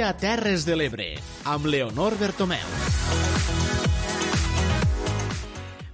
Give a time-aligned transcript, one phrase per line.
[0.00, 1.08] dia Terres de l'Ebre,
[1.44, 3.29] amb Leonor Bertomeu.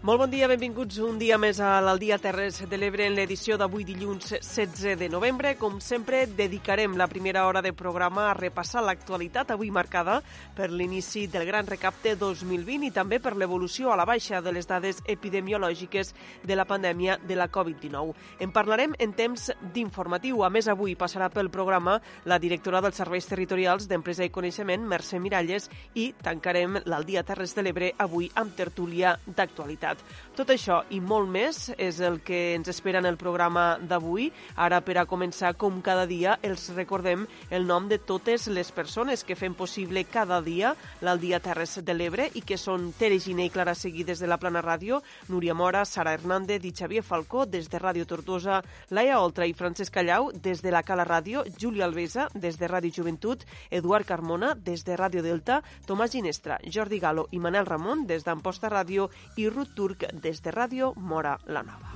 [0.07, 3.83] Molt bon dia, benvinguts un dia més a l'Aldia Terres de l'Ebre en l'edició d'avui
[3.83, 5.57] dilluns 16 de novembre.
[5.59, 10.21] Com sempre, dedicarem la primera hora de programa a repassar l'actualitat avui marcada
[10.55, 14.71] per l'inici del Gran Recapte 2020 i també per l'evolució a la baixa de les
[14.71, 16.15] dades epidemiològiques
[16.47, 18.15] de la pandèmia de la Covid-19.
[18.47, 20.45] En parlarem en temps d'informatiu.
[20.47, 21.99] A més, avui passarà pel programa
[22.31, 25.67] la directora dels Serveis Territorials d'Empresa i Coneixement, Mercè Miralles,
[25.99, 30.27] i tancarem l'Aldia Terres de l'Ebre avui amb tertúlia d'actualitat ciutat.
[30.37, 34.27] Tot això i molt més és el que ens espera en el programa d'avui.
[34.61, 39.25] Ara, per a començar, com cada dia, els recordem el nom de totes les persones
[39.25, 43.51] que fem possible cada dia l'Aldia Terres de l'Ebre i que són Tere Giné i
[43.55, 47.71] Clara Seguí des de la Plana Ràdio, Núria Mora, Sara Hernández i Xavier Falcó des
[47.73, 48.61] de Ràdio Tortosa,
[48.91, 52.93] Laia Oltra i Francesc Callau des de la Cala Ràdio, Júlia Alvesa des de Ràdio
[52.93, 58.29] Joventut, Eduard Carmona des de Ràdio Delta, Tomàs Ginestra, Jordi Galo i Manel Ramon des
[58.29, 59.09] d'Amposta Ràdio
[59.41, 61.93] i Ruth Turc des de Ràdio Mora la Nova.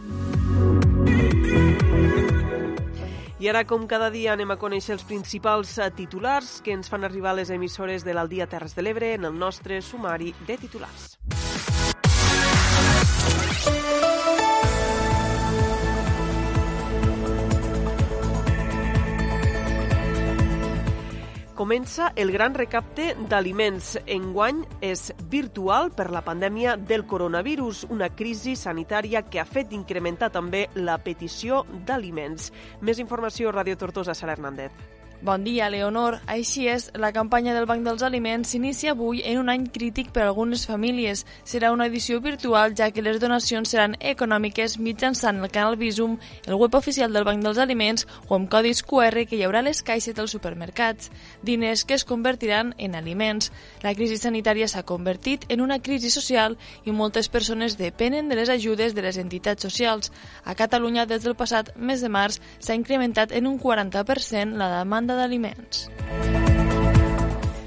[3.41, 7.08] I ara, com cada dia, anem a conèixer els principals eh, titulars que ens fan
[7.08, 11.16] arribar les emissores de l'Aldia Terres de l'Ebre en el nostre sumari de titulars.
[21.61, 23.91] Comença el gran recapte d'aliments.
[24.08, 30.30] Enguany és virtual per la pandèmia del coronavirus, una crisi sanitària que ha fet incrementar
[30.33, 32.48] també la petició d'aliments.
[32.80, 35.00] Més informació, Radio Tortosa, Sara Hernández.
[35.23, 36.15] Bon dia, Leonor.
[36.33, 40.23] Així és, la campanya del Banc dels Aliments s'inicia avui en un any crític per
[40.23, 41.27] a algunes famílies.
[41.45, 46.15] Serà una edició virtual, ja que les donacions seran econòmiques mitjançant el canal Visum,
[46.47, 49.83] el web oficial del Banc dels Aliments o amb codis QR que hi haurà les
[49.85, 51.13] caixes dels supermercats.
[51.45, 53.53] Diners que es convertiran en aliments.
[53.85, 56.57] La crisi sanitària s'ha convertit en una crisi social
[56.89, 60.14] i moltes persones depenen de les ajudes de les entitats socials.
[60.47, 65.10] A Catalunya, des del passat mes de març, s'ha incrementat en un 40% la demanda
[65.11, 65.89] demanda d'aliments.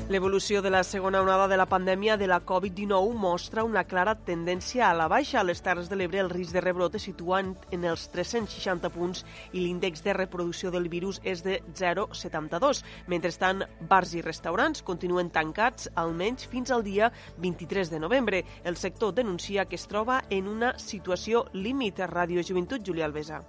[0.09, 4.89] L'evolució de la segona onada de la pandèmia de la Covid-19 mostra una clara tendència
[4.89, 5.39] a la baixa.
[5.39, 9.23] A les Terres de l'Ebre el risc de rebrot es situa en els 360 punts
[9.53, 12.83] i l'índex de reproducció del virus és de 0,72.
[13.07, 18.45] Mentrestant, bars i restaurants continuen tancats almenys fins al dia 23 de novembre.
[18.63, 22.05] El sector denuncia que es troba en una situació límit.
[22.05, 23.41] Ràdio Joventut, Julià Alvesa.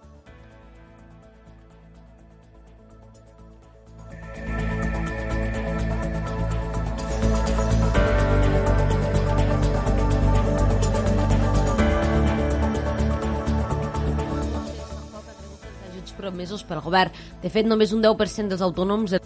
[16.24, 17.14] Promesos pel govern.
[17.42, 19.18] De fet, només un 10% dels autònoms...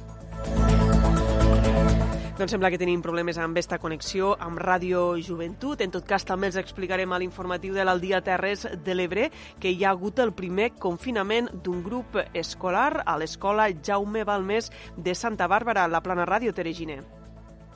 [2.39, 5.83] Doncs sembla que tenim problemes amb esta connexió amb Ràdio Joventut.
[5.83, 9.27] En tot cas, també els explicarem a l'informatiu de l'Aldia Terres de l'Ebre
[9.59, 15.19] que hi ha hagut el primer confinament d'un grup escolar a l'escola Jaume Balmés de
[15.19, 17.03] Santa Bàrbara, la Plana Ràdio Tereginer.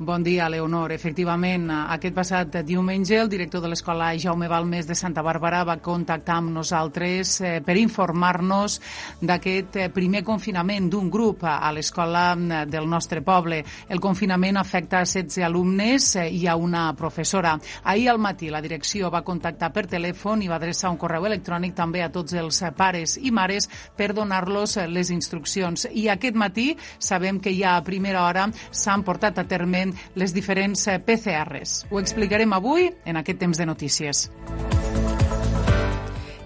[0.05, 0.91] Bon dia, Leonor.
[0.91, 6.41] Efectivament, aquest passat diumenge el director de l'Escola Jaume Balmes de Santa Bàrbara va contactar
[6.41, 8.81] amb nosaltres eh, per informar-nos
[9.23, 13.61] d'aquest eh, primer confinament d'un grup a l'escola mm, del nostre poble.
[13.87, 17.55] El confinament afecta a 16 alumnes eh, i a una professora.
[17.85, 21.79] Ahir al matí la direcció va contactar per telèfon i va adreçar un correu electrònic
[21.79, 25.87] també a tots els pares i mares per donar-los les instruccions.
[25.95, 30.87] I aquest matí sabem que ja a primera hora s'han portat a terme les diferents
[30.89, 31.87] eh, PCRs.
[31.91, 34.29] Ho explicarem avui en aquest temps de notícies.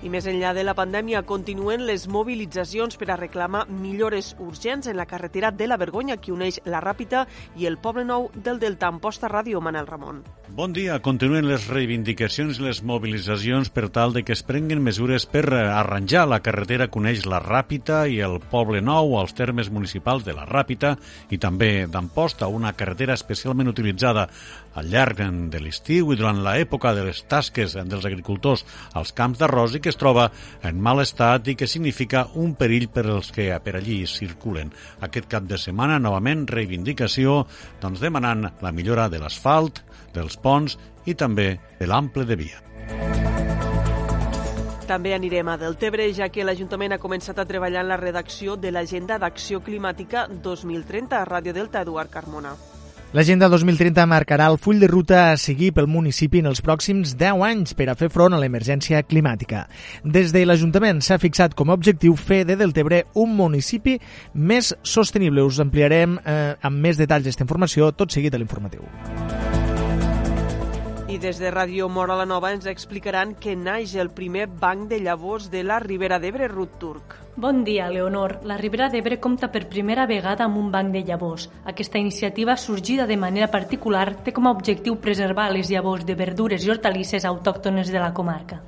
[0.06, 4.94] I més enllà de la pandèmia, continuen les mobilitzacions per a reclamar millores urgents en
[5.00, 7.25] la carretera de la Vergonya que uneix la Ràpita
[7.59, 8.87] i el Poble Nou del Delta.
[8.87, 10.21] Amposta Ràdio, Manel Ramon.
[10.54, 11.01] Bon dia.
[11.03, 16.22] Continuen les reivindicacions i les mobilitzacions per tal de que es prenguen mesures per arranjar
[16.30, 20.47] la carretera que uneix la Ràpita i el Poble Nou als termes municipals de la
[20.47, 20.95] Ràpita
[21.34, 24.28] i també d'Amposta, una carretera especialment utilitzada
[24.77, 28.65] al llarg de l'estiu i durant l'època de les tasques dels agricultors
[28.95, 30.28] als camps d'arròs i que es troba
[30.63, 34.73] en mal estat i que significa un perill per als que per allí circulen.
[35.01, 37.47] Aquest cap de setmana, novament, reivindicació,
[37.81, 39.83] doncs demanant la millora de l'asfalt,
[40.15, 40.77] dels ponts
[41.07, 42.63] i també de l'ample de via.
[44.87, 48.71] També anirem a Deltebre, ja que l'Ajuntament ha començat a treballar en la redacció de
[48.71, 52.55] l'Agenda d'Acció Climàtica 2030 a Ràdio Delta, Eduard Carmona.
[53.16, 57.45] L'Agenda 2030 marcarà el full de ruta a seguir pel municipi en els pròxims 10
[57.47, 59.63] anys per a fer front a l'emergència climàtica.
[60.04, 63.97] Des de l'Ajuntament s'ha fixat com a objectiu fer de Deltebre un municipi
[64.34, 65.48] més sostenible.
[65.48, 68.84] Us ampliarem eh, amb més detalls d'aquesta informació tot seguit a l'informatiu.
[71.16, 74.98] I des de Ràdio Mora la Nova ens explicaran que naix el primer banc de
[75.01, 77.15] llavors de la Ribera d'Ebre, Ruth Turc.
[77.41, 78.41] Bon dia, Leonor.
[78.45, 81.47] La Ribera d'Ebre compta per primera vegada amb un banc de llavors.
[81.65, 86.66] Aquesta iniciativa, sorgida de manera particular, té com a objectiu preservar les llavors de verdures
[86.66, 88.60] i hortalisses autòctones de la comarca.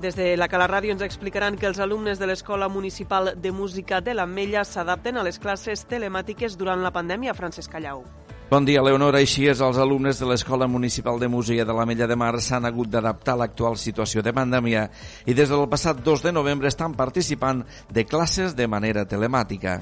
[0.00, 4.00] Des de la Cala Ràdio ens explicaran que els alumnes de l'Escola Municipal de Música
[4.00, 8.06] de l'Ametlla s'adapten a les classes telemàtiques durant la pandèmia, Francesc Callau.
[8.50, 9.14] Bon dia, Leonor.
[9.14, 12.64] Així és, els alumnes de l'Escola Municipal de Música de la Mella de Mar s'han
[12.66, 14.88] hagut d'adaptar a l'actual situació de pandèmia
[15.30, 17.62] i des del passat 2 de novembre estan participant
[17.94, 19.78] de classes de manera telemàtica.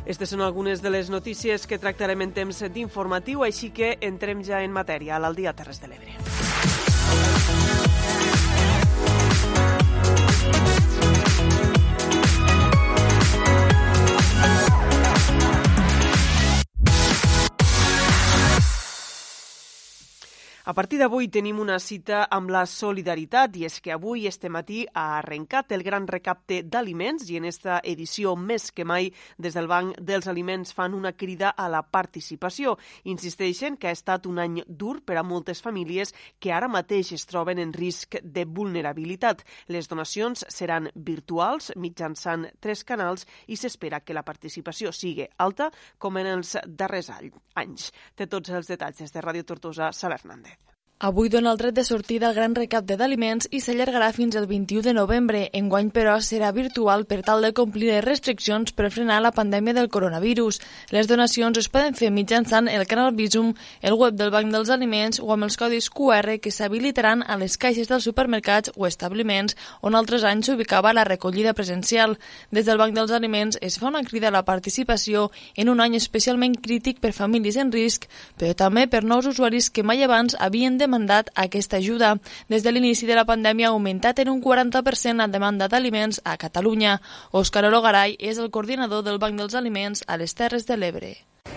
[0.00, 4.64] Aquestes són algunes de les notícies que tractarem en temps d'informatiu, així que entrem ja
[4.64, 6.91] en matèria a l'Aldia Terres de l'Ebre.
[20.64, 24.84] A partir d'avui tenim una cita amb la solidaritat i és que avui, este matí,
[24.94, 29.08] ha arrencat el gran recapte d'aliments i en esta edició més que mai
[29.42, 32.76] des del Banc dels Aliments fan una crida a la participació.
[33.10, 37.26] Insisteixen que ha estat un any dur per a moltes famílies que ara mateix es
[37.26, 39.42] troben en risc de vulnerabilitat.
[39.66, 46.22] Les donacions seran virtuals mitjançant tres canals i s'espera que la participació sigui alta com
[46.22, 47.90] en els darrers anys.
[48.14, 50.51] Té tots els detalls des de Ràdio Tortosa, Sala Hernández.
[51.02, 54.84] Avui dona el dret de sortida al gran recapte d'aliments i s'allargarà fins al 21
[54.86, 55.38] de novembre.
[55.58, 59.88] Enguany, però, serà virtual per tal de complir les restriccions per frenar la pandèmia del
[59.90, 60.60] coronavirus.
[60.94, 63.50] Les donacions es poden fer mitjançant el canal Visum,
[63.82, 67.58] el web del Banc dels Aliments o amb els codis QR que s'habilitaran a les
[67.58, 72.14] caixes dels supermercats o establiments on altres anys s'ubicava la recollida presencial.
[72.52, 75.98] Des del Banc dels Aliments es fa una crida a la participació en un any
[75.98, 78.06] especialment crític per famílies en risc,
[78.38, 82.18] però també per nous usuaris que mai abans havien de demandat aquesta ajuda.
[82.48, 86.36] Des de l'inici de la pandèmia ha augmentat en un 40% la demanda d'aliments a
[86.36, 87.00] Catalunya.
[87.32, 91.14] Òscar Ologaray és el coordinador del Banc dels Aliments a les Terres de l'Ebre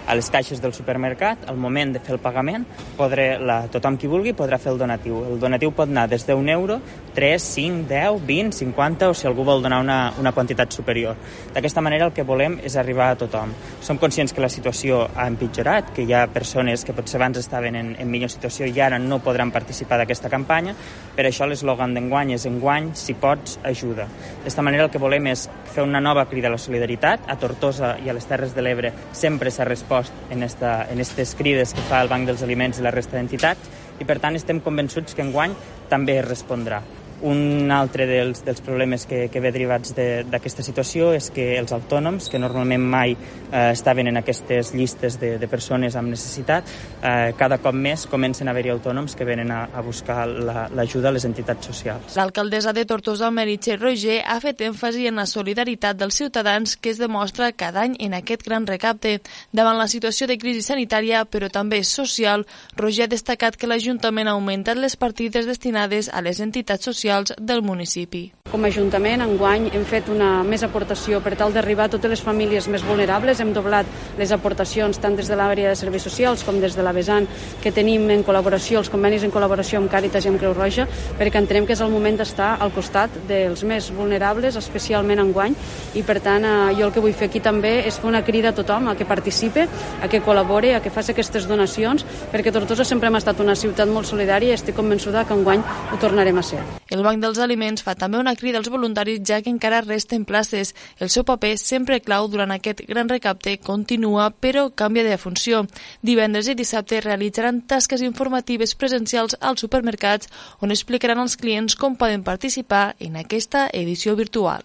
[0.08, 2.66] a les caixes del supermercat, al moment de fer el pagament,
[2.98, 5.24] podré, la, tothom qui vulgui podrà fer el donatiu.
[5.26, 6.80] El donatiu pot anar des d'un euro,
[7.16, 11.16] 3, 5, 10, 20, 50 o si algú vol donar una, una quantitat superior.
[11.56, 13.54] D'aquesta manera el que volem és arribar a tothom.
[13.82, 17.80] Som conscients que la situació ha empitjorat, que hi ha persones que potser abans estaven
[17.80, 20.76] en, en millor situació i ara no podran participar d'aquesta campanya,
[21.16, 24.10] per això l'eslògan d'enguany és enguany, si pots, ajuda.
[24.42, 27.30] D'aquesta manera el que volem és fer una nova crida a la solidaritat.
[27.32, 31.88] A Tortosa i a les Terres de l'Ebre sempre s'ha respost en, aquestes crides que
[31.88, 35.24] fa el Banc dels Aliments i la resta d'entitats i per tant estem convençuts que
[35.24, 35.56] enguany
[35.90, 36.84] també es respondrà.
[37.24, 42.28] Un altre dels, dels problemes que, que ve derivats d'aquesta situació és que els autònoms,
[42.30, 46.68] que normalment mai eh, estaven en aquestes llistes de, de persones amb necessitat,
[47.02, 51.14] eh, cada cop més comencen a haver-hi autònoms que venen a, a buscar l'ajuda la,
[51.14, 52.18] a les entitats socials.
[52.20, 57.00] L'alcaldessa de Tortosa, Meritxell Roger, ha fet èmfasi en la solidaritat dels ciutadans que es
[57.00, 59.22] demostra cada any en aquest gran recapte.
[59.56, 62.46] Davant la situació de crisi sanitària, però també social,
[62.76, 67.34] Roger ha destacat que l'Ajuntament ha augmentat les partides destinades a les entitats socials socials
[67.40, 68.32] del municipi.
[68.46, 72.22] Com a Ajuntament, enguany hem fet una més aportació per tal d'arribar a totes les
[72.24, 73.40] famílies més vulnerables.
[73.42, 73.88] Hem doblat
[74.20, 77.26] les aportacions tant des de l'àrea de serveis socials com des de la vessant
[77.64, 80.86] que tenim en col·laboració, els convenis en col·laboració amb Càritas i amb Creu Roja,
[81.18, 85.58] perquè entenem que és el moment d'estar al costat dels més vulnerables, especialment enguany,
[85.96, 88.54] i per tant eh, jo el que vull fer aquí també és fer una crida
[88.54, 89.68] a tothom a que participe,
[90.00, 93.90] a que col·labore, a que faci aquestes donacions, perquè Tortosa sempre hem estat una ciutat
[93.90, 96.64] molt solidària i estic convençuda que enguany ho tornarem a ser.
[96.96, 100.70] El Banc dels Aliments fa també una crida als voluntaris ja que encara resten places.
[101.04, 105.66] El seu paper, sempre clau durant aquest gran recapte, continua però canvia de funció.
[106.10, 112.24] Divendres i dissabte realitzaran tasques informatives presencials als supermercats on explicaran als clients com poden
[112.24, 114.64] participar en aquesta edició virtual.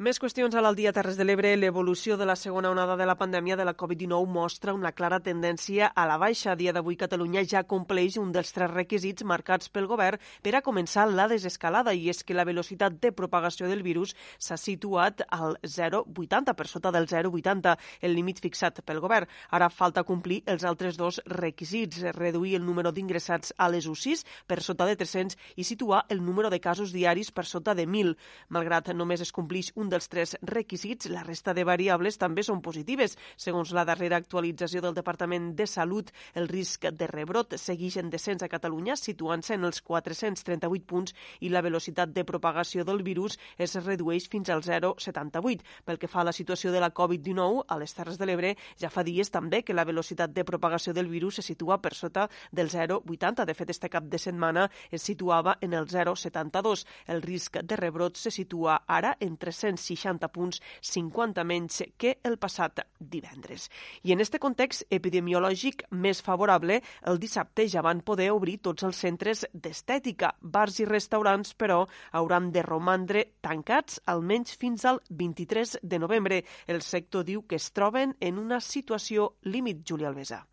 [0.00, 1.50] Més qüestions a l'Aldia Terres de l'Ebre.
[1.60, 5.90] L'evolució de la segona onada de la pandèmia de la Covid-19 mostra una clara tendència
[5.92, 6.54] a la baixa.
[6.54, 10.62] A dia d'avui, Catalunya ja compleix un dels tres requisits marcats pel govern per a
[10.64, 15.58] començar la desescalada, i és que la velocitat de propagació del virus s'ha situat al
[15.68, 19.28] 0,80, per sota del 0,80, el límit fixat pel govern.
[19.52, 24.62] Ara falta complir els altres dos requisits, reduir el número d'ingressats a les UCIs per
[24.64, 28.16] sota de 300 i situar el número de casos diaris per sota de 1.000.
[28.48, 33.16] Malgrat només es complix un dels tres requisits, la resta de variables també són positives.
[33.36, 38.42] Segons la darrera actualització del Departament de Salut, el risc de rebrot segueix en descens
[38.42, 43.74] a Catalunya, situant-se en els 438 punts i la velocitat de propagació del virus es
[43.82, 45.66] redueix fins al 0,78.
[45.84, 48.90] Pel que fa a la situació de la Covid-19, a les Terres de l'Ebre ja
[48.90, 52.70] fa dies també que la velocitat de propagació del virus se situa per sota del
[52.70, 53.44] 0,80.
[53.46, 56.86] De fet, este cap de setmana es situava en el 0,72.
[57.06, 62.36] El risc de rebrot se situa ara en 300 360 punts, 50 menys que el
[62.38, 63.68] passat divendres.
[64.04, 69.00] I en este context epidemiològic més favorable, el dissabte ja van poder obrir tots els
[69.00, 70.34] centres d'estètica.
[70.40, 71.82] Bars i restaurants, però,
[72.12, 76.44] hauran de romandre tancats almenys fins al 23 de novembre.
[76.66, 80.49] El sector diu que es troben en una situació límit, Júlia Alvesa.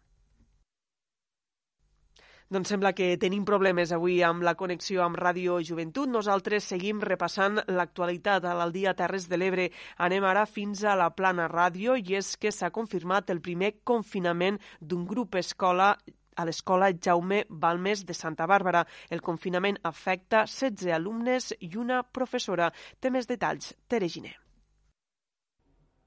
[2.47, 6.07] Doncs sembla que tenim problemes avui amb la connexió amb Ràdio Joventut.
[6.07, 9.65] Nosaltres seguim repassant l'actualitat a l'Aldia Terres de l'Ebre.
[9.99, 14.61] Anem ara fins a la Plana Ràdio i és que s'ha confirmat el primer confinament
[14.79, 15.89] d'un grup escola
[16.37, 18.85] a l'escola Jaume Balmes de Santa Bàrbara.
[19.09, 22.71] El confinament afecta 16 alumnes i una professora.
[23.01, 23.73] Té més detalls.
[23.91, 24.37] Tere Giner.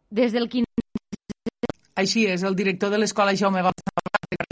[0.08, 0.64] Des del 15...
[2.00, 4.49] Així és, el director de l'escola Jaume Balmes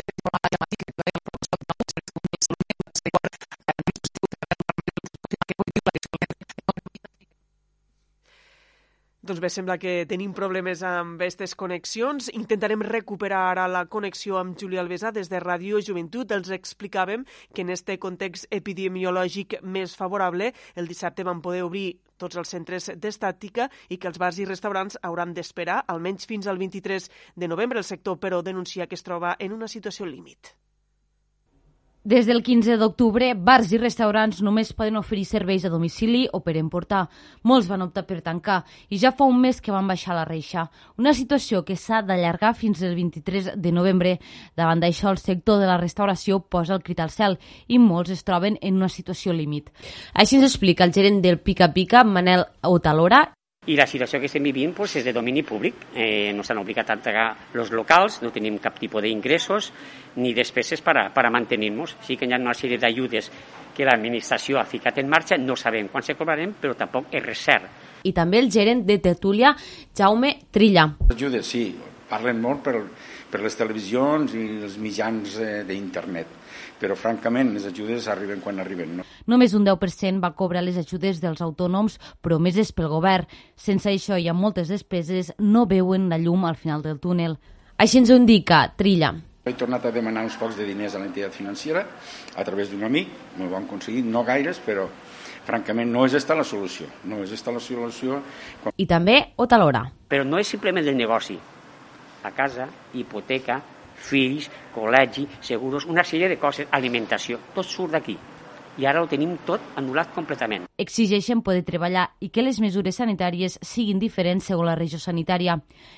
[9.29, 12.31] Doncs bé, sembla que tenim problemes amb aquestes connexions.
[12.39, 16.31] Intentarem recuperar ara la connexió amb Júlia Alvesa des de Ràdio Joventut.
[16.33, 20.49] Els explicàvem que en este context epidemiològic més favorable,
[20.81, 24.97] el dissabte van poder obrir tots els centres d'estàtica i que els bars i restaurants
[25.03, 27.85] hauran d'esperar almenys fins al 23 de novembre.
[27.85, 30.55] El sector, però, denuncia que es troba en una situació límit.
[32.05, 36.55] Des del 15 d'octubre, bars i restaurants només poden oferir serveis a domicili o per
[36.57, 37.09] emportar.
[37.43, 40.69] Molts van optar per tancar i ja fa un mes que van baixar la reixa.
[40.97, 44.15] Una situació que s'ha d'allargar fins al 23 de novembre.
[44.57, 47.37] Davant d'això, el sector de la restauració posa el crit al cel
[47.67, 49.69] i molts es troben en una situació límit.
[50.15, 53.27] Així ens explica el gerent del Pica Pica, Manel Otalora,
[53.69, 55.89] i la situació que estem vivint pues, és de domini públic.
[55.93, 59.73] Eh, no s'han obligat a entregar els locals, no tenim cap tipus d'ingressos
[60.17, 61.99] ni despeses per a, per a mantenir-nos.
[62.07, 63.31] Sí que hi ha una sèrie d'ajudes
[63.77, 67.45] que l'administració ha ficat en marxa, no sabem quan se cobrarem, però tampoc és res
[67.45, 67.69] cert.
[68.09, 69.53] I també el gerent de Tertúlia,
[69.97, 70.89] Jaume Trilla.
[71.13, 71.69] Ajudes, sí,
[72.09, 72.81] parlen molt per,
[73.31, 76.38] per les televisions i els mitjans eh, d'internet
[76.81, 78.97] però francament les ajudes arriben quan arriben.
[78.99, 79.07] No?
[79.27, 83.29] Només un 10% va cobrar les ajudes dels autònoms promeses pel govern.
[83.57, 87.39] Sense això i amb moltes despeses no veuen la llum al final del túnel.
[87.79, 89.13] Així ens ho indica Trilla.
[89.49, 91.85] He tornat a demanar uns pocs de diners a l'entitat financera
[92.37, 93.09] a través d'un amic,
[93.39, 94.85] m'ho van aconseguir, no gaires, però
[95.47, 96.89] francament no és esta la solució.
[97.09, 98.21] No és esta la solució.
[98.77, 99.87] I també Otalora.
[100.09, 101.39] Però no és simplement el negoci.
[102.25, 103.63] La casa, hipoteca,
[103.99, 108.17] fills, col·legi, seguros, una sèrie de coses, alimentació, tot surt d'aquí.
[108.79, 110.69] I ara ho tenim tot anul·lat completament.
[110.79, 115.57] Exigeixen poder treballar i que les mesures sanitàries siguin diferents segons la regió sanitària.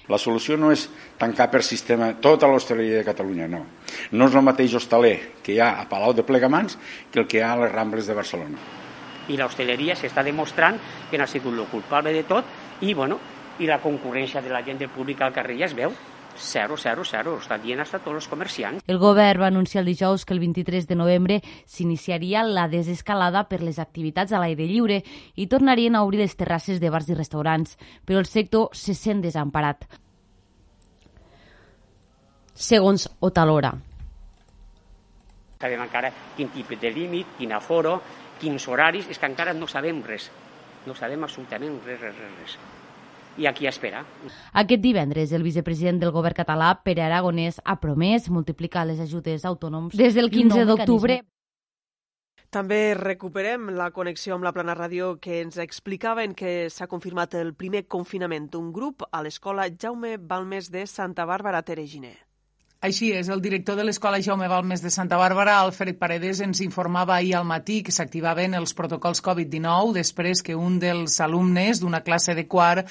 [0.09, 0.87] La solució no és
[1.21, 3.66] tancar per sistema tota l'hostaleria de Catalunya, no.
[4.16, 6.78] No és el mateix hostaler que hi ha a Palau de Plegamans
[7.12, 8.57] que el que hi ha a les Rambles de Barcelona.
[9.28, 10.80] I l'hostaleria s'està demostrant
[11.11, 12.49] que no ha sigut el culpable de tot
[12.80, 13.21] i, bueno,
[13.61, 15.92] i la concurrència de la gent del públic al carrer ja es veu.
[16.40, 17.35] Zero, zero, zero.
[17.37, 18.85] Està dient hasta tots els comerciants.
[18.88, 21.37] El govern va anunciar el dijous que el 23 de novembre
[21.68, 25.02] s'iniciaria la desescalada per les activitats a l'aire lliure
[25.37, 27.76] i tornarien a obrir les terrasses de bars i restaurants,
[28.09, 29.85] però el sector se sent desemparat.
[32.54, 33.75] Segons Otalora.
[35.61, 37.99] Sabem encara quin tipus de límit, quin aforo,
[38.40, 40.30] quins horaris, és que encara no sabem res.
[40.88, 42.80] No sabem absolutament res, res, res, res
[43.39, 44.05] i aquí espera.
[44.53, 49.97] Aquest divendres, el vicepresident del govern català, Pere Aragonès, ha promès multiplicar les ajudes autònoms
[49.97, 51.21] des del 15 d'octubre.
[52.51, 57.55] També recuperem la connexió amb la Plana Ràdio que ens explicaven que s'ha confirmat el
[57.55, 62.17] primer confinament d'un grup a l'escola Jaume Balmes de Santa Bàrbara Tereginer.
[62.81, 67.13] Així és, el director de l'Escola Jaume Balmes de Santa Bàrbara, Alfred Paredes, ens informava
[67.19, 72.33] ahir al matí que s'activaven els protocols Covid-19 després que un dels alumnes d'una classe
[72.39, 72.89] de quart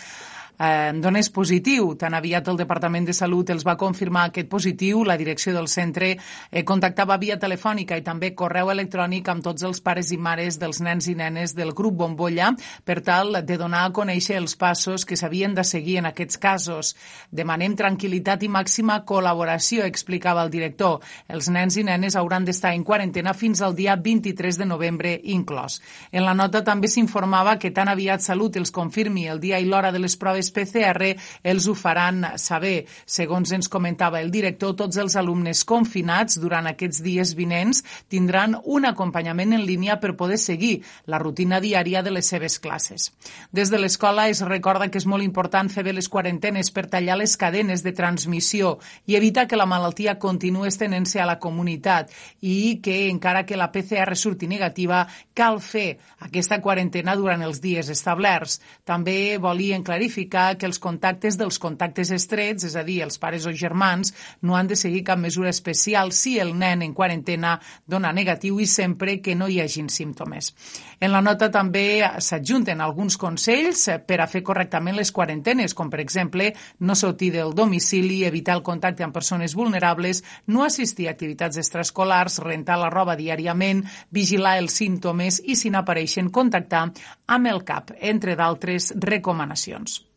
[0.59, 1.95] eh, donés positiu.
[1.95, 6.11] Tan aviat el Departament de Salut els va confirmar aquest positiu, la direcció del centre
[6.15, 10.81] eh, contactava via telefònica i també correu electrònic amb tots els pares i mares dels
[10.81, 12.51] nens i nenes del grup Bombolla
[12.85, 16.95] per tal de donar a conèixer els passos que s'havien de seguir en aquests casos.
[17.31, 20.99] Demanem tranquil·litat i màxima col·laboració, explicava el director.
[21.27, 25.79] Els nens i nenes hauran d'estar en quarantena fins al dia 23 de novembre inclòs.
[26.11, 29.91] En la nota també s'informava que tan aviat Salut els confirmi el dia i l'hora
[29.91, 31.13] de les proves PCR
[31.43, 32.85] els ho faran saber.
[33.05, 38.85] Segons ens comentava el director, tots els alumnes confinats durant aquests dies vinents tindran un
[38.89, 43.11] acompanyament en línia per poder seguir la rutina diària de les seves classes.
[43.51, 47.17] Des de l'escola es recorda que és molt important fer bé les quarantenes per tallar
[47.19, 52.79] les cadenes de transmissió i evitar que la malaltia continuï estenent-se a la comunitat i
[52.83, 58.59] que, encara que la PCR surti negativa, cal fer aquesta quarantena durant els dies establerts.
[58.87, 63.45] També volien clarificar indicar que els contactes dels contactes estrets, és a dir, els pares
[63.45, 68.11] o germans, no han de seguir cap mesura especial si el nen en quarantena dona
[68.13, 70.53] negatiu i sempre que no hi hagin símptomes.
[70.99, 76.01] En la nota també s'adjunten alguns consells per a fer correctament les quarantenes, com per
[76.01, 81.57] exemple no sortir del domicili, evitar el contacte amb persones vulnerables, no assistir a activitats
[81.57, 86.89] extraescolars, rentar la roba diàriament, vigilar els símptomes i, si n'apareixen, contactar
[87.27, 90.08] amb el CAP, entre d'altres recomanacions.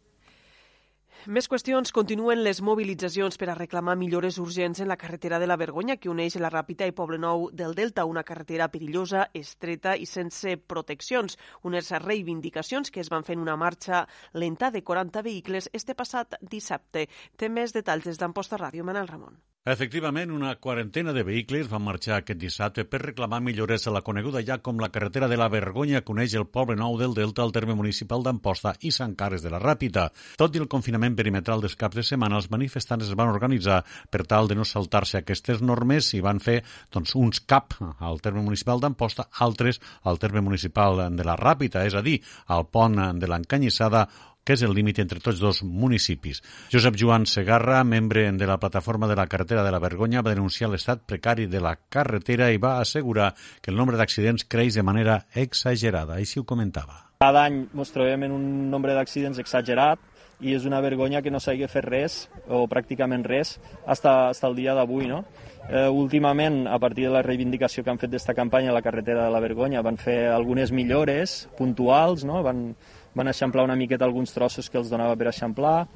[1.31, 1.93] Més qüestions.
[1.95, 6.11] Continuen les mobilitzacions per a reclamar millores urgents en la carretera de la Vergonya que
[6.11, 11.39] uneix la Ràpita i Nou del Delta, una carretera perillosa, estreta i sense proteccions.
[11.63, 17.09] Unes reivindicacions que es van en una marxa lenta de 40 vehicles este passat dissabte.
[17.37, 19.52] Té més detalls des d'Amposta Ràdio, Manel Ramon.
[19.65, 24.41] Efectivament, una quarantena de vehicles van marxar aquest dissabte per reclamar millores a la coneguda
[24.43, 27.55] ja com la carretera de la Vergonya que uneix el poble nou del Delta al
[27.55, 30.09] terme municipal d'Amposta i Sant Carles de la Ràpita.
[30.35, 34.25] Tot i el confinament perimetral dels caps de setmana, els manifestants es van organitzar per
[34.27, 36.59] tal de no saltar-se aquestes normes i van fer
[36.91, 41.95] doncs, uns cap al terme municipal d'Amposta, altres al terme municipal de la Ràpita, és
[41.95, 42.19] a dir,
[42.51, 44.09] al pont de l'Encanyissada
[44.45, 46.43] que és el límit entre tots dos municipis.
[46.73, 50.71] Josep Joan Segarra, membre de la plataforma de la carretera de la Vergonya, va denunciar
[50.71, 55.27] l'estat precari de la carretera i va assegurar que el nombre d'accidents creix de manera
[55.35, 56.19] exagerada.
[56.19, 57.13] Així ho comentava.
[57.23, 60.01] Cada any ens trobem en un nombre d'accidents exagerat
[60.43, 62.17] i és una vergonya que no s'hagi fet res,
[62.51, 63.55] o pràcticament res,
[63.87, 64.03] fins
[64.35, 65.23] fins el dia d'avui, no?
[65.71, 69.29] Eh, últimament, a partir de la reivindicació que han fet d'esta campanya a la carretera
[69.29, 72.43] de la Vergonya, van fer algunes millores puntuals, no?
[72.43, 72.73] Van,
[73.15, 75.87] van eixamplar una miqueta alguns trossos que els donava per eixamplar,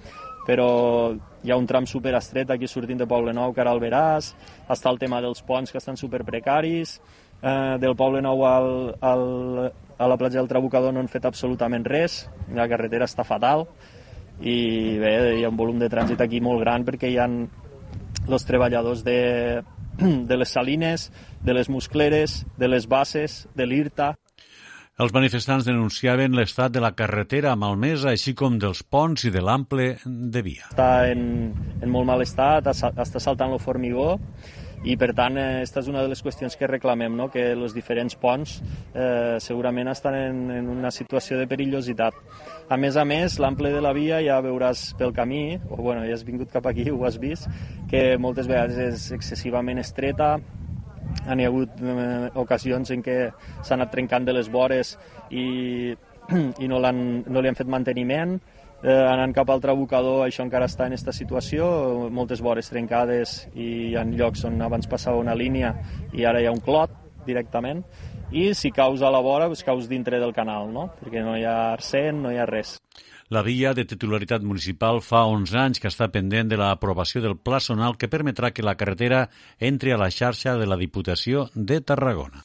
[0.47, 0.69] però
[1.43, 4.33] hi ha un tram super estret aquí sortint de Poble Nou, que ara el veràs,
[4.71, 7.01] està el tema dels ponts que estan super precaris,
[7.43, 9.27] eh, del Poble Nou al, al,
[9.99, 12.25] a la platja del Trabucador no han fet absolutament res,
[12.55, 13.67] la carretera està fatal,
[14.41, 18.45] i bé, hi ha un volum de trànsit aquí molt gran perquè hi ha els
[18.45, 19.63] treballadors de,
[20.31, 21.11] de les salines,
[21.43, 24.15] de les muscleres, de les bases, de l'IRTA,
[24.97, 29.91] els manifestants denunciaven l'estat de la carretera malmesa, així com dels ponts i de l'ample
[30.07, 30.71] de via.
[30.71, 31.27] Està en,
[31.83, 34.15] en molt mal estat, està saltant el formigó
[34.89, 37.29] i per tant aquesta és una de les qüestions que reclamem, no?
[37.29, 38.57] que els diferents ponts
[38.95, 42.17] eh, segurament estan en, en una situació de perillositat.
[42.73, 46.17] A més a més, l'ample de la via ja veuràs pel camí, o bueno, ja
[46.17, 47.51] has vingut cap aquí, ho has vist,
[47.93, 50.39] que moltes vegades és excessivament estreta,
[51.25, 53.17] han hi ha hagut eh, ocasions en què
[53.63, 54.97] s'han anat trencant de les vores
[55.31, 55.95] i,
[56.65, 58.37] i no, no li han fet manteniment,
[58.83, 61.67] eh, anant cap al trabucador això encara està en aquesta situació,
[62.13, 65.75] moltes vores trencades i hi ha llocs on abans passava una línia
[66.13, 66.93] i ara hi ha un clot
[67.27, 67.83] directament
[68.31, 70.89] i si caus a la vora, doncs caus dintre del canal, no?
[71.01, 72.77] perquè no hi ha arsent, no hi ha res.
[73.29, 77.59] La via de titularitat municipal fa 11 anys que està pendent de l'aprovació del pla
[77.59, 79.25] sonal que permetrà que la carretera
[79.59, 82.45] entri a la xarxa de la Diputació de Tarragona.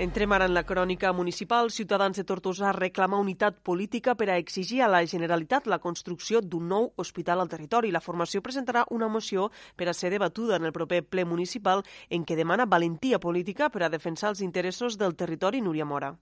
[0.00, 1.68] Entrem ara en la crònica municipal.
[1.70, 6.68] Ciutadans de Tortosa reclama unitat política per a exigir a la Generalitat la construcció d'un
[6.72, 7.92] nou hospital al territori.
[7.92, 12.24] La formació presentarà una moció per a ser debatuda en el proper ple municipal en
[12.24, 16.14] què demana valentia política per a defensar els interessos del territori Núria Mora.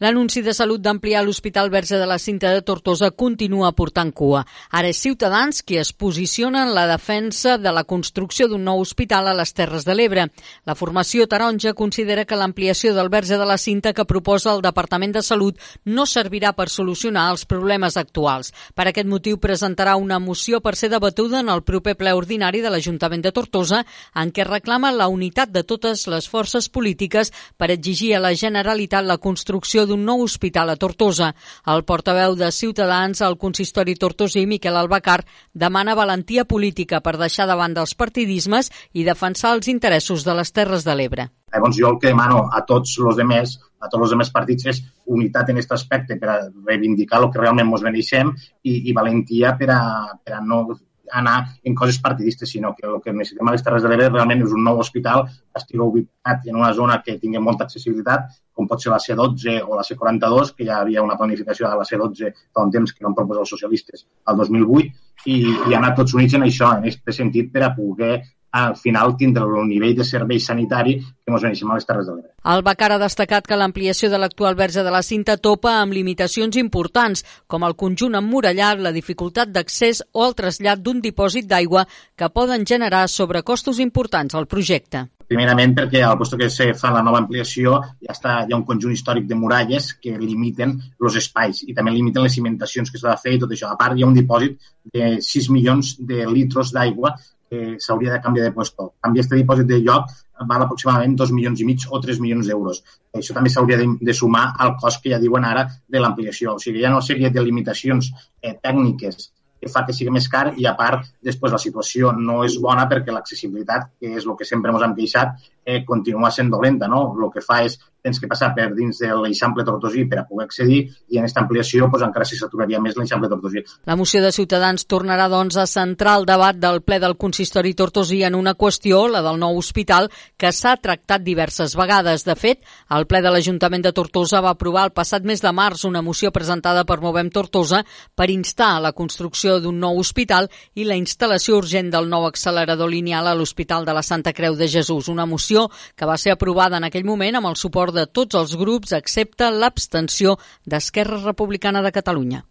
[0.00, 4.46] L'anunci de salut d'ampliar l'Hospital Verge de la Cinta de Tortosa continua portant cua.
[4.72, 9.28] Ara és Ciutadans qui es posiciona en la defensa de la construcció d'un nou hospital
[9.28, 10.24] a les Terres de l'Ebre.
[10.64, 15.12] La formació taronja considera que l'ampliació del Verge de la Cinta que proposa el Departament
[15.18, 18.54] de Salut no servirà per solucionar els problemes actuals.
[18.72, 22.72] Per aquest motiu presentarà una moció per ser debatuda en el proper ple ordinari de
[22.72, 23.84] l'Ajuntament de Tortosa
[24.16, 29.04] en què reclama la unitat de totes les forces polítiques per exigir a la Generalitat
[29.04, 31.32] la construcció d'un nou hospital a Tortosa.
[31.74, 35.20] El portaveu de Ciutadans al consistori tortosí, Miquel Albacar,
[35.52, 40.86] demana valentia política per deixar davant dels partidismes i defensar els interessos de les Terres
[40.86, 41.30] de l'Ebre.
[41.50, 44.82] Llavors jo el que demano a tots els demés, a tots els demés partits és
[45.10, 48.30] unitat en aquest aspecte per a reivindicar el que realment ens beneixem
[48.62, 49.80] i, i valentia per a,
[50.22, 50.62] per a no
[51.12, 54.44] anar en coses partidistes, sinó que el que necessitem a les Terres de l'Ebre realment
[54.46, 58.68] és un nou hospital que estigui ubicat en una zona que tingui molta accessibilitat, com
[58.68, 62.32] pot ser la C12 o la C42, que ja havia una planificació de la C12
[62.54, 64.90] fa un temps que van proposar els socialistes al 2008,
[65.26, 65.38] i,
[65.70, 68.14] i anar tots units en això, en aquest sentit, per a poder
[68.50, 72.16] al final tindre el nivell de servei sanitari que ens beneixem a les Terres de
[72.16, 72.32] l'Ebre.
[72.54, 76.56] El Bacar ha destacat que l'ampliació de l'actual verge de la cinta topa amb limitacions
[76.56, 81.86] importants, com el conjunt emmurallat, la dificultat d'accés o el trasllat d'un dipòsit d'aigua
[82.16, 85.06] que poden generar sobrecostos importants al projecte.
[85.30, 88.64] Primerament perquè al lloc que se fa la nova ampliació ja està, hi ha un
[88.66, 93.12] conjunt històric de muralles que limiten els espais i també limiten les cimentacions que s'ha
[93.12, 93.70] de fer i tot això.
[93.70, 94.58] A part, hi ha un dipòsit
[94.90, 97.14] de 6 milions de litros d'aigua
[97.50, 98.92] que s'hauria de canviar de puesto.
[99.02, 100.12] Canviar aquest dipòsit de lloc
[100.50, 102.80] val aproximadament 2 milions i mig o 3 milions d'euros.
[103.20, 106.54] Això també s'hauria de, de sumar al cost que ja diuen ara de l'ampliació.
[106.54, 110.28] O sigui, hi ha una sèrie de limitacions eh, tècniques que fa que sigui més
[110.32, 114.36] car i, a part, després la situació no és bona perquè l'accessibilitat, que és el
[114.38, 115.34] que sempre ens hem queixat,
[115.70, 116.88] eh, continua sent dolenta.
[116.90, 117.06] No?
[117.14, 120.46] El que fa és tens que passar per dins de l'Eixample Tortosí per a poder
[120.48, 120.80] accedir
[121.12, 123.62] i en aquesta ampliació pues, encara s'hi saturaria més l'Eixample Tortosí.
[123.88, 128.22] La moció de Ciutadans tornarà doncs a centrar el debat del ple del consistori Tortosí
[128.24, 132.24] en una qüestió, la del nou hospital, que s'ha tractat diverses vegades.
[132.24, 132.64] De fet,
[132.96, 136.32] el ple de l'Ajuntament de Tortosa va aprovar el passat mes de març una moció
[136.32, 137.82] presentada per Movem Tortosa
[138.16, 142.90] per instar a la construcció d'un nou hospital i la instal·lació urgent del nou accelerador
[142.90, 146.32] lineal a l'Hospital de la Santa Creu de Jesús, una moció moció que va ser
[146.32, 151.82] aprovada en aquell moment amb el suport de tots els grups excepte l'abstenció d'Esquerra Republicana
[151.82, 152.44] de Catalunya.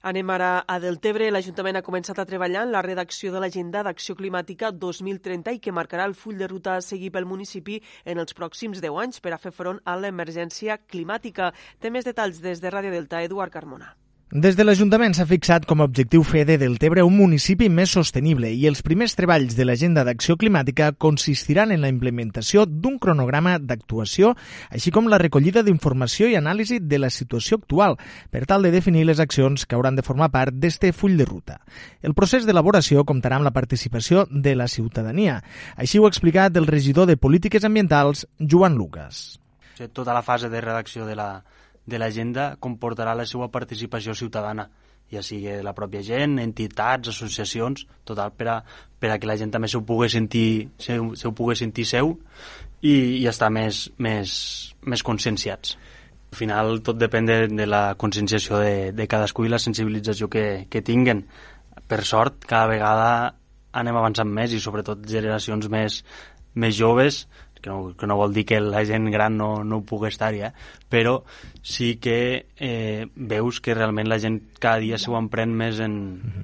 [0.00, 1.28] Anem ara a Deltebre.
[1.30, 5.74] L'Ajuntament ha començat a treballar en la redacció de l'Agenda d'Acció Climàtica 2030 i que
[5.74, 9.34] marcarà el full de ruta a seguir pel municipi en els pròxims 10 anys per
[9.34, 11.52] a fer front a l'emergència climàtica.
[11.80, 13.96] Té més detalls des de Ràdio Delta, Eduard Carmona.
[14.28, 18.50] Des de l'Ajuntament s'ha fixat com a objectiu fer de Deltebre un municipi més sostenible
[18.52, 24.34] i els primers treballs de l'Agenda d'Acció Climàtica consistiran en la implementació d'un cronograma d'actuació,
[24.68, 27.96] així com la recollida d'informació i anàlisi de la situació actual,
[28.28, 31.62] per tal de definir les accions que hauran de formar part d'este full de ruta.
[32.02, 35.40] El procés d'elaboració comptarà amb la participació de la ciutadania.
[35.74, 39.40] Així ho ha explicat el regidor de Polítiques Ambientals, Joan Lucas.
[39.94, 41.30] Tota la fase de redacció de la,
[41.88, 44.68] de l'agenda comportarà la seva participació ciutadana,
[45.08, 48.56] ja sigui la pròpia gent, entitats, associacions, total, per a,
[49.00, 52.12] per a que la gent també ho pugui sentir, se, se ho pugui sentir seu
[52.82, 54.34] i, i estar més, més,
[54.84, 55.78] més conscienciats.
[56.28, 60.66] Al final tot depèn de, de la conscienciació de, de cadascú i la sensibilització que,
[60.68, 61.24] que tinguen.
[61.88, 63.10] Per sort, cada vegada
[63.78, 66.02] anem avançant més i sobretot generacions més,
[66.54, 67.24] més joves
[67.68, 70.52] que no, que no vol dir que la gent gran no, no pugui estar-hi, eh?
[70.88, 71.18] però
[71.62, 75.98] sí que eh, veus que realment la gent cada dia s'ho emprèn més en,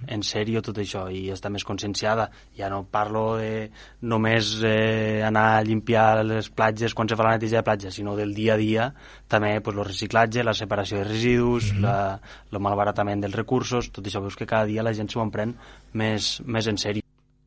[0.07, 2.29] en sèrio tot això i està més conscienciada.
[2.59, 3.71] Ja no parlo de
[4.03, 8.17] només eh, anar a limpiar les platges quan se fa la neteja de platja, sinó
[8.19, 8.91] del dia a dia
[9.29, 11.81] també pues, el reciclatge, la separació de residus, mm -hmm.
[11.81, 12.21] la,
[12.53, 15.57] el malbaratament dels recursos, tot això veus que cada dia la gent s'ho emprèn
[15.93, 17.04] més, més en sèrio.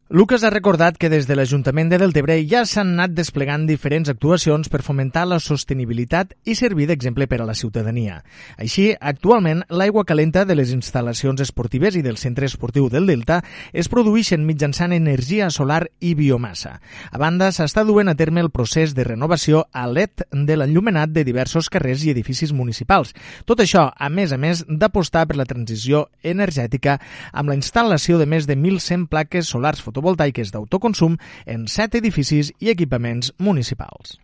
[0.09, 4.69] Lucas ha recordat que des de l'Ajuntament de Deltebre ja s'han anat desplegant diferents actuacions
[4.71, 8.21] per fomentar la sostenibilitat i servir d'exemple per a la ciutadania.
[8.55, 13.41] Així, actualment, l'aigua calenta de les instal·lacions esportives i del centre esportiu del Delta
[13.73, 16.77] es produeixen mitjançant energia solar i biomassa.
[17.11, 21.25] A banda, s'està duent a terme el procés de renovació a LED de l'enllumenat de
[21.27, 23.11] diversos carrers i edificis municipals.
[23.43, 26.95] Tot això, a més a més, d'apostar per la transició energètica
[27.33, 31.17] amb la instal·lació de més de 1.100 plaques solars fotovoltaiques fotovoltaiques d'autoconsum
[31.49, 34.17] en set edificis i equipaments municipals.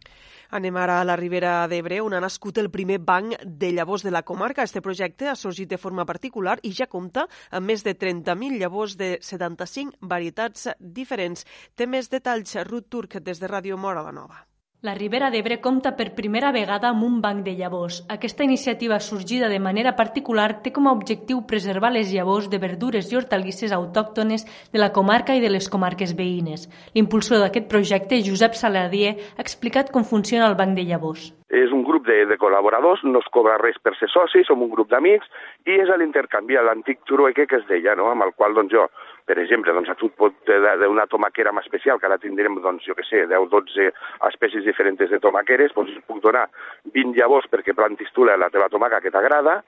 [0.54, 4.12] Anem ara a la Ribera d'Ebre, on ha nascut el primer banc de llavors de
[4.14, 4.62] la comarca.
[4.62, 8.94] Este projecte ha sorgit de forma particular i ja compta amb més de 30.000 llavors
[9.02, 11.48] de 75 varietats diferents.
[11.74, 14.44] Té més detalls Ruth Turc des de Ràdio Mora la Nova.
[14.84, 18.02] La Ribera d'Ebre compta per primera vegada amb un banc de llavors.
[18.12, 23.08] Aquesta iniciativa sorgida de manera particular té com a objectiu preservar les llavors de verdures
[23.08, 24.44] i hortalisses autòctones
[24.74, 26.68] de la comarca i de les comarques veïnes.
[26.98, 31.32] L'impulsor d'aquest projecte, Josep Saladier, ha explicat com funciona el banc de llavors.
[31.48, 34.74] És un grup de, de col·laboradors, no es cobra res per ser soci, som un
[34.74, 35.32] grup d'amics
[35.64, 38.12] i és l'intercanvi, l'antic trueque que es deia, no?
[38.12, 38.90] amb el qual doncs, jo
[39.26, 42.96] per exemple, doncs, a tu pot d'una tomaquera més especial, que ara tindrem, doncs, jo
[42.98, 43.90] que sé, 10 12
[44.30, 46.48] espècies diferents de tomaqueres, doncs puc donar
[46.94, 49.62] 20 llavors perquè plantis tu la teva tomaca que t'agrada,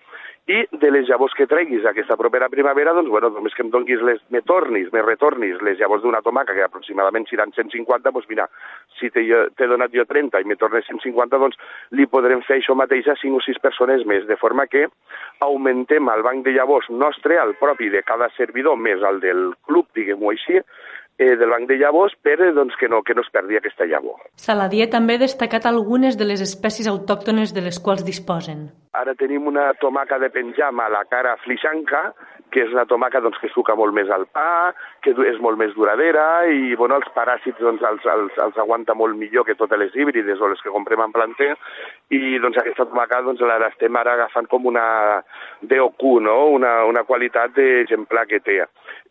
[0.45, 4.01] i de les llavors que treguis aquesta propera primavera, doncs, bueno, només que em donguis
[4.05, 8.45] les, me tornis, me retornis les llavors d'una tomaca, que aproximadament seran 150, doncs mira,
[8.99, 11.57] si t'he donat jo 30 i me tornes 150, doncs
[11.97, 14.85] li podrem fer això mateix a 5 o 6 persones més, de forma que
[15.41, 19.89] augmentem el banc de llavors nostre, el propi de cada servidor, més el del club,
[19.97, 20.61] diguem-ho així,
[21.17, 24.19] eh, del banc de llavors per doncs, que, no, que no es perdi aquesta llavor.
[24.35, 28.69] Saladier també ha destacat algunes de les espècies autòctones de les quals disposen.
[28.95, 32.09] Ara tenim una tomaca de penjam a la cara flixanca,
[32.55, 34.71] que és una tomaca doncs, que suca molt més al pa,
[35.03, 39.17] que és molt més duradera i bueno, els paràsits doncs, els, els, els aguanta molt
[39.19, 41.51] millor que totes les híbrides o les que comprem en planter
[42.15, 44.85] i doncs, aquesta tomaca doncs, l'estem ara agafant com una
[45.67, 46.37] DOQ, no?
[46.55, 48.61] una, una qualitat d'exemplar que té.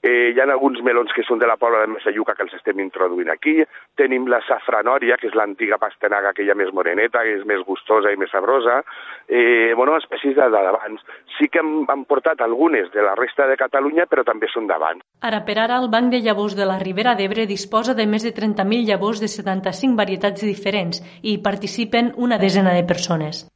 [0.05, 2.81] Eh, hi ha alguns melons que són de la Pobla de Massayuca que els estem
[2.83, 3.55] introduint aquí.
[3.97, 8.19] Tenim la safranòria, que és l'antiga pastanaga aquella més moreneta, que és més gustosa i
[8.21, 8.83] més sabrosa.
[9.25, 11.01] Eh, bueno, espècies de d'abans.
[11.39, 15.01] Sí que hem, hem portat algunes de la resta de Catalunya, però també són d'abans.
[15.25, 18.37] Ara per ara, el Banc de Llavors de la Ribera d'Ebre disposa de més de
[18.37, 23.47] 30.000 llavors de 75 varietats diferents i hi participen una desena de persones.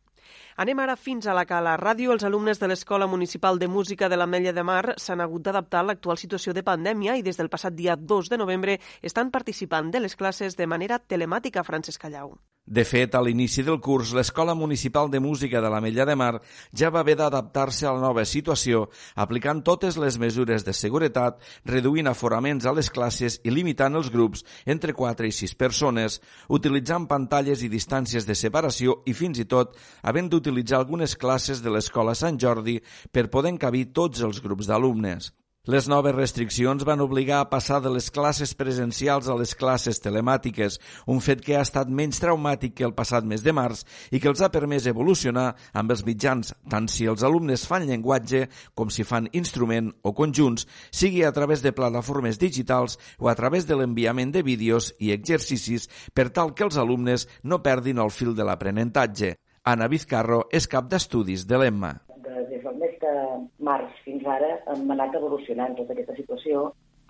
[0.62, 2.10] Anem ara fins a la Cala Ràdio.
[2.14, 5.88] Els alumnes de l'Escola Municipal de Música de l'Ametlla de Mar s'han hagut d'adaptar a
[5.92, 8.78] l'actual situació de pandèmia i des del passat dia 2 de novembre
[9.12, 12.34] estan participant de les classes de manera telemàtica, Francesc Callau.
[12.68, 16.35] De fet, a l'inici del curs, l'Escola Municipal de Música de l'Ametlla de Mar
[16.76, 22.12] ja va haver d'adaptar-se a la nova situació, aplicant totes les mesures de seguretat, reduint
[22.12, 27.64] aforaments a les classes i limitant els grups entre 4 i 6 persones, utilitzant pantalles
[27.64, 32.14] i distàncies de separació i fins i tot havent d'utilitzar utilitzar algunes classes de l'Escola
[32.14, 32.81] Sant Jordi
[33.12, 35.33] per poder encabir tots els grups d'alumnes.
[35.66, 40.78] Les noves restriccions van obligar a passar de les classes presencials a les classes telemàtiques,
[41.04, 44.30] un fet que ha estat menys traumàtic que el passat mes de març i que
[44.30, 49.04] els ha permès evolucionar amb els mitjans, tant si els alumnes fan llenguatge com si
[49.04, 54.32] fan instrument o conjunts, sigui a través de plataformes digitals o a través de l'enviament
[54.32, 59.34] de vídeos i exercicis per tal que els alumnes no perdin el fil de l'aprenentatge.
[59.68, 62.07] Anna Vizcarro és cap d'estudis de l'EMMA.
[63.08, 63.18] De
[63.64, 66.64] març fins ara hem anat evolucionant tota aquesta situació.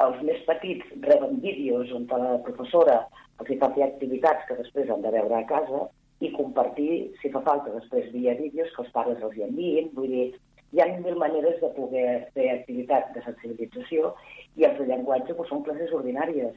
[0.05, 2.99] Els més petits reben vídeos on la professora
[3.43, 5.81] els fa fer activitats que després han de veure a casa
[6.27, 9.91] i compartir, si fa falta, després via vídeos que els pares els hi enviïn.
[9.97, 10.27] Vull dir,
[10.75, 12.07] hi ha mil maneres de poder
[12.37, 14.13] fer activitats de sensibilització
[14.61, 16.55] i els de llenguatge doncs, són classes ordinàries.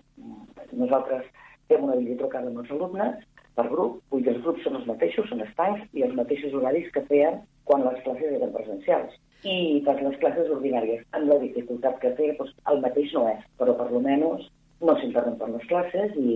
[0.84, 1.26] Nosaltres
[1.72, 3.26] fem una videotrucada amb els alumnes
[3.58, 6.94] per grup, vull dir, els grups són els mateixos, són estancs i els mateixos horaris
[6.94, 9.18] que feien quan les classes eren presencials.
[9.42, 13.46] I per les classes ordinàries, amb la dificultat que té, doncs, el mateix no és,
[13.58, 14.50] però per lo menys
[14.86, 16.36] no s'interrompen les classes i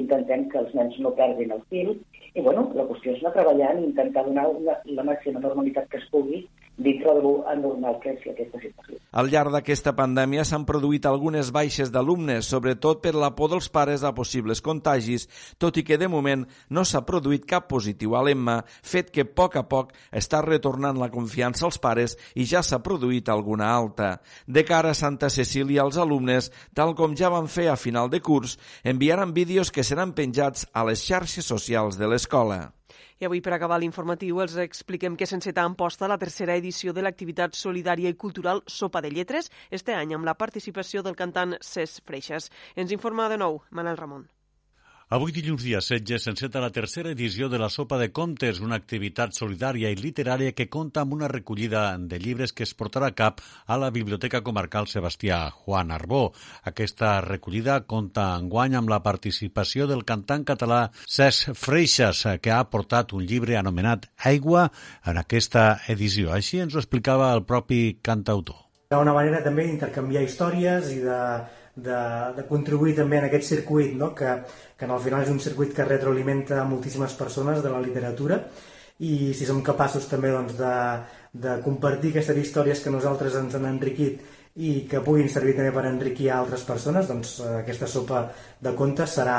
[0.00, 1.96] intentem que els nens no perdin el fil.
[2.34, 6.00] I bueno, la qüestió és anar treballant i intentar donar una, la màxima normalitat que
[6.02, 6.44] es pugui
[6.76, 8.98] dintre de l'anormal que és aquesta situació.
[9.14, 14.02] Al llarg d'aquesta pandèmia s'han produït algunes baixes d'alumnes, sobretot per la por dels pares
[14.02, 18.58] a possibles contagis, tot i que de moment no s'ha produït cap positiu a l'EMMA,
[18.82, 22.82] fet que a poc a poc està retornant la confiança als pares i ja s'ha
[22.82, 24.18] produït alguna alta.
[24.46, 28.20] De cara a Santa Cecília, els alumnes, tal com ja van fer a final de
[28.20, 32.74] curs, enviaran vídeos que seran penjats a les xarxes socials de l'escola.
[33.24, 37.56] Avui, per acabar l'informatiu, els expliquem que sense tan posta la tercera edició de l'activitat
[37.56, 42.50] solidària i cultural Sopa de Lletres, este any amb la participació del cantant Cesc Freixas.
[42.76, 44.28] Ens informa de nou Manel Ramon.
[45.12, 49.34] Avui dilluns dia 16 s'enceta la tercera edició de la Sopa de Contes, una activitat
[49.36, 53.42] solidària i literària que compta amb una recollida de llibres que es portarà a cap
[53.66, 56.32] a la Biblioteca Comarcal Sebastià Juan Arbó.
[56.64, 63.12] Aquesta recollida compta enguany amb la participació del cantant català Cesc Freixas, que ha portat
[63.12, 64.70] un llibre anomenat Aigua
[65.04, 66.32] en aquesta edició.
[66.32, 68.56] Així ens ho explicava el propi cantautor.
[68.88, 71.20] Hi ha una manera també d'intercanviar històries i de
[71.76, 71.98] de,
[72.36, 74.12] de contribuir també en aquest circuit, no?
[74.14, 74.30] que,
[74.78, 78.40] que al final és un circuit que retroalimenta moltíssimes persones de la literatura
[79.02, 80.74] i si som capaços també doncs, de,
[81.34, 84.22] de compartir aquestes històries que nosaltres ens han enriquit
[84.54, 88.28] i que puguin servir també per enriquir altres persones, doncs aquesta sopa
[88.62, 89.38] de contes serà,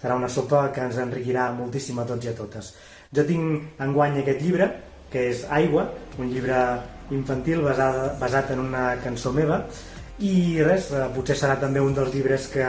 [0.00, 2.72] serà una sopa que ens enriquirà moltíssim a tots i a totes.
[3.12, 4.70] Jo tinc enguany aquest llibre,
[5.12, 5.84] que és Aigua,
[6.18, 6.56] un llibre
[7.12, 9.60] infantil basat, basat en una cançó meva,
[10.24, 12.66] i res, eh, potser serà també un dels llibres que,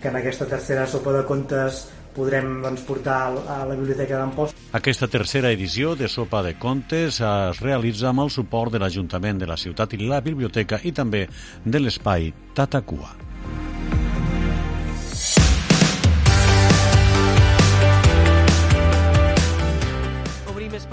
[0.00, 4.60] que en aquesta tercera sopa de contes podrem doncs, portar a la Biblioteca d'Amposta.
[4.78, 9.50] Aquesta tercera edició de Sopa de Contes es realitza amb el suport de l'Ajuntament de
[9.50, 11.26] la ciutat i la biblioteca i també
[11.64, 13.23] de l'espai Tatacua.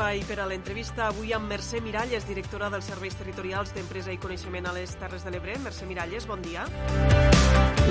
[0.02, 4.66] Espai per a l'entrevista avui amb Mercè Miralles, directora dels Serveis Territorials d'Empresa i Coneixement
[4.66, 5.60] a les Terres de l'Ebre.
[5.62, 6.66] Mercè Miralles, bon dia.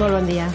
[0.00, 0.48] Molt bon dia.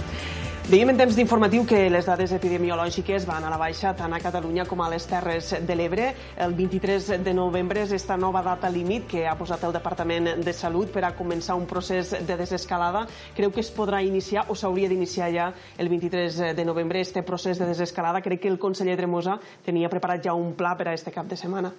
[0.66, 4.64] Dèiem en temps d'informatiu que les dades epidemiològiques van a la baixa tant a Catalunya
[4.66, 6.08] com a les Terres de l'Ebre.
[6.42, 10.54] El 23 de novembre és esta nova data límit que ha posat el Departament de
[10.58, 13.04] Salut per a començar un procés de desescalada.
[13.38, 17.62] Creu que es podrà iniciar o s'hauria d'iniciar ja el 23 de novembre este procés
[17.62, 18.24] de desescalada?
[18.26, 21.38] Crec que el conseller Tremosa tenia preparat ja un pla per a este cap de
[21.38, 21.70] setmana.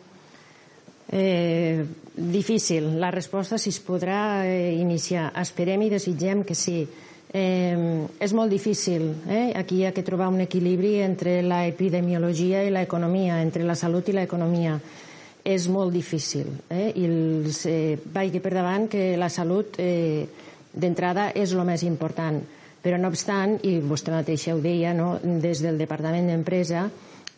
[1.11, 1.83] Eh,
[2.15, 3.01] difícil.
[3.01, 5.33] La resposta si es podrà eh, iniciar.
[5.43, 6.85] Esperem i desitgem que sí.
[7.33, 9.09] Eh, és molt difícil.
[9.29, 9.53] Eh?
[9.59, 14.09] Aquí hi ha que trobar un equilibri entre la epidemiologia i l'economia, entre la salut
[14.09, 14.79] i l'economia.
[15.47, 16.49] És molt difícil.
[16.71, 16.93] Eh?
[16.95, 20.27] I els, eh, vagi per davant que la salut eh,
[20.73, 22.41] d'entrada és el més important.
[22.83, 25.19] Però no obstant, i vostè mateixa ho deia, no?
[25.23, 26.87] des del Departament d'Empresa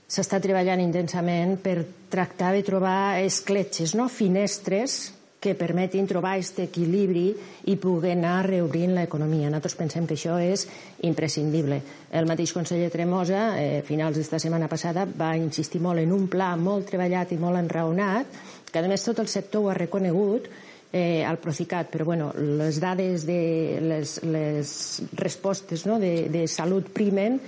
[0.09, 4.09] s'està treballant intensament per tractar de trobar escletxes, no?
[4.09, 7.29] finestres que permetin trobar aquest equilibri
[7.71, 9.51] i poder anar reobrint l'economia.
[9.53, 10.67] Nosaltres pensem que això és
[11.07, 11.81] imprescindible.
[12.11, 16.57] El mateix conseller Tremosa, eh, finals d'esta setmana passada, va insistir molt en un pla
[16.57, 18.27] molt treballat i molt enraonat,
[18.73, 20.51] que a més tot el sector ho ha reconegut,
[20.93, 26.89] eh, al Procicat, però bueno, les dades de les, les respostes no, de, de salut
[26.91, 27.39] primen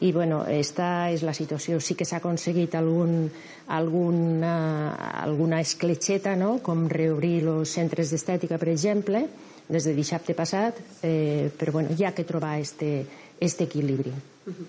[0.00, 1.80] i bueno, esta és la situació.
[1.80, 3.28] Sí que s'ha aconseguit algun,
[3.68, 4.54] alguna,
[5.22, 6.58] alguna escletxeta, no?
[6.64, 9.26] com reobrir els centres d'estètica, per exemple,
[9.68, 13.04] des de dissabte passat, eh, però bueno, hi ha que trobar este,
[13.38, 14.10] este equilibri.
[14.10, 14.66] Uh -huh.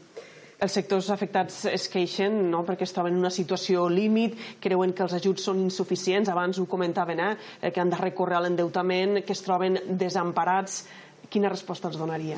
[0.62, 2.60] Els sectors afectats es queixen no?
[2.64, 6.68] perquè es troben en una situació límit, creuen que els ajuts són insuficients, abans ho
[6.70, 7.72] comentaven, eh?
[7.72, 10.86] que han de recórrer a l'endeutament, que es troben desemparats.
[11.30, 12.38] Quina resposta els donaria?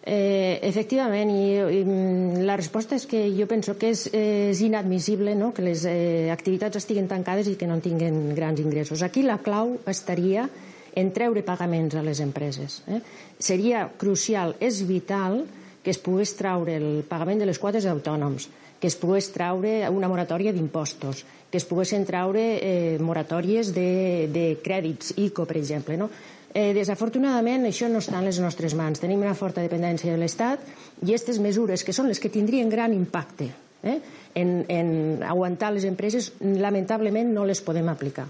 [0.00, 5.34] Eh, efectivament, i, i mm, la resposta és que jo penso que és, és inadmissible
[5.36, 5.50] no?
[5.52, 9.04] que les eh, activitats estiguin tancades i que no tinguin grans ingressos.
[9.04, 10.48] Aquí la clau estaria
[10.96, 12.80] en treure pagaments a les empreses.
[12.88, 13.02] Eh?
[13.38, 15.44] Seria crucial, és vital
[15.84, 18.48] que es pogués traure el pagament de les quotes d'autònoms,
[18.80, 24.44] que es pogués traure una moratòria d'impostos, que es poguessin traure eh, moratòries de, de
[24.64, 26.00] crèdits, ICO, per exemple.
[26.00, 26.08] No?
[26.52, 28.98] Eh, desafortunadament, això no està en les nostres mans.
[28.98, 30.64] Tenim una forta dependència de l'Estat
[31.04, 33.46] i aquestes mesures, que són les que tindrien gran impacte
[33.82, 34.00] eh,
[34.34, 38.26] en, en aguantar les empreses, lamentablement no les podem aplicar.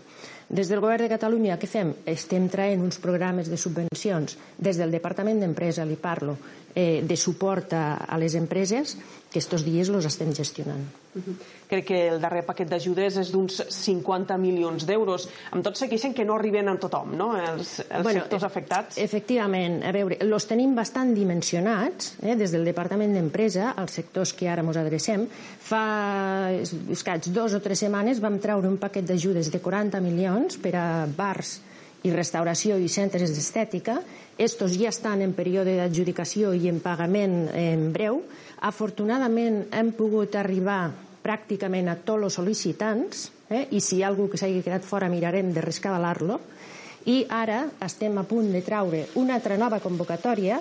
[0.51, 1.95] Des del Govern de Catalunya, què fem?
[2.11, 6.35] Estem traient uns programes de subvencions des del Departament d'Empresa, li parlo,
[6.75, 8.97] eh, de suport a, a les empreses
[9.31, 10.83] que estos dies los estem gestionant.
[11.15, 11.35] Uh -huh.
[11.69, 15.29] Crec que el darrer paquet d'ajudes és d'uns 50 milions d'euros.
[15.51, 18.99] Amb tot se queixen que no arriben a tothom, no?, els, els bueno, sectors afectats.
[18.99, 19.85] Efectivament.
[19.85, 24.63] A veure, els tenim bastant dimensionats, eh, des del Departament d'Empresa, als sectors que ara
[24.63, 25.29] ens adrecem.
[25.61, 26.51] Fa
[26.91, 31.07] escaig dos o tres setmanes vam treure un paquet d'ajudes de 40 milions per a
[31.07, 31.61] bars
[32.03, 33.99] i restauració i centres d'estètica.
[34.41, 38.23] Estos ja estan en període d'adjudicació i en pagament en breu.
[38.67, 40.83] Afortunadament hem pogut arribar
[41.21, 43.67] pràcticament a tots els sol·licitants eh?
[43.77, 46.41] i si hi ha algú que s'hagi quedat fora mirarem de rescabalar-lo
[47.09, 50.61] i ara estem a punt de traure una altra nova convocatòria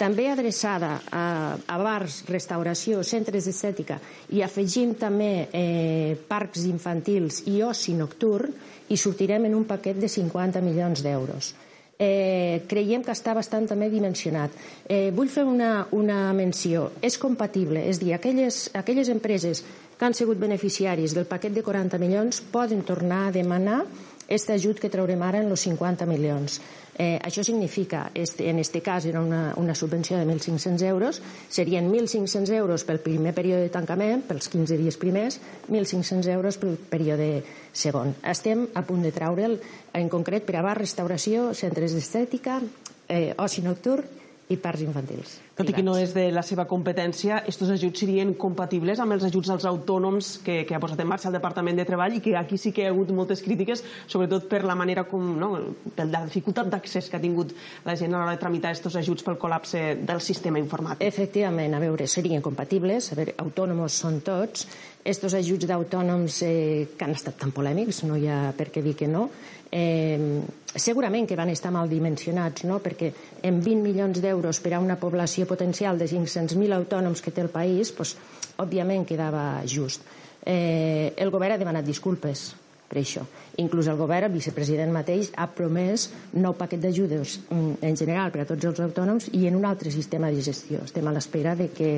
[0.00, 1.24] també adreçada a,
[1.60, 3.98] a bars, restauració, centres d'estètica
[4.32, 8.54] i afegim també eh, parcs infantils i oci nocturn
[8.88, 11.52] i sortirem en un paquet de 50 milions d'euros.
[12.00, 14.54] Eh, creiem que està bastant també dimensionat.
[14.88, 16.88] Eh, vull fer una, una menció.
[17.04, 19.60] És compatible, és dir, aquelles, aquelles empreses
[20.00, 23.82] que han sigut beneficiaris del paquet de 40 milions poden tornar a demanar
[24.30, 26.60] aquest ajut que traurem ara en els 50 milions.
[26.94, 31.90] Eh, això significa, este, en aquest cas era una, una subvenció de 1.500 euros, serien
[31.90, 37.42] 1.500 euros pel primer període de tancament, pels 15 dies primers, 1.500 euros pel període
[37.72, 38.14] segon.
[38.22, 39.58] Estem a punt de traure'l,
[39.98, 42.60] en concret, per a bar, restauració, centres d'estètica,
[43.08, 44.19] eh, oci nocturn
[44.50, 45.36] i parcs infantils.
[45.54, 49.24] Tot i que no és de la seva competència, aquests ajuts serien compatibles amb els
[49.28, 52.34] ajuts als autònoms que, que ha posat en marxa el Departament de Treball i que
[52.38, 55.52] aquí sí que hi ha hagut moltes crítiques, sobretot per la manera com, no,
[55.96, 57.54] per la dificultat d'accés que ha tingut
[57.86, 61.06] la gent a l'hora de tramitar aquests ajuts pel col·lapse del sistema informàtic.
[61.06, 64.66] Efectivament, a veure, serien compatibles, a veure, autònoms són tots,
[65.04, 68.96] estos ajuts d'autònoms eh, que han estat tan polèmics, no hi ha per què dir
[68.98, 69.28] que no,
[69.70, 70.42] eh,
[70.74, 72.78] segurament que van estar mal dimensionats, no?
[72.82, 77.42] perquè en 20 milions d'euros per a una població potencial de 500.000 autònoms que té
[77.44, 78.16] el país, doncs,
[78.60, 80.02] òbviament quedava just.
[80.44, 82.50] Eh, el govern ha demanat disculpes
[82.90, 83.22] per això.
[83.62, 88.42] Inclús el govern, el vicepresident mateix, ha promès nou paquet d'ajudes mm, en general per
[88.42, 90.82] a tots els autònoms i en un altre sistema de gestió.
[90.84, 91.92] Estem a l'espera de que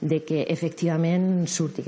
[0.00, 1.84] de que efectivament surti.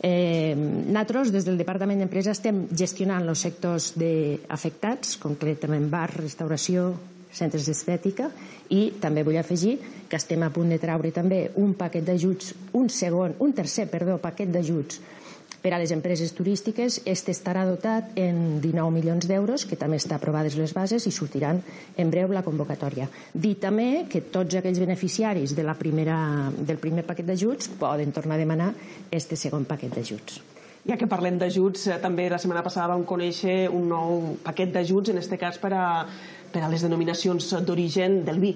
[0.00, 6.94] Eh, nosaltres, des del Departament d'Empresa, estem gestionant els sectors de afectats, concretament bar, restauració,
[7.30, 8.30] centres d'estètica,
[8.74, 9.76] i també vull afegir
[10.10, 14.18] que estem a punt de traure també un paquet d'ajuts, un segon, un tercer, perdó,
[14.18, 14.98] paquet d'ajuts
[15.60, 20.16] per a les empreses turístiques, este estarà dotat en 19 milions d'euros, que també està
[20.16, 21.60] aprovades les bases i sortiran
[22.00, 23.10] en breu la convocatòria.
[23.34, 28.38] Dir també que tots aquells beneficiaris de la primera, del primer paquet d'ajuts poden tornar
[28.38, 28.72] a demanar
[29.10, 30.40] este segon paquet d'ajuts.
[30.88, 35.12] Ja que parlem d'ajuts, eh, també la setmana passada vam conèixer un nou paquet d'ajuts,
[35.12, 36.06] en aquest cas per a,
[36.52, 38.54] per a les denominacions d'origen del vi.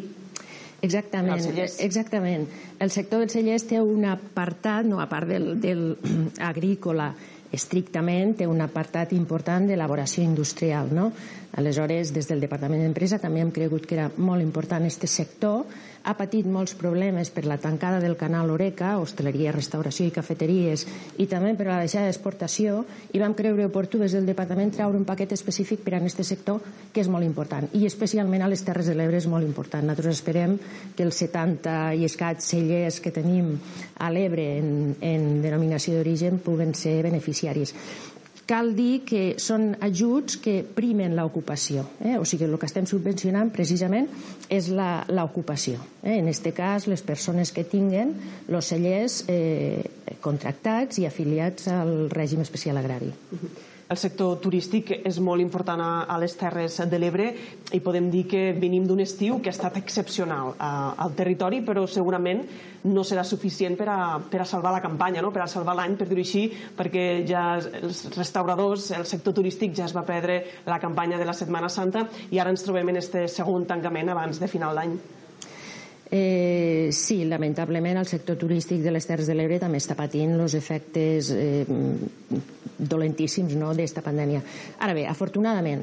[0.85, 1.45] Exactament,
[1.81, 2.49] exactament.
[2.83, 5.87] El sector dels cellers té un apartat, no, a part del, del
[6.53, 7.13] agrícola,
[7.55, 10.91] estrictament té un apartat important d'elaboració industrial.
[10.95, 11.11] No?
[11.61, 15.63] Aleshores, des del Departament d'Empresa també hem cregut que era molt important aquest sector.
[16.05, 20.85] Ha patit molts problemes per la tancada del canal Oreca, hostaleria, restauració i cafeteries,
[21.17, 22.83] i també per la deixada d'exportació,
[23.17, 26.61] i vam creure oportú des del Departament treure un paquet específic per a aquest sector,
[26.93, 29.85] que és molt important, i especialment a les Terres de l'Ebre és molt important.
[29.85, 30.59] Nosaltres esperem
[30.97, 33.55] que els 70 i escaig cellers que tenim
[33.97, 37.75] a l'Ebre en, en denominació d'origen puguen ser beneficiaris
[38.47, 41.85] cal dir que són ajuts que primen l'ocupació.
[42.05, 42.17] Eh?
[42.21, 44.09] O sigui, el que estem subvencionant precisament
[44.53, 45.81] és l'ocupació.
[46.03, 46.19] Eh?
[46.19, 48.15] En aquest cas, les persones que tinguen
[48.49, 49.85] els cellers eh,
[50.25, 53.13] contractats i afiliats al règim especial agrari.
[53.31, 57.31] Uh -huh el sector turístic és molt important a, les Terres de l'Ebre
[57.77, 62.43] i podem dir que venim d'un estiu que ha estat excepcional al territori, però segurament
[62.91, 65.33] no serà suficient per a, per a salvar la campanya, no?
[65.33, 66.45] per a salvar l'any, per dir-ho així,
[66.77, 71.37] perquè ja els restauradors, el sector turístic ja es va perdre la campanya de la
[71.37, 74.99] Setmana Santa i ara ens trobem en este segon tancament abans de final d'any.
[76.17, 80.55] Eh, sí, lamentablement el sector turístic de les Terres de l'Ebre també està patint els
[80.55, 81.65] efectes eh,
[82.79, 84.45] dolentíssims no, d'esta pandèmia.
[84.79, 85.83] Ara bé, afortunadament,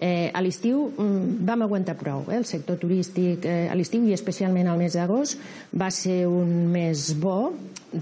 [0.00, 2.26] eh, a l'estiu mm, vam aguantar prou.
[2.26, 2.40] Eh?
[2.40, 5.38] El sector turístic eh, a l'estiu i especialment al mes d'agost
[5.78, 7.52] va ser un mes bo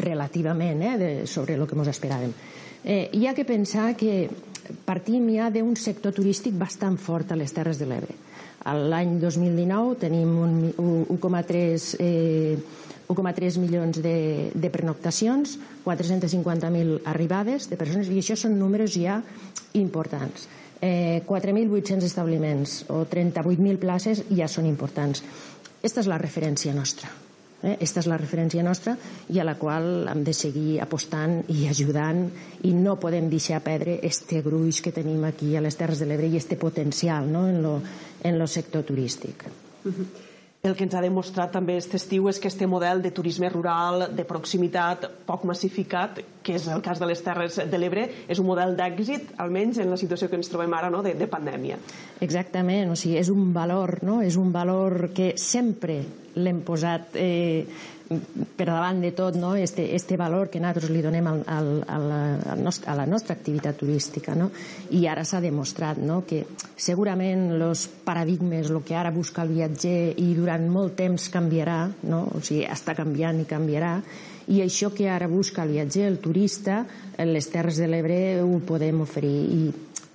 [0.00, 2.32] relativament eh, de, sobre el que ens esperàvem.
[2.88, 4.30] Eh, hi ha que pensar que
[4.88, 8.22] partim ja d'un sector turístic bastant fort a les Terres de l'Ebre
[8.66, 10.32] L'any 2019 tenim
[11.14, 12.56] 1,3 eh,
[13.06, 19.20] 1,3 milions de, de pernoctacions, 450.000 arribades de persones, i això són números ja
[19.78, 20.48] importants.
[20.82, 25.22] Eh, 4.800 establiments o 38.000 places ja són importants.
[25.78, 27.25] Aquesta és la referència nostra.
[27.62, 27.76] Eh?
[27.80, 28.96] Esta és la referència nostra
[29.32, 32.26] i a la qual hem de seguir apostant i ajudant
[32.68, 36.28] i no podem deixar perdre este gruix que tenim aquí a les Terres de l'Ebre
[36.28, 37.48] i este potencial no?
[37.48, 37.80] en, lo,
[38.22, 39.48] en lo sector turístic.
[39.84, 40.06] Uh -huh.
[40.66, 44.08] El que ens ha demostrat també aquest estiu és que este model de turisme rural,
[44.16, 48.46] de proximitat, poc massificat, que és el cas de les Terres de l'Ebre, és un
[48.46, 51.02] model d'èxit, almenys en la situació que ens trobem ara no?
[51.02, 51.78] de, de pandèmia.
[52.20, 54.22] Exactament, o sigui, és un valor, no?
[54.22, 56.02] és un valor que sempre
[56.36, 57.64] l'hem posat eh,
[58.06, 59.54] per davant de tot no?
[59.56, 62.06] este, este valor que nosaltres li donem al, al, al,
[62.52, 64.50] al nostre, a la nostra activitat turística no?
[64.94, 66.20] i ara s'ha demostrat no?
[66.28, 66.44] que
[66.76, 72.22] segurament els paradigmes el que ara busca el viatger i durant molt temps canviarà no?
[72.30, 73.96] o sigui, està canviant i canviarà
[74.54, 76.84] i això que ara busca el viatger, el turista
[77.18, 79.62] en les Terres de l'Ebre ho podem oferir i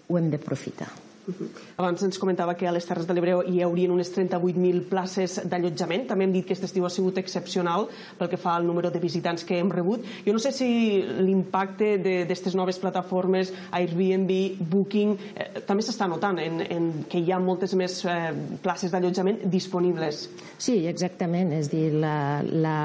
[0.08, 1.01] ho hem d'aprofitar
[1.78, 6.08] abans ens comentava que a les Terres de l'Ebre hi haurien unes 38.000 places d'allotjament.
[6.10, 7.88] També hem dit que aquest estiu ha sigut excepcional
[8.20, 10.06] pel que fa al número de visitants que hem rebut.
[10.26, 10.70] Jo no sé si
[11.22, 14.32] l'impacte d'aquestes noves plataformes, Airbnb,
[14.72, 18.20] Booking, eh, també s'està notant en, en que hi ha moltes més eh,
[18.64, 20.28] places d'allotjament disponibles.
[20.58, 21.54] Sí, exactament.
[21.58, 22.78] És dir, la, la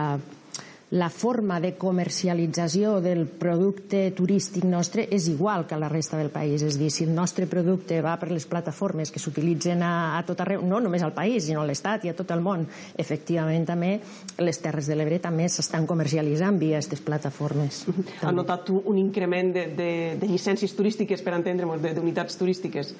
[0.90, 6.62] la forma de comercialització del producte turístic nostre és igual que la resta del país.
[6.62, 10.44] És dir, si el nostre producte va per les plataformes que s'utilitzen a, a tot
[10.44, 13.96] arreu, no només al país, sinó a l'Estat i a tot el món, efectivament també
[14.38, 17.82] les Terres de l'Ebre també s'estan comercialitzant via aquestes plataformes.
[18.22, 22.94] Ha notat un increment de, de, de llicències turístiques, per entendre'ns, d'unitats turístiques?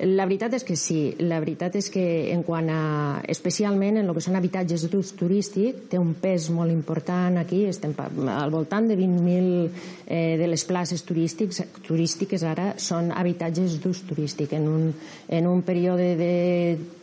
[0.00, 1.12] La veritat és que sí.
[1.20, 5.82] La veritat és que en quant a, especialment en el que són habitatges d'ús turístic,
[5.92, 7.66] té un pes molt important aquí.
[7.68, 9.50] Estem al voltant de 20.000
[10.06, 14.54] eh, de les places turístics, turístiques ara són habitatges d'ús turístic.
[14.56, 14.86] En un,
[15.28, 16.32] en un període de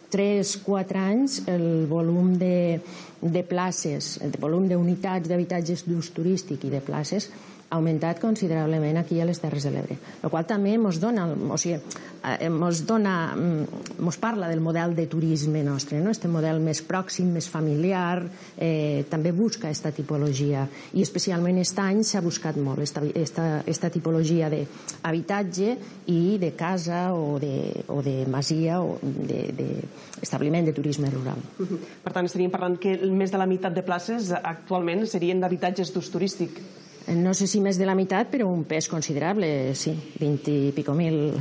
[0.10, 2.80] 3-4 anys el volum de,
[3.22, 7.30] de places, el volum d'unitats d'habitatges d'ús turístic i de places
[7.70, 11.58] ha augmentat considerablement aquí a les Terres de l'Ebre, el qual també ens dona, o
[11.60, 11.76] sigui,
[12.24, 13.68] ens dona, ens
[14.00, 16.14] mm, parla del model de turisme nostre, no?
[16.16, 18.24] este model més pròxim, més familiar,
[18.56, 20.64] eh, també busca aquesta tipologia
[20.96, 25.76] i especialment aquest any s'ha buscat molt esta, esta, esta tipologia d'habitatge
[26.14, 31.44] i de casa o de, o de masia o d'establiment de, de, de turisme rural.
[32.04, 36.16] Per tant, estaríem parlant que més de la meitat de places actualment serien d'habitatges d'ús
[36.16, 36.62] turístic
[37.16, 40.96] no sé si més de la meitat, però un pes considerable, sí, 20 i pico
[40.98, 41.32] mil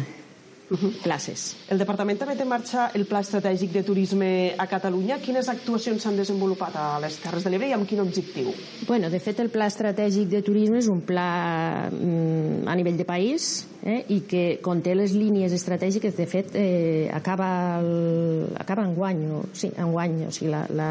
[1.03, 1.55] places.
[1.71, 5.21] El Departament també té en marxa el Pla Estratègic de Turisme a Catalunya.
[5.23, 8.51] Quines actuacions s'han desenvolupat a les Terres de l'Ebre i amb quin objectiu?
[8.89, 13.07] Bueno, de fet, el Pla Estratègic de Turisme és un pla mm, a nivell de
[13.07, 16.17] país eh, i que conté les línies estratègiques.
[16.19, 20.67] De fet, eh, acaba, el, acaba en guany, o, sí, en guany, o sigui, la,
[20.75, 20.91] la,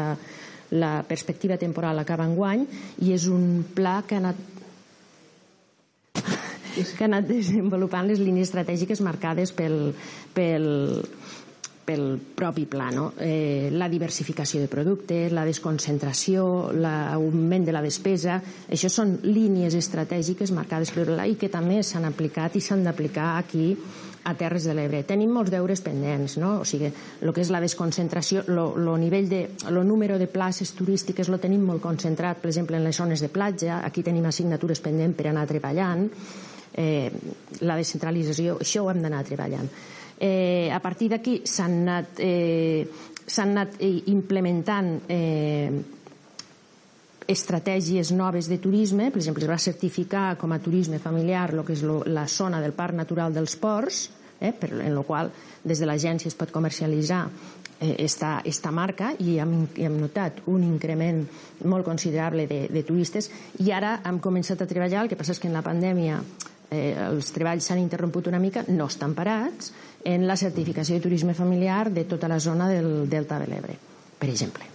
[0.70, 2.66] la perspectiva temporal acaba en guany
[3.04, 4.55] i és un pla que ha anat
[6.76, 9.94] que ha anat desenvolupant les línies estratègiques marcades pel,
[10.36, 10.66] pel,
[11.86, 13.12] pel propi pla, no?
[13.22, 20.52] eh, la diversificació de productes, la desconcentració, l'augment de la despesa, això són línies estratègiques
[20.52, 23.70] marcades per pla i que també s'han aplicat i s'han d'aplicar aquí
[24.26, 25.04] a Terres de l'Ebre.
[25.06, 26.56] Tenim molts deures pendents, no?
[26.64, 26.90] O sigui,
[27.22, 31.62] el que és la desconcentració, el nivell de, lo número de places turístiques lo tenim
[31.62, 35.46] molt concentrat, per exemple, en les zones de platja, aquí tenim assignatures pendents per anar
[35.46, 36.08] treballant,
[36.74, 37.10] eh,
[37.60, 39.68] la descentralització, això ho hem d'anar treballant.
[40.18, 42.86] Eh, a partir d'aquí s'han anat, eh,
[43.42, 45.70] anat eh, implementant eh,
[47.26, 51.74] estratègies noves de turisme, per exemple, es va certificar com a turisme familiar el que
[51.74, 54.06] és lo, la zona del Parc Natural dels Ports,
[54.40, 55.32] eh, per, en la qual
[55.64, 57.26] des de l'agència es pot comercialitzar
[57.80, 61.24] eh, esta, esta marca i hem, hem notat un increment
[61.64, 63.30] molt considerable de, de turistes
[63.64, 66.20] i ara hem començat a treballar, el que passa és que en la pandèmia
[66.70, 69.72] eh, els treballs s'han interromput una mica, no estan parats,
[70.04, 73.78] en la certificació de turisme familiar de tota la zona del Delta de l'Ebre,
[74.18, 74.72] per exemple.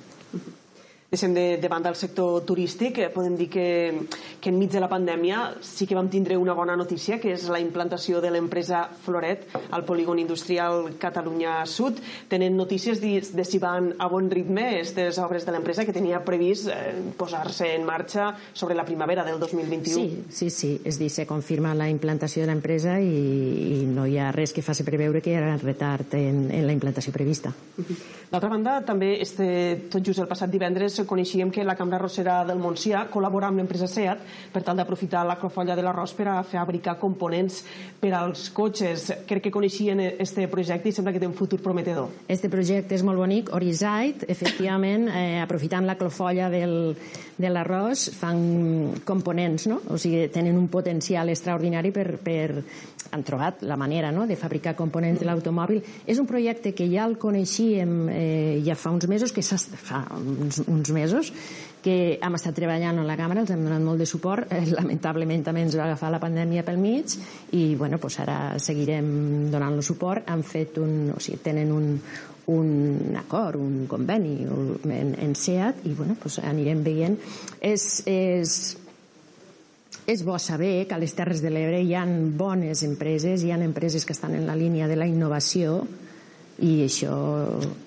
[1.12, 3.64] Deixem de, de banda el sector turístic, eh, podem dir que,
[4.40, 7.60] que enmig de la pandèmia sí que vam tindre una bona notícia, que és la
[7.60, 9.44] implantació de l'empresa Floret
[9.76, 12.00] al polígon industrial Catalunya Sud.
[12.32, 16.22] Tenen notícies de, de si van a bon ritme aquestes obres de l'empresa que tenia
[16.24, 19.92] previst eh, posar-se en marxa sobre la primavera del 2021.
[19.92, 20.72] Sí, sí, sí.
[20.88, 23.12] És dir, se confirma la implantació de l'empresa i,
[23.82, 26.80] i no hi ha res que faci preveure que hi ha retard en, en la
[26.80, 27.52] implantació prevista.
[28.32, 29.52] D'altra banda, també este,
[29.92, 33.88] tot just el passat divendres coneixíem que la Cambra Rossera del Montsià col·labora amb l'empresa
[33.90, 34.24] SEAT
[34.54, 37.62] per tal d'aprofitar la clofolla de l'arròs per a fabricar components
[38.02, 39.10] per als cotxes.
[39.28, 42.10] Crec que coneixien este projecte i sembla que té un futur prometedor.
[42.28, 43.54] Este projecte és molt bonic.
[43.56, 46.96] Orizait, efectivament, eh, aprofitant la clofolla del,
[47.38, 48.42] de l'arròs, fan
[49.06, 49.82] components, no?
[49.90, 52.64] O sigui, tenen un potencial extraordinari per, per
[53.12, 54.26] han trobat la manera no?
[54.28, 55.82] de fabricar components de l'automòbil.
[56.08, 60.64] És un projecte que ja el coneixíem eh, ja fa uns mesos, que fa uns,
[60.68, 61.34] uns mesos,
[61.82, 65.44] que hem estat treballant en la càmera, els hem donat molt de suport, eh, lamentablement
[65.44, 67.16] també ens va agafar la pandèmia pel mig
[67.58, 70.30] i bueno, pues ara seguirem donant-lo suport.
[70.30, 71.96] Han fet un, o sigui, tenen un,
[72.52, 77.18] un acord, un conveni en, en SEAT i bueno, pues anirem veient.
[77.62, 78.78] És, és,
[80.08, 83.60] és bo saber que a les Terres de l'Ebre hi ha bones empreses, hi ha
[83.62, 85.82] empreses que estan en la línia de la innovació
[86.62, 87.16] i això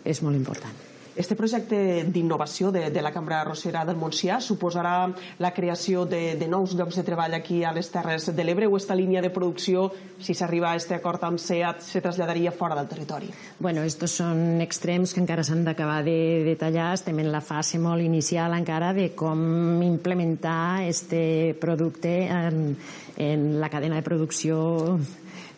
[0.04, 0.93] és molt important.
[1.14, 6.48] Este projecte d'innovació de, de la Cambra Rossera del Montsià suposarà la creació de, de
[6.50, 9.86] nous llocs de treball aquí a les Terres de l'Ebre o esta línia de producció,
[10.18, 13.30] si s'arriba a este acord amb SEAT, se traslladaria fora del territori?
[13.62, 16.90] Bueno, estos són extrems que encara s'han d'acabar de detallar.
[16.98, 22.74] Estem en la fase molt inicial encara de com implementar este producte en,
[23.16, 24.98] en la cadena de producció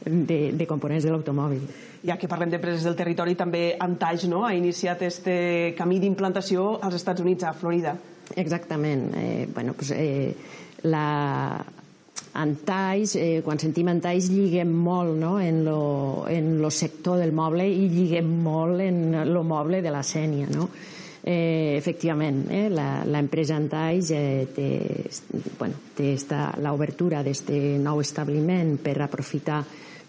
[0.04, 1.64] de, de components de l'automòbil.
[2.06, 4.44] Ja que parlem d'empreses del territori, també Antage no?
[4.46, 7.96] ha iniciat este camí d'implantació als Estats Units, a Florida.
[8.36, 9.10] Exactament.
[9.16, 10.34] Eh, bueno, pues, eh,
[10.82, 11.64] la,
[12.36, 15.38] Antais, eh, quan sentim Antais lliguem molt no?
[15.40, 20.02] en, lo, en lo sector del moble i lliguem molt en lo moble de la
[20.04, 20.50] Sènia.
[20.52, 20.68] No?
[21.26, 24.68] Eh, efectivament, eh, l'empresa Antais eh, té,
[25.58, 26.12] bueno, té
[26.62, 27.50] l'obertura d'aquest
[27.82, 29.64] nou establiment per aprofitar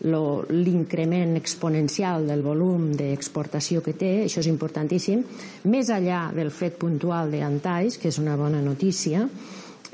[0.06, 5.24] l'increment exponencial del volum d'exportació que té, això és importantíssim,
[5.72, 9.26] més allà del fet puntual d'Antais, que és una bona notícia,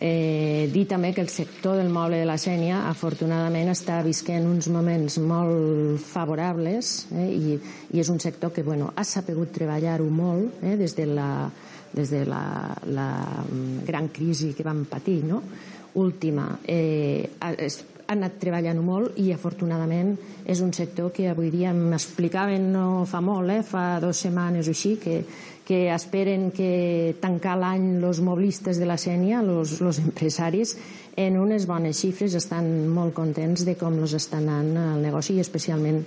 [0.05, 4.67] Eh, dir també que el sector del moble de la Sènia afortunadament està visquent uns
[4.73, 7.53] moments molt favorables eh, i,
[7.93, 11.29] i és un sector que bueno, ha sapigut treballar-ho molt eh, des de la,
[11.93, 12.43] des de la,
[12.89, 13.07] la
[13.45, 15.39] mm, gran crisi que vam patir no?
[16.01, 17.29] última eh,
[18.13, 20.13] ha anat treballant molt i afortunadament
[20.45, 24.75] és un sector que avui dia m'explicaven no fa molt, eh, fa dues setmanes o
[24.75, 25.23] així, que,
[25.65, 30.77] que esperen que tancar l'any els moblistes de la Sènia, els empresaris,
[31.15, 35.43] en unes bones xifres estan molt contents de com els està anant el negoci i
[35.43, 36.01] especialment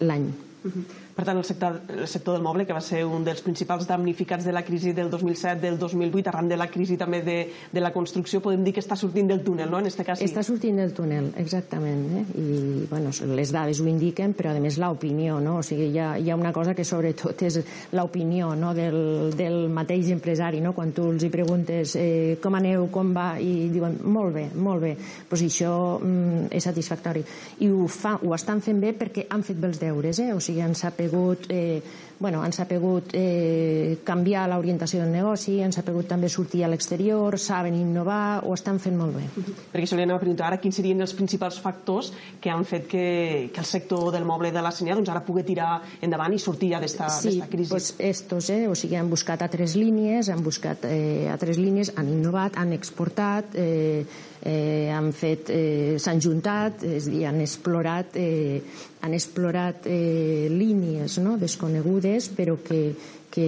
[0.00, 0.28] l'any.
[0.62, 1.01] Uh -huh.
[1.12, 4.46] Per tant, el sector, el sector del moble, que va ser un dels principals damnificats
[4.48, 7.36] de la crisi del 2007, del 2008, arran de la crisi també de,
[7.72, 10.22] de la construcció, podem dir que està sortint del túnel, no?, en aquest cas.
[10.22, 10.30] Sí.
[10.30, 12.06] Està sortint del túnel, exactament.
[12.16, 12.24] Eh?
[12.40, 15.58] I, bueno, les dades ho indiquen, però, a més, l'opinió, no?
[15.60, 17.60] O sigui, hi ha, hi ha una cosa que, sobretot, és
[17.92, 18.72] l'opinió no?
[18.76, 20.72] del, del mateix empresari, no?
[20.72, 24.80] Quan tu els hi preguntes eh, com aneu, com va, i diuen, molt bé, molt
[24.86, 24.94] bé.
[24.96, 27.22] Doncs pues això mm, és satisfactori.
[27.64, 30.32] I ho, fa, ho estan fent bé perquè han fet bé els deures, eh?
[30.32, 31.82] O sigui, han sap sapegut, eh,
[32.22, 37.74] bueno, han sapegut eh, canviar l'orientació del negoci, han sapegut també sortir a l'exterior, saben
[37.76, 39.26] innovar, ho estan fent molt bé.
[39.72, 42.86] Perquè això li anem a preguntar ara quins serien els principals factors que han fet
[42.88, 43.04] que,
[43.52, 46.72] que el sector del moble de la Senya doncs, ara pugui tirar endavant i sortir
[46.76, 47.74] ja d'esta sí, crisi.
[47.74, 52.08] Pues estos, eh, o sigui, han buscat altres línies, han buscat eh, altres línies, han
[52.08, 54.06] innovat, han exportat, eh,
[54.42, 58.62] eh, han fet, eh, s'han juntat, és dir, han explorat, eh,
[59.02, 61.36] han explorat eh, línies no?
[61.38, 62.94] desconegudes però que,
[63.30, 63.46] que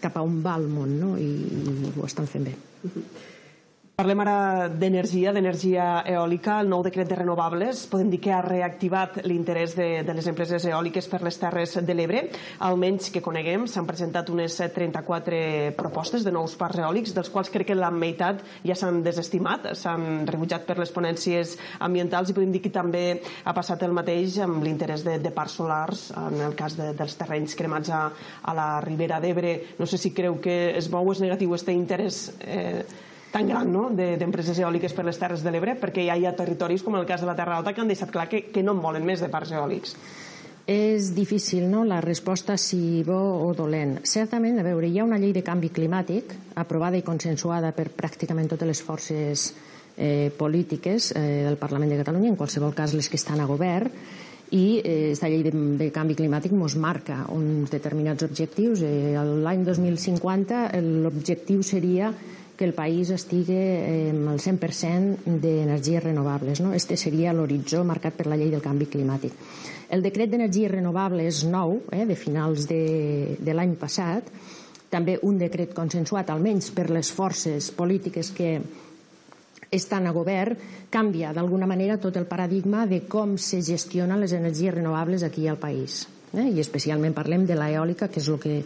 [0.00, 1.14] cap a on va el món no?
[1.18, 2.54] I, i ho estan fent bé.
[2.84, 3.04] Uh -huh.
[3.96, 6.58] Parlem ara d'energia, d'energia eòlica.
[6.60, 10.66] El nou decret de renovables podem dir que ha reactivat l'interès de, de les empreses
[10.68, 12.20] eòliques per les Terres de l'Ebre.
[12.68, 15.38] Almenys que coneguem, s'han presentat unes 34
[15.78, 20.28] propostes de nous parcs eòlics, dels quals crec que la meitat ja s'han desestimat, s'han
[20.28, 21.56] rebutjat per les ponències
[21.88, 23.06] ambientals i podem dir que també
[23.48, 27.16] ha passat el mateix amb l'interès de, de parcs solars en el cas de, dels
[27.16, 28.04] terrenys cremats a,
[28.44, 29.56] a la Ribera d'Ebre.
[29.80, 32.84] No sé si creu que es mou, és negatiu aquest interès eh,
[33.36, 33.88] tan gran no?
[33.92, 37.04] d'empreses de, eòliques per les Terres de l'Ebre, perquè ja hi ha territoris com el
[37.08, 39.20] cas de la Terra Alta que han deixat clar que, que no en volen més
[39.20, 39.96] de parcs eòlics.
[40.66, 44.00] És difícil, no?, la resposta si bo o dolent.
[44.08, 48.50] Certament, a veure, hi ha una llei de canvi climàtic aprovada i consensuada per pràcticament
[48.50, 49.44] totes les forces
[49.96, 53.92] eh, polítiques eh, del Parlament de Catalunya, en qualsevol cas les que estan a govern,
[54.56, 58.82] i aquesta eh, llei de, de canvi climàtic ens marca uns determinats objectius.
[58.82, 62.10] Eh, L'any 2050 l'objectiu seria
[62.56, 66.60] que el país estigui eh, al 100% d'energies renovables.
[66.64, 66.72] No?
[66.74, 69.36] Este seria l'horitzó marcat per la llei del canvi climàtic.
[69.92, 74.32] El decret d'energies renovables nou, eh, de finals de, de l'any passat,
[74.90, 78.56] també un decret consensuat, almenys per les forces polítiques que
[79.70, 80.56] estan a govern,
[80.90, 85.58] canvia d'alguna manera tot el paradigma de com se gestionen les energies renovables aquí al
[85.58, 86.06] país.
[86.32, 86.48] Eh?
[86.54, 88.60] I especialment parlem de l'eòlica, que és el que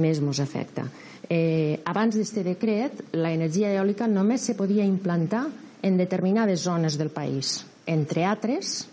[0.00, 0.88] més ens afecta.
[1.28, 5.46] Eh, abans d'aquest decret, l'energia eòlica només se podia implantar
[5.82, 8.86] en determinades zones del país, entre altres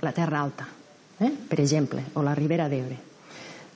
[0.00, 0.66] la Terra Alta,
[1.20, 1.30] eh?
[1.48, 2.96] per exemple, o la Ribera d'Ebre.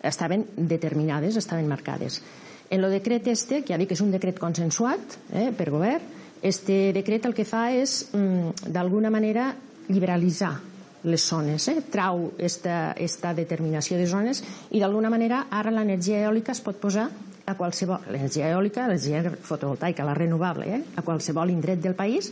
[0.02, 2.22] Estaven determinades, estaven marcades.
[2.70, 6.16] En el decret este, que ja dic que és un decret consensuat eh, per govern,
[6.42, 9.50] este decret el que fa és, mm, d'alguna manera,
[9.88, 10.52] liberalitzar
[11.04, 11.80] les zones, eh?
[11.90, 17.08] trau esta, esta determinació de zones i d'alguna manera ara l'energia eòlica es pot posar
[17.48, 20.82] a qualsevol, l'energia eòlica, l'energia fotovoltaica, la renovable, eh?
[20.94, 22.30] a qualsevol indret del país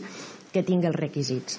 [0.53, 1.57] que tingui els requisits.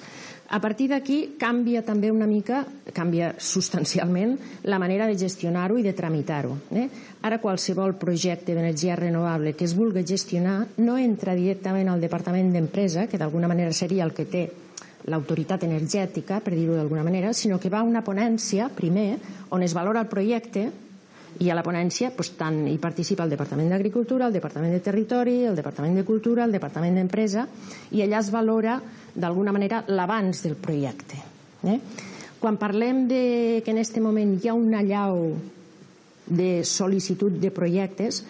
[0.49, 2.63] A partir d'aquí canvia també una mica,
[2.95, 4.31] canvia substancialment
[4.65, 6.55] la manera de gestionar-ho i de tramitar-ho.
[6.73, 6.87] Eh?
[7.21, 13.05] Ara qualsevol projecte d'energia renovable que es vulgui gestionar no entra directament al Departament d'Empresa,
[13.05, 14.47] que d'alguna manera seria el que té
[15.09, 19.19] l'autoritat energètica, per dir-ho d'alguna manera, sinó que va a una ponència, primer,
[19.53, 20.69] on es valora el projecte,
[21.39, 25.43] i a la ponència doncs, tant hi participa el Departament d'Agricultura, el Departament de Territori,
[25.45, 27.45] el Departament de Cultura, el Departament d'Empresa,
[27.91, 28.79] i allà es valora
[29.15, 31.21] d'alguna manera l'abans del projecte.
[31.63, 31.79] Eh?
[32.39, 33.23] Quan parlem de
[33.63, 35.33] que en aquest moment hi ha una llau
[36.29, 38.23] de sol·licitud de projectes,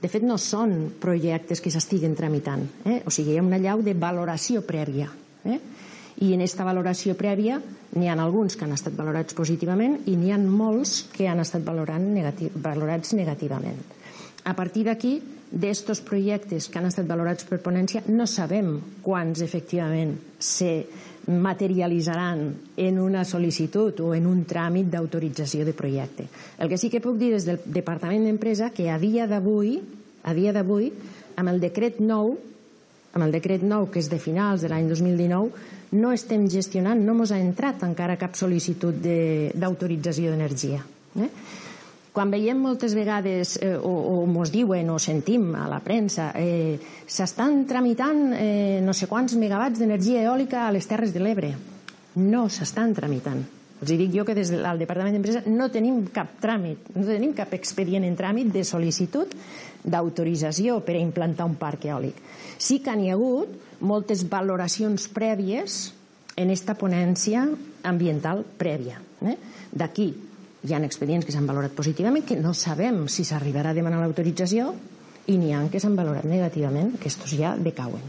[0.00, 2.62] De fet, no són projectes que s'estiguen tramitant.
[2.88, 3.02] Eh?
[3.04, 5.10] O sigui, hi ha una llau de valoració prèvia.
[5.44, 5.58] Eh?
[6.18, 7.60] I en aquesta valoració prèvia
[7.96, 11.62] n'hi ha alguns que han estat valorats positivament i n'hi ha molts que han estat
[11.66, 13.78] valorant negati valorats negativament.
[14.44, 20.14] A partir d'aquí, d'estos projectes que han estat valorats per ponència, no sabem quants efectivament
[20.38, 20.86] se
[21.30, 22.44] materialitzaran
[22.80, 26.28] en una sol·licitud o en un tràmit d'autorització de projecte.
[26.58, 29.76] El que sí que puc dir des del Departament d'Empresa que a dia d'avui,
[30.24, 30.90] a dia d'avui,
[31.36, 32.36] amb el decret nou,
[33.12, 35.50] amb el decret nou que és de finals de l'any 2019,
[35.92, 39.02] no estem gestionant, no ens ha entrat encara cap sol·licitud
[39.58, 40.84] d'autorització d'energia.
[41.18, 41.30] Eh?
[42.10, 46.78] Quan veiem moltes vegades, eh, o, o mos diuen o sentim a la premsa, eh,
[47.06, 51.54] s'estan tramitant eh, no sé quants megawatts d'energia eòlica a les Terres de l'Ebre.
[52.18, 53.44] No s'estan tramitant.
[53.80, 57.54] Els dic jo que des del Departament d'Empresa no tenim cap tràmit, no tenim cap
[57.56, 59.30] expedient en tràmit de sol·licitud
[59.86, 62.18] d'autorització per a implantar un parc eòlic.
[62.58, 65.92] Sí que n'hi ha hagut moltes valoracions prèvies
[66.36, 67.46] en esta ponència
[67.84, 69.00] ambiental prèvia.
[69.24, 69.36] Eh?
[69.72, 70.08] D'aquí
[70.60, 74.74] hi ha expedients que s'han valorat positivament que no sabem si s'arribarà a demanar l'autorització
[75.30, 78.02] i n'hi ha que s'han valorat negativament, que estos ja decauen.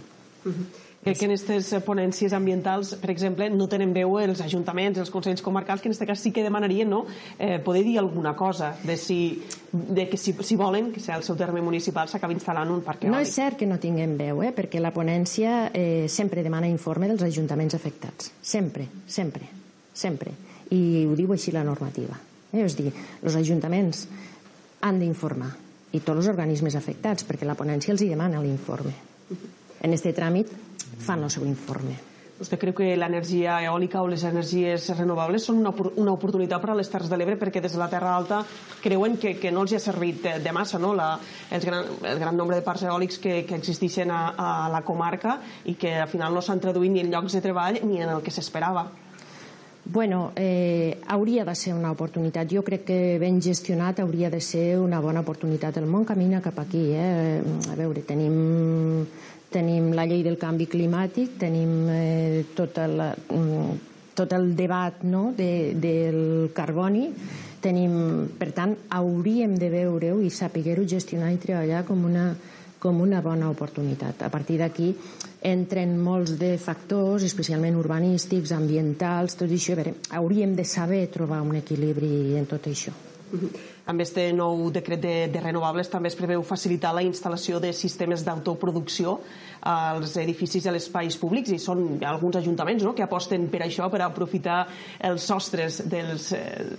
[0.44, 0.66] Uh -huh.
[1.02, 5.42] Crec que en aquestes ponències ambientals, per exemple, no tenen veu els ajuntaments, els consells
[5.42, 7.08] comarcals, que en aquest cas sí que demanarien no?
[7.40, 9.42] eh, poder dir alguna cosa de, si,
[9.72, 13.16] de que si, si volen que el seu terme municipal s'acabi instal·lant un parc eòlic.
[13.16, 14.54] No és cert que no tinguem veu, eh?
[14.54, 18.30] perquè la ponència eh, sempre demana informe dels ajuntaments afectats.
[18.38, 19.50] Sempre, sempre,
[19.94, 20.38] sempre.
[20.70, 22.14] I ho diu així la normativa.
[22.54, 22.62] Eh?
[22.62, 22.94] És dir,
[23.26, 24.06] els ajuntaments
[24.86, 25.50] han d'informar
[25.92, 28.94] i tots els organismes afectats, perquè la ponència els hi demana l'informe.
[29.82, 30.52] En este tràmit
[31.02, 31.98] fan el seu informe.
[32.42, 36.78] Vostè creu que l'energia eòlica o les energies renovables són una, una oportunitat per a
[36.80, 38.40] les Terres de l'Ebre perquè des de la Terra Alta
[38.82, 40.96] creuen que, que no els hi ha servit de, de massa no?
[40.98, 41.12] la,
[41.52, 45.38] el, gran, el gran nombre de parcs eòlics que, que existeixen a, a la comarca
[45.70, 48.26] i que al final no s'han traduït ni en llocs de treball ni en el
[48.26, 48.88] que s'esperava.
[49.86, 52.50] Bueno, eh, hauria de ser una oportunitat.
[52.50, 55.78] Jo crec que ben gestionat hauria de ser una bona oportunitat.
[55.78, 56.84] El món camina cap aquí.
[56.94, 57.42] Eh?
[57.70, 59.06] A veure, tenim,
[59.52, 63.02] tenim la llei del canvi climàtic, tenim eh, tot, el,
[63.36, 63.72] mm,
[64.16, 65.32] tot el debat no?
[65.38, 67.10] de, del carboni,
[67.62, 67.94] tenim,
[68.40, 72.32] per tant, hauríem de veure-ho i saber-ho gestionar i treballar com una,
[72.82, 74.24] com una bona oportunitat.
[74.26, 74.90] A partir d'aquí,
[75.46, 79.76] entren molts de factors, especialment urbanístics, ambientals, tot això.
[79.78, 82.94] veure, hauríem de saber trobar un equilibri en tot això.
[83.92, 88.24] Amb este nou decret de, de renovables també es preveu facilitar la instal·lació de sistemes
[88.24, 89.18] d'autoproducció
[89.68, 93.90] als edificis i als espais públics i són alguns ajuntaments no?, que aposten per això,
[93.92, 94.62] per aprofitar
[95.10, 96.70] els sostres dels, eh,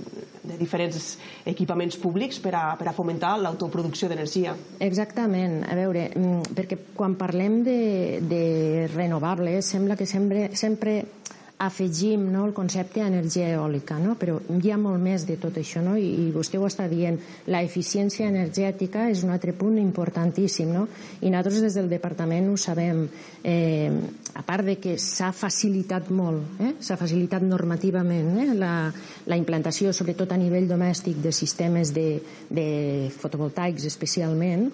[0.42, 1.12] de diferents
[1.52, 4.56] equipaments públics per a, per a fomentar l'autoproducció d'energia.
[4.80, 5.60] Exactament.
[5.68, 7.78] A veure, mm, perquè quan parlem de,
[8.24, 8.44] de
[8.94, 11.02] renovables sembla que sempre, sempre
[11.62, 14.16] afegim no, el concepte d'energia eòlica, no?
[14.18, 15.94] però hi ha molt més de tot això, no?
[15.98, 17.18] I, i vostè ho està dient,
[17.52, 20.86] la eficiència energètica és un altre punt importantíssim, no?
[21.20, 23.04] i nosaltres des del departament ho sabem,
[23.46, 23.90] eh,
[24.34, 26.72] a part de que s'ha facilitat molt, eh?
[26.82, 28.48] s'ha facilitat normativament eh?
[28.58, 28.74] la,
[29.30, 32.08] la implantació, sobretot a nivell domèstic, de sistemes de,
[32.50, 32.66] de
[33.22, 34.68] fotovoltaics especialment,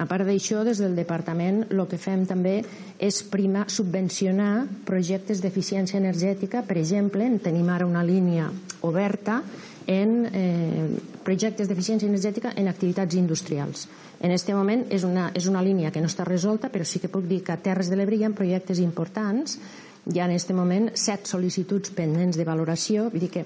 [0.00, 2.60] a part d'això, des del departament el que fem també
[3.02, 6.62] és primar, subvencionar projectes d'eficiència energètica.
[6.64, 8.48] Per exemple, tenim ara una línia
[8.88, 9.42] oberta
[9.86, 10.88] en eh,
[11.26, 13.86] projectes d'eficiència energètica en activitats industrials.
[14.22, 17.10] En aquest moment és una, és una línia que no està resolta, però sí que
[17.10, 19.58] puc dir que a Terres de l'Ebre hi ha projectes importants.
[20.06, 23.44] Hi ha en aquest moment set sol·licituds pendents de valoració, vull dir que,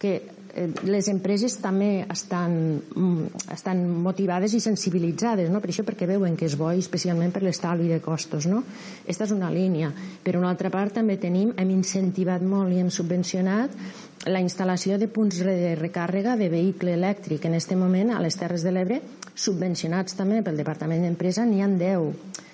[0.00, 0.14] que
[0.84, 5.60] les empreses també estan, mm, estan motivades i sensibilitzades, no?
[5.60, 8.46] per això perquè veuen que és bo, especialment per l'estalvi de costos.
[8.46, 8.64] No?
[9.06, 9.92] Esta és una línia.
[10.22, 13.70] Per una altra part també tenim, hem incentivat molt i hem subvencionat
[14.26, 17.46] la instal·lació de punts de recàrrega de vehicle elèctric.
[17.46, 19.00] En aquest moment, a les Terres de l'Ebre,
[19.34, 21.98] subvencionats també pel Departament d'Empresa, n'hi han 10.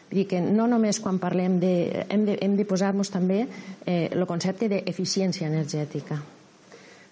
[0.07, 2.05] Vull dir que no només quan parlem de...
[2.09, 3.43] Hem de, hem de posar-nos també
[3.85, 6.36] eh, el concepte d'eficiència energètica.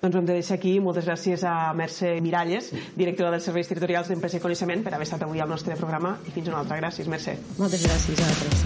[0.04, 0.74] Doncs ho hem de deixar aquí.
[0.84, 5.24] Moltes gràcies a Mercè Miralles, directora dels Serveis Territorials d'Empresa i Coneixement, per haver estat
[5.24, 6.18] avui al nostre programa.
[6.28, 6.76] I fins una altra.
[6.82, 7.38] Gràcies, Mercè.
[7.56, 8.56] Moltes gràcies a vosaltres.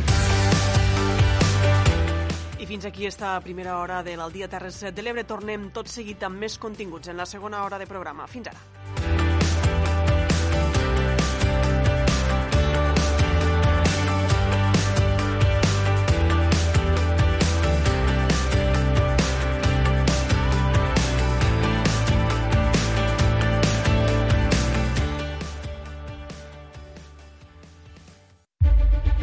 [2.59, 5.23] I fins aquí esta primera hora de l'Aldia Terres de l'Ebre.
[5.23, 8.27] Tornem tot seguit amb més continguts en la segona hora de programa.
[8.27, 9.28] Fins ara.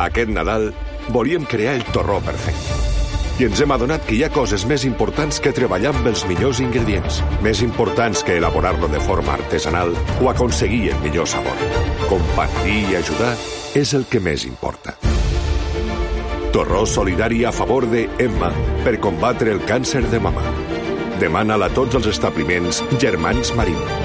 [0.06, 0.70] Aquest Nadal
[1.10, 2.84] volíem crear el torró perfecte.
[3.36, 6.62] I ens hem adonat que hi ha coses més importants que treballar amb els millors
[6.64, 9.92] ingredients, més importants que elaborar-lo de forma artesanal
[10.22, 11.66] o aconseguir el millor sabor.
[12.08, 13.34] Compartir i ajudar
[13.76, 14.96] és el que més importa.
[16.56, 18.54] Torró solidari a favor de Emma
[18.86, 20.46] per combatre el càncer de mama.
[21.20, 24.05] Demana-la a tots els establiments Germans Marín.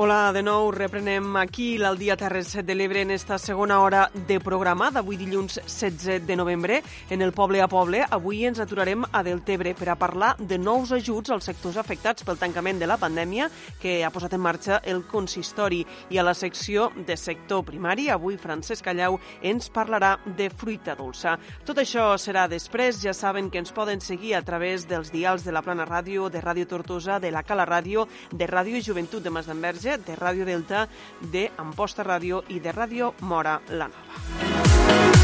[0.00, 4.86] Hola, de nou reprenem aquí l'Aldia Terres de l'Ebre en esta segona hora de programa
[4.88, 6.78] d'avui dilluns 16 de novembre
[7.10, 8.00] en el Poble a Poble.
[8.08, 12.40] Avui ens aturarem a Deltebre per a parlar de nous ajuts als sectors afectats pel
[12.40, 13.50] tancament de la pandèmia
[13.82, 15.82] que ha posat en marxa el consistori.
[16.08, 21.36] I a la secció de sector primari, avui Francesc Callau ens parlarà de fruita dolça.
[21.68, 23.02] Tot això serà després.
[23.04, 26.40] Ja saben que ens poden seguir a través dels dials de la Plana Ràdio, de
[26.40, 30.86] Ràdio Tortosa, de la Cala Ràdio, de Ràdio Joventut de Masdenverge, de Ràdio Delta,
[31.20, 35.20] de Amposta Ràdio i de Ràdio Mora la Nova.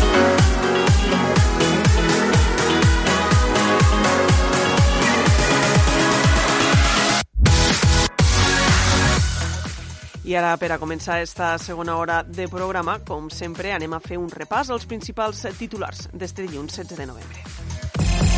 [10.26, 14.18] I ara, per a començar esta segona hora de programa, com sempre, anem a fer
[14.18, 18.35] un repàs als principals titulars d'este dilluns 16 de novembre.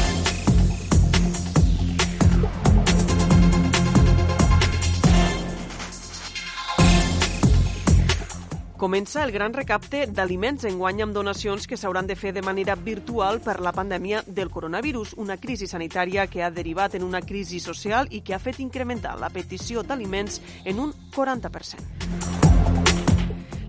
[8.79, 13.41] Comença el gran recapte d'aliments enguany amb donacions que s'hauran de fer de manera virtual
[13.43, 18.07] per la pandèmia del coronavirus, una crisi sanitària que ha derivat en una crisi social
[18.15, 21.83] i que ha fet incrementar la petició d'aliments en un 40%.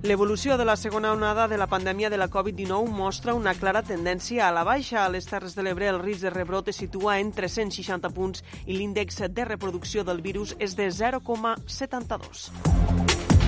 [0.04, 4.48] L'evolució de la segona onada de la pandèmia de la Covid-19 mostra una clara tendència
[4.48, 5.08] a la baixa.
[5.08, 8.78] A les Terres de l'Ebre el risc de rebrot es situa en 360 punts i
[8.78, 13.39] l'índex de reproducció del virus és de 0,72.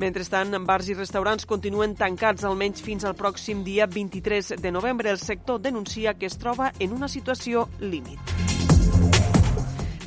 [0.00, 5.10] Mentrestant, bars i restaurants continuen tancats almenys fins al pròxim dia 23 de novembre.
[5.12, 8.32] El sector denuncia que es troba en una situació límit.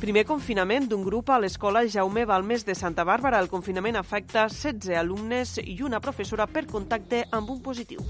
[0.00, 3.38] Primer confinament d'un grup a l'escola Jaume Balmes de Santa Bàrbara.
[3.38, 8.02] El confinament afecta 16 alumnes i una professora per contacte amb un positiu.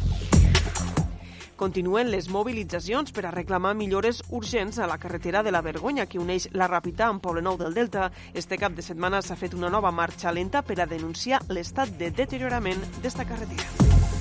[1.64, 6.20] Continuen les mobilitzacions per a reclamar millores urgents a la carretera de la Vergonya que
[6.20, 8.10] uneix la Ràpita amb Poblenou del Delta.
[8.34, 12.10] Este cap de setmana s'ha fet una nova marxa lenta per a denunciar l'estat de
[12.12, 14.13] deteriorament d'esta carretera.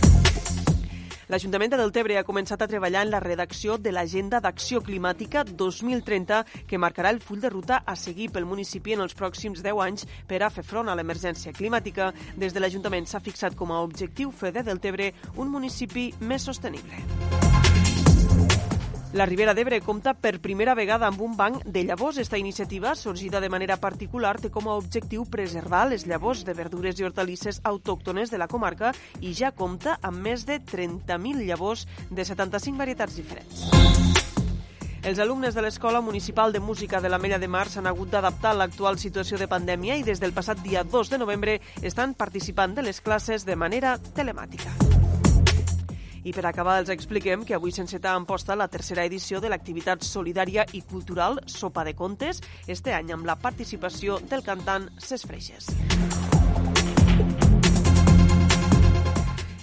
[1.32, 6.42] L'Ajuntament de Deltebre ha començat a treballar en la redacció de l'Agenda d'Acció Climàtica 2030
[6.68, 10.08] que marcarà el full de ruta a seguir pel municipi en els pròxims 10 anys
[10.28, 12.12] per a fer front a l'emergència climàtica.
[12.36, 17.93] Des de l'Ajuntament s'ha fixat com a objectiu fer de Deltebre un municipi més sostenible.
[19.14, 22.18] La Ribera d'Ebre compta per primera vegada amb un banc de llavors.
[22.18, 26.98] Esta iniciativa, sorgida de manera particular, té com a objectiu preservar les llavors de verdures
[26.98, 28.90] i hortalisses autòctones de la comarca
[29.22, 33.68] i ja compta amb més de 30.000 llavors de 75 varietats diferents.
[35.04, 38.56] Els alumnes de l'Escola Municipal de Música de la Mella de Mar s'han hagut d'adaptar
[38.56, 42.74] a l'actual situació de pandèmia i des del passat dia 2 de novembre estan participant
[42.74, 44.74] de les classes de manera telemàtica.
[46.24, 50.06] I per acabar els expliquem que avui s'enceta en posta la tercera edició de l'activitat
[50.08, 55.68] solidària i cultural Sopa de Contes, este any amb la participació del cantant Ses Freixes.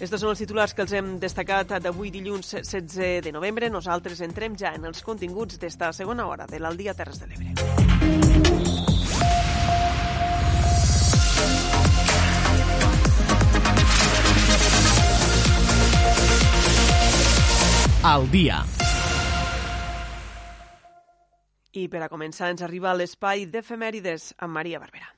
[0.01, 3.69] Estos són els titulars que els hem destacat d'avui dilluns 16 de novembre.
[3.69, 8.10] Nosaltres entrem ja en els continguts d'esta segona hora de l'Aldia Terres de l'Ebre.
[18.03, 18.63] Al dia.
[21.77, 25.13] I per a començar ens arriba l'espai d'efemèrides amb Maria Barberà.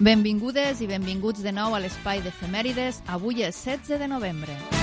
[0.00, 3.04] Benvingudes i benvinguts de nou a l'espai d'efemèrides.
[3.12, 4.79] Avui és 16 de novembre.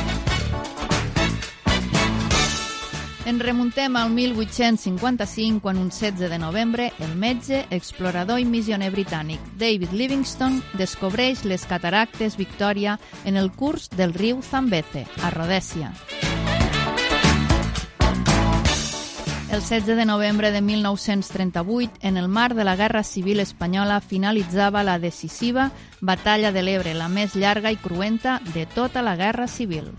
[3.28, 9.42] Ens remuntem al 1855, quan un 16 de novembre el metge, explorador i missioner britànic
[9.60, 12.94] David Livingstone descobreix les cataractes Victoria
[13.26, 15.92] en el curs del riu Zambeze, a Rhodèsia.
[19.52, 24.86] El 16 de novembre de 1938, en el marc de la Guerra Civil Espanyola, finalitzava
[24.88, 29.92] la decisiva Batalla de l'Ebre, la més llarga i cruenta de tota la Guerra Civil.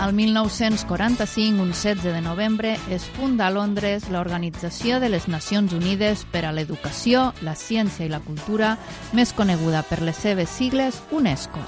[0.00, 6.22] Al 1945, un 16 de novembre, es funda a Londres l'Organització de les Nacions Unides
[6.24, 8.78] per a l'Educació, la Ciència i la Cultura,
[9.12, 11.60] més coneguda per les seves sigles UNESCO.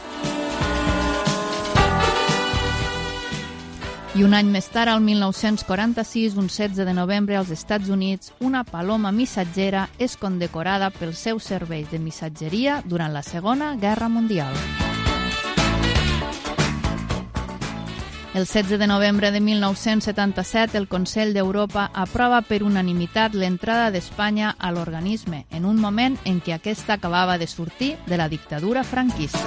[4.17, 8.65] I un any més tard, al 1946, un 16 de novembre, als Estats Units, una
[8.65, 14.57] paloma missatgera és condecorada pels seus serveis de missatgeria durant la Segona Guerra Mundial.
[18.35, 24.71] El 16 de novembre de 1977, el Consell d'Europa aprova per unanimitat l'entrada d'Espanya a
[24.73, 29.45] l'organisme, en un moment en què aquesta acabava de sortir de la dictadura franquista.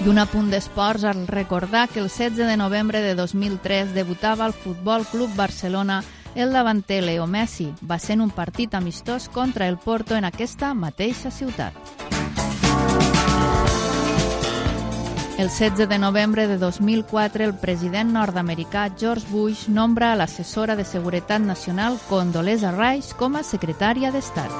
[0.00, 4.54] I un apunt d'esports al recordar que el 16 de novembre de 2003 debutava al
[4.54, 6.02] Futbol Club Barcelona
[6.34, 7.74] el davanter Leo Messi.
[7.84, 11.76] Va ser un partit amistós contra el Porto en aquesta mateixa ciutat.
[15.38, 20.82] El 16 de novembre de 2004, el president nord-americà George Bush nombra a l'assessora de
[20.84, 24.50] Seguretat Nacional Condoleezza Rice com a secretària d'Estat.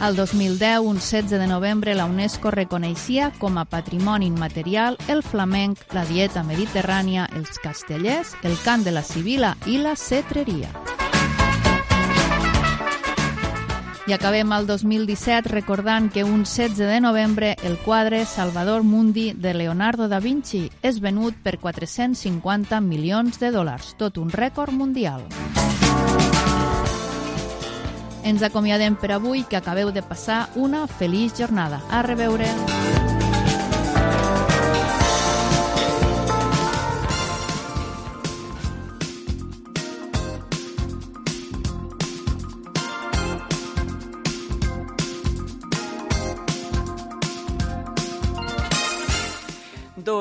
[0.00, 5.84] Al 2010, un 16 de novembre, la UNESCO reconeixia com a patrimoni immaterial el flamenc,
[5.92, 10.72] la dieta mediterrània, els castellers, el cant de la Sibila i la cetreria.
[14.06, 19.54] I acabem el 2017 recordant que un 16 de novembre el quadre Salvador Mundi de
[19.54, 25.24] Leonardo da Vinci és venut per 450 milions de dòlars, tot un rècord mundial.
[28.24, 31.80] Ens acomiadem per avui, que acabeu de passar una feliç jornada.
[31.88, 33.13] A reveure!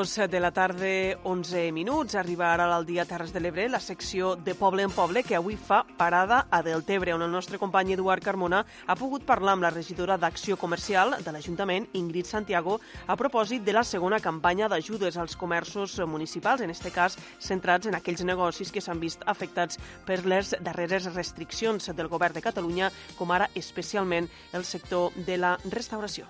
[0.04, 2.16] Dos de la tarda, 11 minuts.
[2.16, 5.56] Arriba ara al dia Terres de l'Ebre, la secció de Poble en Poble, que avui
[5.56, 9.72] fa parada a Deltebre, on el nostre company Eduard Carmona ha pogut parlar amb la
[9.72, 15.38] regidora d'Acció Comercial de l'Ajuntament, Ingrid Santiago, a propòsit de la segona campanya d'ajudes als
[15.40, 20.52] comerços municipals, en aquest cas centrats en aquells negocis que s'han vist afectats per les
[20.60, 26.28] darreres restriccions del govern de Catalunya, com ara especialment el sector de la restauració.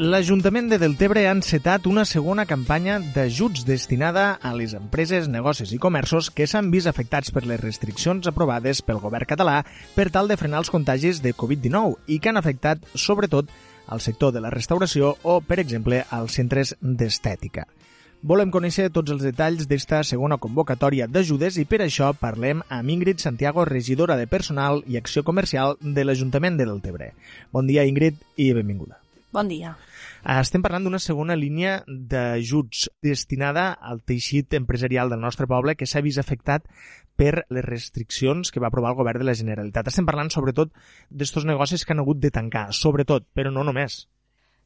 [0.00, 5.78] L'Ajuntament de Deltebre ha encetat una segona campanya d'ajuts destinada a les empreses, negocis i
[5.82, 9.58] comerços que s'han vist afectats per les restriccions aprovades pel govern català
[9.92, 13.50] per tal de frenar els contagis de Covid-19 i que han afectat, sobretot,
[13.92, 17.66] al sector de la restauració o, per exemple, als centres d'estètica.
[18.24, 23.20] Volem conèixer tots els detalls d'esta segona convocatòria d'ajudes i per això parlem amb Ingrid
[23.20, 27.12] Santiago, regidora de Personal i Acció Comercial de l'Ajuntament de Deltebre.
[27.52, 28.96] Bon dia, Ingrid, i benvinguda.
[29.30, 29.76] Bon dia.
[30.20, 36.04] Estem parlant d'una segona línia d'ajuts destinada al teixit empresarial del nostre poble que s'ha
[36.04, 36.68] vist afectat
[37.16, 39.88] per les restriccions que va aprovar el govern de la Generalitat.
[39.88, 40.72] Estem parlant sobretot
[41.10, 44.06] d'estos negocis que han hagut de tancar, sobretot, però no només.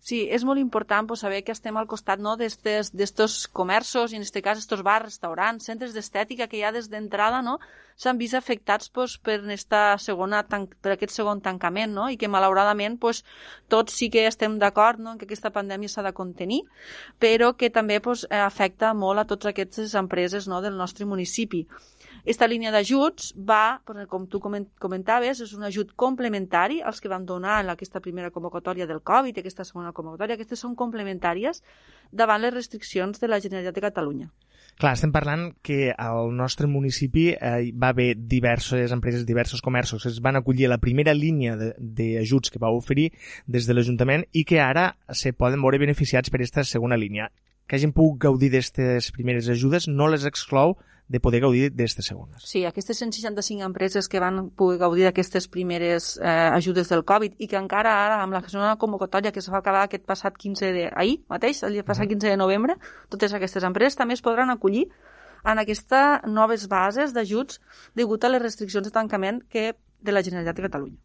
[0.04, 4.26] Sí, és molt important pues, saber que estem al costat no, d'estos comerços, i en
[4.26, 7.54] aquest cas estos bars, restaurants, centres d'estètica que ja des d'entrada no,
[7.96, 12.10] s'han vist afectats pues, per, esta segona, per aquest segon tancament no?
[12.12, 13.22] i que malauradament pues,
[13.72, 16.60] tots sí que estem d'acord no, que aquesta pandèmia s'ha de contenir,
[17.16, 21.64] però que també pues, afecta molt a totes aquestes empreses no, del nostre municipi.
[22.24, 27.58] Esta línia d'ajuts va, com tu comentaves, és un ajut complementari als que van donar
[27.60, 30.38] en aquesta primera convocatòria del Covid aquesta segona convocatòria.
[30.38, 31.60] Aquestes són complementàries
[32.10, 34.30] davant les restriccions de la Generalitat de Catalunya.
[34.80, 40.16] Clar, estem parlant que al nostre municipi eh, va haver diverses empreses, diversos comerços es
[40.24, 43.10] van acollir a la primera línia d'ajuts que va oferir
[43.46, 47.28] des de l'Ajuntament i que ara se poden veure beneficiats per aquesta segona línia.
[47.68, 52.44] Que hagin pogut gaudir d'aquestes primeres ajudes no les exclou de poder gaudir d'aquestes segones.
[52.48, 57.48] Sí, aquestes 165 empreses que van poder gaudir d'aquestes primeres eh, ajudes del Covid i
[57.50, 60.86] que encara ara, amb la segona convocatòria que es va acabar aquest passat 15 de...
[60.94, 62.78] ahir mateix, el passat 15 de novembre,
[63.12, 64.88] totes aquestes empreses també es podran acollir
[65.44, 67.60] en aquestes noves bases d'ajuts
[67.94, 71.00] degut a les restriccions de tancament que de la Generalitat de Catalunya.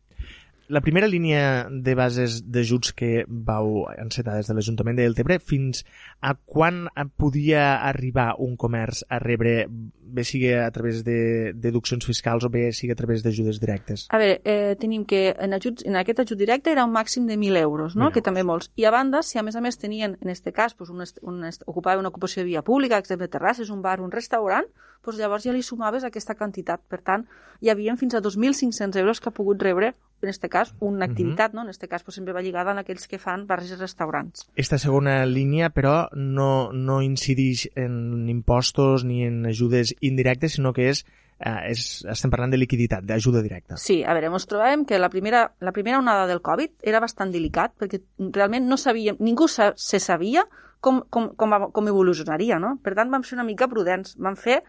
[0.70, 5.82] La primera línia de bases d'ajuts que vau encetar des de l'Ajuntament de Deltebre, fins
[6.22, 6.84] a quan
[7.18, 12.68] podia arribar un comerç a rebre, bé sigui a través de deduccions fiscals o bé
[12.70, 14.06] sigui a través d'ajudes directes?
[14.14, 17.34] A veure, eh, tenim que en, ajuts, en aquest ajut directe era un màxim de
[17.34, 18.12] 1.000 euros, no?
[18.14, 18.70] que també molts.
[18.78, 21.42] I a banda, si a més a més tenien, en aquest cas, pues, un, un,
[21.66, 24.70] ocupava una ocupació de via pública, exemple, terrasses, un bar, un restaurant,
[25.10, 26.86] doncs llavors ja li sumaves aquesta quantitat.
[26.88, 27.26] Per tant,
[27.62, 31.54] hi havia fins a 2.500 euros que ha pogut rebre en aquest cas, una activitat,
[31.54, 31.62] no?
[31.64, 34.48] En aquest cas, pues, sempre va lligada a aquells que fan bars i restaurants.
[34.56, 40.90] Esta segona línia, però, no, no incideix en impostos ni en ajudes indirectes, sinó que
[40.90, 41.06] és,
[41.40, 43.78] eh, és estem parlant de liquiditat, d'ajuda directa.
[43.78, 47.32] Sí, a veure, ens trobàvem que la primera, la primera onada del Covid era bastant
[47.32, 50.48] delicat, perquè realment no sabíem, ningú se sabia
[50.80, 52.78] com, com, com, com evolucionaria, no?
[52.84, 54.62] Per tant, vam ser una mica prudents, vam fer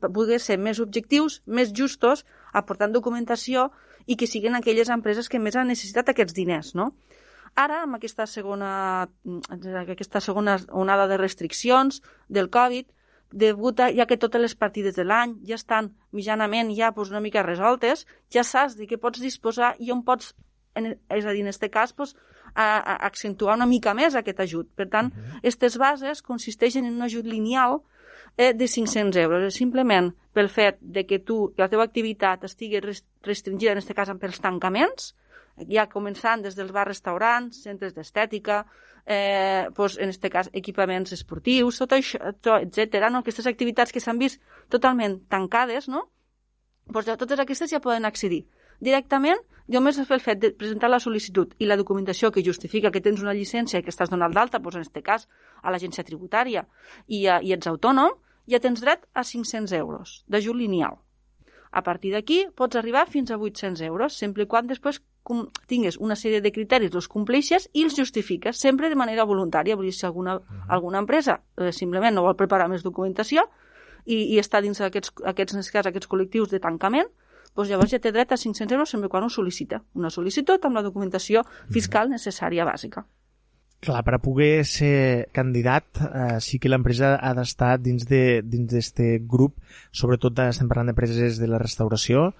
[0.00, 3.70] poder ser més objectius, més justos, aportant documentació
[4.06, 6.92] i que siguin aquelles empreses que més han necessitat aquests diners, no?
[7.56, 9.08] Ara, amb aquesta segona,
[9.80, 12.90] aquesta segona onada de restriccions del Covid,
[13.32, 17.22] degut a, ja que totes les partides de l'any ja estan mitjanament ja pues, una
[17.24, 20.34] mica resoltes, ja saps de què pots disposar i on pots,
[20.76, 22.14] en, és a dir, en aquest cas, pues,
[22.56, 24.70] a, a accentuar una mica més aquest ajut.
[24.74, 25.84] Per tant, aquestes uh -huh.
[25.84, 27.82] bases consisteixen en un ajut lineal
[28.36, 29.54] eh, de 500 euros.
[29.54, 34.10] Simplement pel fet de que tu, que la teva activitat estigui restringida, en aquest cas
[34.20, 35.14] pels tancaments,
[35.68, 38.66] ja començant des dels bars, restaurants, centres d'estètica,
[39.06, 42.18] eh, pues, en aquest cas equipaments esportius, tot això,
[42.60, 43.08] etc.
[43.10, 43.18] No?
[43.18, 46.10] Aquestes activitats que s'han vist totalment tancades, no?
[46.92, 48.46] pues, ja, totes aquestes ja poden accedir
[48.80, 53.22] directament només pel fet de presentar la sol·licitud i la documentació que justifica que tens
[53.22, 55.26] una llicència i que estàs donat d'alta, doncs en aquest cas
[55.62, 56.66] a l'agència tributària
[57.06, 58.14] i, a, i ets autònom,
[58.46, 61.00] ja tens dret a 500 euros d'ajut lineal.
[61.72, 65.02] A partir d'aquí pots arribar fins a 800 euros, sempre i quan després
[65.66, 69.74] tingues una sèrie de criteris, els compleixes i els justifiques, sempre de manera voluntària.
[69.76, 73.48] Vull dir, si alguna, alguna empresa eh, simplement no vol preparar més documentació
[74.04, 77.10] i, i està dins d'aquests, aquests, en aquest cas, aquests col·lectius de tancament,
[77.56, 79.82] doncs llavors ja té dret a 500 euros sempre quan ho sol·licita.
[79.96, 81.42] Una sol·licitud amb la documentació
[81.72, 83.06] fiscal necessària bàsica.
[83.86, 89.10] Clar, per a poder ser candidat eh, sí que l'empresa ha d'estar dins d'aquest de,
[89.20, 89.58] grup,
[89.92, 92.30] sobretot estem parlant d'empreses de la restauració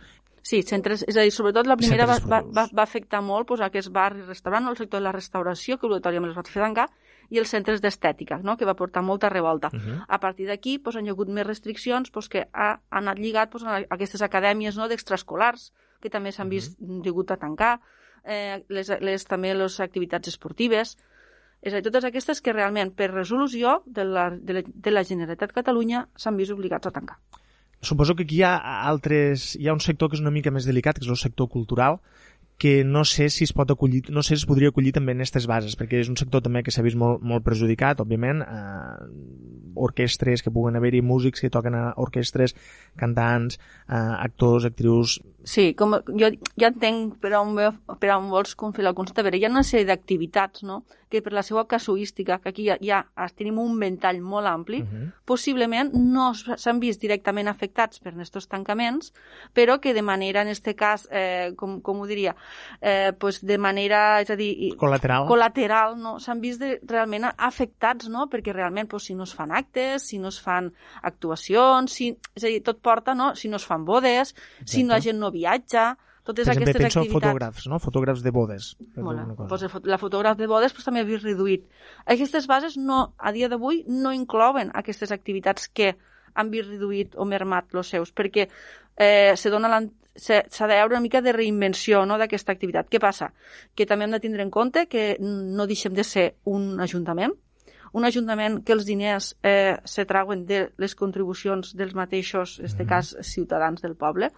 [0.47, 3.63] Sí, centres, és a dir, sobretot la primera va, va, va, va afectar molt pues,
[3.67, 6.85] aquest bar i restaurant, el sector de la restauració, que obligatòriament els va fer tancar,
[7.31, 8.57] i els centres d'estètica, no?
[8.57, 9.71] que va portar molta revolta.
[9.73, 10.05] Uh -huh.
[10.09, 13.19] A partir d'aquí pues, han hi ha hagut més restriccions pues, que ha, ha anat
[13.19, 14.89] lligat pues, a aquestes acadèmies no?
[14.89, 17.03] d'extraescolars, que també s'han vist uh -huh.
[17.03, 17.81] degut a tancar,
[18.25, 20.97] eh, les, les, també les activitats esportives,
[21.63, 25.05] és a dir, totes aquestes que realment per resolució de la, de la, de la
[25.05, 27.19] Generalitat Catalunya s'han vist obligats a tancar.
[27.81, 28.57] Suposo que aquí hi ha
[28.89, 29.55] altres...
[29.61, 32.01] Hi ha un sector que és una mica més delicat, que és el sector cultural,
[32.59, 35.21] que no sé si es pot acollir, no sé si es podria acollir també en
[35.21, 39.75] aquestes bases, perquè és un sector també que s'ha vist molt, molt perjudicat, òbviament, eh,
[39.77, 42.57] orquestres que puguen haver-hi, músics que toquen a orquestres,
[42.97, 45.21] cantants, eh, actors, actrius...
[45.47, 47.55] Sí, com jo ja entenc per on,
[48.03, 49.23] per on vols fer la consulta.
[49.23, 52.65] A veure, hi ha una sèrie d'activitats, no?, que per la seva casuística, que aquí
[52.67, 53.05] ja, ja
[53.39, 55.13] tenim un ventall molt ampli, uh -huh.
[55.25, 59.13] possiblement no s'han vist directament afectats per aquests tancaments,
[59.55, 62.35] però que de manera, en aquest cas, eh, com, com ho diria,
[62.81, 64.75] eh, pues de manera, és a dir...
[64.77, 65.27] Col·lateral.
[65.29, 66.19] Col·lateral, no?
[66.19, 68.29] S'han vist de, realment afectats, no?
[68.29, 70.73] Perquè realment, pues, si no es fan actes, si no es fan
[71.03, 73.35] actuacions, si, és a dir, tot porta, no?
[73.37, 74.67] Si no es fan bodes, Exacte.
[74.67, 75.93] si la gent no viatja,
[76.27, 77.21] totes per exemple, aquestes penso activitats.
[77.21, 77.79] fotògrafs, no?
[77.79, 78.73] Fotògrafs de bodes.
[78.97, 81.69] Bueno, pues la fotògraf de bodes pues, també ha vist reduït.
[82.17, 85.95] Aquestes bases no, a dia d'avui no inclouen aquestes activitats que
[86.35, 89.71] han vist reduït o mermat els seus, perquè eh, se dona
[90.17, 92.89] s'ha de veure una mica de reinvenció no, d'aquesta activitat.
[92.91, 93.31] Què passa?
[93.77, 97.37] Que també hem de tindre en compte que no deixem de ser un ajuntament,
[97.97, 102.89] un ajuntament que els diners eh, se trauen de les contribucions dels mateixos, en aquest
[102.89, 104.31] cas, ciutadans del poble,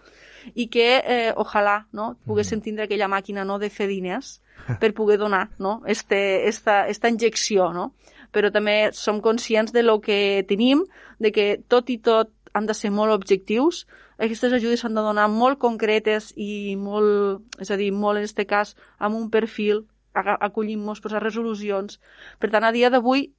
[0.55, 4.37] i que, eh, ojalà, no, poguessin tindre aquella màquina no, de fer diners
[4.79, 7.93] per poder donar no, este, esta, esta injecció, no?
[8.31, 10.85] Però també som conscients de lo que tenim,
[11.19, 13.85] de que tot i tot han de ser molt objectius,
[14.19, 18.43] aquestes ajudes s'han de donar molt concretes i molt, és a dir, molt en aquest
[18.47, 21.99] cas, amb un perfil, acollim-nos a resolucions.
[22.39, 23.29] Per tant, a dia d'avui,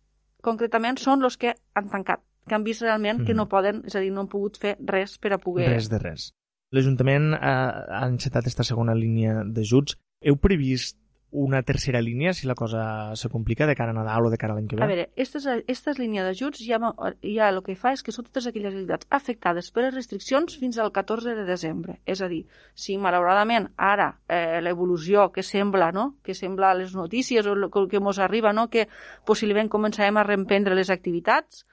[0.44, 3.26] concretament, són els que han tancat, que han vist realment mm.
[3.28, 5.68] que no poden, és a dir, no han pogut fer res per a poder...
[5.70, 6.30] Res de res.
[6.74, 7.54] L'Ajuntament ha,
[7.98, 9.96] ha encetat aquesta segona línia d'ajuts.
[10.22, 10.96] Heu previst
[11.30, 14.52] una tercera línia si la cosa se complica de cara a Nadal o de cara
[14.52, 14.82] a l'any que ve?
[14.82, 16.80] A veure, aquesta línia d'ajuts ja,
[17.22, 20.78] ja el que fa és que són totes aquelles activitats afectades per les restriccions fins
[20.78, 22.00] al 14 de desembre.
[22.04, 22.42] És a dir,
[22.74, 26.16] si malauradament ara eh, l'evolució que sembla, no?
[26.26, 28.68] que sembla les notícies o el que ens arriba, no?
[28.68, 28.88] que
[29.26, 31.64] possiblement començarem a reemprendre les activitats,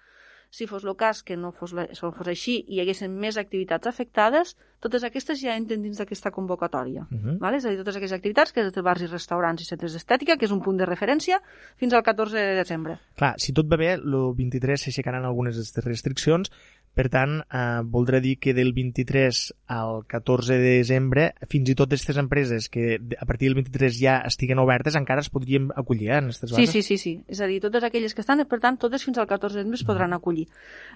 [0.49, 3.87] si fos el cas que no fos, la, fos així i hi haguessin més activitats
[3.87, 7.07] afectades, totes aquestes ja entren dins d'aquesta convocatòria.
[7.09, 7.37] Uh -huh.
[7.39, 7.57] vale?
[7.57, 10.37] És a dir, totes aquestes activitats, que és de bars i restaurants i centres d'estètica,
[10.37, 11.41] que és un punt de referència,
[11.75, 12.99] fins al 14 de desembre.
[13.15, 16.51] Clar, si tot va bé, el 23 s'aixecaran algunes restriccions,
[16.97, 21.91] Per tant, eh, voldrà dir que del 23 al 14 de desembre, fins i tot
[21.91, 26.17] aquestes empreses que a partir del 23 ja estiguen obertes, encara es podrien acollir eh,
[26.17, 26.71] en aquestes bases?
[26.71, 27.13] Sí, sí, sí, sí.
[27.29, 29.77] És a dir, totes aquelles que estan, per tant, totes fins al 14 de desembre
[29.77, 30.47] es podran acollir.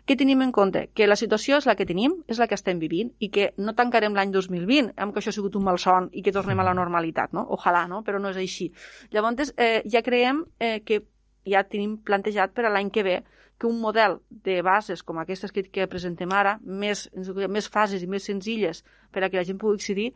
[0.09, 0.88] Què tenim en compte?
[0.97, 3.76] Que la situació és la que tenim, és la que estem vivint, i que no
[3.77, 6.73] tancarem l'any 2020 amb que això ha sigut un malson i que tornem a la
[6.73, 7.45] normalitat, no?
[7.53, 8.01] Ojalà, no?
[8.01, 8.71] Però no és així.
[9.13, 11.03] Llavors, eh, ja creiem eh, que
[11.45, 13.19] ja tenim plantejat per a l'any que ve
[13.61, 18.09] que un model de bases com aquestes que, que presentem ara, més, més fases i
[18.09, 18.81] més senzilles
[19.13, 20.07] per a que la gent pugui accedir,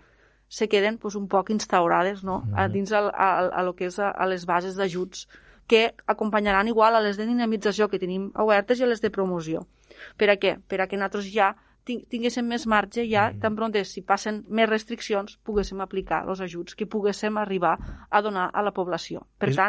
[0.49, 2.39] se queden pues, un poc instaurades no?
[2.57, 5.27] a dins a, a, a, lo que és a, a les bases d'ajuts
[5.69, 9.65] que acompanyaran igual a les de dinamització que tenim obertes i a les de promoció.
[10.17, 10.57] Per a què?
[10.65, 11.53] Per a que nosaltres ja
[11.85, 13.41] tinguéssim més marge ja, mm.
[13.43, 17.77] tan pront si passen més restriccions, poguéssim aplicar els ajuts que poguéssim arribar
[18.09, 19.27] a donar a la població.
[19.37, 19.59] Per és...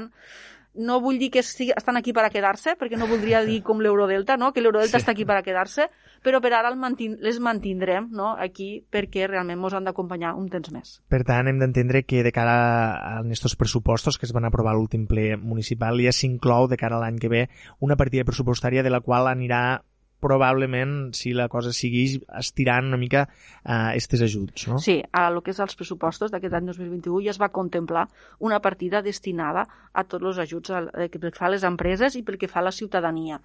[0.77, 3.81] no vull dir que estigui, estan aquí per a quedar-se, perquè no voldria dir com
[3.83, 4.53] l'Eurodelta, no?
[4.53, 5.03] que l'Eurodelta sí.
[5.05, 5.89] està aquí per a quedar-se,
[6.25, 8.35] però per ara el mantin, les mantindrem no?
[8.39, 10.95] aquí perquè realment ens han d'acompanyar un temps més.
[11.13, 12.57] Per tant, hem d'entendre que de cara
[12.97, 16.99] a aquests pressupostos que es van aprovar a l'últim ple municipal ja s'inclou de cara
[16.99, 17.47] a l'any que ve
[17.81, 19.83] una partida pressupostària de la qual anirà
[20.21, 23.27] probablement, si la cosa segueix, estirant una mica
[23.65, 24.81] aquests uh, ajuts, no?
[24.83, 28.07] Sí, a lo que és els pressupostos d'aquest any 2021 ja es va contemplar
[28.39, 32.41] una partida destinada a tots els ajuts al, eh, que fa les empreses i pel
[32.41, 33.41] que fa a la ciutadania.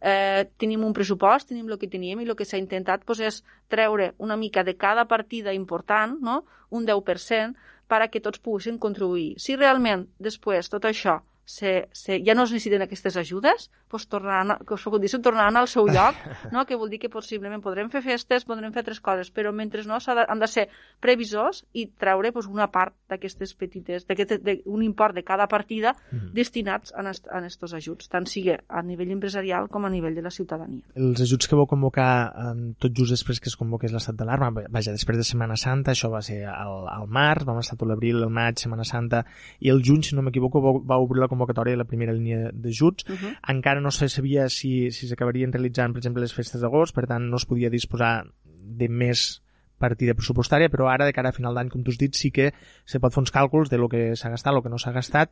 [0.00, 3.40] Eh, tenim un pressupost, tenim el que teníem i el que s'ha intentat pues, és
[3.70, 6.44] treure una mica de cada partida important, no?
[6.70, 7.56] un 10%,
[7.88, 9.32] per a que tots poguessin contribuir.
[9.40, 11.18] Si realment després tot això
[11.48, 15.68] se, se, ja no es necessiten aquestes ajudes, doncs tornaran, que us diguéssim, tornaran al
[15.68, 16.16] seu lloc,
[16.54, 16.64] no?
[16.66, 19.98] que vol dir que possiblement podrem fer festes, podrem fer altres coses, però mentre no
[19.98, 20.68] de, han de ser
[21.00, 26.32] previsors i treure doncs, una part d'aquestes petites, d un import de cada partida mm.
[26.34, 30.82] destinats a aquests ajuts, tant sigui a nivell empresarial com a nivell de la ciutadania.
[30.94, 34.92] Els ajuts que vau convocar um, tot just després que es convoqués l'estat d'alarma, vaja,
[34.94, 38.32] després de Setmana Santa, això va ser al, al març, vam estar tot l'abril, el
[38.34, 39.24] maig, Setmana Santa,
[39.60, 42.50] i el juny, si no m'equivoco, va, va obrir la convocatòria de la primera línia
[42.52, 43.08] d'ajuts.
[43.08, 43.34] Uh -huh.
[43.54, 47.28] Encara no se sabia si si s'acabarien realitzant, per exemple, les festes d'agost, per tant
[47.30, 49.42] no es podia disposar de més
[49.78, 52.50] partida pressupostària, però ara, de cara a final d'any, com tu has dit, sí que
[52.84, 55.30] se pot fer uns càlculs de lo que s'ha gastat, el que no s'ha gastat,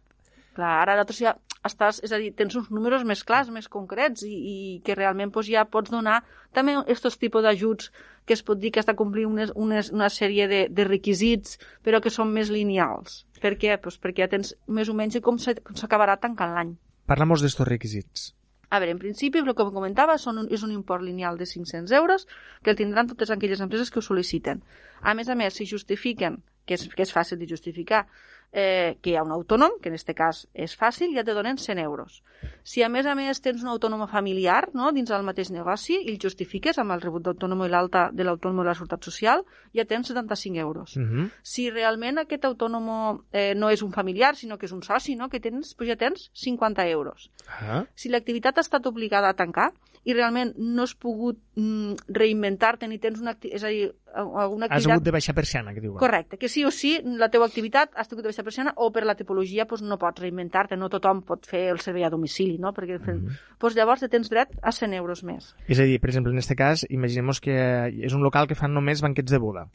[0.56, 1.32] Clar, ara nosaltres ja
[1.68, 4.55] estàs, és a dir, tens uns números més clars, més concrets i, i
[4.86, 6.23] que realment pues, ja pots donar
[6.56, 7.90] també aquests tipus d'ajuts
[8.24, 11.59] que es pot dir que has de complir unes, unes, una sèrie de, de requisits
[11.85, 13.27] però que són més lineals.
[13.43, 13.77] Per què?
[13.82, 16.73] Pues perquè ja tens més o menys com s'acabarà tancant l'any.
[17.07, 18.33] Parlem d'estos requisits.
[18.69, 21.47] A veure, en principi, el que em comentava són un, és un import lineal de
[21.47, 22.27] 500 euros
[22.62, 24.62] que el tindran totes aquelles empreses que ho sol·liciten.
[25.03, 28.07] A més a més, si justifiquen, que és, que és fàcil de justificar,
[28.52, 31.59] eh, que hi ha un autònom, que en aquest cas és fàcil, ja te donen
[31.59, 32.23] 100 euros.
[32.62, 36.12] Si a més a més tens un autònom familiar no, dins del mateix negoci i
[36.12, 39.44] el justifiques amb el rebut d'autònom i l'alta de l'autònom de la Seguretat Social,
[39.74, 40.97] ja tens 75 euros.
[40.97, 41.20] Uh mhm.
[41.20, 41.31] -huh.
[41.43, 45.28] Si realment aquest autònom eh, no és un familiar, sinó que és un soci, no,
[45.28, 47.31] que tens, doncs ja tens 50 euros.
[47.47, 47.86] Uh -huh.
[47.94, 49.73] Si l'activitat ha estat obligada a tancar
[50.07, 54.77] i realment no has pogut mm, reinventar-te ni tens una és a dir, alguna activitat...
[54.77, 55.99] Has hagut de baixar persiana, que diuen.
[55.99, 59.03] Correcte, que sí o sí la teva activitat has hagut de baixar persiana o per
[59.09, 62.70] la tipologia doncs, no pots reinventar-te, no tothom pot fer el servei a domicili, no?
[62.77, 63.41] Perquè mm -hmm.
[63.59, 65.55] doncs, llavors tens dret a 100 euros més.
[65.66, 68.73] És a dir, per exemple, en aquest cas, imaginem que és un local que fan
[68.73, 69.69] només banquets de boda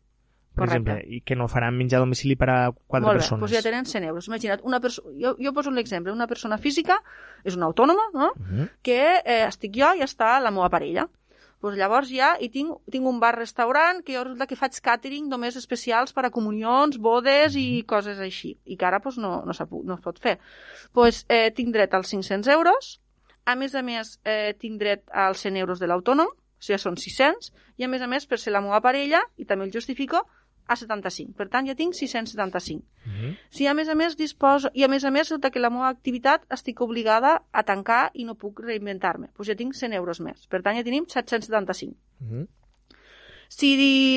[0.54, 0.92] per Correcte.
[0.92, 3.42] exemple, i que no faran menjar a domicili per a quatre Molt bé, persones.
[3.42, 4.28] doncs ja tenen 100 euros.
[4.28, 7.00] Imagina't, una perso jo, jo poso un exemple, una persona física
[7.44, 8.34] és una autònoma, no?
[8.36, 8.70] Uh -huh.
[8.82, 11.08] que eh, estic jo i està la meva parella
[11.62, 15.56] pues llavors ja hi tinc, tinc un bar-restaurant que jo resulta que faig catering només
[15.56, 17.86] especials per a comunions, bodes i mhm.
[17.86, 20.40] coses així, i que ara pues, no, no, no es pot fer.
[20.92, 23.00] pues, eh, tinc dret als 500 euros,
[23.46, 26.98] a més a més eh, tinc dret als 100 euros de l'autònom, o sigui, són
[26.98, 30.26] 600, i a més a més, per ser la meva parella, i també el justifico,
[30.68, 31.34] a 75.
[31.38, 32.86] Per tant, ja tinc 675.
[33.06, 33.36] Mm -hmm.
[33.50, 34.70] Si a més a més disposo...
[34.74, 38.24] I a més a més, sota que la meva activitat estic obligada a tancar i
[38.26, 40.48] no puc reinventar-me, doncs ja tinc 100 euros més.
[40.48, 41.96] Per tant, ja tenim 775.
[42.20, 42.48] Mm -hmm.
[43.52, 43.70] Si,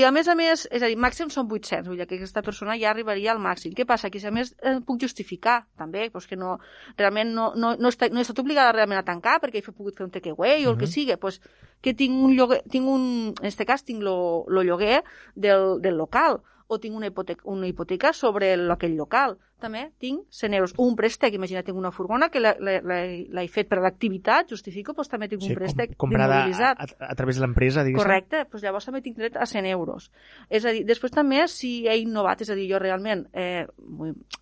[0.07, 2.77] a més a més, és a dir, màxim són 800, vull dir que aquesta persona
[2.79, 3.73] ja arribaria al màxim.
[3.75, 4.07] Què passa?
[4.15, 6.53] Que si a més eh, puc justificar, també, doncs que no,
[7.01, 9.99] realment no, no, no, està, no he estat obligada realment a tancar perquè he pogut
[9.99, 10.71] fer un takeaway o mm -hmm.
[10.71, 11.41] el que sigui, doncs
[11.83, 15.03] que tinc un lloguer, tinc un, en aquest cas tinc el lloguer
[15.35, 16.41] del, del local
[16.75, 19.39] o tinc una hipoteca, una hipoteca sobre el, aquell local.
[19.65, 20.75] també tinc 100 euros.
[20.83, 25.47] Un préstec, imagina't, tinc una furgona que l'he fet per l'activitat, justifico, doncs també tinc
[25.47, 28.03] un préstec com, comprada a, a, a través de l'empresa, diguéssim.
[28.03, 30.11] Correcte, doncs llavors també tinc dret a 100 euros.
[30.51, 33.65] És a dir, després també si he innovat, és a dir, jo realment, eh,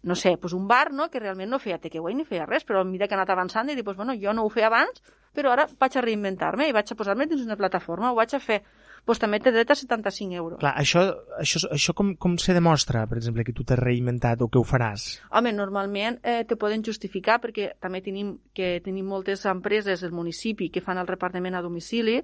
[0.02, 2.82] no sé, doncs un bar no, que realment no feia takeaway ni feia res, però
[2.82, 5.04] a mesura que ha anat avançant i dic, doncs, bueno, jo no ho feia abans,
[5.32, 8.42] però ara vaig a reinventar-me i vaig a posar-me dins una plataforma, ho vaig a
[8.42, 8.62] fer
[9.06, 10.60] doncs també té dret a 75 euros.
[10.62, 11.02] Clar, això,
[11.40, 14.66] això, això com, com se demostra, per exemple, que tu t'has reinventat o que ho
[14.66, 15.06] faràs?
[15.34, 20.70] Home, normalment eh, te poden justificar perquè també tenim, que tenim moltes empreses del municipi
[20.70, 22.20] que fan el repartiment a domicili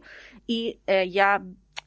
[0.46, 1.32] i eh, hi ha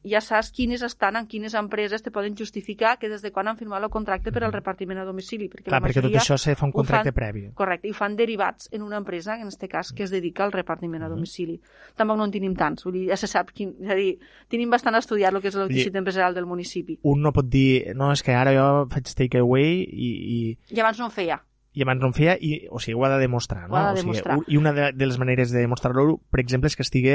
[0.04, 3.58] ja saps quines estan, en quines empreses te poden justificar que des de quan han
[3.58, 5.50] firmat el contracte per al repartiment a domicili.
[5.52, 7.44] Perquè Clar, perquè tot això se fa un contracte fan, previ.
[7.58, 10.56] Correcte, i ho fan derivats en una empresa, en aquest cas, que es dedica al
[10.56, 11.60] repartiment a domicili.
[11.60, 11.94] Mm.
[12.02, 14.16] Tampoc no en tenim tants, vull dir, ja se sap, quin, és a dir,
[14.50, 16.98] tenim bastant estudiat el que és el teixit empresarial del municipi.
[17.04, 20.42] Un no pot dir, no, és que ara jo faig takeaway i, i...
[20.74, 21.42] I abans no en feia
[21.74, 23.78] i abans no en feia, i, o sigui, ho ha de demostrar, no?
[23.80, 24.36] Ha de demostrar.
[24.36, 27.14] O sigui, I una de, de les maneres de demostrar-lo, per exemple, és que estigui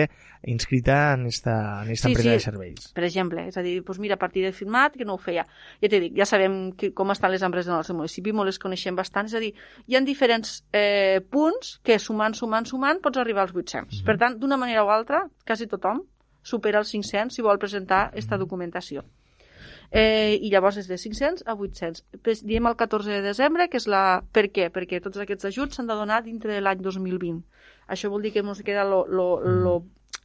[0.49, 2.89] inscrita en esta, en esta sí, empresa sí, de serveis.
[2.97, 5.45] per exemple, és a dir, doncs mira, a partir del firmat, que no ho feia.
[5.83, 8.61] Ja t'he dit, ja sabem que, com estan les empreses del nostre municipi, molt les
[8.63, 9.53] coneixem bastant, és a dir,
[9.87, 13.85] hi ha diferents eh, punts que sumant, sumant, sumant, pots arribar als 800.
[13.85, 14.07] Mm -hmm.
[14.07, 16.03] Per tant, d'una manera o altra, quasi tothom
[16.43, 19.05] supera els 500 si vol presentar aquesta documentació
[19.91, 22.05] eh, i llavors és de 500 a 800.
[22.47, 24.23] Diem el 14 de desembre, que és la...
[24.33, 24.71] Per què?
[24.75, 27.43] Perquè tots aquests ajuts s'han de donar dintre de l'any 2020.
[27.93, 29.77] Això vol dir que ens queda lo, lo, lo,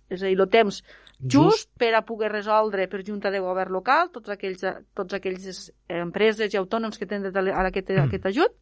[0.09, 0.81] és a dir, el temps
[1.21, 4.65] just, just per a poder resoldre per Junta de Govern local tots aquells,
[4.97, 8.07] tots aquells empreses i autònoms que tenen a aquest, mm.
[8.07, 8.57] aquest ajut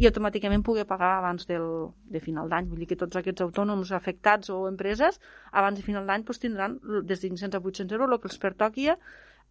[0.00, 1.66] i automàticament poder pagar abans del,
[2.08, 2.68] de final d'any.
[2.70, 5.18] Vull dir que tots aquests autònoms afectats o empreses
[5.50, 8.40] abans de final d'any pues, tindran des de 500 a 800 euros el que els
[8.40, 8.88] pertoqui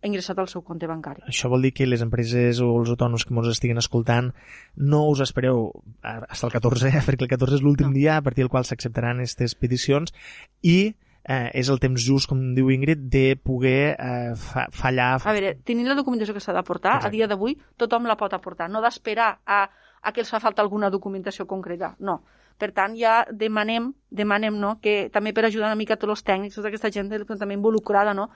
[0.08, 1.22] ingressat al seu compte bancari.
[1.30, 4.32] Això vol dir que les empreses o els autònoms que ens estiguin escoltant
[4.76, 5.70] no us espereu
[6.02, 7.98] fins al 14, perquè el 14 és l'últim no.
[7.98, 10.14] dia a partir del qual s'acceptaran aquestes peticions
[10.62, 15.14] i eh, és el temps just, com diu Ingrid, de poder eh, fa fallar...
[15.22, 18.70] A veure, tenint la documentació que s'ha d'aportar, a dia d'avui tothom la pot aportar,
[18.72, 19.64] no d'esperar a,
[20.02, 22.22] a que els fa falta alguna documentació concreta, no.
[22.62, 26.60] Per tant, ja demanem, demanem no, que també per ajudar una mica tots els tècnics,
[26.60, 28.28] tota aquesta gent també involucrada, no,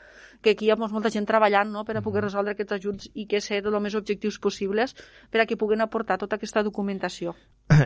[0.41, 3.27] que aquí hi ha molta gent treballant no, per a poder resoldre aquests ajuts i
[3.29, 4.95] que ser el més objectius possibles
[5.29, 7.35] per a que puguen aportar tota aquesta documentació.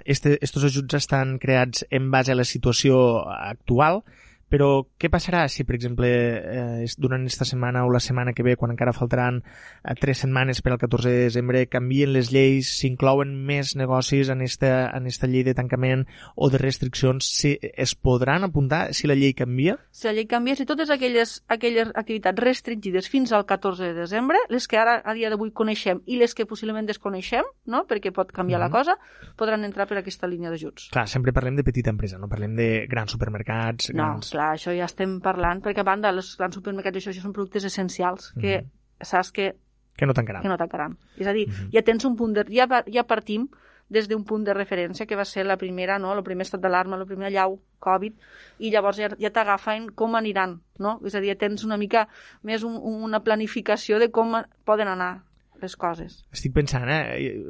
[0.06, 4.03] Este, estos ajuts estan creats en base a la situació actual,
[4.49, 8.55] però què passarà si, per exemple, eh, durant aquesta setmana o la setmana que ve,
[8.57, 13.35] quan encara faltaran eh, tres setmanes per al 14 de desembre, canvien les lleis, s'inclouen
[13.45, 16.05] més negocis en esta, en esta llei de tancament
[16.35, 19.77] o de restriccions, si es podran apuntar si la llei canvia?
[19.91, 24.41] Si la llei canvia, si totes aquelles, aquelles activitats restringides fins al 14 de desembre,
[24.49, 27.85] les que ara a dia d'avui coneixem i les que possiblement desconeixem, no?
[27.89, 28.73] perquè pot canviar mm -hmm.
[28.73, 28.97] la cosa,
[29.35, 30.89] podran entrar per aquesta línia d'ajuts.
[30.91, 34.31] Clar, sempre parlem de petita empresa, no parlem de grans supermercats, no, grans...
[34.31, 37.66] clar, això ja estem parlant, perquè a banda els grans supermercats això, això són productes
[37.66, 39.06] essencials que mm -hmm.
[39.06, 39.56] saps que...
[39.95, 40.41] Que no tancaran.
[40.41, 40.98] Que no tancaran.
[41.18, 41.70] És a dir, mm -hmm.
[41.74, 42.45] ja tens un punt de...
[42.49, 43.49] Ja, ja partim
[43.90, 46.14] des d'un punt de referència que va ser la primera, no?
[46.14, 48.14] el primer estat d'alarma, la primera llau Covid,
[48.60, 50.99] i llavors ja, ja t'agafen com aniran, no?
[51.06, 52.07] És a dir, tens una mica
[52.44, 55.24] més un, una planificació de com poden anar
[55.61, 56.19] les coses.
[56.36, 57.44] Estic pensant, eh?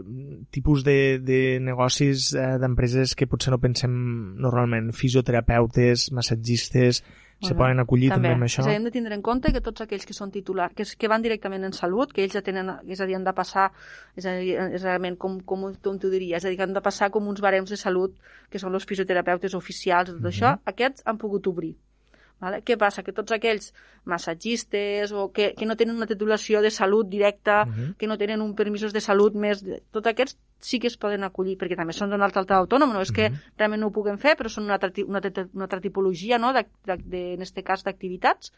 [0.55, 3.95] Tipus de, de negocis eh, d'empreses que potser no pensem
[4.41, 4.91] normalment.
[4.95, 7.03] Fisioterapeutes, massatgistes,
[7.39, 8.63] se poden acollir també, també amb això.
[8.63, 10.83] És a dir, hem de tindre en compte que tots aquells que són titulars, que,
[10.99, 13.69] que van directament en salut, que ells ja tenen, és a dir, han de passar,
[14.19, 16.75] és a dir, és realment com, com, com t'ho diria, és a dir, que han
[16.75, 18.17] de passar com uns barems de salut,
[18.51, 20.33] que són els fisioterapeutes oficials, tot mm -hmm.
[20.33, 21.77] això, aquests han pogut obrir.
[22.39, 22.61] Vale?
[22.63, 23.03] Què passa?
[23.03, 23.73] Que tots aquells
[24.07, 27.95] massatgistes o que, que no tenen una titulació de salut directa, uh -huh.
[27.97, 29.63] que no tenen un permisos de salut més...
[29.63, 29.81] De...
[29.91, 33.01] Tots aquests sí que es poden acollir, perquè també són d'una altra, altra autònoma, no
[33.01, 33.53] és que uh -huh.
[33.57, 35.21] realment no ho puguem fer, però són una altra, una,
[35.53, 36.53] una altra tipologia, no?
[36.53, 38.51] de, de, de, en aquest cas, d'activitats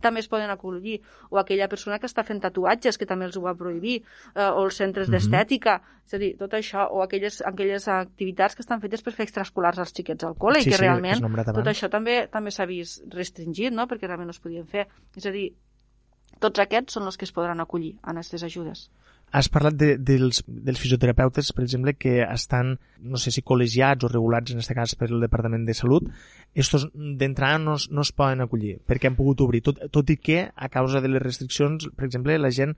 [0.00, 1.00] també es poden acollir,
[1.30, 4.00] o aquella persona que està fent tatuatges, que també els ho va prohibir,
[4.34, 5.20] eh, o els centres mm -hmm.
[5.20, 9.24] d'estètica, és a dir, tot això, o aquelles, aquelles activitats que estan fetes per fer
[9.24, 12.50] extraescolars als xiquets al col·le, sí, i que sí, realment que tot això també també
[12.50, 14.88] s'ha vist restringit, no?, perquè realment no es podien fer.
[15.16, 15.54] És a dir,
[16.40, 18.90] tots aquests són els que es podran acollir en aquestes ajudes.
[19.34, 24.10] Has parlat de, dels, dels fisioterapeutes, per exemple, que estan, no sé si col·legiats o
[24.12, 26.06] regulats, en aquest cas, per el Departament de Salut.
[26.54, 29.64] Estos d'entrada no, no es poden acollir, perquè han pogut obrir.
[29.66, 32.76] Tot, tot i que, a causa de les restriccions, per exemple, la gent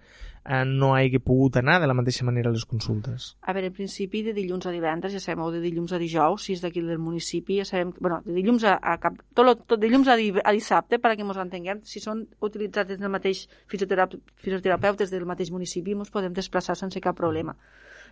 [0.64, 3.32] no hagi pogut anar de la mateixa manera a les consultes.
[3.42, 6.44] A veure, en principi, de dilluns a divendres, ja sabem, o de dilluns a dijous,
[6.46, 7.92] si és d'aquí del municipi, ja sabem...
[7.98, 9.18] bueno, de dilluns a, a cap...
[9.34, 13.02] Tot, lo, tot dilluns a, di, a dissabte, perquè ens entenguem, si són utilitzats des
[13.02, 17.56] del mateix fisioterapeutes del mateix municipi, ens podem desplaçar sense cap problema.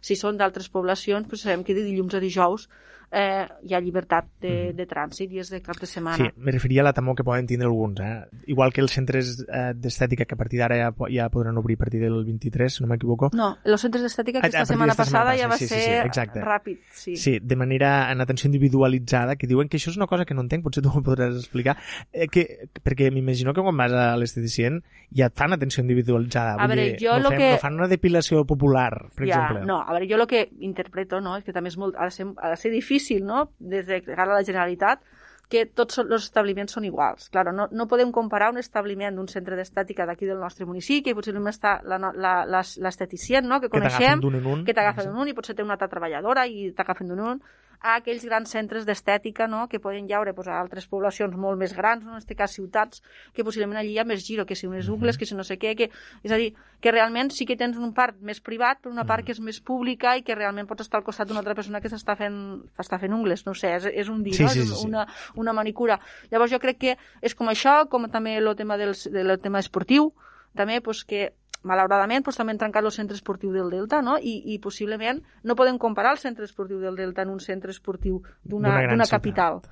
[0.05, 2.69] Si són d'altres poblacions, pues sabem que de dilluns a dijous
[3.15, 6.19] eh, hi ha llibertat de, de trànsit i és de cap de setmana.
[6.19, 8.01] Sí, me referia a la temor que poden tindre alguns.
[8.01, 8.25] Eh?
[8.53, 11.85] Igual que els centres eh, d'estètica que a partir d'ara ja, ja podran obrir a
[11.85, 13.31] partir del 23, si no m'equivoco.
[13.39, 15.75] No, els centres d'estètica Ah, a aquesta setmana d'esta setmana passada ja va sí, sí,
[15.75, 16.43] ser sí, exacte.
[16.43, 16.79] ràpid.
[16.93, 17.17] Sí.
[17.17, 20.43] Sí, de manera en atenció individualitzada, que diuen que això és una cosa que no
[20.43, 21.77] entenc, potser tu m'ho podràs explicar,
[22.13, 24.81] eh, que, perquè m'imagino que quan vas a l'esteticient
[25.15, 26.57] ja et fan atenció individualitzada.
[26.59, 29.65] A veure, dir, jo no, lo que- no fan una depilació popular, per ja, exemple.
[29.67, 32.11] No, a veure, jo el que interpreto no, és que també és molt, ha, de
[32.11, 35.01] ser, ha de ser difícil, no?, des de cara a la Generalitat,
[35.49, 37.29] que tots els establiments són iguals.
[37.31, 41.15] Claro, no, no podem comparar un establiment d'un centre d'estètica d'aquí del nostre municipi, que
[41.15, 44.65] potser només està la- la- la- l'esteticient, no?, que Que t'agafen coneixem, d'un en un.
[44.65, 47.43] que t'agafen d'un un i potser té una altra treballadora i t'agafen d'un un,
[47.85, 49.67] a aquells grans centres d'estètica no?
[49.69, 52.15] que poden llaure pues, a altres poblacions molt més grans, no?
[52.15, 53.03] en aquest cas ciutats,
[53.37, 55.59] que possiblement allí hi ha més giro, que si unes ungles, que si no sé
[55.61, 55.91] què, que...
[56.25, 59.29] és a dir, que realment sí que tens un part més privat, però una part
[59.29, 61.93] que és més pública i que realment pots estar al costat d'una altra persona que
[61.93, 62.41] s'està fent,
[62.81, 64.53] està fent ungles, no sé, és, és un dir, Sí, no?
[64.57, 64.89] sí, sí, sí.
[64.89, 65.05] Una,
[65.37, 66.01] una manicura.
[66.33, 70.15] Llavors jo crec que és com això, com també el tema, del, del tema esportiu,
[70.57, 71.35] també pues, que
[71.65, 74.19] malauradament pues, també han trencat el centre esportiu del Delta no?
[74.21, 78.23] I, i possiblement no podem comparar el centre esportiu del Delta en un centre esportiu
[78.45, 79.11] D'una ciutat.
[79.11, 79.63] capital.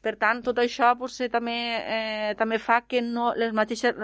[0.00, 3.96] Per tant, tot això potser també, eh, també fa que no les mateixes,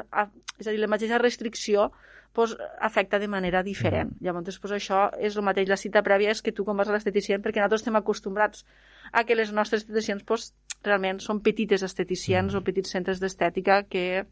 [0.58, 1.92] és a dir, la mateixa restricció
[2.34, 4.10] pues, afecta de manera diferent.
[4.20, 5.68] Llavors, pues, això és el mateix.
[5.70, 8.66] La cita prèvia és que tu quan vas a l'esteticient, perquè nosaltres estem acostumbrats
[9.12, 10.50] a que les nostres esteticients pues,
[10.82, 14.26] realment són petites esteticients o petits centres d'estètica que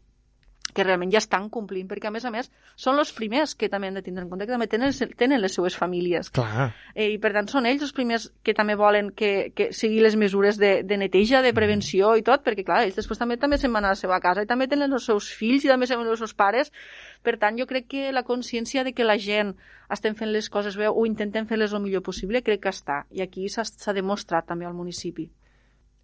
[0.73, 2.49] que realment ja estan complint, perquè a més a més
[2.79, 5.53] són els primers que també han de tindre en compte, que també tenen, tenen les
[5.53, 6.31] seues famílies.
[6.33, 6.71] Clar.
[6.95, 10.17] Eh, I per tant són ells els primers que també volen que, que seguir les
[10.19, 13.73] mesures de, de neteja, de prevenció i tot, perquè clar, ells després també també se'n
[13.75, 16.09] van a la seva casa i també tenen els seus fills i també se'n van
[16.09, 16.73] els seus pares.
[17.23, 19.53] Per tant, jo crec que la consciència de que la gent
[19.93, 23.03] estem fent les coses bé o intentem fer-les el millor possible, crec que està.
[23.13, 25.29] I aquí s'ha demostrat també al municipi.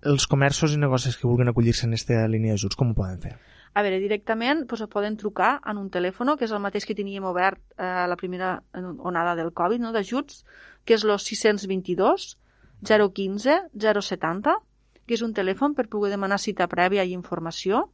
[0.09, 3.33] Els comerços i negocis que vulguin acollir-se en aquesta línia d'ajuts, com ho poden fer?
[3.73, 7.27] A veure, directament doncs, poden trucar en un telèfon, que és el mateix que teníem
[7.29, 10.43] obert eh, a la primera onada del Covid, no, d'ajuts,
[10.85, 12.33] que és el 622
[12.81, 14.57] 015 070,
[15.05, 17.87] que és un telèfon per poder demanar cita prèvia i informació.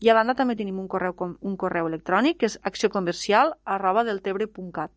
[0.00, 4.92] I a banda també tenim un correu, un correu electrònic, que és accioncomercial arroba deltebre.cat.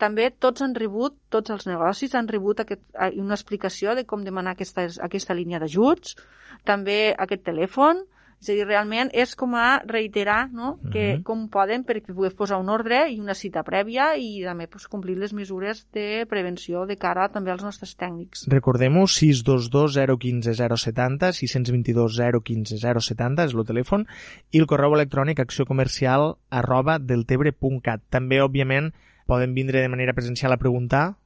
[0.00, 4.24] També tots han rebut, tots els negocis han rebut aquest, eh, una explicació de com
[4.24, 6.16] demanar aquesta, aquesta línia d'ajuts,
[6.64, 8.00] també aquest telèfon,
[8.40, 10.78] és a dir, realment és com a reiterar no?
[10.90, 11.22] que Mhm.
[11.22, 15.16] com poden perquè pugues posar un ordre i una cita prèvia i també pues, complir
[15.18, 18.46] les mesures de prevenció de cara també als nostres tècnics.
[18.48, 24.06] Recordem-ho, 622 015 070, 622 015 070 és el telèfon,
[24.50, 28.00] i el correu electrònic accioncomercial arroba deltebre.cat.
[28.08, 28.92] També, òbviament,
[29.26, 31.16] poden vindre de manera presencial a preguntar.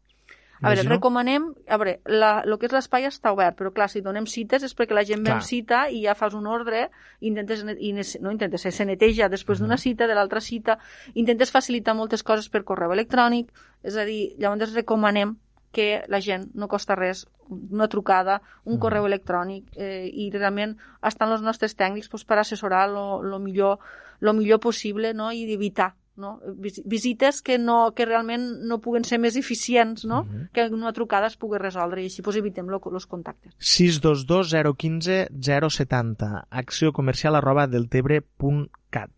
[0.60, 1.48] A veure, recomanem...
[1.68, 4.74] A veure, la, el que és l'espai està obert, però clar, si donem cites és
[4.76, 5.38] perquè la gent ve Clar.
[5.40, 6.88] amb cita i ja fas un ordre,
[7.20, 10.78] intentes, i no intentes, se neteja després d'una cita, de l'altra cita,
[11.14, 13.50] intentes facilitar moltes coses per correu electrònic,
[13.82, 15.36] és a dir, llavors recomanem
[15.74, 21.34] que la gent no costa res, una trucada, un correu electrònic eh, i realment estan
[21.34, 23.82] els nostres tècnics doncs, per assessorar lo, lo, millor,
[24.20, 25.32] lo millor possible no?
[25.34, 26.40] i evitar no?
[26.56, 30.22] Vis- visites que, no, que realment no puguen ser més eficients, no?
[30.52, 32.68] que en una trucada es pugui resoldre i així doncs, evitem
[33.00, 33.54] els contactes.
[33.58, 39.10] 622 015 070 acció comercial arroba deltebre.cat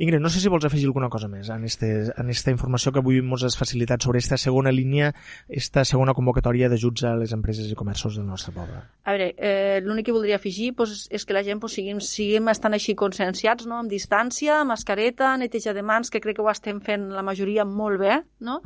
[0.00, 3.02] Ingrid, no sé si vols afegir alguna cosa més en, este, en esta informació que
[3.02, 5.10] avui ens has facilitat sobre esta segona línia,
[5.46, 8.78] esta segona convocatòria d'ajuts a les empreses i comerços del nostre poble.
[9.04, 12.48] A veure, eh, l'únic que voldria afegir doncs, és que la gent doncs, siguem, siguem
[12.48, 13.76] estan així conscienciats, no?
[13.82, 18.00] amb distància, mascareta, neteja de mans, que crec que ho estem fent la majoria molt
[18.00, 18.62] bé, no?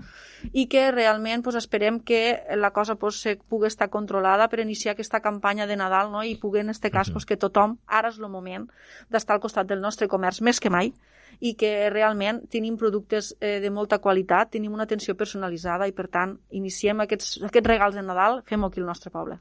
[0.53, 4.95] i que realment doncs, esperem que la cosa doncs, se pugui estar controlada per iniciar
[4.95, 6.23] aquesta campanya de Nadal no?
[6.23, 8.71] i pugui, en aquest cas, doncs, que tothom, ara és el moment
[9.11, 10.95] d'estar al costat del nostre comerç més que mai,
[11.45, 16.09] i que realment tenim productes eh, de molta qualitat, tenim una atenció personalitzada i, per
[16.09, 19.37] tant, iniciem aquests, aquests regals de Nadal, fem-ho aquí al nostre poble.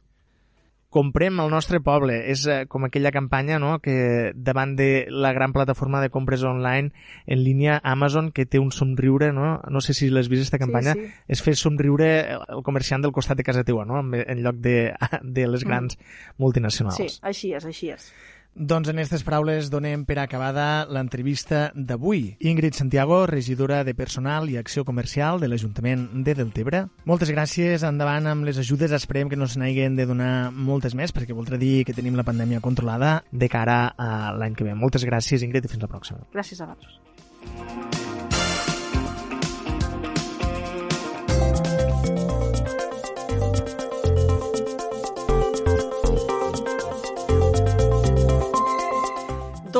[0.94, 2.20] Comprem al nostre poble.
[2.30, 3.78] És eh, com aquella campanya no?
[3.82, 6.92] que davant de la gran plataforma de compres online
[7.26, 10.94] en línia Amazon que té un somriure, no, no sé si l'has vist aquesta campanya,
[11.00, 11.08] sí.
[11.34, 14.04] és fer somriure el comerciant del costat de casa teua, no?
[14.04, 14.92] en en lloc de,
[15.40, 15.98] de les grans
[16.38, 17.00] multinacionals.
[17.00, 18.12] Sí, així és, així és.
[18.54, 22.36] Doncs en aquestes paraules donem per acabada l'entrevista d'avui.
[22.46, 26.84] Ingrid Santiago, regidora de Personal i Acció Comercial de l'Ajuntament de Deltebre.
[27.10, 28.94] Moltes gràcies, endavant amb les ajudes.
[28.94, 32.28] Esperem que no se n'hagin de donar moltes més, perquè voldrà dir que tenim la
[32.28, 34.78] pandèmia controlada de cara a l'any que ve.
[34.78, 36.22] Moltes gràcies, Ingrid, i fins la pròxima.
[36.38, 38.03] Gràcies a vosaltres.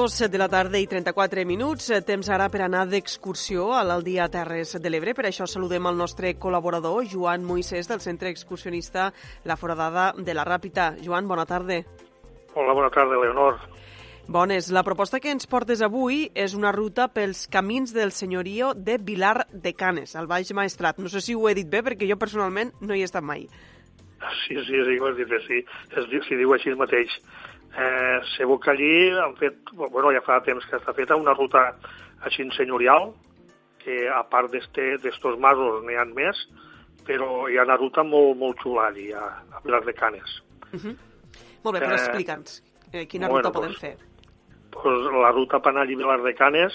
[0.04, 1.86] Dos de la tarda i 34 minuts.
[2.04, 5.14] Temps ara per anar d'excursió a l'Aldia Terres de l'Ebre.
[5.16, 9.06] Per això saludem el nostre col·laborador, Joan Moisès, del Centre Excursionista
[9.48, 10.90] La Foradada de la Ràpita.
[11.06, 11.78] Joan, bona tarda.
[12.52, 13.62] Hola, bona tarda, Leonor.
[14.28, 14.68] Bones.
[14.76, 19.48] La proposta que ens portes avui és una ruta pels camins del senyorio de Vilar
[19.54, 21.00] de Canes, al Baix Maestrat.
[21.00, 23.48] No sé si ho he dit bé, perquè jo personalment no hi he estat mai.
[24.44, 25.64] Sí, sí, sí, ho has dit bé, sí.
[25.96, 27.16] Es, s'hi diu així mateix.
[27.74, 31.72] Eh, segur que allí han fet, bueno, ja fa temps que està feta una ruta
[32.22, 33.12] així senyorial,
[33.84, 36.38] que a part d'estos masos n'hi ha més,
[37.08, 40.42] però hi ha una ruta molt, molt xula allí, a, a Vilar de Canes.
[40.72, 40.96] Uh -huh.
[41.64, 42.64] Molt bé, però Eh, explica'ns
[42.94, 43.98] eh, quina bueno, ruta podem doncs, fer.
[44.72, 46.74] pues, la ruta per anar a Vilar de Canes,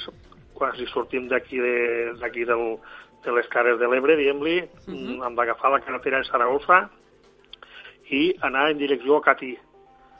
[0.54, 2.78] quan si sortim d'aquí de, del,
[3.24, 5.26] de les Cares de l'Ebre, diguem-li, uh -huh.
[5.26, 6.90] hem d'agafar la carretera de Saragossa
[8.10, 9.58] i anar en direcció a Catí.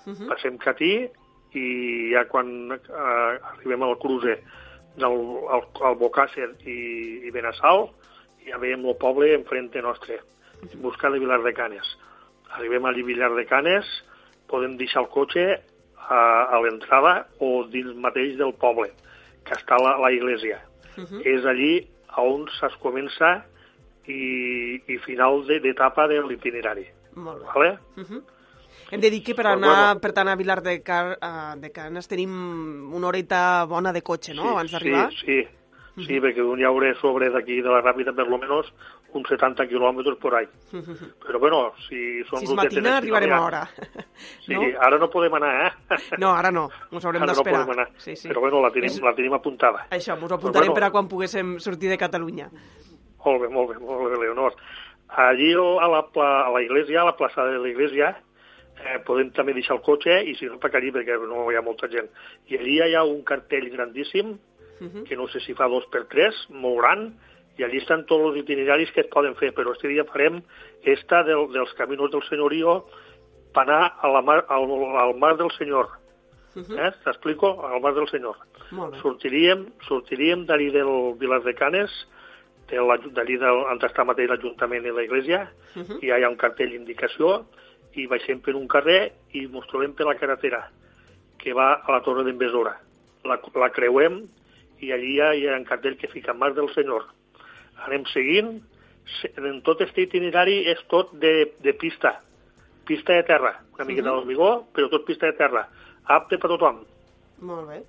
[0.06, 0.28] Uh -huh.
[0.28, 1.08] Passem Catí
[1.54, 4.38] i ja quan eh, arribem al cruce
[4.96, 5.16] del
[5.50, 7.88] al, al Bocàsser i, i Benassal,
[8.46, 10.20] ja veiem el poble enfrente nostre,
[10.72, 11.86] en busca de Vilar de Canes.
[12.50, 13.84] Arribem a Vilar de Canes,
[14.48, 15.60] podem deixar el cotxe
[16.08, 18.90] a, a l'entrada o dins mateix del poble,
[19.44, 20.60] que està la, la iglesia.
[20.96, 21.20] Uh -huh.
[21.24, 23.44] És allí on es comença
[24.06, 26.86] i, i final de- d'etapa de l'itinerari.
[27.14, 27.46] Molt bé.
[27.54, 27.78] Vale?
[27.96, 28.22] Uh -huh.
[28.90, 29.58] Hem de dir que per anar,
[29.94, 30.00] bueno.
[30.00, 32.32] per anar a Vilar de, Car, uh, de Canes tenim
[32.94, 35.10] una horeta bona de cotxe, no?, abans d'arribar.
[35.12, 38.72] Sí, sí, sí perquè un hi haurà sobre d'aquí de la Ràpita per lo menos
[39.12, 40.46] uns 70 quilòmetres por ahí.
[40.72, 41.12] Uh -huh.
[41.20, 43.68] Però bueno, si són Si rutetes matina, arribarem a hora.
[44.46, 44.62] Sí, no?
[44.80, 45.96] ara no podem anar, eh?
[46.18, 47.68] No, ara no, ens haurem no d'esperar.
[47.68, 48.28] anar, Sí, sí.
[48.28, 49.86] però bueno, la tenim, És- la tenim apuntada.
[49.90, 52.50] Això, ens ho apuntarem bueno, per a quan poguéssim sortir de Catalunya.
[53.24, 54.54] Molt bé, molt bé, molt bé, Leonor.
[55.08, 58.22] Allí a la, pla, a la iglesia, a la plaça de la iglesia,
[58.84, 61.62] eh, podem també deixar el cotxe i si no, per allí perquè no hi ha
[61.62, 62.08] molta gent.
[62.48, 64.38] I allí hi ha un cartell grandíssim,
[65.08, 67.08] que no sé si fa dos per tres, molt gran,
[67.58, 70.42] i allí estan tots els itineraris que es poden fer, però este dia farem
[70.84, 72.84] esta del, dels caminos del senyorio
[73.52, 74.70] per anar a la mar, al,
[75.02, 75.88] al mar del senyor.
[76.78, 76.92] Eh?
[77.04, 77.66] T'explico?
[77.66, 78.36] Al mar del senyor.
[79.02, 81.90] Sortiríem, sortiríem d'allí del Vilar de Canes,
[82.70, 85.98] d'allí on està mateix l'Ajuntament i l'Església, Uh -huh.
[86.02, 87.46] i hi ha un cartell d'indicació,
[87.94, 90.64] i baixem per un carrer i mos trobem per la carretera,
[91.38, 92.74] que va a la Torre d'Envesora.
[93.24, 94.20] La, la creuem
[94.80, 97.04] i allí hi ha, hi ha un cartell que fica Mar del Senyor.
[97.86, 98.60] Anem seguint,
[99.20, 102.20] se- en tot este itinerari és tot de, de pista,
[102.86, 104.14] pista de terra, una miqueta Mhm.
[104.16, 105.68] d'hormigó, però tot pista de terra,
[106.04, 106.84] apte per tothom
[107.40, 107.82] Molt bé.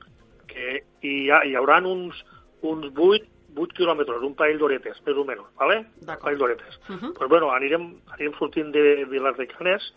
[0.48, 2.24] que hi, ha, hi haurà uns,
[2.62, 5.86] uns 8, 8 quilòmetres, un parell d'horetes, més o menys, ¿vale?
[6.02, 6.80] Un parell d'horetes.
[6.90, 7.14] Uh -huh.
[7.18, 9.94] Pues bueno, anirem, anirem sortint de Vilar de Canes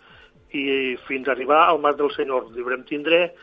[0.52, 2.52] i fins a arribar al Mar del Senyor.
[2.52, 3.34] Deurem tindre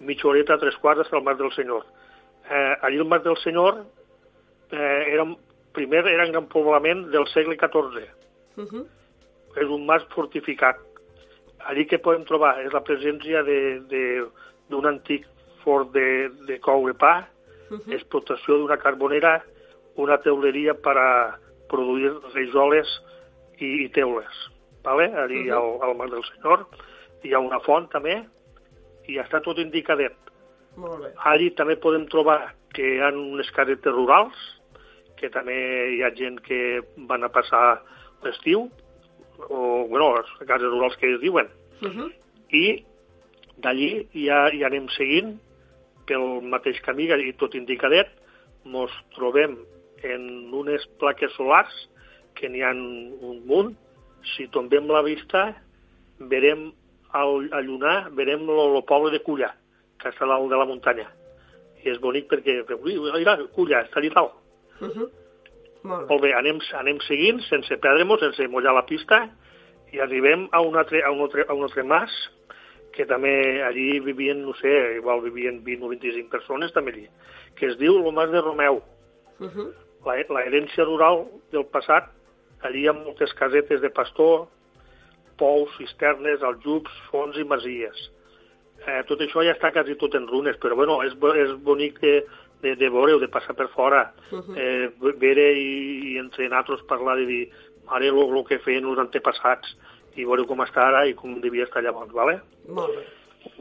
[0.00, 1.84] mitja horeta, tres quarts, fins al Mar del Senyor.
[2.50, 3.84] Eh, allí al Mar del Senyor
[4.70, 5.24] eh, era,
[5.72, 8.08] primer era un gran poblament del segle XIV.
[8.56, 8.86] Uh -huh.
[9.56, 10.76] És un mas fortificat.
[11.66, 14.26] Allí que podem trobar és la presència de- de-
[14.68, 15.26] d'un antic
[15.62, 17.28] fort de, de coure pa,
[17.72, 17.92] Mhm.
[17.92, 19.42] explotació d'una carbonera,
[19.96, 21.38] una teuleria per a
[21.68, 22.88] produir rajoles
[23.58, 24.32] i, i teules.
[24.84, 25.06] Vale?
[25.16, 25.52] Allí Mhm.
[25.52, 26.66] al, al Mar del Senyor
[27.24, 28.24] hi ha una font també
[29.08, 30.14] i està tot indicadet.
[30.76, 31.12] Molt bé.
[31.24, 34.34] Allí també podem trobar que hi ha unes casetes rurals,
[35.16, 35.54] que també
[35.94, 37.82] hi ha gent que van a passar
[38.24, 38.70] l'estiu,
[39.48, 41.48] o, bueno, les cases rurals que es diuen,
[41.82, 42.12] Uh -huh.
[42.50, 42.84] i
[43.58, 45.38] d'allí ja, ja anem seguint
[46.06, 48.10] pel mateix camí, i tot indicadet,
[48.64, 49.56] mos trobem
[50.02, 51.72] en unes plaques solars,
[52.34, 53.74] que n'hi ha un munt,
[54.34, 55.50] si tombem la vista,
[56.30, 56.70] verem
[57.12, 59.52] al, a llunar, verem el poble de Culla,
[60.00, 61.08] que està dalt de la muntanya.
[61.82, 64.38] I és bonic perquè, ui, mira, Culla, està allà dalt.
[64.80, 65.10] Uh -huh.
[65.82, 66.08] Molt bé.
[66.08, 69.28] Molt bé, anem, anem seguint sense perdre-nos, sense mullar la pista
[69.92, 72.10] i arribem a un altre, a un altre, a un altre mas
[72.92, 77.06] que també allí vivien, no sé, igual vivien 20 o 25 persones també allí,
[77.56, 78.82] que es diu el Mas de Romeu.
[79.40, 79.72] Uh -huh.
[80.04, 82.10] La, la herència rural del passat,
[82.62, 84.48] allí hi ha moltes casetes de pastor,
[85.38, 88.10] pous, cisternes, aljubs, fonts i masies.
[88.86, 92.24] Eh, tot això ja està quasi tot en runes, però bueno, és, és bonic de,
[92.62, 94.56] de, de veure-ho, de passar per fora, Mhm.
[94.56, 94.90] eh,
[95.20, 97.50] veure i, i entre nosaltres parlar de dir,
[97.90, 99.76] mare, el que feien els antepassats,
[100.16, 102.40] i veure com està ara i com devia estar llavors, ¿vale?
[102.68, 103.04] Molt bé.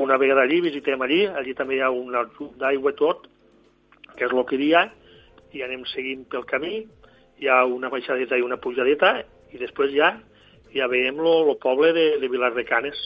[0.03, 3.27] Una vegada allí, visitem allí, allí també hi ha un aljub d'aigua tot,
[4.17, 4.87] que és el que hi ha,
[5.51, 6.83] i anem seguint pel camí,
[7.41, 9.15] hi ha una baixadeta i una pujadeta,
[9.51, 10.13] i després ja
[10.73, 12.99] ja veiem el poble de, de Vilar de Canes,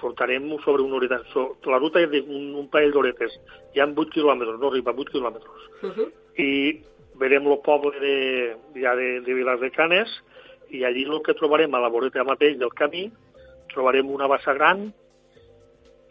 [0.00, 1.20] portarem sobre una horeta.
[1.32, 3.38] So, la ruta és d'un un parell d'horetes.
[3.72, 5.68] Hi ha 8 quilòmetres, no arriba, 8 quilòmetres.
[5.82, 6.08] Uh -huh.
[6.36, 6.82] I
[7.20, 10.10] verem el poble de, ja de, de Vilar de Canes
[10.72, 13.06] i allí el que trobarem a la voreta mateix del camí,
[13.72, 14.88] trobarem una bassa gran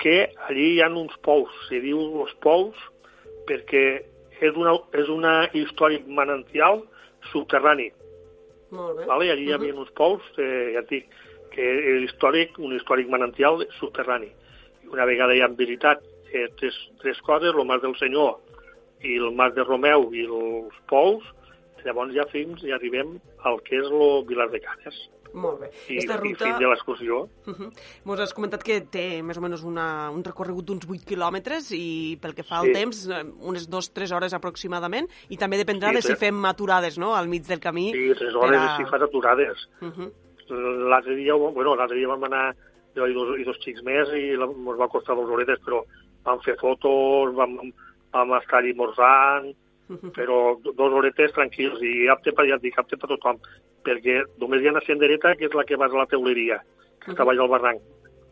[0.01, 2.77] que allí hi ha uns pous, se diu els pous,
[3.49, 3.83] perquè
[4.41, 6.81] és una, és una històric manantial
[7.31, 7.91] subterrani.
[8.73, 9.05] Molt bé.
[9.09, 9.29] Vale?
[9.33, 11.11] Allí hi havia uns pous, eh, ja et dic,
[11.53, 14.31] que és històric, un històric manantial subterrani.
[14.85, 16.01] I una vegada ja hem visitat
[16.31, 18.39] eh, tres, tres coses, el Mas del Senyor
[19.05, 21.25] i el Mas de Romeu i els Pous,
[21.85, 25.09] llavors ja fins i arribem al que és el Vilar de Canes.
[25.33, 25.69] Molt bé.
[25.87, 26.43] I, Esta i ruta...
[26.45, 27.21] fins de l'excursió.
[27.47, 27.69] Uh -huh.
[28.03, 32.17] Mos has comentat que té més o menys una, un recorregut d'uns 8 quilòmetres i
[32.21, 32.73] pel que fa al Sí.
[32.73, 37.15] temps, eh, unes 2-3 hores aproximadament, i també dependrà Sí, de si fem aturades no?
[37.15, 37.91] al mig del camí.
[37.93, 39.69] Sí, tres hores per a- si fas aturades.
[39.81, 40.11] Uh -huh.
[40.89, 42.53] L'altre dia, bueno, l'altre dia vam anar
[42.93, 45.81] jo i dos, i dos xics més i la- ens va costar dues horetes, però
[46.25, 47.55] vam fer fotos, vam,
[48.11, 49.55] vam estar allà esmorzant,
[50.15, 53.39] però do- dos horetes tranquils i apte per, ja et dic, apte per tothom,
[53.84, 56.61] perquè només hi ha una sendereta que és la que vas a la teuleria,
[57.03, 57.81] que està baix al barranc,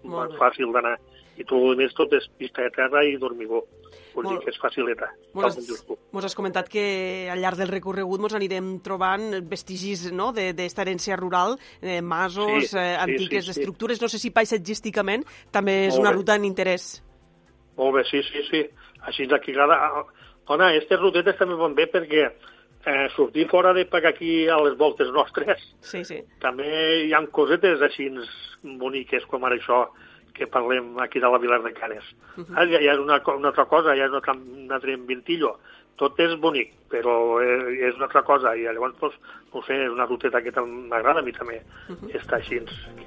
[0.03, 0.95] Molt fàcil d'anar,
[1.35, 3.65] i tot el més tot és pista de terra i dormigó,
[4.13, 5.97] vull Molt- dir que és facileta, Mos has, tu.
[6.13, 10.31] mos comentat que al llarg del recorregut mos anirem trobant vestigis no?
[10.31, 13.59] de- d'esta herència rural, eh, masos, Sí, eh, sí, antiques sí, sí.
[13.59, 16.15] estructures, no sé si paisatgísticament també és Molt una bé.
[16.15, 17.03] ruta d'interès.
[17.75, 18.65] Molt bé, sí, sí, sí.
[19.01, 20.05] Així d'aquí cada...
[20.49, 22.25] Dona, aquestes rutetes també van bé perquè
[22.85, 26.21] eh, sortir fora de per aquí a les voltes nostres Sí, sí.
[26.41, 28.09] també hi ha cosetes així
[28.63, 29.87] boniques com ara això
[30.33, 32.03] que parlem aquí de la Vilar de Canes.
[32.37, 32.69] Uh -huh.
[32.71, 35.59] ja, ja és una, una altra cosa, ja és una, altra- un altre ventillo.
[35.99, 37.13] Tot és bonic, però
[37.43, 38.53] eh, és una altra cosa.
[38.55, 39.17] I llavors, doncs,
[39.51, 42.15] no sé, és una ruteta que m'agrada a mi també uh -huh.
[42.15, 42.61] estar així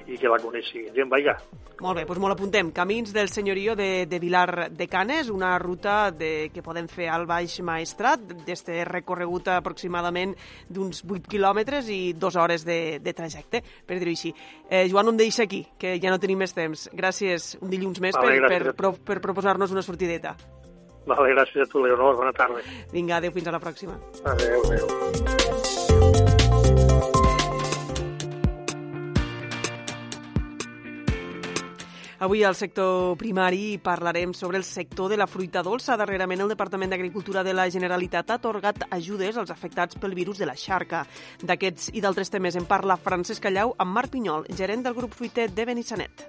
[0.06, 1.36] i que la coneixi gent, vaiga.
[1.81, 2.70] Molt bé, doncs molt apuntem.
[2.70, 7.27] Camins del senyorio de, de Vilar de Canes, una ruta de, que podem fer al
[7.27, 10.36] Baix Maestrat, d'este recorregut aproximadament
[10.69, 14.35] d'uns 8 quilòmetres i dues hores de, de trajecte, per dir-ho així.
[14.69, 16.90] Eh, Joan, em deixa aquí, que ja no tenim més temps.
[16.93, 18.64] Gràcies un dilluns més Vale, per, gràcies.
[18.64, 20.36] per, pro, per proposar-nos una sortideta.
[21.07, 22.16] Vale, gràcies a tu, Leonor.
[22.16, 22.62] Bona tarda.
[22.93, 23.99] Vinga, adeu, fins a la pròxima.
[24.24, 24.87] Adéu, adéu.
[32.23, 35.97] Avui al sector primari parlarem sobre el sector de la fruita dolça.
[35.99, 40.47] Darrerament el Departament d'Agricultura de la Generalitat ha atorgat ajudes als afectats pel virus de
[40.47, 41.03] la xarca.
[41.43, 45.51] D'aquests i d'altres temes en parla Francesc Callau amb Marc Pinyol, gerent del grup fruiter
[45.51, 46.29] de Benissanet.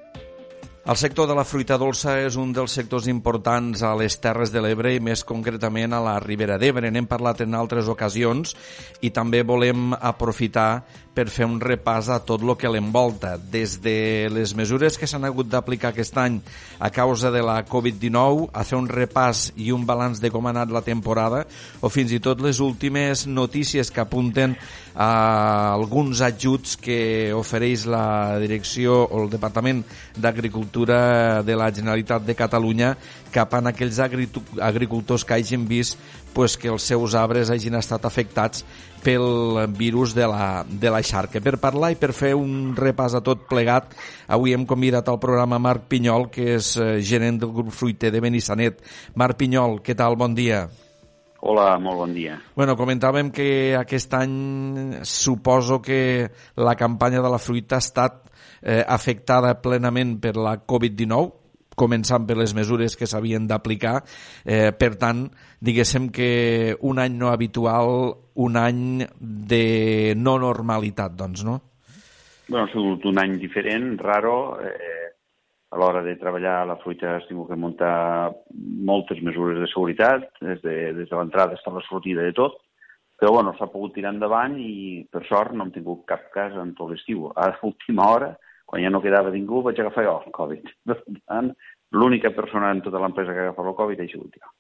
[0.84, 4.60] El sector de la fruita dolça és un dels sectors importants a les Terres de
[4.60, 6.90] l'Ebre i més concretament a la Ribera d'Ebre.
[6.92, 8.52] N'hem parlat en altres ocasions
[9.00, 10.84] i també volem aprofitar
[11.14, 15.26] per fer un repàs a tot el que l'envolta, des de les mesures que s'han
[15.28, 16.40] hagut d'aplicar aquest any
[16.80, 20.54] a causa de la Covid-19, a fer un repàs i un balanç de com ha
[20.56, 21.44] anat la temporada,
[21.82, 24.58] o fins i tot les últimes notícies que apunten
[24.94, 29.84] a alguns ajuts que ofereix la direcció o el Departament
[30.18, 32.96] d'Agricultura de la Generalitat de Catalunya
[33.34, 35.98] cap a aquells agricultors que hagin vist
[36.34, 38.66] pues, que els seus arbres hagin estat afectats
[39.04, 41.42] pel virus de la, de la xarca.
[41.44, 43.92] Per parlar i per fer un repàs a tot plegat,
[44.32, 48.24] avui hem convidat al programa Marc Pinyol, que és eh, gerent del grup fruiter de
[48.24, 48.82] Benissanet.
[49.20, 50.16] Marc Pinyol, què tal?
[50.20, 50.64] Bon dia.
[51.44, 52.38] Hola, molt bon dia.
[52.56, 58.22] Bueno, comentàvem que aquest any suposo que la campanya de la fruita ha estat
[58.62, 61.34] eh, afectada plenament per la Covid-19,
[61.76, 63.98] començant per les mesures que s'havien d'aplicar.
[64.46, 65.26] Eh, per tant,
[65.60, 71.60] diguéssim que un any no habitual, un any de no normalitat, doncs, no?
[72.48, 74.60] Bueno, ha sigut un any diferent, raro.
[74.60, 75.04] Eh,
[75.74, 78.32] a l'hora de treballar la fruita has tingut que muntar
[78.86, 82.60] moltes mesures de seguretat, des de, des de l'entrada fins a la sortida de tot,
[83.18, 86.76] però bueno, s'ha pogut tirar endavant i per sort no hem tingut cap cas en
[86.78, 87.30] tot l'estiu.
[87.34, 88.34] A l'última hora,
[88.70, 90.70] quan ja no quedava ningú, vaig agafar jo el Covid.
[91.94, 94.54] L'única persona en tota l'empresa que ha agafat el Covid ha sigut jo.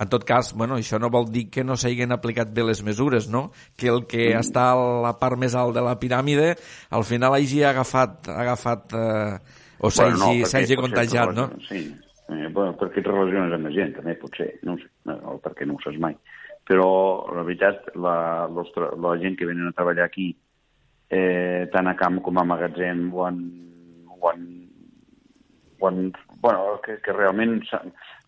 [0.00, 3.28] En tot cas, bueno, això no vol dir que no s'hagin aplicat bé les mesures,
[3.28, 3.50] no?
[3.76, 4.38] Que el que Mm.
[4.40, 6.54] està a la part més alt de la piràmide
[6.90, 9.38] al final hagi agafat, agafat eh,
[9.80, 11.48] o s'hagi Bueno, no, perquè contagiat, no?
[11.68, 11.82] Sí,
[12.28, 15.66] eh, bueno, perquè et relaciones amb la gent, també, potser, no sé, no, o perquè
[15.66, 16.14] no ho saps mai.
[16.68, 20.30] Però, la veritat, la, tra- la gent que venen a treballar aquí,
[21.10, 23.38] eh, tant a camp com a magatzem, ho han,
[24.06, 24.28] ho
[25.88, 27.62] han bueno, que, que realment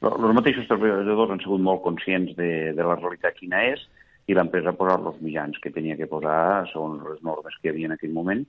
[0.09, 3.82] els mateixos treballadors han sigut molt conscients de, de la realitat quina és
[4.31, 7.74] i l'empresa ha posat els mitjans que tenia que posar segons les normes que hi
[7.74, 8.44] havia en aquell moment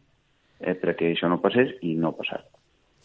[0.62, 2.48] eh, perquè això no passés i no ha passat.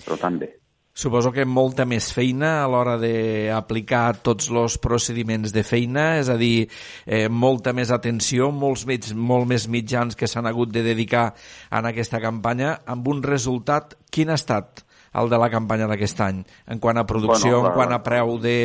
[0.04, 0.52] Per tant, bé.
[0.96, 6.38] Suposo que molta més feina a l'hora d'aplicar tots els procediments de feina, és a
[6.40, 6.70] dir,
[7.04, 11.34] eh, molta més atenció, molts mig, molt més mitjans que s'han hagut de dedicar
[11.68, 16.42] en aquesta campanya, amb un resultat, quin ha estat el de la campanya d'aquest any,
[16.66, 18.58] en quant a producció, bueno, la, en quant a preu de,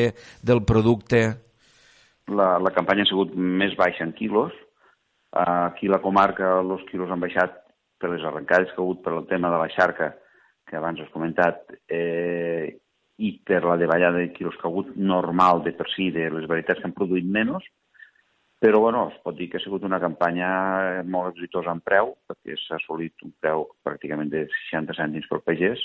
[0.43, 1.23] del producte?
[2.31, 4.53] La, la campanya ha sigut més baixa en quilos,
[5.31, 7.57] aquí la comarca els quilos han baixat
[8.01, 10.11] per les arrencades que ha hagut per el tema de la xarca,
[10.67, 12.79] que abans has comentat, eh,
[13.21, 16.47] i per la davallada de quilos que ha hagut normal de per si de les
[16.49, 17.67] varietats que han produït menys,
[18.61, 22.57] però bueno, es pot dir que ha sigut una campanya molt exitosa en preu, perquè
[22.61, 25.81] s'ha assolit un preu pràcticament de 60 cèntims per pagès,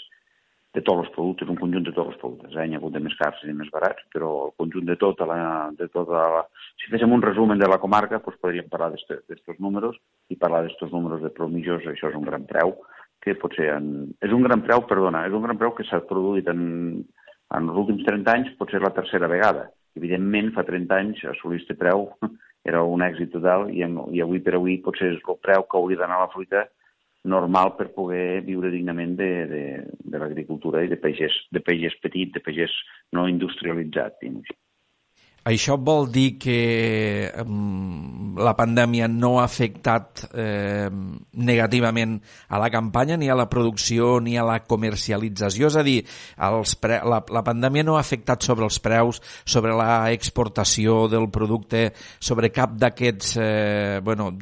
[0.76, 2.52] de tots els productes, un conjunt de tots els productes.
[2.52, 2.66] Eh?
[2.68, 5.38] Hi ha hagut de més cars i més barats, però el conjunt de tota la...
[5.78, 6.42] De tota la...
[6.76, 9.96] Si féssim un resumen de la comarca, doncs podríem parlar d'aquests números
[10.28, 12.76] i parlar d'aquests números de promijos, això és un gran preu,
[13.24, 13.88] que potser en...
[14.20, 16.60] és un gran preu, perdona, és un gran preu que s'ha produït en,
[17.56, 19.70] en els últims 30 anys, potser la tercera vegada.
[19.96, 22.10] Evidentment, fa 30 anys assolir aquest preu
[22.68, 25.80] era un èxit total i, en, i avui per avui potser és el preu que
[25.80, 26.66] hauria d'anar a la fruita
[27.28, 29.64] normal per poder viure dignament de, de,
[29.98, 32.72] de l'agricultura i de pagès, de pagès petit, de pagès
[33.16, 34.56] no industrialitzat, així.
[35.46, 36.58] Això vol dir que
[37.38, 42.16] um, la pandèmia no ha afectat eh, negativament
[42.50, 45.70] a la campanya, ni a la producció, ni a la comercialització?
[45.70, 46.00] És a dir,
[46.48, 51.30] els pre la, la pandèmia no ha afectat sobre els preus, sobre la exportació del
[51.30, 54.32] producte, sobre cap d'aquests eh, bueno,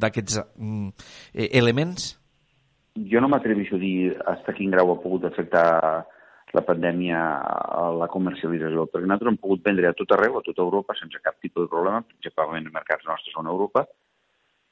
[0.56, 0.88] um,
[1.36, 2.14] elements?
[2.94, 6.06] Jo no m'atreveixo a dir fins quin grau ha pogut afectar
[6.54, 10.62] la pandèmia a la comercialització, perquè nosaltres hem pogut vendre a tot arreu, a tota
[10.62, 13.82] Europa, sense cap tipus de problema, principalment en mercats nostres a Europa,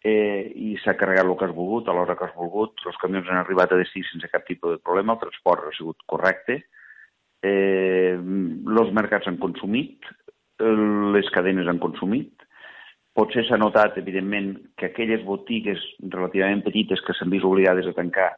[0.04, 3.26] eh, i s'ha carregat el que has volgut, a l'hora que has volgut, els camions
[3.26, 6.60] han arribat a destí sense cap tipus de problema, el transport ha sigut correcte,
[7.42, 10.06] eh, els mercats han consumit,
[10.62, 12.46] les cadenes han consumit,
[13.16, 18.30] potser s'ha notat, evidentment, que aquelles botigues relativament petites que s'han vist obligades a tancar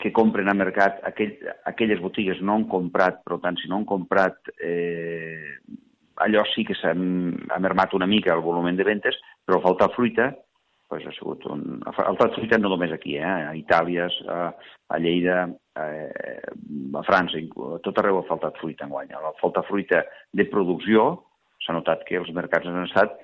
[0.00, 1.34] que compren al mercat, aquell,
[1.68, 5.58] aquelles botigues no han comprat, per tant, si no han comprat, eh,
[6.24, 10.30] allò sí que s'ha mermat una mica el volum de ventes, però falta fruita,
[10.88, 11.78] pues ha sigut un...
[11.86, 13.22] Ha faltat fruita no només aquí, eh?
[13.28, 14.38] a Itàlia, a,
[14.90, 15.44] a Lleida,
[15.78, 16.40] eh,
[16.98, 19.12] a França, a tot arreu ha faltat fruita en guany.
[19.14, 20.02] La falta fruita
[20.34, 21.12] de producció
[21.62, 23.14] s'ha notat que els mercats han estat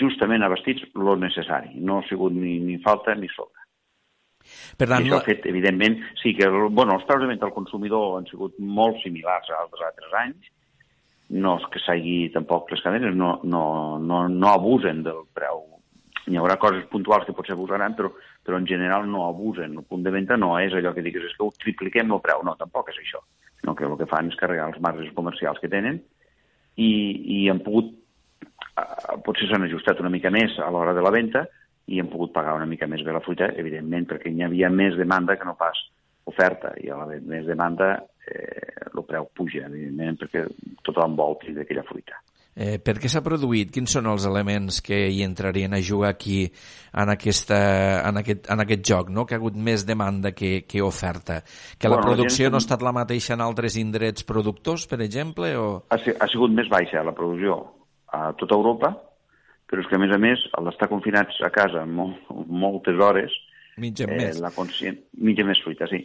[0.00, 1.76] justament abastits lo necessari.
[1.78, 3.60] No ha sigut ni, ni falta ni sobra.
[4.76, 7.54] Per tant, I això ha fet, evidentment, sí que bueno, els preus de venda al
[7.54, 10.48] consumidor han sigut molt similars a altres altres anys,
[11.30, 13.62] no és que s'hagi tampoc les cadenes no, no,
[14.02, 15.66] no, no abusen del preu.
[16.30, 18.10] Hi haurà coses puntuals que potser abusaran, però,
[18.46, 19.76] però en general no abusen.
[19.78, 22.42] El punt de venda no és allò que digues és que ho tripliquem el preu,
[22.46, 23.22] no, tampoc és això.
[23.66, 26.00] No, que el que fan és carregar els marges comercials que tenen
[26.80, 27.92] i, i han pogut,
[29.24, 31.46] potser s'han ajustat una mica més a l'hora de la venda,
[31.90, 34.98] i hem pogut pagar una mica més bé la fruita, evidentment, perquè hi havia més
[34.98, 35.78] demanda que no pas
[36.30, 37.94] oferta, i a la més demanda
[38.30, 40.44] eh, el preu puja, evidentment, perquè
[40.86, 42.20] tothom vol tindre aquella fruita.
[42.60, 43.70] Eh, per què s'ha produït?
[43.72, 47.58] Quins són els elements que hi entrarien a jugar aquí en, aquesta,
[48.08, 49.24] en, aquest, en aquest joc, no?
[49.24, 51.40] que ha hagut més demanda que, que oferta?
[51.78, 52.54] Que bueno, la producció gent...
[52.54, 55.54] no ha estat la mateixa en altres indrets productors, per exemple?
[55.56, 55.68] O...
[55.90, 57.62] Ha, ha sigut més baixa la producció
[58.12, 58.94] a tota Europa,
[59.70, 63.34] però és que, a més a més, al d'estar confinats a casa molt, moltes hores...
[63.78, 64.40] Mingem eh, més.
[64.42, 64.98] La conscient...
[65.22, 66.02] Mingem més fruita, sí.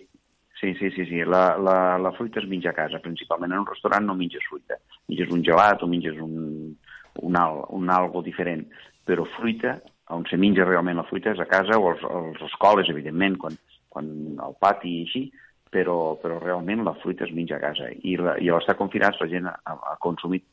[0.60, 1.24] Sí, sí, sí, sí.
[1.28, 3.52] La, la, la fruita es menja a casa, principalment.
[3.52, 4.78] En un restaurant no menges fruita.
[5.10, 6.36] Menges un gelat o menges un,
[7.22, 8.64] un, al, un algo diferent.
[9.06, 9.80] Però fruita,
[10.14, 13.58] on se menja realment la fruita és a casa o als, als escoles, evidentment, quan,
[13.90, 14.08] quan
[14.46, 15.24] al pati i així,
[15.74, 17.90] però, però realment la fruita es menja a casa.
[17.92, 20.46] I, la, i a l'estar confinats la gent ha, ha consumit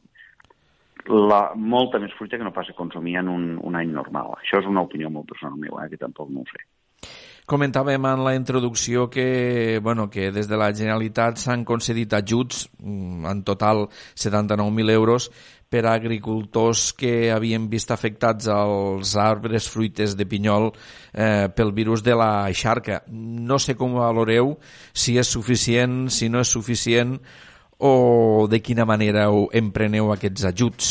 [1.08, 4.36] la, molta més fruita que no passa consumir en un, un any normal.
[4.40, 6.64] Això és una opinió molt personal meva, eh, que tampoc no ho sé.
[7.52, 13.26] Comentàvem en la introducció que, bueno, que des de la Generalitat s'han concedit ajuts, mm,
[13.26, 15.30] en total 79.000 euros,
[15.72, 22.04] per a agricultors que havien vist afectats els arbres fruites de pinyol eh, pel virus
[22.04, 23.02] de la xarca.
[23.08, 24.58] No sé com valoreu,
[24.92, 27.16] si és suficient, si no és suficient,
[27.82, 29.26] o de quina manera
[29.58, 30.90] empreneu aquests ajuts?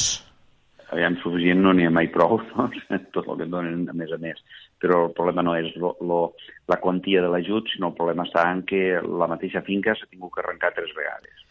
[0.91, 2.67] Aviam, suficient no n'hi ha mai prou, no?
[3.15, 4.41] tot el que donen a més a més.
[4.81, 6.19] Però el problema no és lo, lo,
[6.67, 10.35] la quantia de l'ajut, sinó el problema està en que la mateixa finca s'ha tingut
[10.35, 11.45] que arrencar tres vegades.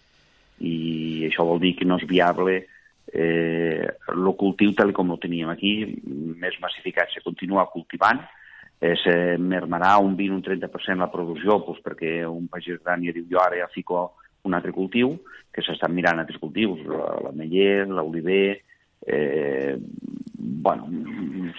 [0.60, 0.74] I
[1.30, 2.58] això vol dir que no és viable
[3.14, 3.88] eh,
[4.36, 5.72] cultiu tal com ho teníem aquí,
[6.36, 8.20] més massificat, se continua cultivant,
[8.80, 13.16] eh, se mermarà un 20 un 30% la producció, doncs perquè un pagès gran ja
[13.16, 14.10] diu jo ara ja fico
[14.44, 15.16] un altre cultiu,
[15.50, 18.60] que s'estan mirant altres cultius, l'ameller, l'oliver,
[19.06, 19.76] eh,
[20.38, 20.88] bueno,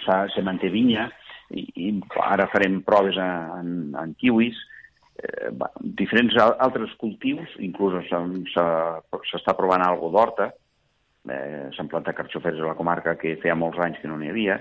[0.06, 1.10] se manté vinya,
[1.52, 1.88] i, i
[2.24, 4.58] ara farem proves en, en kiwis,
[5.20, 5.52] eh,
[6.00, 10.52] diferents altres cultius, inclús s'està provant algo d'horta,
[11.28, 14.60] eh, s'han plantat carxofers a la comarca que feia molts anys que no n'hi havia,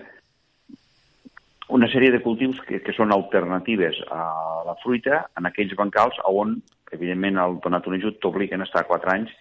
[1.71, 4.21] una sèrie de cultius que, que són alternatives a
[4.67, 6.57] la fruita en aquells bancals on,
[6.95, 9.31] evidentment, el donat un ajut t'obliguen a estar 4 anys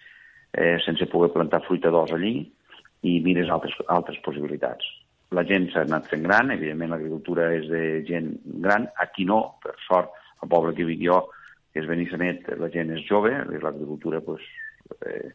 [0.53, 2.35] eh, sense poder plantar fruita d'os allí
[3.07, 4.85] i mires altres, altres possibilitats.
[5.31, 8.33] La gent s'ha anat fent gran, evidentment l'agricultura és de gent
[8.65, 10.11] gran, aquí no, per sort,
[10.43, 11.21] el poble que vic jo,
[11.71, 13.31] que és Benissanet, la gent és jove,
[13.63, 14.43] l'agricultura pues,
[15.07, 15.31] eh,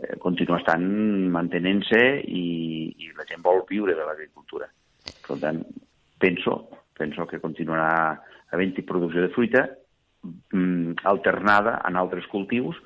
[0.00, 0.86] eh, continua estant
[1.34, 2.46] mantenint-se i,
[2.96, 4.70] i la gent vol viure de l'agricultura.
[5.26, 5.60] Per tant,
[6.22, 6.56] penso,
[6.96, 8.16] penso que continuarà
[8.54, 9.66] havent-hi producció de fruita
[11.04, 12.76] alternada en altres cultius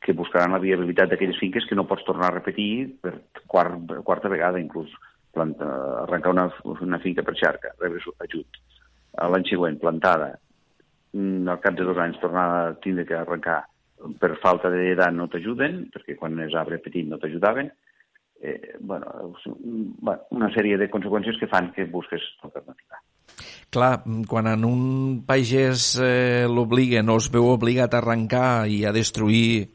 [0.00, 3.14] que buscaran la viabilitat d'aquelles finques que no pots tornar a repetir per
[3.46, 4.92] quart, quarta vegada, inclús
[5.34, 5.66] planta,
[6.04, 6.46] arrencar una,
[6.80, 8.60] una finca per xarca, rebre ajut.
[9.18, 10.30] L'any següent, plantada,
[11.12, 13.64] mm, al cap de dos anys tornar a tindre que arrencar
[14.20, 17.70] per falta d'edat no t'ajuden, perquè quan és arbre petit no t'ajudaven,
[18.40, 19.34] eh, bueno,
[20.30, 23.02] una sèrie de conseqüències que fan que busques alternativa.
[23.70, 24.82] Clar, quan en un
[25.28, 29.74] pagès eh, l'obliguen o es veu obligat a arrencar i a destruir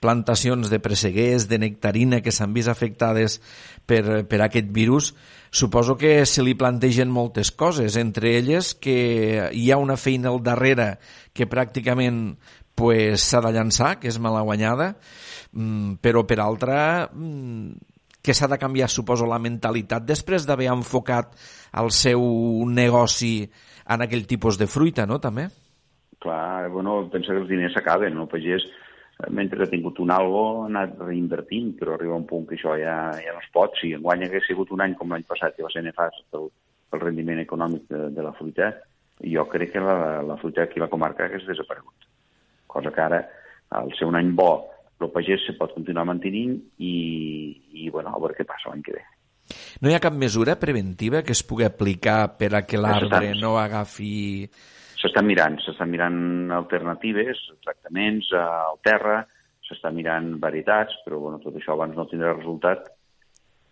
[0.00, 3.38] plantacions de presseguers, de nectarina que s'han vist afectades
[3.86, 5.12] per, per aquest virus,
[5.52, 10.40] suposo que se li plantegen moltes coses, entre elles que hi ha una feina al
[10.42, 10.94] darrere
[11.36, 14.94] que pràcticament s'ha pues, de llançar, que és mala guanyada,
[15.52, 17.89] mm, però per altra mm,
[18.22, 21.32] que s'ha de canviar, suposo, la mentalitat després d'haver enfocat
[21.80, 22.22] el seu
[22.68, 23.48] negoci
[23.90, 25.48] en aquell tipus de fruita, no, també?
[26.20, 28.26] Clar, bueno, pensa que els diners s'acaben, no?
[28.26, 32.46] El pagès, eh, mentre ha tingut un algo, ha anat reinvertint, però arriba un punt
[32.46, 33.78] que això ja, ja no es pot.
[33.80, 36.50] Si enguany hagués sigut un any com l'any passat, que va ser nefast pel,
[36.92, 38.74] pel rendiment econòmic de, de la fruita,
[39.20, 42.08] jo crec que la, la fruita aquí a la comarca hagués desaparegut.
[42.70, 43.24] Cosa que ara,
[43.70, 44.69] al ser un any bo,
[45.06, 46.92] el pagès se pot continuar mantenint i,
[47.82, 49.06] i bueno, a veure què passa l'any que ve.
[49.82, 53.56] No hi ha cap mesura preventiva que es pugui aplicar per a que l'arbre no
[53.58, 54.12] agafi...
[55.00, 59.22] S'estan mirant, s'estan mirant alternatives, tractaments al terra,
[59.64, 62.90] s'està mirant varietats, però bueno, tot això abans no tindrà resultat,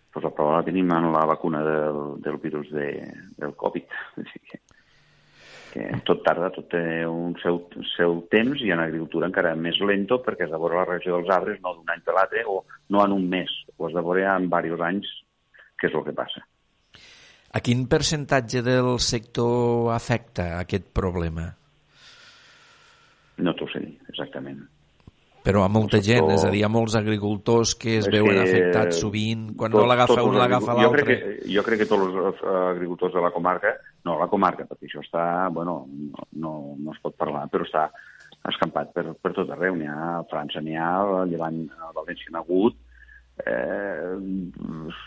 [0.09, 2.89] doncs la prova la tenim en la vacuna del, del virus de,
[3.37, 3.99] del Covid.
[4.49, 4.57] que
[6.05, 7.59] tot tarda, tot té un seu,
[7.95, 11.33] seu temps i en agricultura encara més lento perquè has de veure la regió dels
[11.35, 14.25] arbres no d'un any per l'altre o no en un mes, ho has de veure
[14.31, 15.11] en diversos anys,
[15.79, 16.45] que és el que passa.
[17.49, 21.47] A quin percentatge del sector afecta aquest problema?
[23.39, 24.59] No t'ho sé dir, exactament.
[25.39, 28.43] Però a molta gent, és a dir, a molts agricultors que es és veuen que...
[28.43, 31.15] afectats sovint, quan tot, no l'agafa un, l'agafa l'altre.
[31.47, 32.43] Jo crec que tots els
[32.75, 33.71] agricultors de la comarca,
[34.05, 35.23] no, la comarca, perquè això està,
[35.53, 37.89] bueno, no, no, no es pot parlar, però està
[38.49, 39.75] escampat per, per tot arreu.
[39.75, 42.77] N'hi ha a França, n'hi ha, a Llevant, a València n'ha hagut,
[43.45, 44.15] eh,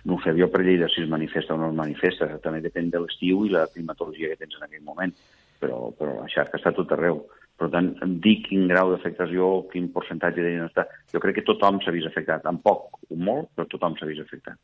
[0.05, 3.03] no sé, jo per Lleida si es manifesta o no es manifesta, també depèn de
[3.03, 5.15] l'estiu i la climatologia que tens en aquell moment,
[5.63, 7.23] però, però la xarca està tot arreu.
[7.61, 7.93] Per tant,
[8.25, 10.87] dir quin grau d'afectació, quin percentatge de està...
[11.13, 14.25] Jo crec que tothom s'ha vist afectat, amb poc o molt, però tothom s'ha vist
[14.25, 14.59] afectat.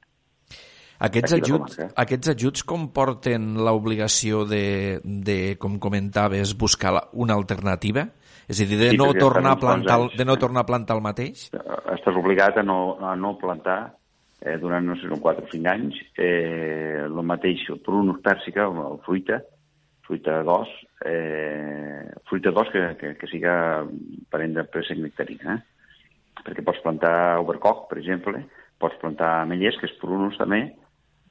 [0.98, 8.08] Aquests ajuts, aquests ajuts comporten l'obligació de, de, com comentaves, buscar una alternativa?
[8.48, 10.96] És a dir, de, sí, no, tornar a plantar, anys, de no tornar a plantar
[10.98, 11.44] el mateix?
[11.94, 13.78] Estàs obligat a no, a no plantar
[14.40, 19.38] eh, durant, no sé, 4 o 5 anys eh, el mateix, prunus pèrsica, o fruita,
[20.08, 20.72] fruita d'os,
[21.06, 23.54] eh, fruita d'os que, que, que siga
[24.32, 25.58] parent de préssec nectarina.
[25.58, 26.42] Eh?
[26.42, 27.14] Perquè pots plantar
[27.44, 28.42] overcock, per exemple,
[28.80, 30.64] pots plantar ametllers, que és prunus també,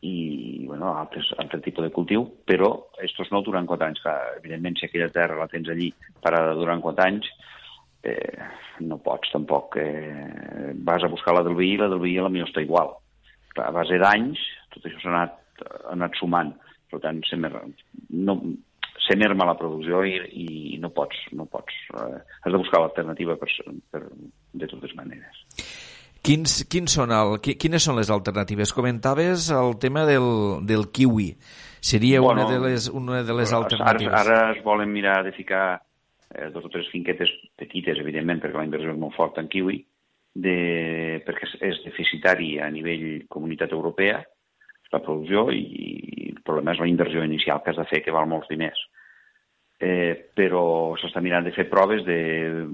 [0.06, 2.70] i bueno, altres, altre tipus de cultiu, però
[3.04, 4.04] estos no durant 4 anys.
[4.04, 5.90] Clar, evidentment, si aquella terra la tens allí
[6.24, 7.32] parada durant 4 anys,
[8.04, 8.38] eh,
[8.86, 9.80] no pots tampoc.
[9.82, 12.94] Eh, vas a buscar la del veí, la del veí la millor està igual.
[13.56, 14.46] Clar, a base d'anys,
[14.76, 16.54] tot això s'ha anat, ha anat sumant.
[16.88, 17.20] Per tant,
[18.16, 18.38] no,
[19.04, 21.76] se merma la producció i, i no pots, no pots.
[21.96, 23.50] Eh, has de buscar l'alternativa per,
[23.92, 24.06] per,
[24.54, 25.46] de totes maneres.
[26.26, 28.74] Quins, quins són el, quines són les alternatives?
[28.76, 31.32] Comentaves el tema del, del kiwi.
[31.80, 34.14] Seria bueno, una de les, una de les alternatives.
[34.14, 35.82] Ara, ara es volen mirar de ficar
[36.34, 39.80] eh, dos o tres finquetes petites, evidentment, perquè la inversió és molt forta en kiwi,
[40.38, 40.58] de,
[41.26, 44.20] perquè és deficitari a nivell comunitat europea,
[44.92, 48.16] la producció, i, i el problema és la inversió inicial que has de fer, que
[48.16, 48.80] val molts diners
[49.80, 52.20] eh, però s'està mirant de fer proves de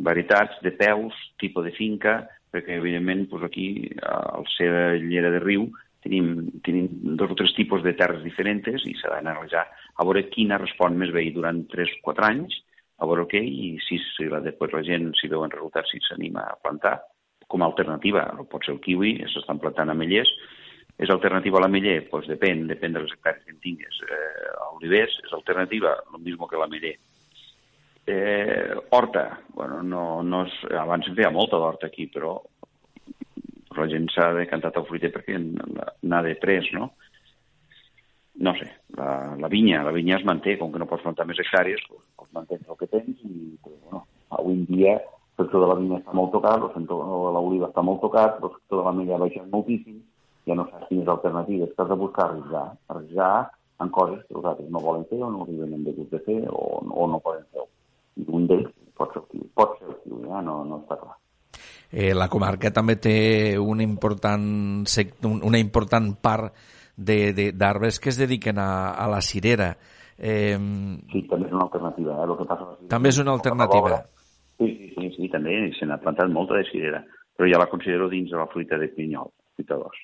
[0.06, 2.22] varietats, de peus, tipus de finca,
[2.54, 3.68] perquè evidentment doncs aquí
[4.06, 4.70] al ser
[5.02, 5.68] llera de riu
[6.04, 10.60] tenim, tenim dos o tres tipus de terres diferents i s'ha d'analitzar a veure quina
[10.62, 12.60] respon més bé durant 3-4 anys,
[13.00, 16.46] a veure què, i si, si la, després la gent, si veuen resultats, si s'anima
[16.46, 17.00] a plantar,
[17.48, 20.32] com a alternativa, no pot ser el kiwi, s'estan plantant ametllers,
[20.98, 21.98] és alternativa a l'ameller?
[22.02, 24.02] Doncs pues depèn, depèn de les hectàrees que en tingues.
[24.06, 26.96] Eh, olivers és alternativa, el mismo que l'ameller.
[28.06, 32.36] Eh, horta, bueno, no, no és, abans feia molta d'horta aquí, però
[33.78, 36.92] la gent s'ha decantat al fruiter perquè n'ha de pres, no?
[38.44, 38.68] No sé,
[38.98, 42.06] la, la vinya, la vinya es manté, com que no pots plantar més hectàrees, doncs,
[42.18, 44.06] doncs mantens el que tens i, però, bueno,
[44.38, 47.70] avui en dia el sector de la vinya està molt tocat, el sector de l'oliva
[47.70, 50.02] està molt tocat, el sector de la mella ha baixat moltíssim,
[50.48, 53.34] ja no saps quines alternatives, que has de buscar arriscar, arriscar
[53.84, 56.22] en coses que els altres no volen fer o no arriben en de gust de
[56.28, 57.68] fer o, o no poden fer.
[58.20, 61.18] I un d'ells pot ser kiwi, pot ser kiwi, ja no, no està clar.
[61.94, 63.18] Eh, la comarca també té
[63.62, 64.46] un important,
[65.30, 66.56] una important part
[66.98, 69.74] d'arbres que es dediquen a, a la cirera.
[70.18, 70.58] Eh,
[71.12, 72.18] sí, també és una alternativa.
[72.18, 72.26] Eh?
[72.26, 74.02] El que passa també és una alternativa.
[74.58, 77.04] Sí, sí, sí, sí també se n'ha plantat molta de cirera,
[77.38, 80.02] però ja la considero dins de la fruita de pinyol, fruita d'os.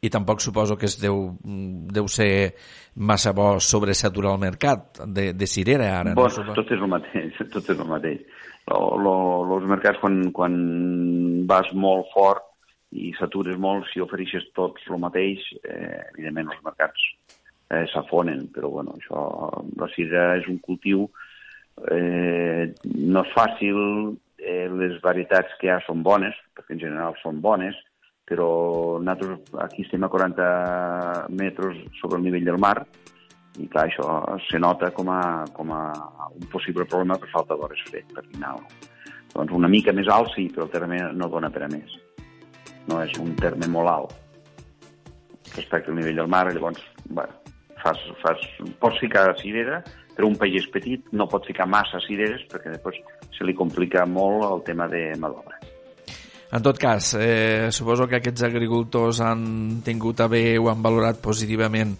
[0.00, 2.54] I tampoc suposo que es deu, deu ser
[2.94, 6.12] massa bo sobresaturar el mercat de, de cirera ara.
[6.14, 6.54] Bon, no?
[6.54, 8.20] tot és el mateix, tot és el mateix.
[8.68, 10.54] Els mercats, quan, quan
[11.50, 12.44] vas molt fort
[12.92, 17.08] i satures molt, si ofereixes tots el mateix, eh, evidentment els mercats
[17.68, 19.24] eh, s'afonen, però bueno, això,
[19.80, 21.08] la cirera és un cultiu
[21.90, 23.78] eh, no és fàcil,
[24.38, 27.76] eh, les varietats que hi ha són bones, perquè en general són bones,
[28.28, 30.48] però nosaltres aquí estem a 40
[31.32, 32.76] metres sobre el nivell del mar
[33.58, 35.82] i clar, això se nota com a, com a
[36.36, 38.60] un possible problema per falta d'hores fred, per final.
[39.32, 41.96] Doncs una mica més alt sí, però el terme no dona per a més.
[42.88, 44.16] No és un terme molt alt
[45.56, 47.32] respecte al nivell del mar, llavors, bueno,
[47.82, 48.42] fas, fas,
[48.78, 49.80] pots ficar cirera,
[50.14, 53.00] però un país petit no pot ficar massa cireres perquè després
[53.36, 55.57] se li complica molt el tema de mà d'obra.
[56.50, 61.20] En tot cas, eh, suposo que aquests agricultors han tingut a bé o han valorat
[61.20, 61.92] positivament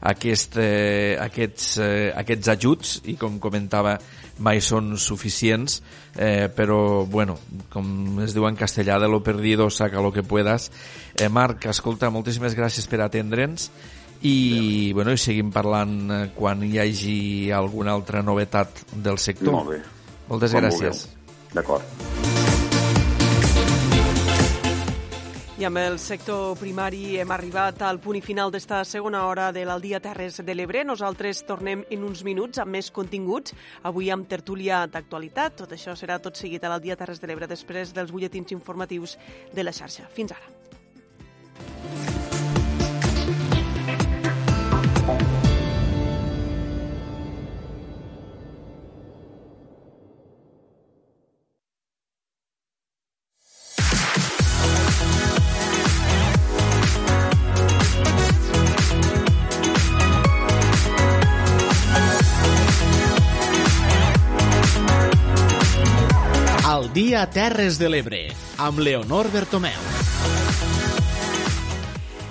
[0.00, 3.96] aquest, eh, aquests, eh, aquests ajuts i com comentava
[4.38, 5.80] mai són suficients
[6.12, 7.38] eh, però bueno
[7.72, 10.70] com es diu en castellà de lo perdido saca lo que puedas
[11.18, 13.70] eh, Marc, escolta, moltíssimes gràcies per atendre'ns
[14.22, 17.18] i, bueno, i seguim parlant eh, quan hi hagi
[17.52, 19.52] alguna altra novetat del sector.
[19.52, 19.80] Molt bé.
[20.30, 21.06] Moltes Com gràcies.
[21.54, 22.45] D'acord.
[25.56, 29.62] I amb el sector primari hem arribat al punt i final d'esta segona hora de
[29.64, 30.82] l'Aldia Terres de l'Ebre.
[30.84, 33.56] Nosaltres tornem en uns minuts amb més continguts.
[33.88, 35.56] Avui amb tertúlia d'actualitat.
[35.62, 39.16] Tot això serà tot seguit a l'Aldia Terres de l'Ebre després dels butlletins informatius
[39.56, 40.10] de la xarxa.
[40.12, 42.25] Fins ara.
[67.16, 68.26] A Terres de l'Ebre,
[68.60, 70.05] amb Leonor Bertomeu.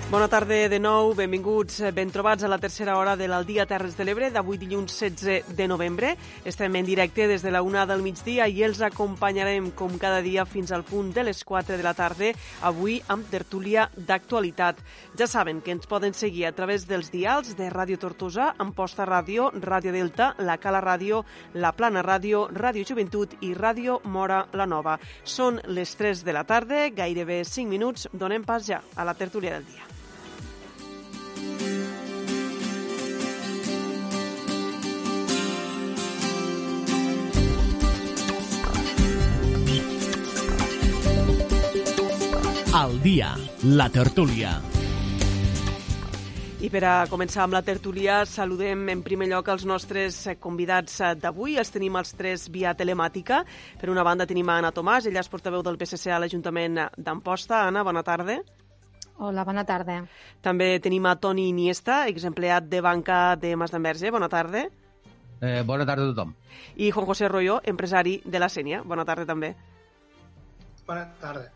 [0.06, 4.04] Bona tarda de nou, benvinguts, ben trobats a la tercera hora de l'Aldia Terres de
[4.06, 6.12] l'Ebre d'avui dilluns 16 de novembre.
[6.46, 10.44] Estem en directe des de la una del migdia i els acompanyarem com cada dia
[10.46, 12.30] fins al punt de les 4 de la tarda,
[12.62, 14.78] avui amb tertúlia d'actualitat.
[15.18, 19.50] Ja saben que ens poden seguir a través dels dials de Ràdio Tortosa, Amposta Ràdio,
[19.58, 21.24] Ràdio Delta, La Cala Ràdio,
[21.54, 25.00] La Plana Ràdio, Ràdio Joventut i Ràdio Mora la Nova.
[25.24, 29.58] Són les 3 de la tarda, gairebé 5 minuts, donem pas ja a la tertúlia
[29.58, 29.95] del dia.
[42.76, 43.30] Al dia,
[43.64, 44.50] la tertúlia.
[46.60, 51.56] I per a començar amb la tertúlia, saludem en primer lloc els nostres convidats d'avui.
[51.56, 53.40] Els tenim els tres via telemàtica.
[53.80, 57.64] Per una banda tenim a Anna Tomàs, ella és portaveu del PSC a l'Ajuntament d'Amposta.
[57.64, 58.42] Anna, bona tarda.
[59.18, 60.02] Hola, bona tarda.
[60.44, 64.10] També tenim a Toni Iniesta, exempleat de banca de Mas d'Enverge.
[64.12, 64.66] Bona tarda.
[65.40, 66.34] Eh, bona tarda a tothom.
[66.76, 68.82] I Juan José Royo, empresari de la Sènia.
[68.84, 69.54] Bona tarda també.
[70.86, 71.48] Bona tarda.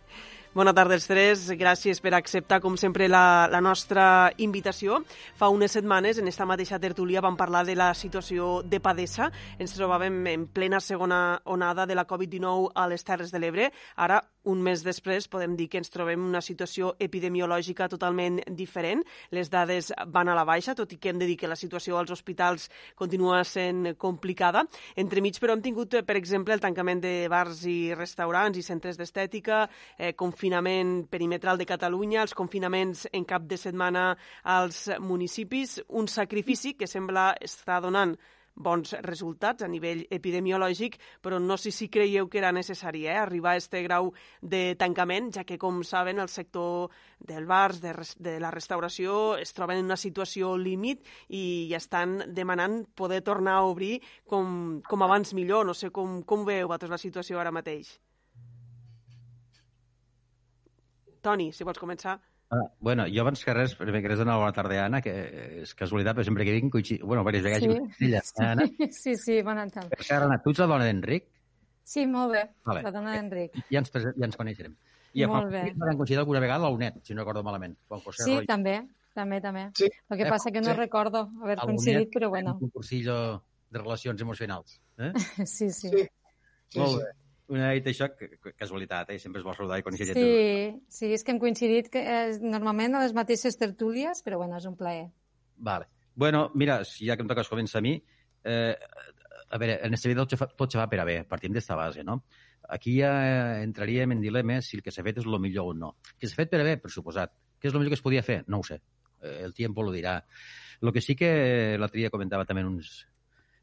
[0.53, 1.45] Bona tarda als tres.
[1.55, 4.97] Gràcies per acceptar, com sempre, la, la nostra invitació.
[5.39, 9.29] Fa unes setmanes, en esta mateixa tertúlia, vam parlar de la situació de Padessa.
[9.63, 13.69] Ens trobàvem en plena segona onada de la Covid-19 a les Terres de l'Ebre.
[13.95, 14.19] Ara,
[14.51, 19.05] un mes després, podem dir que ens trobem una situació epidemiològica totalment diferent.
[19.31, 22.01] Les dades van a la baixa, tot i que hem de dir que la situació
[22.01, 22.67] als hospitals
[22.99, 24.65] continua sent complicada.
[24.99, 29.63] Entremig, però, hem tingut, per exemple, el tancament de bars i restaurants i centres d'estètica,
[29.97, 30.11] eh,
[30.41, 34.15] confinament perimetral de Catalunya, els confinaments en cap de setmana
[34.49, 38.15] als municipis, un sacrifici que sembla estar donant
[38.57, 43.53] bons resultats a nivell epidemiològic, però no sé si creieu que era necessari eh, arribar
[43.53, 46.89] a aquest grau de tancament, ja que, com saben, el sector
[47.21, 52.87] del bars, de, de la restauració, es troben en una situació límit i estan demanant
[52.97, 55.69] poder tornar a obrir com, com abans millor.
[55.69, 57.99] No sé com, com veieu vosaltres la situació ara mateix.
[61.23, 62.19] Toni, si vols començar.
[62.51, 65.13] Ah, bueno, jo abans que res, primer que res donar bona tarda, Anna, que
[65.63, 67.05] és casualitat, però sempre que vinc coincidit...
[67.07, 68.07] Bueno, diverses vegades sí.
[68.09, 68.67] ella, eh, Anna.
[69.03, 69.95] Sí, sí, bona tarda.
[69.95, 71.29] Per cert, Anna, tu ets la dona d'Enric?
[71.87, 72.83] Sí, molt bé, vale.
[72.87, 73.61] la dona d'Enric.
[73.71, 74.75] Ja ens, ja ens coneixerem.
[75.15, 75.63] I molt bé.
[75.71, 77.79] Ens coincidit alguna vegada a la UNED, si no recordo malament.
[77.87, 78.51] Quan José sí, Roy...
[78.51, 78.77] també,
[79.15, 79.65] també, també.
[79.79, 79.87] Sí.
[80.09, 80.79] El que eh, passa que no sí.
[80.79, 82.59] recordo haver coincidit, però bueno.
[82.61, 83.17] Un cursillo
[83.71, 84.81] de relacions emocionals.
[84.99, 85.13] Eh?
[85.47, 85.89] Sí, sí.
[85.89, 86.07] sí.
[86.79, 87.11] Molt bé.
[87.51, 89.19] Una dit això, que, casualitat, eh?
[89.19, 90.19] sempre es vol saludar i conèixer gent.
[90.21, 94.61] Sí, sí, és que hem coincidit que, eh, normalment a les mateixes tertúlies, però bueno,
[94.61, 95.09] és un plaer.
[95.57, 95.89] Vale.
[96.15, 97.97] Bueno, mira, si ja que em toques començar a mi,
[98.45, 98.77] eh,
[99.51, 102.21] a veure, en aquesta vida tot se, va per a bé, partim d'esta base, no?
[102.71, 103.11] Aquí ja
[103.65, 105.97] entraríem en dilemes si el que s'ha fet és el millor o no.
[106.19, 107.35] Que s'ha fet per a bé, per suposat.
[107.59, 108.45] Què és el millor que es podia fer?
[108.47, 108.79] No ho sé.
[109.23, 110.21] Eh, el tiempo lo dirà.
[110.81, 113.09] Lo que sí que l'altre dia comentava també en uns,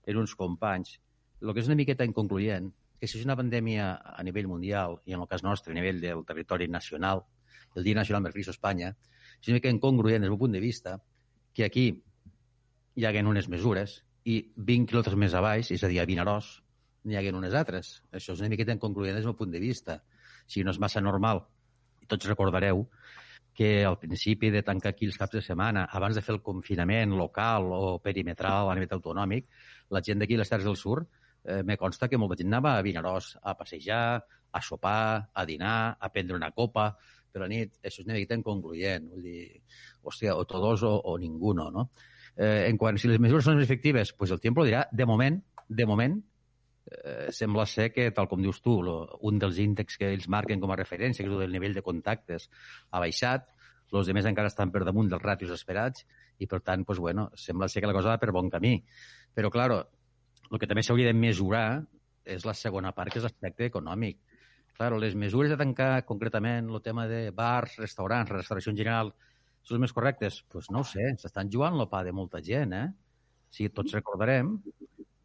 [0.06, 1.00] en uns companys,
[1.40, 2.68] el que és una miqueta inconcluent
[3.00, 6.02] que si és una pandèmia a nivell mundial, i en el cas nostre, a nivell
[6.02, 7.24] del territori nacional,
[7.76, 8.94] el Dia Nacional més Gris Espanya,
[9.38, 10.98] és una mica incongruent des del punt de vista
[11.54, 11.88] que aquí
[12.98, 16.50] hi haguin unes mesures i 20 quilòmetres més a baix, és a dir, a Vinaròs,
[17.06, 18.02] n'hi haguin unes altres.
[18.12, 20.02] Això és una miqueta incongruent des del meu punt de vista.
[20.50, 21.46] Si no és massa normal,
[22.10, 22.88] tots recordareu
[23.58, 27.16] que al principi de tancar aquí els caps de setmana, abans de fer el confinament
[27.18, 29.48] local o perimetral a nivell autonòmic,
[29.90, 31.08] la gent d'aquí les Terres del Sur
[31.48, 34.20] eh, me consta que molta gent anava a Vinaròs a passejar,
[34.52, 36.92] a sopar, a dinar, a prendre una copa,
[37.32, 37.78] per la nit.
[37.84, 39.10] Això és una miqueta incongruent.
[39.14, 39.44] Vull dir,
[40.04, 41.90] hòstia, o tots o, o ninguno, no?
[42.38, 44.86] Eh, en quant si les mesures són més efectives, pues el temps lo dirà.
[44.92, 46.18] De moment, de moment,
[46.92, 48.98] eh, sembla ser que, tal com dius tu, lo,
[49.30, 51.86] un dels índexs que ells marquen com a referència, que és el del nivell de
[51.86, 52.50] contactes,
[52.92, 53.54] ha baixat,
[53.88, 56.04] els demés encara estan per damunt dels ràtios esperats
[56.38, 58.76] i, per tant, pues, bueno, sembla ser que la cosa va per bon camí.
[59.34, 59.80] Però, claro,
[60.52, 61.84] el que també s'hauria de mesurar
[62.28, 64.20] és la segona part, que és l'aspecte econòmic.
[64.78, 69.14] Claro, les mesures de tancar concretament el tema de bars, restaurants, restauració en general,
[69.64, 70.42] són les més correctes?
[70.44, 72.88] Doncs pues no ho sé, s'estan jugant el pa de molta gent, eh?
[73.50, 74.58] Sí, tots recordarem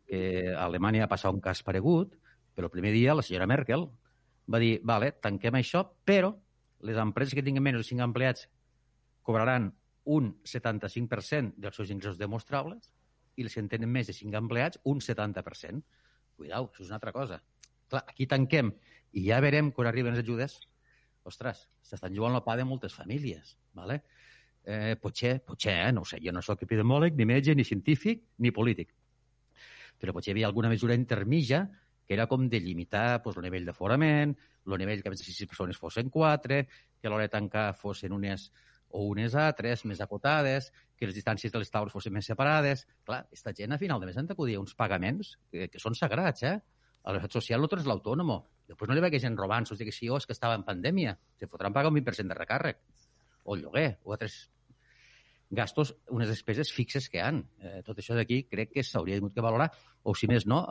[0.08, 0.22] que
[0.54, 2.14] a Alemanya va passar un cas paregut,
[2.54, 3.86] però el primer dia la senyora Merkel
[4.52, 6.32] va dir, vale, tanquem això, però
[6.82, 8.48] les empreses que tinguin menys de 5 empleats
[9.22, 9.70] cobraran
[10.04, 12.90] un 75% dels seus ingressos demostrables
[13.36, 15.82] i que en tenen més de 5 empleats, un 70%.
[16.36, 17.40] Cuidao, això és una altra cosa.
[17.88, 18.72] Clar, aquí tanquem
[19.12, 20.58] i ja verem quan arriben les ajudes.
[21.28, 24.02] Ostres, s'estan jugant la pa de moltes famílies, ¿vale?
[24.64, 25.92] Eh, potser, potser, eh?
[25.92, 28.92] no ho sé, jo no sóc epidemiòleg, ni metge, ni científic, ni polític.
[29.98, 31.66] Però potser hi havia alguna mesura intermitja
[32.06, 34.34] que era com de limitar pues, el nivell d'aforament,
[34.66, 36.62] el nivell que més de 6 persones fossin 4,
[37.00, 38.50] que a l'hora de tancar fossin unes
[38.92, 40.70] o unes altres més acotades,
[41.02, 42.86] que les distàncies de les taules fossin més separades.
[43.02, 46.46] Clar, aquesta gent a final de mes han d'acudir uns pagaments que, que són sagrats,
[46.46, 46.54] eh?
[47.02, 48.38] A la social l'altre és l'autònomo.
[48.70, 51.16] Després no li veig gent robant, s'ho que sí, oh, és que estava en pandèmia.
[51.40, 52.78] Se fotran pagar un 20% de recàrrec.
[53.50, 54.44] O lloguer, o altres
[55.50, 57.42] gastos, unes despeses fixes que han.
[57.58, 59.72] Eh, tot això d'aquí crec que s'hauria hagut que valorar,
[60.06, 60.62] o si més no,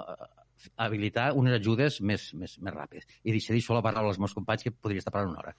[0.77, 3.11] habilitar unes ajudes més, més, més ràpides.
[3.27, 5.55] I deixar això la paraula als meus companys, que podria estar parlant una hora.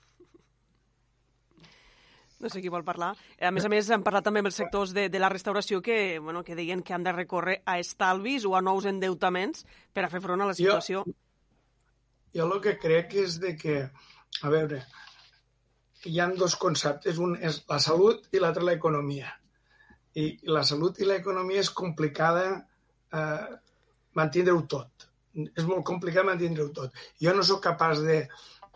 [2.42, 3.12] No sé qui vol parlar.
[3.38, 6.18] A més a més, hem parlat també amb els sectors de, de la restauració que,
[6.18, 9.62] bueno, que deien que han de recórrer a estalvis o a nous endeutaments
[9.94, 11.04] per a fer front a la situació.
[11.06, 11.14] Jo,
[12.34, 13.78] jo el que crec és de que,
[14.42, 14.82] a veure,
[16.10, 17.20] hi han dos conceptes.
[17.22, 19.30] Un és la salut i l'altre l'economia.
[20.18, 23.52] I la salut i l'economia és complicada eh,
[24.18, 25.06] mantindre-ho tot.
[25.46, 27.04] És molt complicat mantindre-ho tot.
[27.22, 28.18] Jo no sóc capaç de,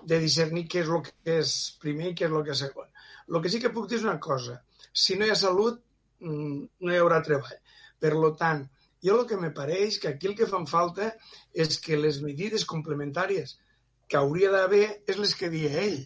[0.07, 2.89] de discernir què és el que és primer i què és el que és segon.
[3.29, 4.61] El que sí que puc dir és una cosa.
[4.93, 5.83] Si no hi ha salut,
[6.21, 7.61] no hi haurà treball.
[8.01, 8.65] Per lo tant,
[9.05, 11.13] jo el que me pareix que aquí el que fan falta
[11.53, 13.57] és que les medides complementàries
[14.07, 16.05] que hauria d'haver és les que dia ell.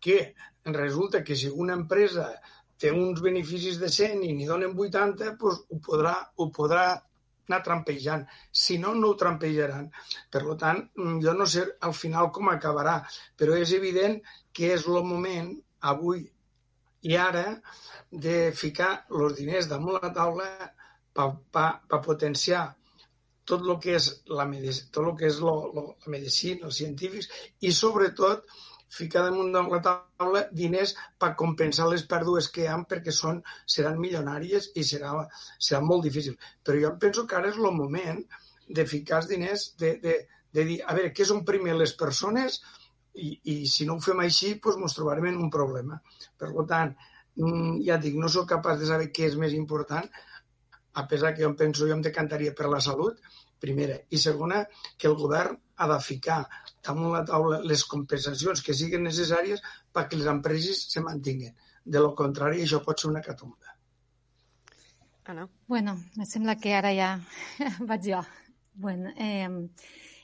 [0.00, 2.28] que resulta que si una empresa
[2.78, 6.84] té uns beneficis de 100 i n'hi donen 80, doncs ho podrà, ho podrà
[7.48, 8.26] anar trampejant.
[8.52, 9.88] Si no, no ho trampejaran.
[10.30, 10.84] Per tant,
[11.24, 13.00] jo no sé al final com acabarà,
[13.36, 14.20] però és evident
[14.54, 16.26] que és el moment, avui
[17.02, 17.44] i ara,
[18.10, 20.48] de ficar els diners damunt la taula
[21.14, 22.64] per pa, pa potenciar
[23.48, 24.08] tot el que és
[24.38, 24.46] la,
[24.92, 27.28] tot el que és lo, lo, la medicina, els científics,
[27.64, 28.44] i sobretot
[28.92, 33.40] ficar damunt de la taula diners per compensar les pèrdues que hi ha perquè són,
[33.76, 35.12] seran milionàries i serà,
[35.68, 36.36] serà molt difícil.
[36.64, 38.20] Però jo penso que ara és el moment
[38.68, 40.16] de ficar els diners, de, de,
[40.52, 42.62] de dir, a veure, què són primer les persones
[43.26, 46.00] i, i si no ho fem així, doncs ens trobarem en un problema.
[46.40, 46.94] Per tant,
[47.36, 50.08] mm, ja dic, no sóc capaç de saber què és més important,
[50.98, 53.20] a pesar que jo em penso, jo em decantaria per la salut,
[53.62, 53.98] primera.
[54.10, 54.64] I segona,
[54.96, 56.42] que el govern ha de ficar
[56.86, 59.62] damunt la taula les compensacions que siguin necessàries
[59.94, 61.54] perquè les empreses se mantinguin.
[61.84, 63.74] De lo contrari, això pot ser una catomba.
[65.28, 65.44] Anna.
[65.66, 67.08] Bueno, me sembla que ara ja
[67.90, 68.22] vaig jo.
[68.72, 69.48] Bueno, eh,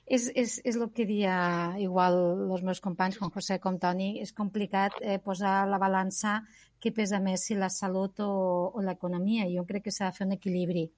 [0.06, 1.34] és, és, és el que dia
[1.80, 2.16] igual
[2.50, 6.42] els meus companys, com José com Toni, és complicat eh, posar la balança
[6.80, 8.30] que pesa més si la salut o,
[8.76, 9.48] o l'economia.
[9.48, 10.90] Jo crec que s'ha de fer un equilibri.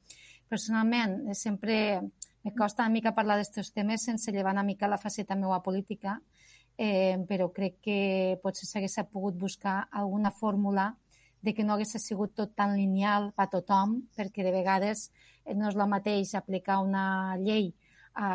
[0.51, 2.03] Personalment, sempre
[2.43, 6.21] me costa una mica parlar d'aquests temes sense llevar una mica la faceta meva política,
[6.79, 10.95] eh, però crec que potser s'hagués pogut buscar alguna fórmula
[11.43, 15.11] de que no hagués sigut tot tan lineal a tothom, perquè de vegades
[15.55, 17.71] no és el mateix aplicar una llei
[18.17, 18.31] a,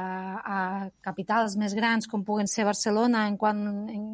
[0.56, 0.60] a
[1.02, 4.06] capitals més grans com puguen ser Barcelona, en quan en,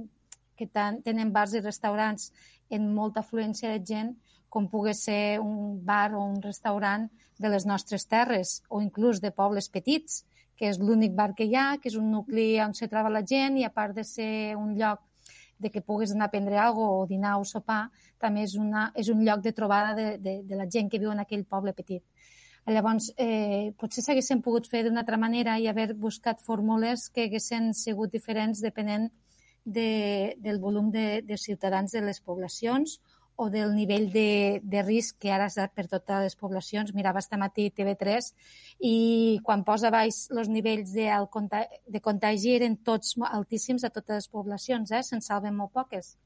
[0.58, 2.32] que tan, tenen bars i restaurants
[2.74, 4.16] en molta afluència de gent,
[4.50, 9.32] com pugui ser un bar o un restaurant de les nostres terres o inclús de
[9.36, 10.24] pobles petits,
[10.58, 13.22] que és l'únic bar que hi ha, que és un nucli on se troba la
[13.22, 15.04] gent i a part de ser un lloc
[15.60, 17.90] de que puguis anar a prendre alguna cosa o dinar o sopar,
[18.22, 21.12] també és, una, és un lloc de trobada de, de, de la gent que viu
[21.12, 22.04] en aquell poble petit.
[22.68, 27.72] Llavors, eh, potser s'haguessin pogut fer d'una altra manera i haver buscat fórmules que haguessin
[27.74, 29.08] sigut diferents depenent
[29.64, 32.98] de, del volum de, de ciutadans de les poblacions
[33.38, 36.92] o del nivell de, de risc que ara és per totes les poblacions.
[36.98, 38.32] Mirava matí TV3
[38.82, 41.08] i quan posa baix els nivells de,
[41.88, 45.04] de contagi eren tots altíssims a totes les poblacions, eh?
[45.04, 46.18] se'n salven molt poques.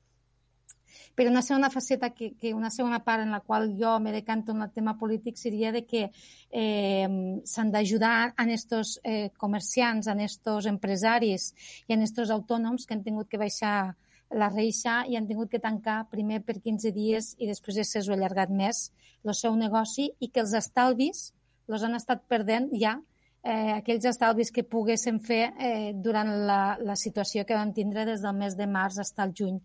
[1.15, 4.51] Però una segona faceta, que, que una segona part en la qual jo me decanto
[4.51, 6.11] en el tema polític seria de que
[6.51, 11.51] eh, s'han d'ajudar a estos eh, comerciants, a estos empresaris
[11.87, 13.95] i a estos autònoms que han tingut que baixar
[14.31, 18.15] la reixa i han tingut que tancar primer per 15 dies i després ja s'ho
[18.15, 18.89] allargat més
[19.23, 21.31] el seu negoci i que els estalvis
[21.67, 22.97] els han estat perdent ja
[23.43, 28.23] eh, aquells estalvis que poguessin fer eh, durant la, la situació que vam tindre des
[28.23, 29.59] del mes de març fins al juny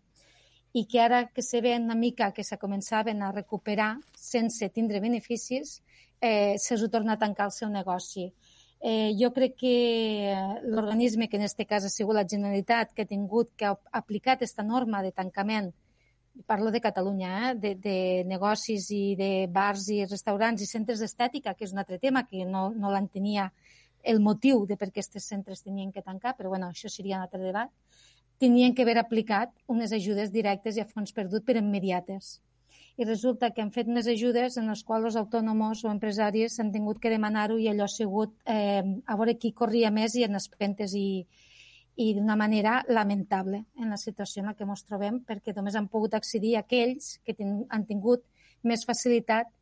[0.76, 5.00] i que ara que se ve una mica que se començaven a recuperar sense tindre
[5.00, 5.80] beneficis,
[6.20, 8.26] eh, se torna a tancar el seu negoci.
[8.80, 13.08] Eh, jo crec que l'organisme, que en aquest cas ha sigut la Generalitat, que ha
[13.08, 15.72] tingut que ha aplicat aquesta norma de tancament,
[16.44, 17.98] parlo de Catalunya, eh, de, de
[18.28, 22.44] negocis i de bars i restaurants i centres d'estètica, que és un altre tema que
[22.44, 23.48] no, no l'entenia
[24.06, 27.24] el motiu de per què aquests centres tenien que tancar, però bueno, això seria un
[27.24, 27.72] altre debat,
[28.42, 32.36] tenien que haver aplicat unes ajudes directes i a fons perdut per immediates.
[32.96, 36.70] I resulta que han fet unes ajudes en les quals els autònoms o empresaris han
[36.72, 40.38] tingut que demanar-ho i allò ha sigut eh, a veure qui corria més i en
[40.40, 41.26] espentes i,
[41.96, 45.90] i d'una manera lamentable en la situació en la que ens trobem perquè només han
[45.92, 48.24] pogut accedir aquells que ten, han tingut
[48.64, 49.52] més facilitat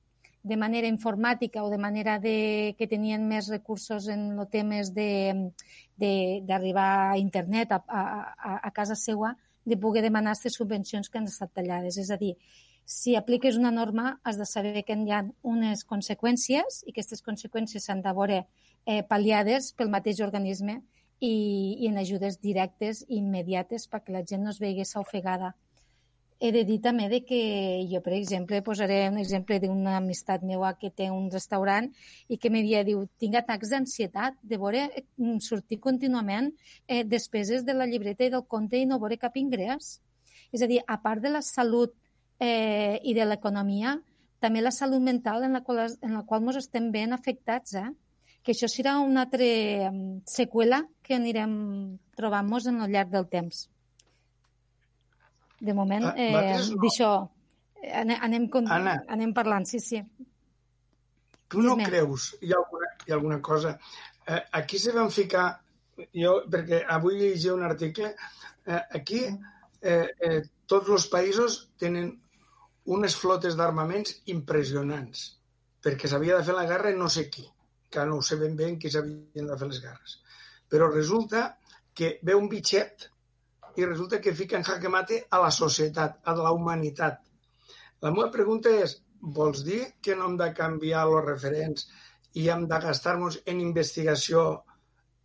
[0.45, 6.91] de manera informàtica o de manera de, que tenien més recursos en els temes d'arribar
[7.15, 9.33] a internet a, a, a casa seva,
[9.65, 11.97] de poder demanar aquestes subvencions que han estat tallades.
[11.97, 12.35] És a dir,
[12.85, 17.25] si apliques una norma has de saber que hi ha unes conseqüències i que aquestes
[17.25, 18.43] conseqüències s'han de veure
[18.85, 20.83] eh, pal·liades pel mateix organisme
[21.21, 21.33] i,
[21.81, 25.55] i en ajudes directes i immediates perquè la gent no es veigués ofegada.
[26.41, 27.41] He de dir també de que
[27.91, 31.87] jo, per exemple, posaré un exemple d'una amistat meva que té un restaurant
[32.29, 36.51] i que me dia, diu, tinc atacs d'ansietat de veure mm, sortir contínuament
[36.87, 40.01] eh, despeses de la llibreta i del compte i no veure cap ingrés.
[40.53, 41.95] És a dir, a part de la salut
[42.43, 43.97] eh, i de l'economia,
[44.43, 47.89] també la salut mental en la qual, en la qual ens estem ben afectats, eh?
[48.45, 49.47] que això serà una altra
[50.29, 51.55] seqüela que anirem
[52.19, 53.65] trobant-nos en el llarg del temps.
[55.65, 57.11] De moment, ah, eh, d'això,
[58.03, 60.01] anem, anem, Anna, anem parlant, sí, sí.
[61.49, 63.79] Tu no creus, hi ha alguna, hi ha alguna cosa,
[64.27, 65.47] eh, aquí se van ficar,
[66.13, 68.11] jo, perquè avui llegia un article,
[68.67, 72.13] eh, aquí eh, eh, tots els països tenen
[72.97, 75.25] unes flotes d'armaments impressionants,
[75.85, 77.47] perquè s'havia de fer la guerra no sé qui,
[77.89, 80.19] que no ho sé ben bé en qui s'havien de fer les guerres.
[80.69, 81.47] Però resulta
[81.95, 83.09] que ve un bitxet
[83.77, 87.21] i resulta que fica en jaque mate a la societat, a la humanitat.
[88.05, 88.99] La meva pregunta és,
[89.39, 91.87] vols dir que no hem de canviar els referents
[92.41, 94.43] i hem de gastar-nos en investigació,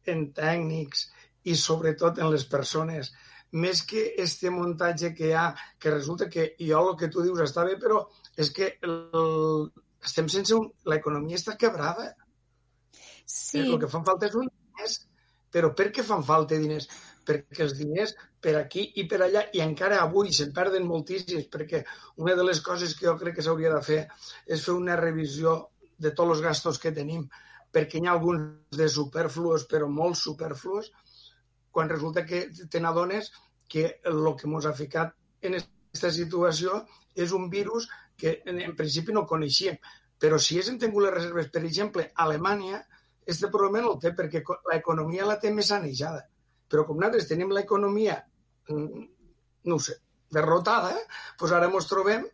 [0.05, 1.09] en tècnics
[1.49, 3.11] i sobretot en les persones,
[3.51, 5.49] més que este muntatge que hi ha,
[5.79, 8.03] que resulta que jo el que tu dius està bé, però
[8.37, 9.69] és que el,
[10.05, 10.69] estem sense un...
[10.89, 12.11] L'economia està quebrada.
[13.25, 13.63] Sí.
[13.65, 14.99] El que fan falta és un diners.
[15.49, 16.87] Però per què fan falta diners?
[17.29, 21.83] Perquè els diners per aquí i per allà, i encara avui se'n perden moltíssims, perquè
[22.23, 23.99] una de les coses que jo crec que s'hauria de fer
[24.47, 25.59] és fer una revisió
[25.99, 27.27] de tots els gastos que tenim,
[27.71, 30.91] perquè hi ha alguns de superfluos, però molt superfluos,
[31.71, 33.29] quan resulta que te n'adones
[33.69, 35.13] que el que ens ha ficat
[35.45, 36.81] en aquesta situació
[37.15, 37.87] és un virus
[38.17, 39.77] que en, principi no coneixíem.
[40.19, 42.81] Però si és tingut les reserves, per exemple, Alemanya,
[43.25, 44.41] este problema no el té perquè
[44.71, 46.25] l'economia la té més sanejada.
[46.69, 48.19] Però com nosaltres tenim l'economia,
[48.69, 49.07] mm,
[49.69, 49.97] no ho sé,
[50.31, 50.93] derrotada,
[51.39, 52.27] doncs ara ens trobem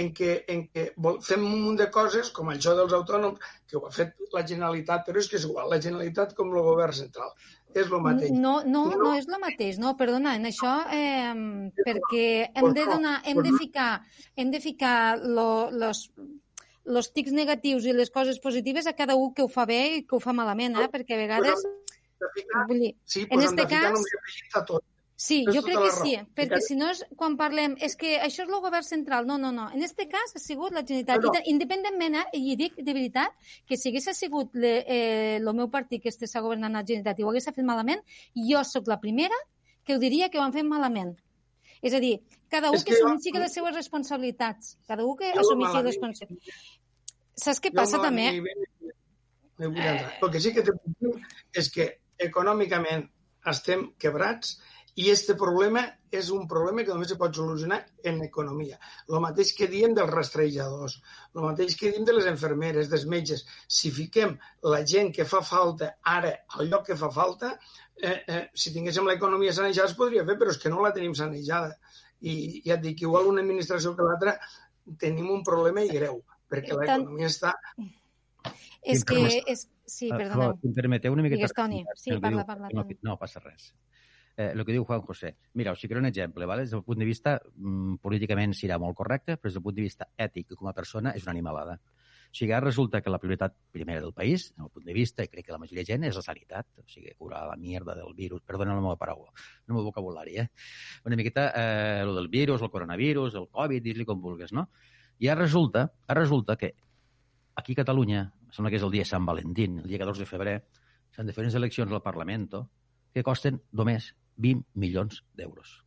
[0.00, 0.84] en què, en què
[1.26, 5.02] fem un munt de coses, com això dels autònoms, que ho ha fet la Generalitat,
[5.06, 7.32] però és que és igual, la Generalitat com el govern central.
[7.74, 8.30] És el mateix.
[8.34, 11.34] No, no, no, no és el mateix, no, perdona, en això, eh,
[11.80, 13.90] perquè hem de donar, hem de ficar,
[14.36, 16.06] hem de ficar lo, los,
[16.86, 20.02] los tics negatius i les coses positives a cada un que ho fa bé i
[20.06, 20.90] que ho fa malament, eh?
[20.92, 21.66] perquè a vegades...
[22.68, 24.00] Vull dir, sí, en este cas...
[24.66, 24.84] Tot.
[25.20, 28.14] Sí, Tens jo tota crec que sí, perquè si no és quan parlem, és que
[28.24, 29.66] això és el govern central, no, no, no.
[29.76, 31.20] En este cas ha sigut la Generalitat.
[31.20, 33.34] No, Independentment, eh, i dic de veritat,
[33.68, 37.28] que si hagués sigut el eh, meu partit que estigués governant la Generalitat i ho
[37.34, 38.00] hagués fet malament,
[38.48, 39.36] jo sóc la primera
[39.84, 41.12] que ho diria que ho han fet malament.
[41.82, 42.14] És a dir,
[42.48, 44.78] cada un És que, que jo- assumeixi les seves responsabilitats.
[44.88, 46.76] Cada un que Jo assumeixi les responsabilitats.
[47.36, 48.30] Saps què Jo passa també?
[49.58, 50.12] entrar.
[50.22, 50.72] El que sí que te
[51.52, 51.86] és que
[52.26, 53.06] econòmicament
[53.50, 54.58] estem quebrats
[55.00, 57.78] i este problema és un problema que només se pot solucionar
[58.10, 58.78] en economia.
[59.08, 60.96] El mateix que diem dels rastrejadors,
[61.36, 63.44] el mateix que diem de les enfermeres, dels metges.
[63.68, 64.34] Si fiquem
[64.74, 67.54] la gent que fa falta ara al lloc que fa falta,
[68.02, 71.14] eh, eh, si tinguéssim l'economia sanejada es podria fer, però és que no la tenim
[71.14, 71.78] sanejada.
[72.20, 72.34] I
[72.66, 74.36] ja et dic, igual una administració que l'altra
[74.98, 76.20] tenim un problema i greu,
[76.50, 77.54] perquè l'economia està
[78.82, 79.20] És que...
[79.46, 79.68] És...
[79.90, 80.52] Sí, Ah, perdona.
[80.60, 81.42] si em permeteu una miqueta...
[81.42, 81.84] Digues, Toni.
[81.96, 82.86] Sí, parla, diu- parla, no.
[83.02, 83.72] No, passa res.
[84.36, 85.34] Eh, el que diu Juan José.
[85.58, 86.46] Mira, us ficaré un exemple.
[86.46, 86.62] ¿vale?
[86.62, 89.82] Des del punt de vista, mm, políticament serà molt correcte, però des del punt de
[89.82, 91.80] vista ètic com a persona és una animalada.
[92.30, 95.24] O sigui, ara resulta que la prioritat primera del país, en el punt de vista,
[95.24, 96.68] i crec que la majoria de gent, és la sanitat.
[96.78, 98.40] O sigui, curar la mierda del virus.
[98.46, 99.32] Perdona la meva paraula,
[99.66, 100.46] el meu vocabulari, eh?
[101.04, 104.68] Una miqueta, eh, lo del virus, el coronavirus, el Covid, dis-li com vulguis, no?
[105.18, 106.76] I ara resulta, ara resulta que
[107.56, 110.56] aquí a Catalunya, sembla que és el dia Sant Valentín, el dia 14 de febrer,
[111.14, 112.48] s'han de fer unes eleccions al Parlament
[113.14, 115.80] que costen només 20 milions d'euros.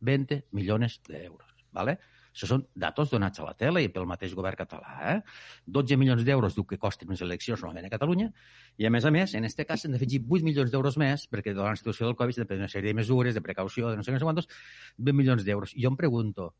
[0.00, 1.98] 20 milions d'euros, ¿vale?
[2.30, 4.94] Això són datos donats a la tele i pel mateix govern català.
[5.12, 5.16] Eh?
[5.66, 8.28] 12 milions d'euros diu que costen unes eleccions normalment a Catalunya
[8.78, 11.54] i, a més a més, en aquest cas s'han d'afegir 8 milions d'euros més perquè
[11.56, 13.98] de la situació del Covid s'ha de prendre una sèrie de mesures, de precaució, de
[13.98, 14.48] no sé sé quantos,
[14.98, 15.74] 20 milions d'euros.
[15.74, 16.52] I jo em pregunto,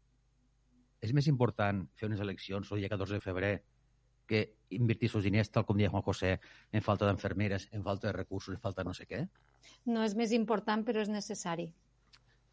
[1.01, 3.55] és més important fer unes eleccions el dia 14 de febrer
[4.31, 4.45] que
[4.77, 6.37] invertir els diners, tal com deia Juan José,
[6.73, 9.25] en falta d'enfermeres, en falta de recursos, en falta no sé què?
[9.91, 11.67] No és més important, però és necessari.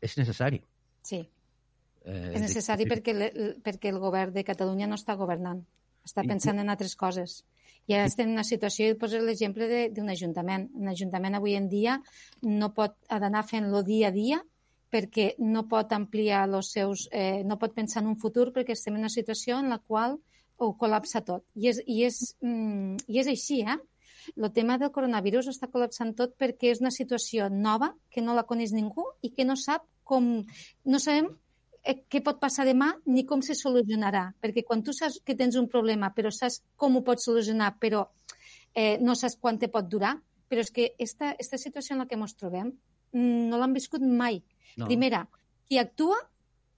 [0.01, 0.63] És necessari.
[1.05, 1.21] Sí.
[2.07, 5.61] Eh, És necessari dic- perquè, le- perquè el govern de Catalunya no està governant,
[6.05, 7.43] està pensant en altres coses.
[7.87, 10.69] I ara estem en una situació, i poso l'exemple de- d'un ajuntament.
[10.75, 12.01] Un ajuntament avui en dia
[12.41, 14.41] no pot ha d'anar fent-lo dia a dia
[14.91, 17.07] perquè no pot ampliar els seus...
[17.11, 20.17] Eh, no pot pensar en un futur perquè estem en una situació en la qual
[20.57, 21.45] ho col·lapsa tot.
[21.55, 23.77] I és, i és, mm, i és així, eh?
[24.35, 28.45] El tema del coronavirus està col·lapsant tot perquè és una situació nova, que no la
[28.49, 30.43] coneix ningú i que no sap com...
[30.85, 31.29] No sabem
[31.83, 34.27] eh, què pot passar demà ni com se solucionarà.
[34.43, 38.03] Perquè quan tu saps que tens un problema, però saps com ho pots solucionar, però
[38.73, 40.17] eh, no saps quant te pot durar,
[40.47, 44.03] però és que esta, esta situació en la que ens trobem mm, no l'han viscut
[44.03, 44.41] mai.
[44.77, 44.87] No.
[44.89, 45.25] Primera,
[45.67, 46.19] qui actua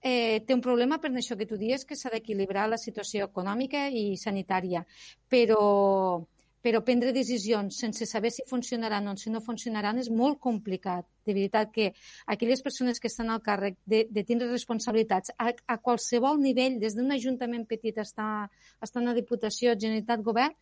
[0.00, 3.88] eh, té un problema per això que tu dius, que s'ha d'equilibrar la situació econòmica
[3.88, 4.84] i sanitària,
[5.28, 6.24] però,
[6.60, 11.06] però prendre decisions sense saber si funcionaran o si no funcionaran és molt complicat.
[11.24, 11.92] De veritat que
[12.26, 16.96] aquelles persones que estan al càrrec de, de tindre responsabilitats a, a qualsevol nivell, des
[16.96, 18.48] d'un ajuntament petit està,
[18.80, 20.56] està una diputació, Generalitat, Govern,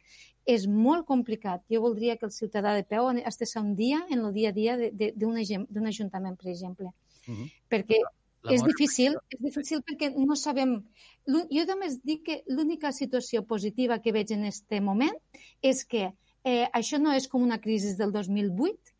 [0.48, 1.62] és molt complicat.
[1.70, 4.78] Jo voldria que el ciutadà de peu estigués un dia en el dia a dia
[5.14, 6.90] d'un ajuntament, per exemple.
[7.28, 7.50] Mhm.
[7.68, 8.00] Perquè
[8.54, 10.78] és difícil, és difícil perquè no sabem...
[11.28, 15.16] Jo només dic que l'única situació positiva que veig en aquest moment
[15.60, 18.94] és que eh, això no és com una crisi del 2008,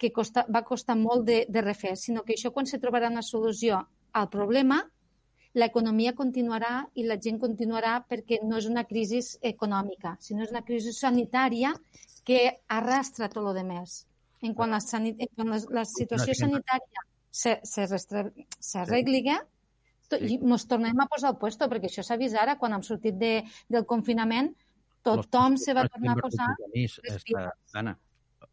[0.00, 3.22] que costa, va costar molt de, de refer, sinó que això quan se trobarà una
[3.26, 3.82] solució
[4.16, 4.80] al problema,
[5.60, 9.20] l'economia continuarà i la gent continuarà perquè no és una crisi
[9.52, 11.74] econòmica, sinó és una crisi sanitària
[12.24, 14.04] que arrastra tot el demés.
[14.40, 19.22] En quan la, sanit quan la, la situació sanitària s'arregli,
[20.18, 23.18] i ens tornem a posar al puesto, perquè això s'ha vist ara, quan hem sortit
[23.18, 23.34] de,
[23.70, 24.50] del confinament,
[25.06, 26.48] tothom se va tornar a posar...
[27.78, 27.94] Anna,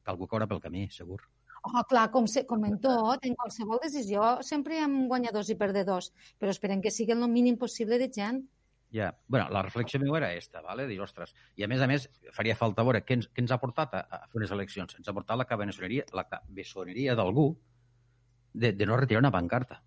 [0.06, 1.24] algú caurà pel camí, segur.
[1.68, 5.58] Oh, clar, com, se, com en tot, en qualsevol decisió, sempre hi ha guanyadors i
[5.60, 8.44] perdedors, però esperem que sigui el mínim possible de gent.
[8.94, 10.86] Ja, bueno, la reflexió meva era esta, ¿vale?
[10.88, 13.60] dir, ostres, i a més a més faria falta veure què ens, què ens ha
[13.60, 14.96] portat a, a fer unes eleccions.
[14.96, 17.50] Ens ha portat la cabeçoneria, la cabeçoneria d'algú
[18.58, 19.82] de, de no retirar una pancarta.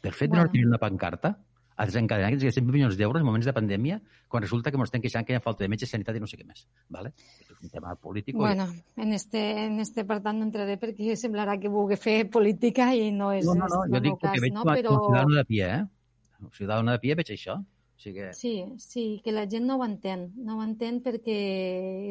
[0.00, 0.34] Per fet bueno.
[0.34, 1.36] de no retirar una pancarta,
[1.76, 3.98] a desencadenar aquests 100 milions d'euros en moments de pandèmia,
[4.30, 6.28] quan resulta que ens estem queixant que hi ha falta de metge, sanitat i no
[6.30, 6.62] sé què més.
[6.88, 7.10] ¿vale?
[7.42, 8.36] És un tema polític.
[8.38, 12.92] Bueno, en este, en este per tant no entraré perquè semblarà que vulgui fer política
[12.94, 14.66] i no és no, no, no, jo dic cas, que veig no?
[14.68, 14.94] Però...
[14.94, 16.44] un ciutadano de pie, eh?
[16.44, 17.58] Un ciutadano de pie veig això.
[17.58, 18.30] O sigui que...
[18.38, 20.28] Sí, sí, que la gent no ho entén.
[20.46, 21.40] No ho entén perquè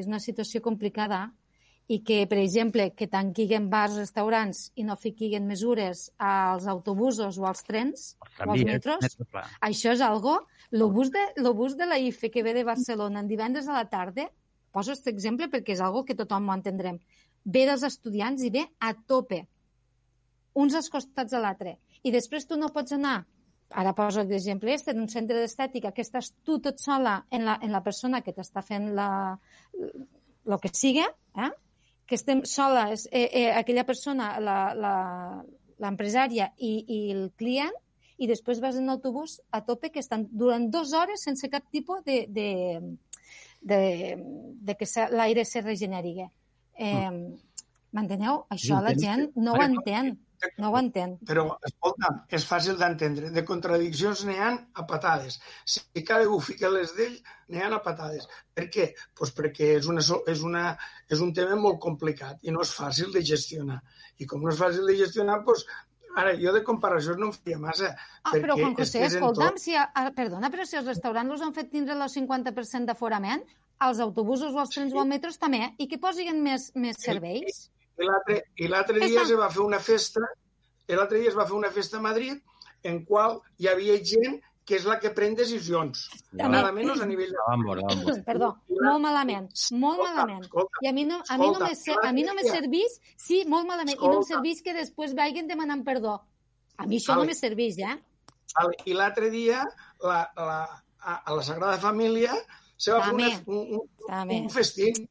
[0.02, 1.30] és una situació complicada
[1.92, 7.48] i que, per exemple, que tanquiguen bars, restaurants i no fiquiguen mesures als autobusos o
[7.50, 8.06] als trens
[8.40, 9.18] o als metros,
[9.62, 10.40] això és algo...
[10.74, 14.24] Bus, de, de la IFE que ve de Barcelona en divendres a la tarda,
[14.74, 16.98] poso aquest exemple perquè és algo que tothom ho entendrem,
[17.46, 19.44] ve dels estudiants i ve a tope,
[20.58, 21.76] uns als costats de l'altre.
[22.02, 23.20] I després tu no pots anar
[23.74, 27.72] ara poso l'exemple este d'un centre d'estètica que estàs tu tot sola en la, en
[27.74, 29.10] la persona que t'està fent la,
[29.74, 31.06] el que sigui,
[31.38, 31.52] eh?
[32.08, 34.36] Que estem soles, eh, eh, aquella persona,
[35.80, 37.74] l'empresària i, i el client,
[38.18, 42.04] i després vas en autobús a tope que estan durant dues hores sense cap tipus
[42.06, 42.50] de, de,
[43.62, 43.82] de,
[44.62, 46.28] de que l'aire se regeneri.
[46.78, 47.12] Eh,
[47.94, 48.44] M'enteneu?
[48.54, 50.16] Això la gent no ho entén.
[50.60, 51.14] No ho entén.
[51.28, 53.30] Però, escolta, és fàcil d'entendre.
[53.36, 55.38] De contradiccions n'hi han a patades.
[55.64, 57.16] Si cadascú fica les d'ell,
[57.54, 58.28] n'hi han a patades.
[58.58, 58.90] Per què?
[59.16, 60.04] Pues perquè és, una,
[60.34, 60.66] és, una,
[61.08, 63.80] és un tema molt complicat i no és fàcil de gestionar.
[64.20, 65.64] I com no és fàcil de gestionar, pues,
[66.14, 67.88] Ara, jo de comparacions no em feia massa.
[68.22, 69.64] Ah, però Juan José, escolta'm, tot...
[69.64, 73.42] si, a, perdona, però si els restaurants els han fet tindre el 50% d'aforament,
[73.88, 74.98] els autobusos o els trens sí.
[74.98, 77.66] o els metros també, i que posin més, més serveis?
[78.00, 80.24] I l'altre dia es va fer una festa,
[80.90, 82.42] l'altre dia es va fer una festa a Madrid
[82.84, 86.06] en qual hi havia gent que és la que pren decisions.
[86.32, 86.48] No.
[86.52, 87.40] Nada menys a nivell de...
[87.50, 88.20] Vamos, vamos.
[88.30, 90.46] Perdó, molt malament, molt escolta, malament.
[90.48, 93.42] Escolta, I a mi no, a mi no me, a mi no me serveix, sí,
[93.50, 94.14] molt malament, escolta.
[94.14, 96.16] i no em serveix que després vagin demanant perdó.
[96.80, 97.28] A mi això vale.
[97.28, 97.98] no me serveix, eh?
[98.56, 98.80] Vale.
[98.88, 99.66] I l'altre dia,
[100.04, 100.60] la, la,
[101.04, 102.38] a, a la Sagrada Família
[102.78, 103.34] se va També.
[103.34, 105.04] fer un, un, un festín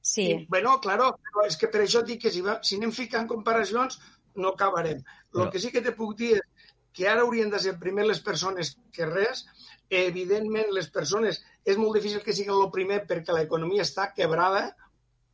[0.00, 0.26] Sí.
[0.30, 3.28] I, bueno, claro, però és que per això dic que si, va, si anem ficant
[3.28, 4.00] comparacions
[4.40, 5.02] no acabarem.
[5.34, 5.50] El no.
[5.52, 8.74] que sí que te puc dir és que ara haurien de ser primer les persones
[8.94, 9.44] que res.
[9.90, 14.70] Evidentment, les persones és molt difícil que siguin el primer perquè l'economia està quebrada,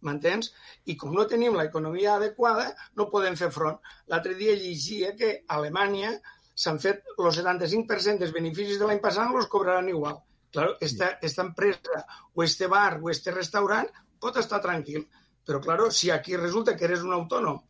[0.06, 0.52] m'entens?
[0.88, 3.78] I com no tenim l'economia adequada, no podem fer front.
[4.12, 6.16] L'altre dia llegia que a Alemanya
[6.56, 10.22] s'han fet el 75% dels beneficis de l'any passat els cobraran igual.
[10.56, 13.90] Claro, esta, esta empresa o este bar o este restaurant
[14.20, 15.06] pot estar tranquil.
[15.46, 17.60] Però, claro, si aquí resulta que eres un autònom,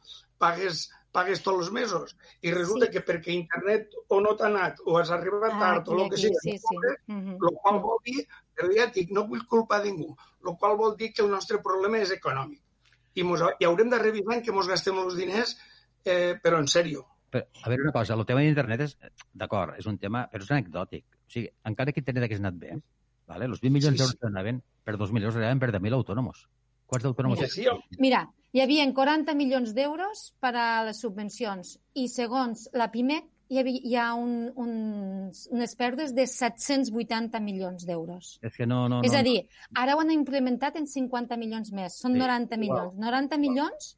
[0.41, 2.93] pagues, pagues tots els mesos, i resulta sí.
[2.95, 6.21] que perquè internet o no t'ha anat, o has arribat ah, tard, o el que
[6.23, 6.77] sigui, sí, sí.
[6.79, 7.37] Uh -huh.
[7.37, 10.17] el qual vol dir, però ja dic, no vull culpar ningú,
[10.47, 12.63] el qual vol dir que el nostre problema és econòmic.
[13.15, 15.57] I, mos, i haurem de revisar en què ens gastem els diners,
[16.05, 17.05] eh, però en sèrio.
[17.31, 18.97] Però, a veure una cosa, el tema d'internet és,
[19.33, 21.05] d'acord, és un tema, però és anecdòtic.
[21.05, 22.79] O sigui, encara que internet hagués anat bé,
[23.27, 23.45] vale?
[23.45, 24.19] els 20 milions sí, d'euros sí.
[24.21, 26.47] que anaven per 2.000 euros anaven per 10.000 autònoms.
[26.87, 27.41] Quants d'autònoms?
[27.43, 28.21] Mira, sí, Mira,
[28.55, 33.81] hi havia 40 milions d'euros per a les subvencions i segons la PIMEC hi, havia,
[33.83, 34.71] hi ha un, un,
[35.55, 38.37] unes pèrdues de 780 milions d'euros.
[38.47, 39.39] És que no, no, És a dir,
[39.79, 41.99] ara ho han implementat en 50 milions més.
[42.03, 42.23] Són sí.
[42.23, 42.95] 90 milions.
[42.95, 43.07] Wow.
[43.07, 43.93] 90 milions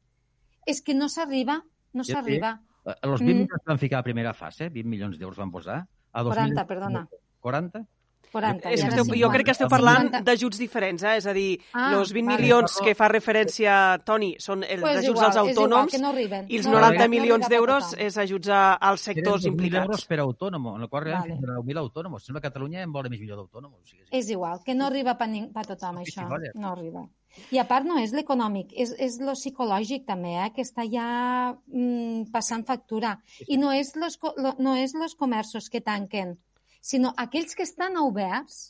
[0.69, 1.59] és que no s'arriba,
[1.93, 2.57] no s'arriba.
[2.57, 2.97] Sí.
[2.97, 3.39] Els 20 mm.
[3.43, 5.81] milions van ficar a primera fase, 20 milions d'euros van posar.
[6.09, 7.05] A 40, perdona.
[7.45, 7.85] 40?
[8.31, 8.69] 40.
[8.69, 11.15] És que esteu, jo crec que esteu parlant d'ajuts diferents, eh?
[11.17, 13.75] és a dir, ah, els 20 vale, milions que fa referència
[14.05, 17.13] Toni són els pues ajuts igual, als autònoms igual, no i els no 90 arriben,
[17.15, 19.87] milions no d'euros és ajuts als sectors implicats.
[19.89, 21.61] euros per autònom, en el qual arriben vale.
[21.65, 22.25] 10.000 autònoms.
[22.25, 23.77] Sembla que Catalunya en vol més milió d'autònoms.
[23.77, 24.11] O sigui, sí.
[24.17, 26.25] És igual, que no arriba per, per tothom, això.
[26.55, 27.07] No arriba.
[27.53, 31.05] I a part no és l'econòmic, és, és lo psicològic també, eh, que està ja
[31.53, 33.19] mm, passant factura.
[33.47, 36.39] I no és, los, lo, no és los comerços que tanquen,
[36.81, 38.69] sinó aquells que estan oberts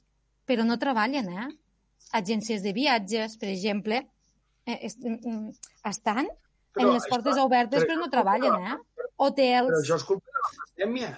[0.50, 1.50] però no treballen, eh?
[2.18, 4.02] Agències de viatges, per exemple,
[4.66, 5.50] eh, est, mm,
[5.86, 6.30] estan
[6.74, 9.06] però en les portes això, obertes però, però no treballen, eh?
[9.26, 9.70] Hotels...
[9.70, 11.12] Però això és culpa de la pandèmia.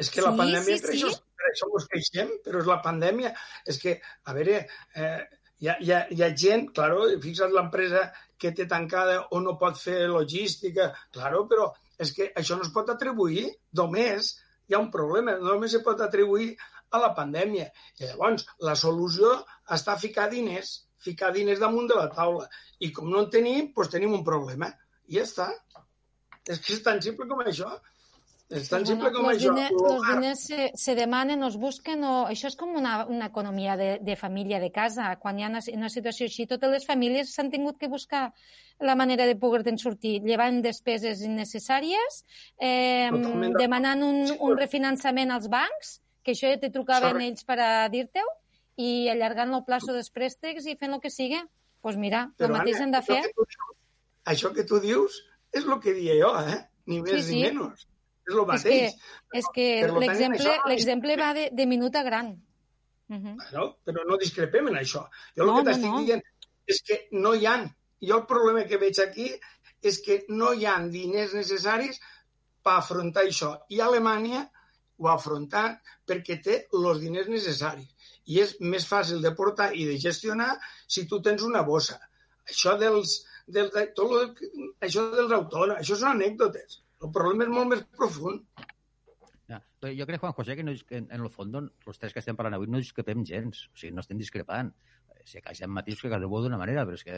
[0.00, 0.96] És que sí, la pandèmia, sí, per, sí.
[0.96, 3.32] Això, per això ens queixem, però és la pandèmia.
[3.68, 4.58] És que, a veure,
[4.96, 5.20] eh,
[5.60, 8.06] hi ha, hi ha, hi ha gent, claro, fixa't l'empresa
[8.40, 11.68] que té tancada o no pot fer logística, claro, però
[12.00, 14.32] és que això no es pot atribuir, només
[14.70, 16.52] hi ha un problema, només se pot atribuir
[16.94, 17.66] a la pandèmia.
[17.98, 19.32] I llavors, la solució
[19.76, 20.72] està ficar diners,
[21.02, 22.46] ficar diners damunt de la taula.
[22.78, 24.70] I com no en tenim, doncs tenim un problema.
[25.10, 25.48] I ja està.
[26.46, 27.70] És que és tan simple com això.
[28.50, 29.52] És tan sí, simple com los això.
[29.54, 32.14] Diners, els diners se, se demanen, els busquen, o...
[32.26, 35.12] això és com una, una economia de, de família, de casa.
[35.22, 38.32] Quan hi ha una, una situació així, totes les famílies s'han tingut que buscar
[38.82, 42.22] la manera de poder-te'n sortir, llevant despeses innecessàries,
[42.58, 43.10] eh,
[43.54, 47.28] demanant un, un refinançament als bancs, que això ja te trucaven Sorry.
[47.30, 48.34] ells per a dir-te-ho,
[48.80, 51.38] i allargant el plaço dels préstecs i fent el que sigui.
[51.38, 53.20] Doncs pues mira, Però, el mateix hem de fer.
[53.22, 53.76] Això que, tu,
[54.34, 55.22] això que tu dius
[55.56, 56.58] és el que dia jo, eh?
[56.90, 57.38] Ni més sí, sí.
[57.38, 57.86] ni menys.
[58.30, 58.94] És el mateix.
[59.40, 62.30] És que, és que l'exemple l'exemple va de, de minut a gran.
[63.10, 63.36] Uh -huh.
[63.52, 65.02] no, però no discrepem en això.
[65.36, 66.04] Jo no, el que t'estic no, no.
[66.06, 66.22] dient
[66.66, 67.66] és que no hi han.
[68.00, 69.28] Jo el problema que veig aquí
[69.82, 72.00] és que no hi han diners necessaris
[72.62, 73.50] per afrontar això.
[73.68, 74.44] I Alemanya
[74.98, 77.88] ho ha afrontat perquè té els diners necessaris.
[78.26, 80.52] I és més fàcil de portar i de gestionar
[80.86, 81.98] si tu tens una bossa.
[82.50, 83.16] Això dels,
[83.46, 84.30] dels, tot el,
[84.86, 86.80] això dels autònoms, això són anècdotes.
[87.00, 88.44] El problema és molt més profund.
[89.50, 89.58] Ja.
[89.96, 92.58] Jo crec, Juan José, que, no, que en el fons els tres que estem parlant
[92.58, 94.70] avui no discrepem gens, o sigui, no estem discrepant.
[95.26, 97.16] Si hi ha matisos que cadascú d'una manera, però és que,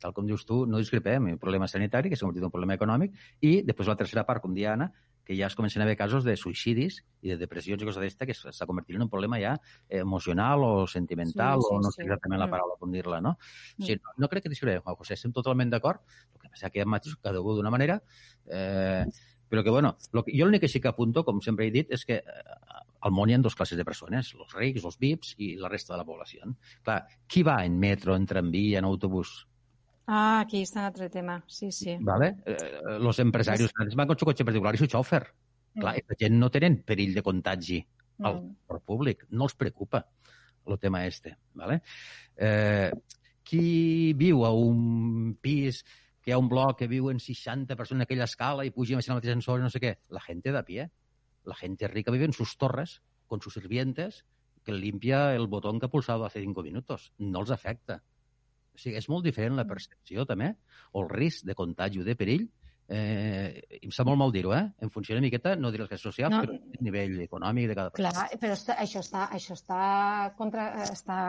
[0.00, 1.32] tal com dius tu, no discrepem.
[1.34, 4.44] Un problema sanitari, que s'ha convertit en un problema econòmic, i després la tercera part,
[4.44, 4.88] com dia Anna,
[5.24, 8.26] que ja es comencen a haver casos de suïcidis i de depressions i coses d'aquesta
[8.26, 9.54] que s'està convertint en un problema ja
[9.88, 12.06] emocional o sentimental sí, sí, o no sé sí.
[12.08, 12.56] exactament la mm.
[12.56, 13.36] paraula com dir-la, no?
[13.38, 13.82] Mm.
[13.82, 16.02] O sigui, no, no crec que discrepem, Juan José, estem totalment d'acord,
[16.34, 18.00] el que passa que hi ha matisos, cadascú d'una manera,
[18.50, 19.04] eh,
[19.52, 21.90] però que, bueno, lo que, jo l'únic que sí que apunto, com sempre he dit,
[21.92, 22.58] és que eh,
[23.04, 25.92] al món hi ha dues classes de persones, els rics, els VIPs i la resta
[25.92, 26.48] de la població.
[26.86, 29.34] Clar, qui va en metro, en tramvia, en autobús?
[30.06, 31.96] Ah, aquí està un altre tema, sí, sí.
[32.00, 32.34] Vale?
[32.46, 33.96] Eh, los empresaris sí.
[33.96, 35.22] van con su cotxe particular i su xòfer.
[35.74, 35.80] Mm.
[35.80, 37.78] Clar, la gent no tenen perill de contagi
[38.26, 38.82] al mm.
[38.84, 40.02] públic, no els preocupa
[40.66, 41.36] el tema este.
[41.54, 41.80] Vale?
[42.36, 42.90] Eh,
[43.42, 45.82] qui viu a un pis
[46.22, 49.02] que hi ha un bloc que viuen 60 persones en aquella escala i pugem a
[49.06, 49.96] la mateixa ascensor no sé què.
[50.14, 50.90] La gent de pie,
[51.44, 54.24] la gent rica vive en sus torres con sus sirvientes
[54.62, 57.12] que limpia el botón que ha pulsado hace cinco minutos.
[57.18, 58.02] No els afecta.
[58.82, 60.50] O sigui, és molt diferent la percepció, també,
[60.90, 62.48] o el risc de contagi o de perill.
[62.92, 64.64] Eh, em sap molt mal dir-ho, eh?
[64.82, 66.40] En funció una miqueta, no diré les classes socials, no.
[66.42, 68.10] però a nivell econòmic de cada persona.
[68.16, 69.84] Clar, però està, això està, això està,
[70.40, 71.20] contra, està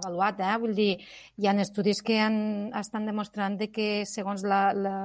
[0.00, 0.56] avaluat, eh?
[0.64, 0.90] Vull dir,
[1.38, 2.36] hi ha estudis que han,
[2.82, 4.96] estan demostrant de que segons la, la,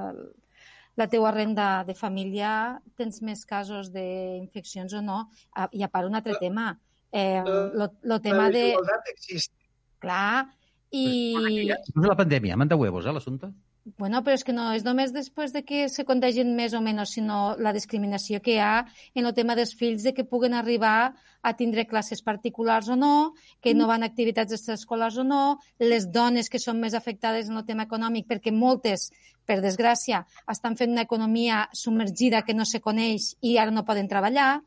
[0.98, 2.50] la teua renda de família
[2.98, 5.22] tens més casos d'infeccions o no.
[5.70, 6.72] I a part un altre tema,
[7.14, 8.72] eh, lo, lo tema de...
[8.74, 9.54] La existe.
[10.02, 10.46] Clar,
[10.90, 11.68] i...
[11.94, 13.50] la pandèmia, manda huevos, eh, l'assumpte?
[13.96, 17.14] Bueno, però és que no és només després de que se contagien més o menys,
[17.16, 18.84] sinó la discriminació que hi ha
[19.14, 23.32] en el tema dels fills de que puguen arribar a tindre classes particulars o no,
[23.64, 27.56] que no van a activitats extraescolars o no, les dones que són més afectades en
[27.56, 29.08] el tema econòmic, perquè moltes,
[29.48, 34.08] per desgràcia, estan fent una economia submergida que no se coneix i ara no poden
[34.08, 34.58] treballar.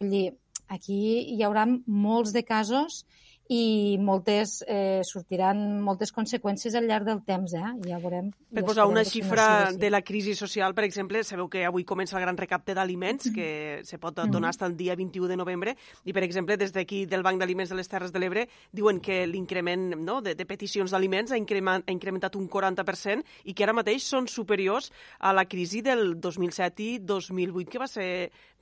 [0.00, 0.26] Vull dir,
[0.68, 1.00] aquí
[1.32, 3.06] hi haurà molts de casos
[3.48, 7.72] i moltes, eh, sortiran moltes conseqüències al llarg del temps, eh?
[7.86, 8.32] Ja veurem.
[8.50, 12.16] Per ja posar una xifra de la crisi social, per exemple, sabeu que avui comença
[12.16, 16.12] el gran recapte d'aliments, que se pot donar fins al dia 21 de novembre, i,
[16.12, 19.94] per exemple, des d'aquí del Banc d'Aliments de les Terres de l'Ebre diuen que l'increment
[19.96, 24.26] no, de, de peticions d'aliments ha, ha incrementat un 40% i que ara mateix són
[24.26, 28.10] superiors a la crisi del 2007 i 2008, que va ser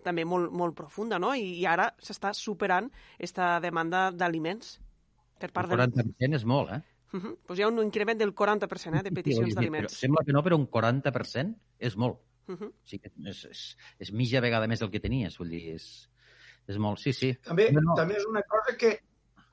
[0.05, 1.35] també molt, molt profunda, no?
[1.35, 4.77] I, i ara s'està superant aquesta demanda d'aliments
[5.41, 5.81] per part del...
[5.81, 6.83] 40% és molt, eh?
[7.15, 7.37] Uh -huh.
[7.47, 9.93] pues hi ha un increment del 40% eh, de peticions d'aliments.
[9.93, 12.19] Sembla que no, però un 40% és molt.
[12.47, 12.69] Uh -huh.
[12.69, 16.11] o sigui, és, és, és mitja vegada més del que tenies, vull dir, és,
[16.67, 17.35] és molt, sí, sí.
[17.43, 17.95] També, no.
[17.95, 19.01] també és una cosa que,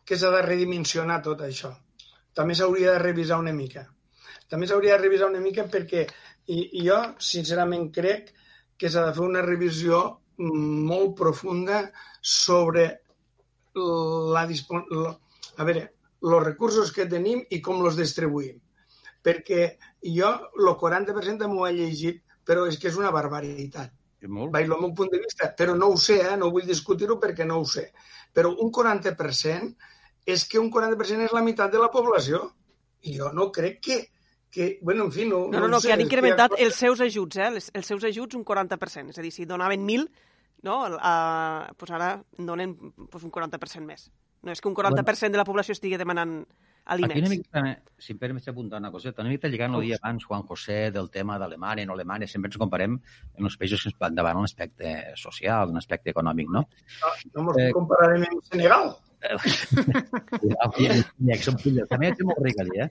[0.03, 1.71] que s'ha de redimensionar tot això.
[2.33, 3.87] També s'hauria de revisar una mica.
[4.47, 6.07] També s'hauria de revisar una mica perquè
[6.47, 8.33] i, i jo, sincerament, crec
[8.77, 11.83] que s'ha de fer una revisió molt profunda
[12.21, 12.87] sobre
[13.75, 15.15] la, la
[15.57, 15.85] a veure,
[16.21, 18.59] els recursos que tenim i com els distribuïm.
[19.21, 19.63] Perquè
[20.17, 23.93] jo el 40% m'ho he llegit, però és que és una barbaritat.
[24.29, 24.51] Molt.
[24.53, 26.37] Vaig el meu punt de vista, però no ho sé, eh?
[26.37, 27.87] no vull discutir-ho perquè no ho sé.
[28.33, 29.71] Però un 40%
[30.29, 32.43] és que un 40% és la meitat de la població.
[33.01, 33.97] I jo no crec que,
[34.53, 35.47] que bueno, en fi, no...
[35.49, 37.47] No, no, ho no, sé, que han incrementat ha els seus ajuts, eh?
[37.49, 39.09] Els, els seus ajuts un 40%.
[39.09, 40.05] És a dir, si donaven 1.000,
[40.63, 40.81] no?
[40.99, 42.75] A, pues ara en donen
[43.09, 44.09] pues, un 40% més.
[44.41, 46.41] No és que un 40% de la població estigui demanant
[46.83, 47.29] Aquí una aliments.
[47.29, 50.89] mica, si em permets apuntar una coseta, una mica lligant el dia abans, Juan José,
[50.91, 52.95] del tema d'Alemanya, no Alemanya, sempre ens comparem
[53.37, 56.65] en els països que ens endavant en l'aspecte social, en l'aspecte econòmic, no?
[57.03, 58.95] No, no mos Eh, compararem amb Senegal.
[60.41, 61.85] Ja que som filles.
[61.91, 62.89] També és molt ric allí, eh?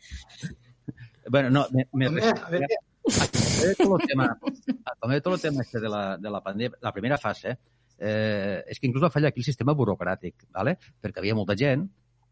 [1.29, 2.79] Bueno, no, me, me a veure.
[3.11, 4.39] De todo el tema,
[5.03, 7.59] el tema este de la, de la pandèmia, la primera fase,
[7.99, 10.79] eh, és que inclús va fallar aquí el sistema burocràtic, ¿vale?
[11.03, 11.85] perquè havia molta gent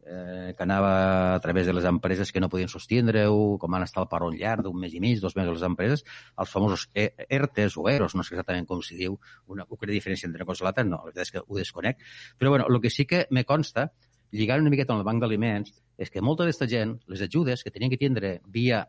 [0.09, 4.01] eh, que anava a través de les empreses que no podien sostindre-ho, com van estar
[4.03, 6.05] al paron llarg d'un mes i mig, dos mesos les empreses,
[6.39, 10.27] els famosos E- ERTES o EROS, no sé exactament com s'hi diu, una, una diferència
[10.31, 12.01] entre una cosa i l'altra, no, la veritat és que ho desconec.
[12.39, 13.91] Però bueno, el que sí que me consta,
[14.33, 17.75] lligant una miqueta amb el banc d'aliments, és que molta d'aquesta gent, les ajudes que
[17.75, 18.87] tenien que tindre via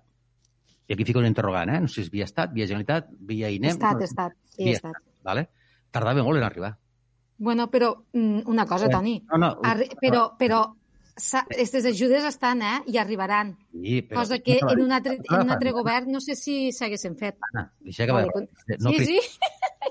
[0.90, 1.80] i aquí fico un interrogant, eh?
[1.80, 3.76] No sé si és via Estat, via Generalitat, via INEM...
[3.78, 4.98] Estat, no, estat, sí, via estat.
[5.24, 5.46] Vale?
[5.94, 6.74] Tardava molt en arribar.
[7.38, 9.14] Bueno, però mm, una cosa, Eh, Toni.
[9.32, 10.64] no, no, Arri però, però
[11.44, 12.82] aquestes ajudes estan, eh?
[12.88, 13.54] I arribaran.
[13.72, 14.22] Sí, però...
[14.22, 17.38] Cosa que en un altre, en un altre govern no sé si s'haguessin fet.
[17.52, 18.26] Anna, deixa acabar.
[18.34, 18.50] Vale,
[18.80, 19.20] no sí, sí.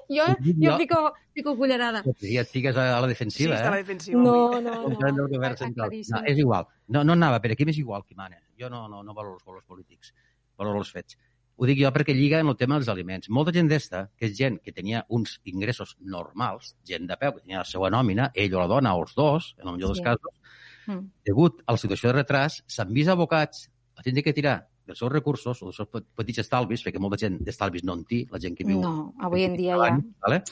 [0.08, 1.00] jo, jo Jo- fico,
[1.34, 2.02] fico cullerada.
[2.18, 3.60] Sí, ja et fiques a la defensiva, Sí, eh?
[3.60, 4.22] està a la defensiva.
[4.22, 5.28] No, no, no.
[5.28, 5.74] claríssim.
[6.16, 6.66] No, és igual.
[6.88, 8.40] No, no anava, per aquí m'és igual qui mana.
[8.58, 10.12] Jo no, no, no valoro els valors polítics,
[10.58, 11.16] valoro els fets.
[11.58, 13.28] Ho dic jo perquè lliga en el tema dels aliments.
[13.34, 17.40] Molta gent d'esta, que és gent que tenia uns ingressos normals, gent de peu, que
[17.42, 19.98] tenia la seva nòmina, ell o la dona, o els dos, en el millor dels
[19.98, 20.04] Sí.
[20.04, 20.40] casos,
[20.86, 21.10] Mm.
[21.26, 25.10] degut a la situació de retras, s'han vist abocats a tindre que tirar dels seus
[25.12, 28.38] recursos o dels seus pe- petits estalvis, perquè molta gent d'estalvis no en té, la
[28.38, 28.80] gent que viu...
[28.80, 29.98] No, avui en dia ja.
[30.22, 30.42] Vale?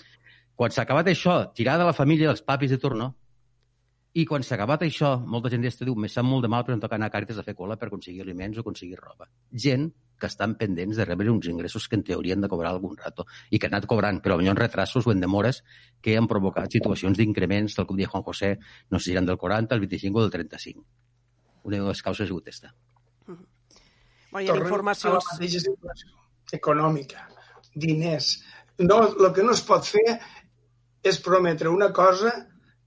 [0.56, 3.14] Quan s'ha acabat això, tirar de la família dels papis de turno,
[4.16, 6.72] i quan s'ha acabat això, molta gent d'este diu, me sap molt de mal, però
[6.76, 9.26] em toca anar a Càritas a fer cola per aconseguir aliments o aconseguir roba.
[9.52, 12.96] Gent que estan pendents de rebre uns ingressos que en teoria han de cobrar algun
[12.96, 15.60] rato i que han anat cobrant, però potser en retrasos o en demores
[16.00, 18.54] que han provocat situacions d'increments, tal com deia Juan José,
[18.88, 20.84] no sé si eren del 40, el 25 o del 35.
[21.68, 22.72] Una de les causes ha sigut esta.
[23.28, 25.12] Bueno, hi ha Tornem informacions...
[25.12, 27.28] a la mateixa situació econòmica,
[27.74, 28.32] diners.
[28.80, 30.20] No, el que no es pot fer
[31.04, 32.32] és prometre una cosa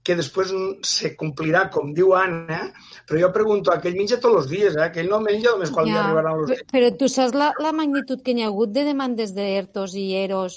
[0.02, 0.50] que després
[0.88, 2.60] se complirà, com diu Anna,
[3.06, 4.84] però jo pregunto, aquell menja tots els dies, eh?
[4.86, 7.72] aquell no menja només quan li Ja, arribaran els pe- Però tu saps la, la
[7.76, 10.56] magnitud que n'hi ha hagut de demandes d'ERTOs i EROs?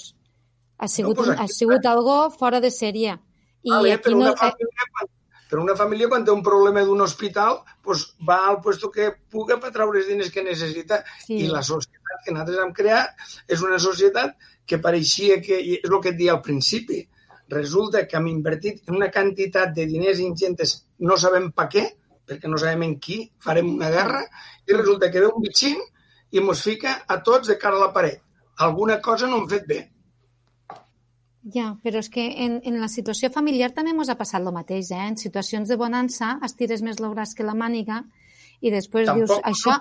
[0.78, 3.18] Ha sigut, pues un, aquí ha sigut algo fora de sèrie.
[3.64, 4.24] I Vale, aquí però, no...
[4.32, 5.10] una família, quan,
[5.50, 9.60] però una família quan té un problema d'un hospital pues, va al puesto que puga
[9.60, 11.36] per treure els diners que necessita Sí.
[11.44, 14.34] i la societat que nosaltres hem creat és una societat
[14.66, 17.04] que pareixia que, és el que et deia al principi,
[17.50, 21.84] resulta que hem invertit una quantitat de diners ingentes, no sabem per què,
[22.24, 24.22] perquè no sabem en qui farem una guerra,
[24.66, 25.80] i resulta que ve un bitxín
[26.32, 28.22] i ens fica a tots de cara a la paret.
[28.64, 29.80] Alguna cosa no hem fet bé.
[31.54, 34.90] Ja, però és que en, en la situació familiar també ens ha passat el mateix,
[34.96, 35.08] eh?
[35.10, 38.00] En situacions de bonança estires més el braç que la màniga
[38.64, 39.42] i després Tampoc dius, no.
[39.52, 39.80] això...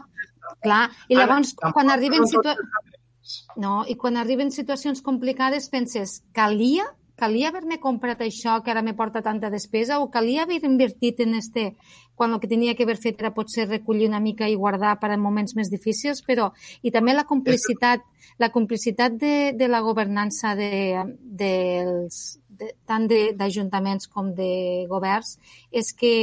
[0.64, 3.54] Clar, i Ara, llavors tampoc quan arriben, no tot situa...
[3.64, 6.84] no, i quan arriben situacions complicades penses, calia
[7.16, 11.36] calia haver-me comprat això que ara me porta tanta despesa o calia haver invertit en
[11.36, 11.76] este
[12.16, 15.12] quan el que tenia que haver fet era potser recollir una mica i guardar per
[15.12, 18.02] a moments més difícils, però i també la complicitat,
[18.38, 25.38] la complicitat de, de la governança de, dels, de, tant de- d'ajuntaments com de governs
[25.72, 26.14] és que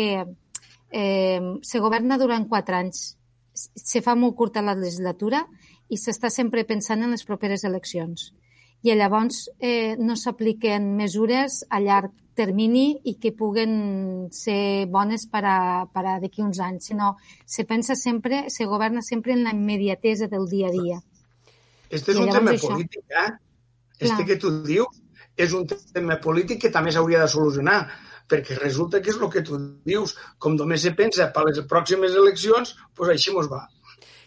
[0.91, 3.17] eh, se governa durant quatre anys.
[3.55, 5.45] Se fa molt curta la legislatura
[5.91, 8.31] i s'està sempre pensant en les properes eleccions.
[8.83, 15.43] I llavors eh, no s'apliquen mesures a llarg termini i que puguen ser bones per
[15.45, 19.53] a, per a d'aquí uns anys, sinó se pensa sempre, se governa sempre en la
[19.53, 21.01] immediatesa del dia a dia.
[21.91, 23.33] Este és un tema això- polític, eh?
[23.99, 24.27] Este Clar.
[24.27, 25.03] que tu dius
[25.37, 27.91] és un tema polític que també s'hauria de solucionar,
[28.31, 30.15] perquè resulta que és el que tu dius.
[30.39, 33.67] Com només se pensa per les pròximes eleccions, doncs així mos va.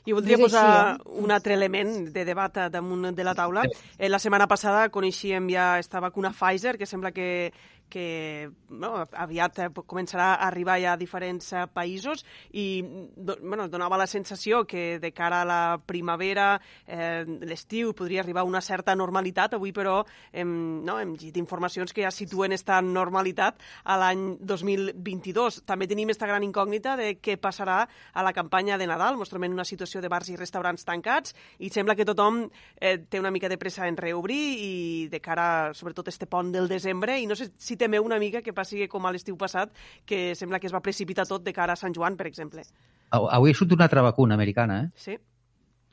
[0.05, 1.19] I voldria És així, posar eh?
[1.23, 3.63] un altre element de debat damunt de la taula.
[3.97, 7.53] Eh, la setmana passada coneixíem ja esta vacuna Pfizer, que sembla que,
[7.93, 12.23] que no, aviat eh, començarà a arribar ja a diferents eh, països
[12.57, 16.55] i do, bueno, donava la sensació que de cara a la primavera,
[16.87, 19.53] eh, l'estiu, podria arribar una certa normalitat.
[19.53, 19.99] Avui, però,
[20.31, 25.61] hem, no, hem llegit informacions que ja situen esta normalitat a l'any 2022.
[25.69, 29.19] També tenim esta gran incògnita de què passarà a la campanya de Nadal.
[29.21, 32.47] Mostrem en una situació de bars i restaurants tancats i sembla que tothom
[32.79, 34.73] eh, té una mica de pressa en reobrir i
[35.11, 37.19] de cara, sobretot, este pont del desembre.
[37.21, 39.75] I no sé si temeu una mica que passi com a l'estiu passat,
[40.07, 42.65] que sembla que es va precipitar tot de cara a Sant Joan, per exemple.
[43.13, 44.91] Avui ha sortit una altra vacuna americana, eh?
[44.95, 45.19] Sí.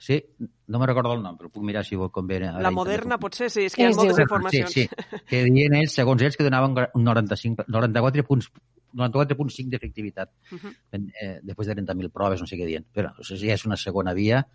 [0.00, 0.24] Sí,
[0.66, 2.38] no me recordo el nom, però puc mirar si vol convé.
[2.40, 4.72] La moderna, potser, sí, és que hi ha moltes informacions.
[4.72, 8.48] Sí, sí, que diuen ells, segons ells, que donaven un 95, 94 punts
[8.96, 10.72] 94.5 d'efectivitat uh -huh.
[11.20, 12.86] eh, després de 30.000 proves, no sé què dient.
[12.92, 14.46] Però o sigui, ja és una segona via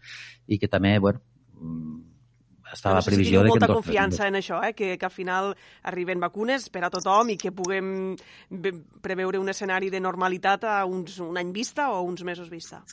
[0.48, 1.22] i que també, bueno,
[2.76, 3.54] està no la previsió de que...
[3.56, 4.74] molta confiança en això, eh?
[4.78, 5.52] que, que al final
[5.92, 8.16] arriben vacunes per a tothom i que puguem
[9.06, 12.84] preveure un escenari de normalitat a uns, un any vista o uns mesos vista.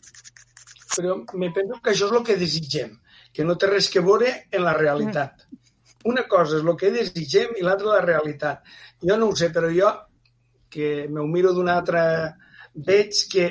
[0.93, 2.95] Però me penso que això és el que desitgem,
[3.33, 5.47] que no té res que veure en la realitat.
[6.09, 8.67] Una cosa és el que desitgem i l'altra la realitat.
[9.03, 9.91] Jo no ho sé, però jo,
[10.73, 12.03] que m'ho miro d'una altra,
[12.75, 13.49] veig que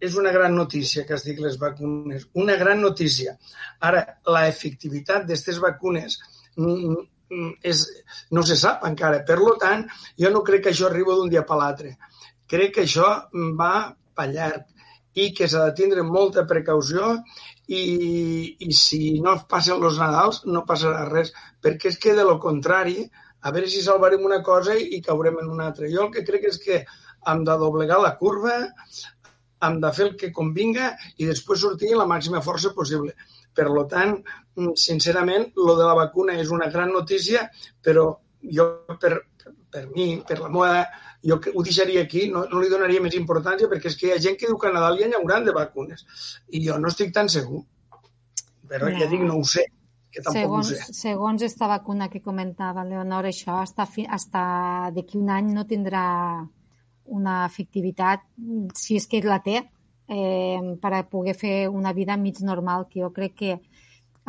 [0.00, 3.36] és una gran notícia que es dic les vacunes, una gran notícia.
[3.90, 6.18] Ara, la efectivitat d'aquestes vacunes
[7.62, 7.84] és,
[8.30, 9.22] no se sap encara.
[9.26, 9.86] Per tant,
[10.18, 11.94] jo no crec que això arribi d'un dia per l'altre.
[12.50, 13.08] Crec que això
[13.58, 13.74] va
[14.16, 14.66] per llarg
[15.20, 17.16] i que s'ha de tindre molta precaució
[17.66, 17.82] i,
[18.62, 23.08] i si no passen els Nadals no passarà res, perquè és que de lo contrari,
[23.40, 25.88] a veure si salvarem una cosa i, i caurem en una altra.
[25.90, 26.82] Jo el que crec és que
[27.30, 28.56] hem de doblegar la curva,
[29.66, 33.14] hem de fer el que convinga i després sortir la màxima força possible.
[33.54, 34.16] Per tant,
[34.78, 37.48] sincerament, lo de la vacuna és una gran notícia,
[37.82, 38.06] però
[38.40, 38.66] jo,
[39.00, 39.16] per,
[39.70, 40.84] per mi, per la meva,
[41.26, 44.22] jo ho deixaria aquí, no, no li donaria més importància perquè és que hi ha
[44.22, 46.06] gent que diu que a Nadal ja n'hi hauran de vacunes
[46.48, 47.64] i jo no estic tan segur.
[48.70, 48.96] Però no.
[48.96, 49.66] ja dic, no ho sé,
[50.14, 50.94] que tampoc segons, ho sé.
[51.00, 54.42] Segons esta vacuna que comentava Leonor, això hasta, fi, hasta
[54.94, 56.04] d'aquí un any no tindrà
[57.10, 58.24] una efectivitat,
[58.78, 59.60] si és que la té,
[60.10, 63.58] eh, per a poder fer una vida mig normal, que jo crec que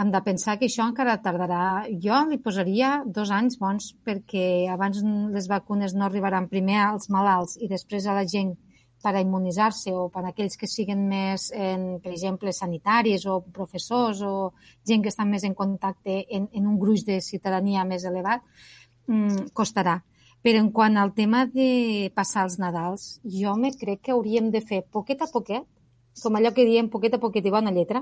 [0.01, 1.85] hem de pensar que això encara tardarà.
[2.01, 5.01] Jo li posaria dos anys bons perquè abans
[5.35, 8.56] les vacunes no arribaran primer als malalts i després a la gent
[9.01, 13.40] per a immunitzar-se o per a aquells que siguen més, en, per exemple, sanitaris o
[13.42, 14.51] professors o
[14.88, 18.45] gent que està més en contacte en, en un gruix de ciutadania més elevat,
[19.10, 19.98] mmm, costarà.
[20.41, 24.61] Però en quant al tema de passar els Nadals, jo me crec que hauríem de
[24.65, 25.67] fer poquet a poquet,
[26.21, 28.01] com allò que diem poquet a poquet i bona lletra,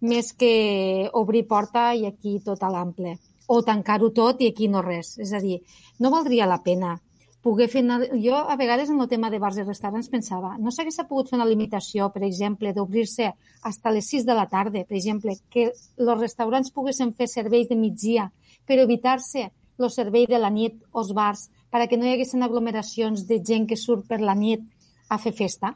[0.00, 3.14] més que obrir porta i aquí tot a l'ample,
[3.46, 5.18] o tancar-ho tot i aquí no res.
[5.20, 5.60] És a dir,
[6.00, 6.96] no valdria la pena
[7.42, 7.82] poder fer...
[8.22, 11.38] Jo, a vegades, en el tema de bars i restaurants pensava, no s'hagués pogut fer
[11.40, 15.68] una limitació, per exemple, d'obrir-se fins a les 6 de la tarda, per exemple, que
[15.72, 18.30] els restaurants poguessin fer servei de migdia
[18.66, 23.40] per evitar-se el servei de la nit als bars perquè no hi haguessin aglomeracions de
[23.40, 24.64] gent que surt per la nit
[25.08, 25.72] a fer festa,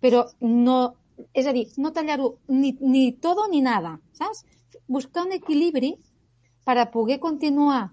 [0.00, 0.78] però no,
[1.32, 4.44] és a dir, no tallar-ho ni, ni todo ni nada, saps?
[4.86, 5.94] Buscar un equilibri
[6.64, 7.88] per a poder continuar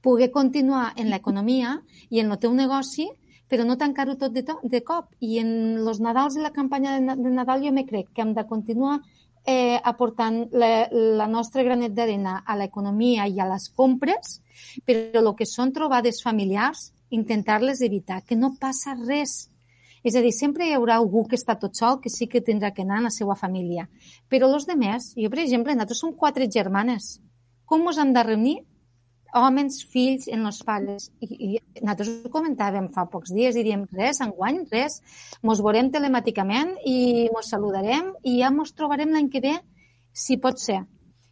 [0.00, 1.78] poder continuar en l'economia
[2.08, 3.08] i en el teu negoci,
[3.48, 5.10] però no tancar-ho tot de, to de cop.
[5.20, 5.50] I en
[5.82, 9.00] els Nadals i la campanya de, de Nadal jo me crec que hem de continuar
[9.48, 14.40] eh, aportant la, la nostra granet d'arena a l'economia i a les compres,
[14.84, 19.48] però el que són trobades familiars, intentar-les evitar, que no passa res.
[20.04, 22.70] És a dir, sempre hi haurà algú que està tot sol que sí que tindrà
[22.74, 23.88] que anar a la seva família.
[24.28, 27.16] Però els demés, jo per exemple, nosaltres som quatre germanes.
[27.64, 28.58] Com ens hem de reunir?
[29.36, 31.10] Homes, fills, en els pares.
[31.20, 31.48] I, i
[31.82, 35.00] nosaltres ho comentàvem fa pocs dies i diem res, enguany, res.
[35.44, 39.54] Mos veurem telemàticament i mos saludarem i ja mos trobarem l'any que ve,
[40.12, 40.80] si pot ser.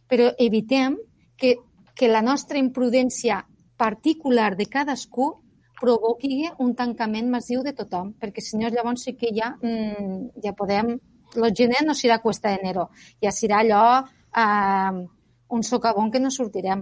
[0.07, 0.99] Però evitem
[1.37, 1.55] que,
[1.97, 3.41] que la nostra imprudència
[3.77, 5.33] particular de cadascú
[5.77, 10.97] provoqui un tancament massiu de tothom, perquè no llavors sí que ja, mmm, ja podem...
[11.37, 12.85] El gener no serà cuesta de enero,
[13.21, 15.07] ja serà allò eh,
[15.49, 16.81] un socavón que no sortirem.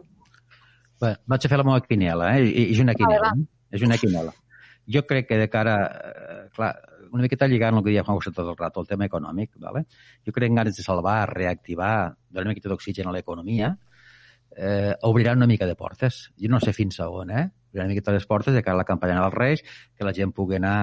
[1.02, 2.50] Bé, vaig a fer la meva quinela, eh?
[2.72, 3.34] És una quinela.
[3.36, 3.48] Eh?
[3.76, 4.34] És una quinela.
[4.88, 5.78] Jo crec que de cara...
[5.86, 6.74] Eh, clar,
[7.16, 9.86] una miqueta lligant el que José tot el rato, el tema econòmic, ¿vale?
[10.26, 13.78] jo crec que en ganes de salvar, reactivar, donar una miqueta d'oxigen a l'economia,
[14.56, 16.32] eh, obriran una mica de portes.
[16.38, 17.46] Jo no sé fins a on, eh?
[17.72, 19.64] Obriran una miqueta les portes de cara a la campanya dels Reis,
[19.96, 20.76] que la gent pugui anar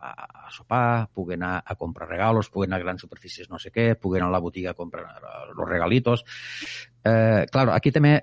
[0.00, 0.10] a,
[0.46, 3.94] a sopar, pugui anar a comprar regalos, pugui anar a grans superfícies no sé què,
[3.94, 6.24] pugui anar a la botiga a comprar els regalitos.
[7.04, 8.18] Eh, claro, aquí també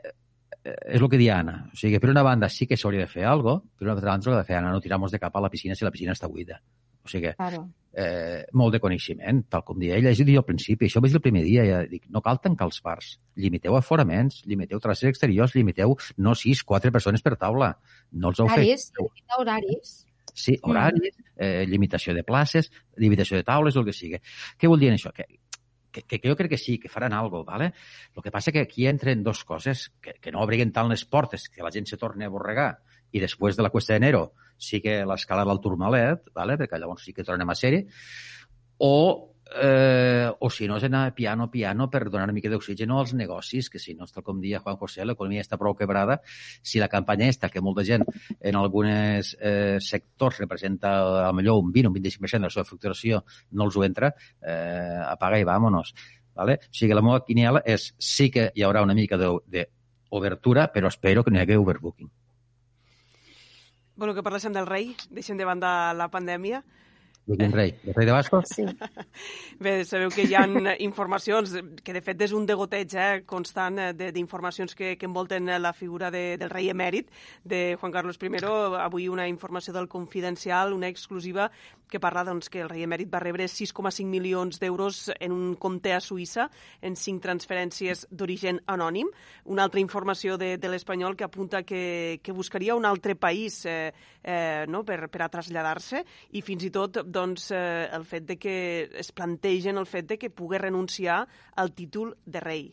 [0.87, 1.69] és el que dia Anna.
[1.71, 4.11] O sigui, per una banda sí que s'hauria de fer alguna cosa, per una altra
[4.11, 6.13] banda ha de fer Anna, no tirar-nos de cap a la piscina si la piscina
[6.13, 6.61] està buida.
[7.03, 7.69] O sigui, Claro.
[7.93, 10.09] eh, molt de coneixement, tal com deia ella.
[10.11, 12.41] És dir, al principi, això ho vaig dir el primer dia, ja dic, no cal
[12.41, 13.19] tancar els bars.
[13.35, 17.77] Limiteu aforaments, limiteu traces exteriors, limiteu no sis, quatre persones per taula.
[18.11, 19.09] No els Horaris, ofeu.
[19.39, 20.03] horaris.
[20.33, 24.19] Sí, horaris, eh, limitació de places, limitació de taules, el que sigui.
[24.59, 25.11] Què vol dir això?
[25.13, 25.25] Que,
[26.06, 27.74] que, que, jo crec que sí, que faran alguna cosa, ¿vale?
[28.16, 31.50] El que passa que aquí entren dos coses, que, que no obriguen tant les portes,
[31.50, 32.72] que la gent se torni a borregar,
[33.11, 36.58] i després de la Cuesta d'Enero sí que l'escalada al Turmalet, ¿vale?
[36.59, 37.85] perquè llavors sí que tornem a ser
[38.77, 38.93] o,
[39.61, 43.69] eh, o si no és anar piano piano per donar una mica d'oxigen als negocis,
[43.69, 46.19] que si no, tal com dia Juan José, l'economia està prou quebrada,
[46.61, 48.06] si la campanya està, que molta gent
[48.40, 52.67] en alguns eh, sectors representa a millor un 20 o un 25% de la seva
[52.67, 55.93] facturació, no els ho entra, eh, apaga i vámonos.
[56.38, 56.59] ¿vale?
[56.61, 61.24] O sigui, la meva quiniela és sí que hi haurà una mica d'obertura, però espero
[61.24, 62.11] que no hi hagi overbooking.
[63.98, 66.61] Bueno, que parléssim del rei, deixem de banda la pandèmia.
[67.27, 67.73] De quin rei?
[67.83, 68.45] De rei de Bascos?
[68.56, 68.64] Sí.
[69.59, 70.45] Bé, sabeu que hi ha
[70.80, 71.51] informacions,
[71.83, 75.73] que de fet és un degoteig eh, constant eh, de- d'informacions que, que envolten la
[75.75, 77.09] figura de, del rei emèrit,
[77.43, 78.31] de Juan Carlos I.
[78.80, 81.49] Avui una informació del Confidencial, una exclusiva,
[81.90, 85.93] que parla doncs, que el rei emèrit va rebre 6,5 milions d'euros en un compte
[85.93, 86.48] a Suïssa
[86.82, 89.11] en cinc transferències d'origen anònim.
[89.45, 93.93] Una altra informació de, de l'Espanyol que apunta que, que buscaria un altre país eh,
[94.24, 94.83] eh, no?
[94.83, 96.03] per, per a traslladar-se
[96.38, 98.57] i fins i tot doncs, eh, el fet de que
[98.99, 101.24] es plantegen el fet de que pugui renunciar
[101.56, 102.67] al títol de rei.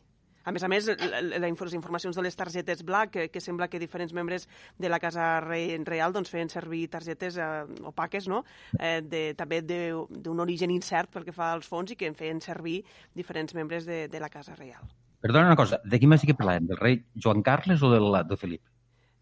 [0.44, 3.40] A més a més, la, la, la, les informacions de les targetes Black, que, que
[3.40, 4.48] sembla que diferents membres
[4.78, 8.42] de la Casa Real doncs, feien servir targetes eh, opaques, no?
[8.78, 12.14] eh, de, també de- d'un origen incert pel que fa als fons i que en
[12.14, 12.82] feien servir
[13.14, 14.84] diferents membres de, de la Casa Reial.
[15.24, 16.66] Perdona una cosa, de qui dit que parlàvem?
[16.68, 18.60] Del rei Joan Carles o del, de Felip?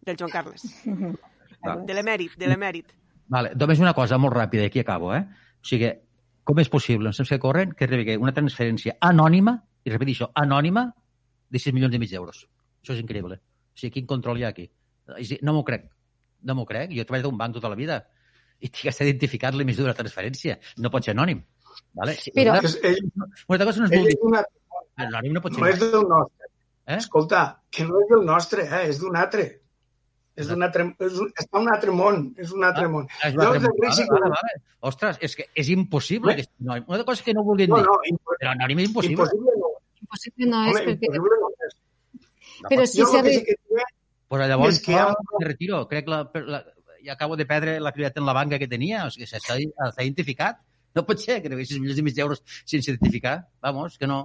[0.03, 0.65] Del Joan Carles.
[1.87, 2.89] De l'emèrit, de l'emèrit.
[3.31, 5.21] Vale, només una cosa molt ràpida, aquí acabo, eh?
[5.23, 5.87] O sigui,
[6.43, 9.53] com és possible, en temps que corren, que rebi una transferència anònima,
[9.87, 10.89] i repeteixo, anònima,
[11.53, 12.43] de 6 milions i mig d'euros.
[12.81, 13.37] Això és increïble.
[13.37, 14.65] O sigui, quin control hi ha aquí?
[15.19, 15.85] És No m'ho crec.
[16.43, 16.91] No m'ho crec.
[16.91, 18.01] Jo he treballat a un banc tota la vida
[18.59, 20.57] i tinc que estar identificat l'emissió de la transferència.
[20.77, 21.41] No pot ser anònim.
[21.93, 22.13] Vale?
[22.19, 24.43] Sí, Però- una, És- ell- una altra cosa no és és una-
[24.97, 25.91] L'anònim no pot ser No és anònim.
[25.93, 26.47] del nostre.
[26.85, 26.97] Eh?
[26.97, 28.89] Escolta, que no és del nostre, eh?
[28.89, 29.45] és d'un altre.
[30.35, 33.07] És d'un altre, és un, està un altre món, és un altre món.
[33.21, 33.77] Ah, és Jo un altre món.
[33.79, 34.53] Vale, que- vale, vale.
[34.81, 36.35] Ostres, és que és impossible.
[36.35, 36.45] Que...
[36.59, 37.85] No, una cosa és que no vulguin No, dir.
[37.85, 39.13] no, Però anònim és impossible.
[39.23, 39.69] Impossible no.
[40.13, 41.09] Impossible no és Home, perquè...
[41.09, 41.75] impossible no és.
[42.69, 43.33] Però si s'ha de...
[43.33, 43.91] sí que tinc
[44.33, 45.83] Pues llavors, És que ha- me retiro.
[45.89, 46.63] Crec la, la,
[47.05, 49.03] ja acabo de perdre la creativitat en la banca que tenia.
[49.05, 50.63] O sigui, s'està identificat.
[50.97, 53.35] No pot ser que rebessis milions i mig d'euros sense identificar.
[53.61, 54.23] Vamos, que no.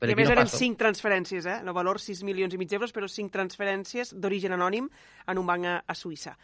[0.00, 0.58] Per I a més no eren passo.
[0.60, 1.58] cinc transferències, eh?
[1.62, 4.88] El valor 6 milions i mig d'euros, però cinc transferències d'origen anònim
[5.32, 6.34] en un banc a, a Suïssa.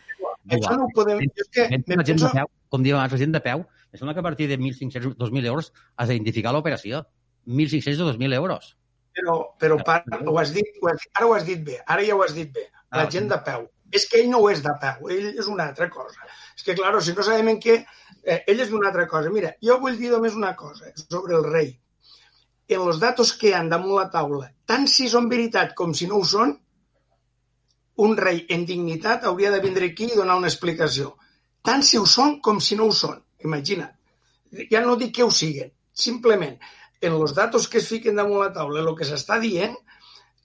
[0.49, 1.21] Això no ho podem...
[1.29, 4.15] És que la gent de peu, com diuen abans, la gent de peu, em sembla
[4.17, 7.03] que a partir de 1.500, 2.000 euros has d'identificar l'operació.
[7.47, 8.73] 1.500 o 2.000 euros.
[9.13, 12.15] Però, però pa, ho has dit, ho has, ara ho has dit bé, ara ja
[12.17, 12.69] ho has dit bé.
[12.93, 13.67] La Ah, gent de peu.
[13.93, 16.25] És que ell no ho és de peu, ell és una altra cosa.
[16.57, 17.79] És que, claro, si no sabem en què...
[18.25, 19.31] Eh, ell és d'una altra cosa.
[19.33, 21.71] Mira, jo vull dir només una cosa sobre el rei.
[22.69, 26.21] En els datos que han damunt la taula, tant si són veritat com si no
[26.21, 26.55] ho són,
[28.05, 31.17] un rei en dignitat hauria de vindre aquí i donar una explicació.
[31.63, 33.19] Tant si ho són com si no ho són.
[33.45, 33.93] Imagina't.
[34.71, 35.73] Ja no dic que ho siguen.
[35.93, 36.57] Simplement,
[37.03, 39.75] en els datos que es fiquen damunt la taula, el que s'està dient,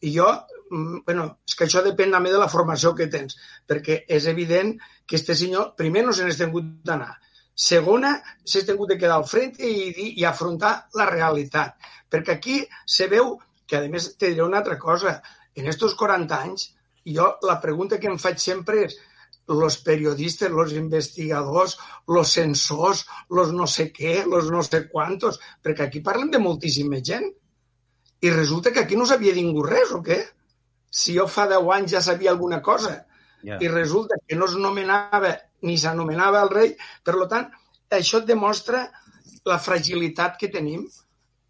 [0.01, 0.27] i jo,
[0.71, 3.37] mm, bueno, és que això depèn també de la formació que tens,
[3.69, 4.75] perquè és evident
[5.07, 7.13] que este senyor, primer, no se n'és tingut d'anar.
[7.57, 8.11] Segona,
[8.45, 11.77] s'ha tingut de quedar al frente i, dir- i afrontar la realitat.
[12.09, 15.15] Perquè aquí se veu que, a més, te diré una altra cosa.
[15.57, 16.67] En estos 40 anys,
[17.05, 18.97] jo la pregunta que em faig sempre és
[19.47, 21.77] los periodistes, los investigadors,
[22.07, 26.99] los censors, los no sé què, los no sé quantos, perquè aquí parlen de moltíssima
[27.03, 27.29] gent.
[28.19, 30.19] I resulta que aquí no sabia ningú res, o què?
[30.89, 33.03] Si jo fa 10 anys ja sabia alguna cosa
[33.43, 33.57] Ja.
[33.61, 36.71] i resulta que no es nomenava ni s'anomenava el rei,
[37.05, 37.45] per lo tant,
[37.93, 38.87] això demostra
[39.47, 40.87] la fragilitat que tenim,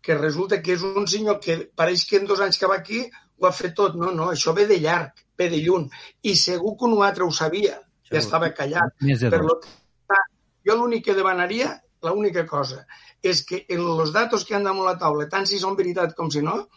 [0.01, 3.01] que resulta que és un senyor que pareix que en dos anys que va aquí
[3.39, 3.97] ho ha fet tot.
[3.99, 5.89] No, no, això ve de llarg, ve de lluny.
[6.23, 8.23] I segur que un altre ho sabia, Segur.
[8.23, 8.95] estava callat.
[9.01, 9.47] Més de Per dos.
[9.47, 9.59] lo
[10.07, 10.33] tant,
[10.67, 11.73] jo l'únic que demanaria,
[12.07, 12.85] l'única cosa,
[13.23, 16.29] és que en els datos que han damunt la taula, tant si són veritat com
[16.31, 16.67] si no,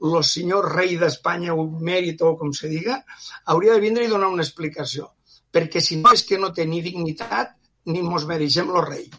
[0.00, 3.02] el senyor rei d'Espanya o mèrit o com se diga,
[3.52, 5.10] hauria de vindre i donar una explicació.
[5.52, 7.52] Perquè si no és que no té ni dignitat
[7.90, 9.10] ni mos mereixem lo rei.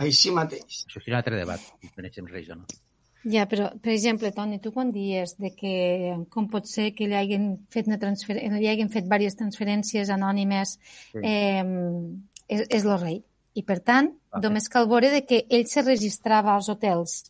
[0.00, 0.84] Així mateix.
[0.88, 2.66] Això és un altre debat, si coneixem reis o no.
[3.28, 5.72] Ja, però, per exemple, Toni, tu quan dies de que
[6.32, 8.38] com pot ser que li hagin fet, una transfer...
[8.40, 11.20] li hagin fet diverses transferències anònimes sí.
[11.20, 11.64] eh,
[12.48, 13.20] és, és el rei.
[13.52, 14.44] I, per tant, okay.
[14.46, 17.20] només cal veure de que ell se registrava als hotels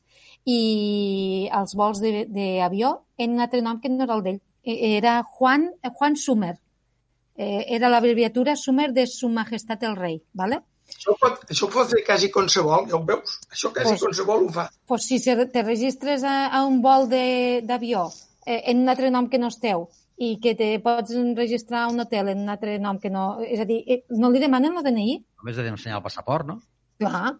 [0.47, 4.41] i als vols d'avió en un altre nom que no era el d'ell.
[4.63, 6.55] E, era Juan, Juan Sumer.
[7.41, 10.61] Eh, era l'abreviatura Sumer de Su Majestat el Rei, ¿vale?
[11.01, 13.39] Això pot, això pot fer quasi qualsevol, ja ho veus?
[13.49, 14.67] Això quasi pues, qualsevol ho fa.
[14.87, 18.03] Pues si te registres a, a un vol d'avió
[18.45, 19.87] eh, en un altre nom que no és teu
[20.21, 23.39] i que te pots registrar a un hotel en un altre nom que no...
[23.41, 25.15] És a dir, eh, no li demanen el DNI?
[25.41, 26.59] Només de d'ensenyar el passaport, no?
[27.01, 27.39] Clar.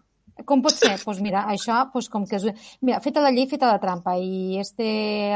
[0.49, 0.95] Com pot ser?
[0.95, 2.47] Doncs pues mira, això, pues com que és...
[2.81, 4.15] Mira, feta la llei, feta la trampa.
[4.17, 4.87] I este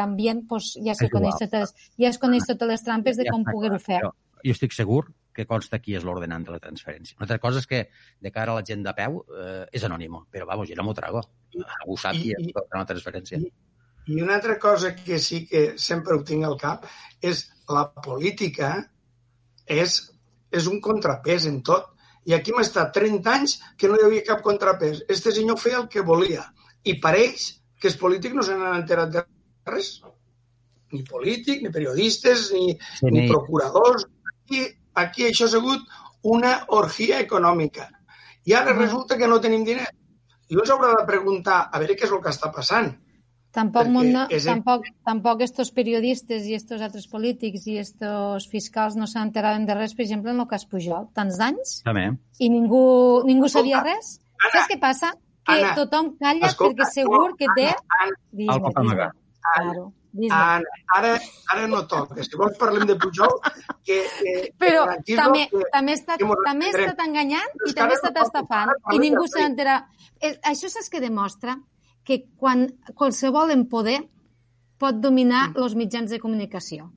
[0.02, 3.78] ambient, pues, ja se coneix totes, ja es coneix totes les trampes de com poder-ho
[3.84, 4.02] fer.
[4.08, 5.04] Jo, jo estic segur
[5.36, 7.18] que consta qui és l'ordenant de la transferència.
[7.20, 7.82] Una altra cosa és que,
[8.24, 10.96] de cara a la gent de peu, eh, és anònimo, però, vamos, jo no m'ho
[10.98, 11.24] trago.
[11.82, 13.40] Algú sap qui és la transferència.
[13.44, 13.52] I,
[14.16, 16.86] I una altra cosa que sí que sempre ho tinc al cap
[17.22, 18.72] és la política
[19.66, 19.98] és,
[20.52, 21.92] és un contrapès en tot.
[22.26, 25.04] I aquí hem estat 30 anys que no hi havia cap contrapès.
[25.10, 26.46] Este senyor feia el que volia.
[26.86, 29.26] I pareix que els polítics no se n'han enterat de
[29.70, 29.92] res.
[30.94, 34.06] Ni polític, ni periodistes, ni, sí, ni procuradors.
[34.54, 34.64] I
[34.96, 35.86] aquí això ha sigut
[36.36, 37.90] una orgia econòmica.
[38.46, 38.80] I ara -huh.
[38.80, 39.92] resulta que no tenim diners.
[40.50, 42.94] I uns haurà de preguntar a veure què és el que està passant.
[43.56, 44.44] Tampoc, no, és...
[44.44, 49.96] tampoc, tampoc estos periodistes i estos altres polítics i estos fiscals no s'enteraven de res,
[49.96, 51.08] per exemple, en el cas Pujol.
[51.16, 52.10] Tants d'anys També.
[52.40, 54.20] i ningú, ningú sabia res.
[54.36, 55.14] Anna, Saps què passa?
[55.48, 57.70] Que Anna, tothom calla escolta, perquè segur que té...
[57.72, 59.10] Anna, Anna, el pot amagar.
[59.46, 59.86] Claro.
[60.32, 60.62] Ara,
[60.96, 61.12] ara,
[61.52, 62.24] ara no toca.
[62.24, 63.34] Si vols parlem de Pujol,
[63.84, 63.98] que...
[64.20, 68.00] que Però que també, que, també, està, que també ha estat enganyant i també ha
[68.00, 69.90] estat estafant i ningú s'ha enterat.
[70.48, 71.58] Això saps que demostra?
[72.06, 74.00] Que quan qualsevol en poder
[74.80, 75.84] pot dominar els mm.
[75.84, 76.90] mitjans de comunicació.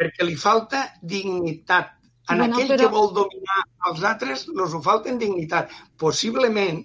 [0.00, 1.96] Perquè li falta dignitat.
[2.30, 2.86] En bueno, aquell però...
[2.86, 5.70] que vol dominar els altres, els ho falten dignitat.
[5.98, 6.82] Possiblement,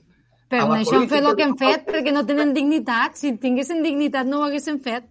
[0.49, 3.17] però això han fet el que han fet perquè no tenen dignitat.
[3.19, 5.07] Si tinguessin dignitat no ho haguessin fet.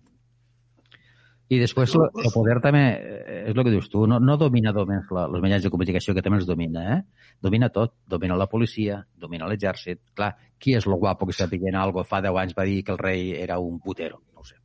[1.55, 5.10] I després el poder també, eh, és el que dius tu, no, no domina només
[5.10, 7.00] els mitjans de comunicació, que també els domina, eh?
[7.42, 7.94] Domina tot.
[8.10, 10.00] Domina la policia, domina l'exèrcit.
[10.16, 13.00] Clar, qui és el guapo que sapiguent algo fa 10 anys va dir que el
[13.02, 14.23] rei era un putero?
[14.33, 14.57] No ho sé.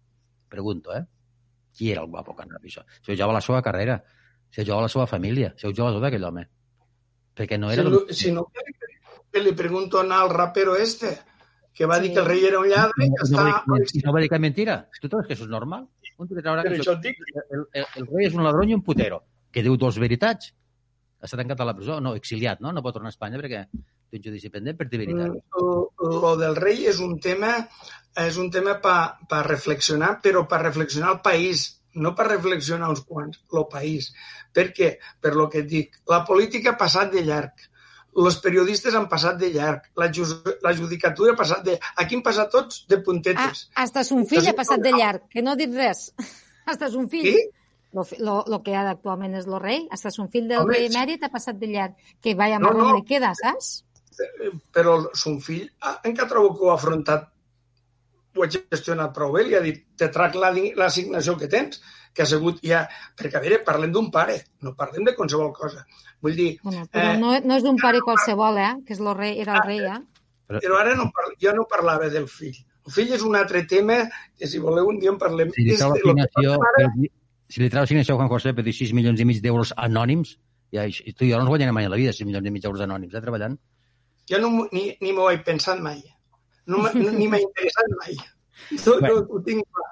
[0.50, 1.04] Pregunto, eh?
[1.76, 2.86] Qui era el guapo que anava això?
[3.02, 4.02] Si ho jugava la seva carrera,
[4.50, 6.48] si ho jugava la seva família, si ho jugava tot aquell home.
[7.36, 7.84] Perquè no era...
[7.84, 8.16] Si, el...
[8.22, 8.48] si no,
[9.32, 11.18] que li pregunto al rapero este,
[11.74, 12.04] que va sí.
[12.04, 13.64] dir que el rei era un lladre que no, està...
[13.68, 14.82] No, no va dir que mentira.
[15.00, 15.86] Tu creus que això és normal?
[16.20, 19.22] Un que traurà que això, el, el, el, rei és un ladrón i un putero,
[19.56, 20.52] que diu dos veritats.
[21.24, 22.72] Està tancat a la presó, no, exiliat, no?
[22.76, 25.36] No pot tornar a Espanya perquè té un judici pendent per dir veritat.
[25.56, 27.54] Lo del rei és un tema
[28.20, 29.00] és un tema per
[29.32, 31.66] pa reflexionar, però per reflexionar el país,
[31.96, 34.12] no per reflexionar uns quants, el país.
[34.56, 34.94] Per què?
[35.22, 37.70] Per lo que et dic, la política ha passat de llarg
[38.18, 40.26] els periodistes han passat de llarg, la, ju
[40.66, 41.78] la judicatura ha passat de...
[42.02, 43.68] Aquí han passat tots de puntetes.
[43.70, 46.10] Ah, hasta son fill ha passat de llarg, que no ha dit res.
[46.70, 47.30] hasta son fill.
[47.30, 47.48] Sí?
[47.94, 51.24] Lo, lo, lo que actualment és el rei, hasta son fill del Home, rei emèrit
[51.26, 51.98] ha passat de llarg.
[52.22, 52.98] Que vaya no, marrón no.
[53.00, 53.80] li queda, saps?
[54.20, 55.70] Eh, però son fill
[56.04, 57.30] encara trobo que ho ha afrontat
[58.36, 61.82] ho ha gestionat prou bé, li ha dit te trac l'assignació que tens,
[62.14, 62.84] que ha sigut ja...
[63.18, 65.86] Perquè, a veure, parlem d'un pare, no parlem de qualsevol cosa.
[66.24, 66.50] Vull dir...
[66.64, 68.74] Bueno, però eh, no, no és d'un pare qualsevol, eh?
[68.88, 70.00] Que és el rei, era el rei, eh?
[70.50, 72.58] Però ara no parla, jo no parlava del fill.
[72.90, 75.52] El fill és un altre tema que, si voleu, un dia en parlem.
[75.54, 76.88] Si li trau assignació, ara...
[77.54, 80.34] si li trau assignació a Juan José per dir 6 milions i mig d'euros anònims,
[80.74, 82.56] ja, i tu i jo no ens guanyarem mai a la vida 6 milions i
[82.56, 83.60] mig d'euros anònims, eh, treballant.
[84.30, 86.02] Jo no, ni, ni m'ho he pensat mai.
[86.70, 88.18] No, ni m'ha interessat mai.
[88.86, 89.88] No, no, ho tinc clar.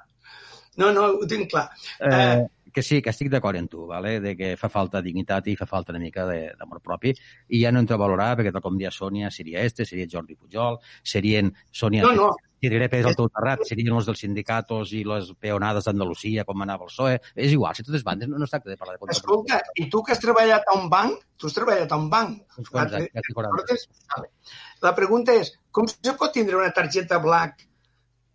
[0.77, 1.67] No, no, ho tinc clar.
[1.99, 2.45] Eh, eh
[2.77, 4.19] que sí, que estic d'acord amb tu, vale?
[4.21, 7.09] de que fa falta dignitat i fa falta una mica d'amor propi,
[7.49, 10.37] i ja no entro a valorar, perquè tal com dia Sònia seria este, seria Jordi
[10.37, 12.05] Pujol, serien Sònia...
[12.05, 12.35] No, no.
[12.57, 16.87] Tiraré Pérez al teu terrat, serien els dels sindicatos i les peonades d'Andalusia, com anava
[16.87, 17.19] el PSOE.
[17.45, 19.11] És igual, si totes bandes, no, no es tracta de parlar de...
[19.13, 22.57] Escolta, i tu que has treballat a un banc, tu has treballat a un banc.
[22.81, 23.85] Anys,
[24.81, 27.67] La pregunta és, com se pot tindre una targeta black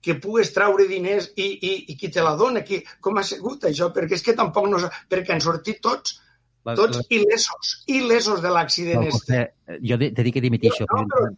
[0.02, 3.68] que pugues traure diners i, i, i qui te la dona, qui, com ha sigut
[3.70, 3.92] això?
[3.94, 4.80] Perquè és que tampoc no...
[5.10, 6.18] Perquè han sortit tots,
[6.66, 7.06] les, tots les...
[7.18, 9.44] il·lesos, il·lesos de l'accident no, este.
[9.82, 10.86] Jo t'he dit que dimitixo.
[10.90, 11.30] No, però,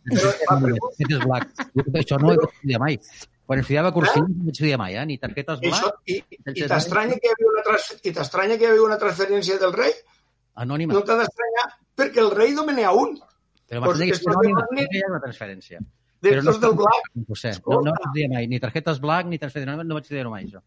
[0.49, 1.39] però,
[1.77, 2.99] però, això no ho he estudiat mai.
[3.45, 4.29] Quan estudiava cursiu eh?
[4.31, 5.05] no vaig estudiar mai, eh?
[5.09, 6.01] ni targetes black...
[6.09, 9.01] I, i, i t'estranya que, hi havia una trans, i t'estranya que hi havia una
[9.01, 9.93] transferència del rei?
[10.65, 10.97] Anònima.
[10.97, 11.67] No t'ha d'estranyar
[12.01, 13.19] perquè el rei nomena un.
[13.69, 15.85] Però m'has pues que, que anònima, no hi ha una transferència.
[16.25, 17.11] D'estos del Black.
[17.29, 20.27] José, no, no vaig dir mai, ni tarjetes Black ni transfer de no vaig dir
[20.33, 20.63] mai, això.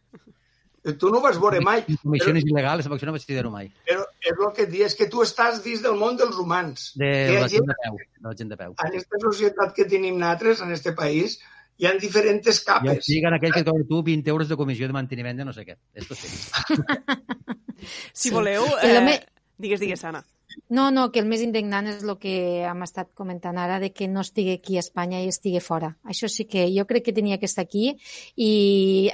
[0.88, 1.82] Tu no ho vas veure mai.
[2.04, 3.68] Comissions il·legals, això no vaig dir mai.
[3.90, 6.92] Però és el que et dic, és que tu estàs dins del món dels humans.
[6.96, 7.98] De Que la gent de peu.
[7.98, 8.76] De la gent de peu.
[8.78, 11.40] En aquesta societat que tenim nosaltres, en este país,
[11.78, 13.06] hi ha diferents Ja capes.
[13.06, 15.66] siguen aquells que et cobren tu 20 euros de comissió de manteniment de no sé
[15.66, 15.78] què.
[15.94, 16.32] Esto sí.
[18.14, 18.64] Si voleu...
[18.82, 19.20] Eh,
[19.58, 20.24] Digues, digues, Anna.
[20.70, 22.34] No, no, que el més indignant és el que
[22.68, 25.94] hem estat comentant ara, de que no estigui aquí a Espanya i estigui fora.
[26.04, 27.94] Això sí que jo crec que tenia que estar aquí
[28.36, 28.50] i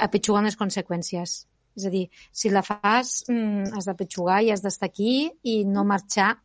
[0.01, 1.35] apetxugant les conseqüències.
[1.77, 5.83] És a dir, si la fas, mm, has d'apetxugar i has d'estar aquí i no
[5.83, 6.37] marxar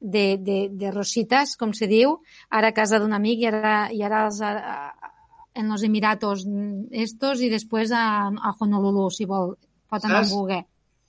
[0.00, 2.18] de, de, de rositas, com se diu,
[2.50, 5.12] ara a casa d'un amic i ara, i ara als, a, a,
[5.56, 9.56] en els Emiratos mm, estos i després a, a Honolulu, si vol.
[9.88, 10.60] Pot anar on vulgui.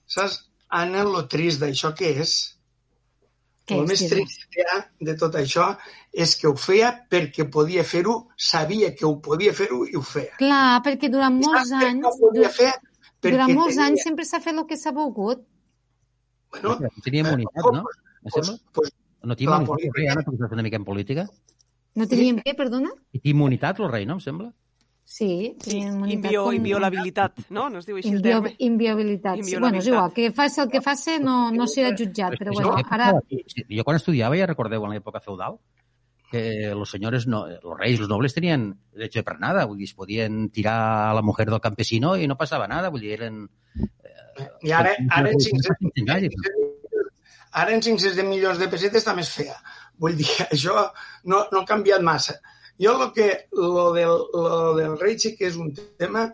[0.07, 2.56] Saps, Anna, lo trist d'això que és?
[3.67, 4.77] Què el és, més trist que hi ha
[5.09, 5.65] de tot això
[6.25, 10.37] és que ho feia perquè podia fer-ho, sabia que ho podia fer-ho i ho feia.
[10.39, 12.05] Clar, perquè durant molts Saps anys...
[12.07, 12.71] ho podia fer?
[13.19, 15.43] Perquè Durant molts tenia- anys sempre s'ha fet el que s'ha volgut.
[16.53, 17.83] Bueno, Tenia immunitat, no?
[18.23, 18.55] Pues, sembla?
[18.73, 18.93] pues,
[19.27, 21.27] No la immunitat, el rei, ara, perquè una mica en política?
[21.97, 22.91] No teníem què, perdona?
[23.11, 24.15] I té immunitat, el rei, no?
[24.15, 24.51] Em sembla?
[25.07, 27.69] Sí, immunitat Invio, com- inviolabilitat, no?
[27.71, 28.55] No es diu així el Invio, terme?
[28.59, 29.39] inviolabilitat.
[29.39, 32.73] Sí, bueno, és igual, que faci el que faci no, no serà jutjat, però bueno,
[32.75, 33.13] Sí, ara...
[33.47, 35.55] sí, Jo quan estudiava, ja recordeu, en l'època feudal,
[36.29, 39.93] que los señores, no, los reyes, los nobles tenían derecho de pernada, vull dir, es
[39.95, 40.75] podien tirar
[41.11, 43.45] a la mujer del campesino i no passava nada, vull dir, eren...
[44.61, 46.35] I ara, ara, en 500, Engallis.
[47.53, 49.55] ara en 500 de milions de pessetes està més fea.
[49.97, 50.75] Vull dir, això
[51.23, 52.35] no, no ha canviat massa.
[52.79, 56.27] Jo lo que, lo del, lo del rei sí que és un tema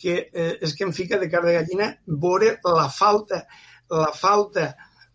[0.00, 3.44] que eh, és que em fica de cara de gallina veure la falta,
[3.90, 4.74] la falta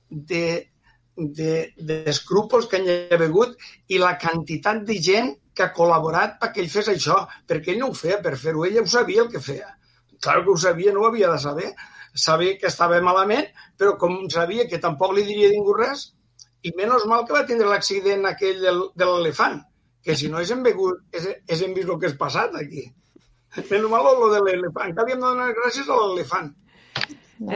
[0.10, 0.70] de
[1.18, 3.56] de- d'escrúpols que hi ha hagut
[3.90, 7.88] i la quantitat de gent que ha col·laborat perquè ell fes això, perquè ell no
[7.90, 9.72] ho feia per fer-ho, ell ho sabia el que feia.
[10.22, 11.72] Clar que ho sabia, no ho havia de saber.
[12.14, 16.12] Sabia que estava malament, però com sabia que tampoc li diria ningú res,
[16.62, 19.60] i menys mal que va tindre l'accident aquell de l'elefant,
[20.08, 22.86] que si no haguéssim vegut, haguéssim vist el que és passat aquí.
[23.58, 26.54] Menys mal lo de l'elefant, que havíem de donar gràcies a l'elefant.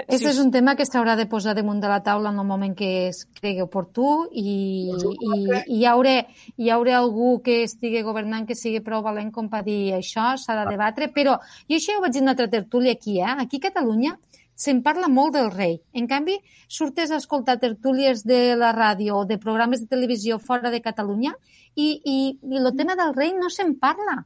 [0.02, 2.76] Aquest és un tema que s'haurà de posar damunt de la taula en el moment
[2.78, 4.44] que es cregui oportú i,
[4.92, 6.18] i, i hi, hauré,
[6.58, 10.60] hi haurà algú que estigui governant que sigui prou valent com per dir això, s'ha
[10.60, 13.34] de debatre, però jo això ja ho vaig dir en una altra tertúlia aquí, eh?
[13.46, 14.14] Aquí a Catalunya
[14.62, 15.80] se'n parla molt del rei.
[15.98, 16.38] En canvi,
[16.70, 21.34] surtes a escoltar tertúlies de la ràdio o de programes de televisió fora de Catalunya
[21.76, 22.18] i, i,
[22.52, 24.22] i el tema del rei no se'n parla.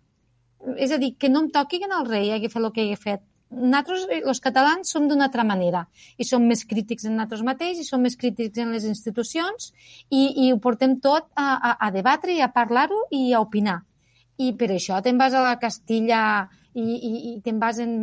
[0.82, 3.26] És a dir, que no em toquin el rei hagi fet el que hagi fet.
[3.56, 5.86] Nosaltres, eh, els catalans, som d'una altra manera
[6.18, 9.70] i som més crítics en nosaltres mateixos i som més crítics en les institucions
[10.10, 13.84] i, i ho portem tot a, a, a debatre i a parlar-ho i a opinar.
[14.42, 16.24] I per això te'n vas a la Castilla
[16.74, 17.94] i, i, i te'n vas en,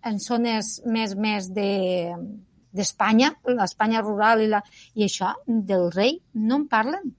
[0.00, 1.68] en zones més, més de
[2.72, 4.62] d'Espanya, l'Espanya rural i, la,
[4.96, 7.10] i això, del rei, no en parlen.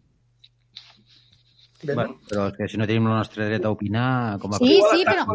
[1.83, 4.07] Bueno, però és que si no tenim el nostre dret a opinar...
[4.41, 5.25] Com a Sí, sí, però,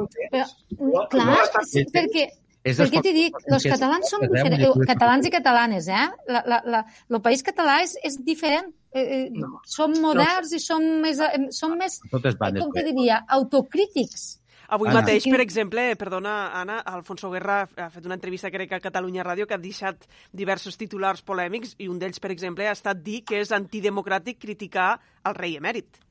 [0.72, 2.28] però clar, sí, perquè,
[2.66, 3.36] És per dels què t'hi dic?
[3.46, 6.08] Els catalans veuen diferents, eh, catalans i catalanes, eh?
[6.28, 8.72] La, la, la, el país català és, és diferent.
[8.92, 9.60] Eh, eh, no.
[9.68, 12.64] Som moderns i som més, eh, som més Totes bandes.
[12.64, 14.38] com te diria, autocrítics.
[14.68, 15.00] Avui Anna.
[15.00, 19.46] mateix, per exemple, perdona, Anna, Alfonso Guerra ha fet una entrevista, crec, a Catalunya Ràdio,
[19.48, 23.40] que ha deixat diversos titulars polèmics, i un d'ells, per exemple, ha estat dir que
[23.40, 26.02] és antidemocràtic criticar el rei emèrit.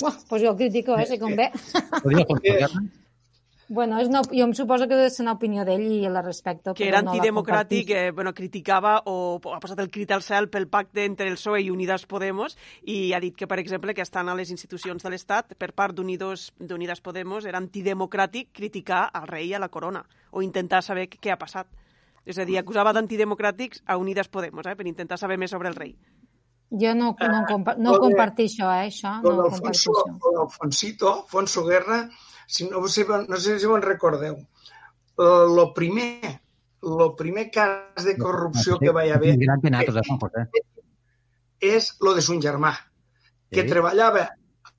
[0.00, 1.50] Buah, pues jo el critico, eh, si convé.
[3.68, 6.72] Bueno, és una, jo em suposo que deu ser una opinió d'ell i la respecto.
[6.72, 7.90] que era no antidemocràtic, compartisc.
[7.90, 11.64] eh, bueno, criticava o ha posat el crit al cel pel pacte entre el PSOE
[11.64, 15.10] i Unidas Podemos i ha dit que, per exemple, que estan a les institucions de
[15.10, 20.04] l'Estat per part d'Unidos d'Unidas Podemos era antidemocràtic criticar al rei i a la corona
[20.30, 21.66] o intentar saber què ha passat.
[22.24, 25.74] És a dir, acusava d'antidemocràtics a Unidas Podemos, eh, per intentar saber més sobre el
[25.74, 25.96] rei.
[26.70, 29.20] Jo no, no, compa no de- comparteixo, eh, això.
[29.22, 29.92] Lo No comparteixo.
[29.92, 32.08] lo d'Alfonsito, Alfonso Guerra,
[32.46, 34.36] si no, sé, no sé si ho en recordeu,
[35.16, 36.40] lo primer,
[36.82, 40.62] lo primer cas de corrupció que va haver gran nosaltres, eh,
[41.60, 42.74] és lo de son germà,
[43.50, 43.68] que Sí.
[43.68, 44.28] treballava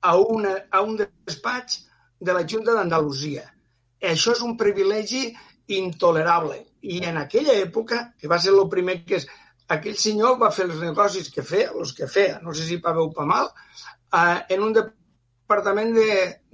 [0.00, 1.88] a, una, a un despatx
[2.20, 3.52] de la Junta d'Andalusia.
[4.00, 5.34] Això és un privilegi
[5.68, 6.66] intolerable.
[6.82, 9.26] I en aquella època, que va ser el primer que és,
[9.74, 12.94] aquell senyor va fer els negocis que feia, els que feia, no sé si pa
[12.96, 13.50] bé o pa mal,
[14.14, 16.10] eh, en un departament de,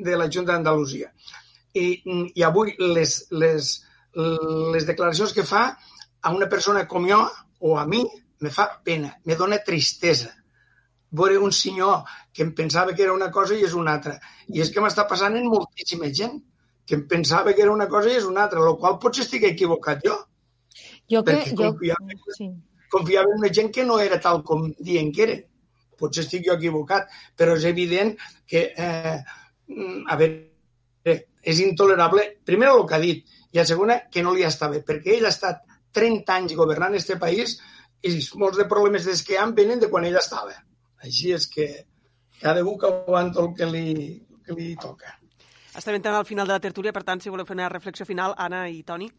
[0.09, 1.13] de la Junta d'Andalusia.
[1.75, 1.87] I,
[2.35, 3.71] I avui les, les,
[4.75, 5.65] les declaracions que fa
[6.23, 7.21] a una persona com jo
[7.61, 8.05] o a mi
[8.45, 10.33] me fa pena, me dona tristesa
[11.15, 12.03] veure un senyor
[12.35, 14.19] que em pensava que era una cosa i és una altra.
[14.51, 16.41] I és que m'està passant en moltíssima gent
[16.85, 19.47] que em pensava que era una cosa i és una altra, el qual potser estic
[19.49, 20.17] equivocat jo.
[21.11, 21.31] Jo que...
[21.31, 21.71] Perquè Jo...
[21.71, 22.51] confiava, Sí.
[22.95, 25.37] Confiava en una gent que no era tal com diuen que era.
[25.99, 28.15] Potser estic jo equivocat, però és evident
[28.47, 29.19] que, eh,
[29.69, 34.33] mm, a veure, és intolerable, primer el que ha dit, i a segona, que no
[34.35, 35.63] li està bé, perquè ell ha estat
[35.95, 37.59] 30 anys governant este país
[38.03, 40.57] i molts de problemes des que hi ha venen de quan ell estava.
[41.05, 41.69] Així és que
[42.41, 43.85] cadascú que aguanta el que li,
[44.45, 45.15] que li toca.
[45.75, 48.35] Estem entrant al final de la tertúlia, per tant, si voleu fer una reflexió final,
[48.39, 49.11] Anna i Toni.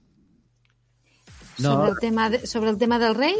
[1.60, 1.72] No.
[1.72, 3.36] Sobre, el tema de, sobre el tema del rei?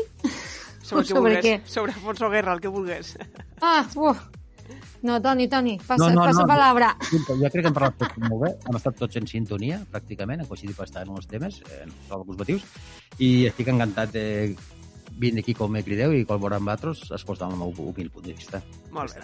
[0.82, 1.46] Sobre, el que sobre vulgues.
[1.46, 1.60] què?
[1.66, 3.18] Sobre Alfonso Guerra, el que vulgues.
[3.62, 4.18] Ah, uf.
[5.06, 6.88] No, Toni, Toni, passa, no, no, passa no, palabra.
[7.12, 10.42] Jo, jo crec que hem parlat tot molt bé, hem estat tots en sintonia, pràcticament,
[10.42, 12.66] hem coincidit bastant en els temes, eh, per alguns motius,
[13.22, 14.24] i estic encantat de
[15.18, 18.34] vindre aquí com me crideu i col·laborar amb vosaltres exposant el meu humil punt de
[18.36, 18.62] vista.
[18.92, 19.24] Molt bé.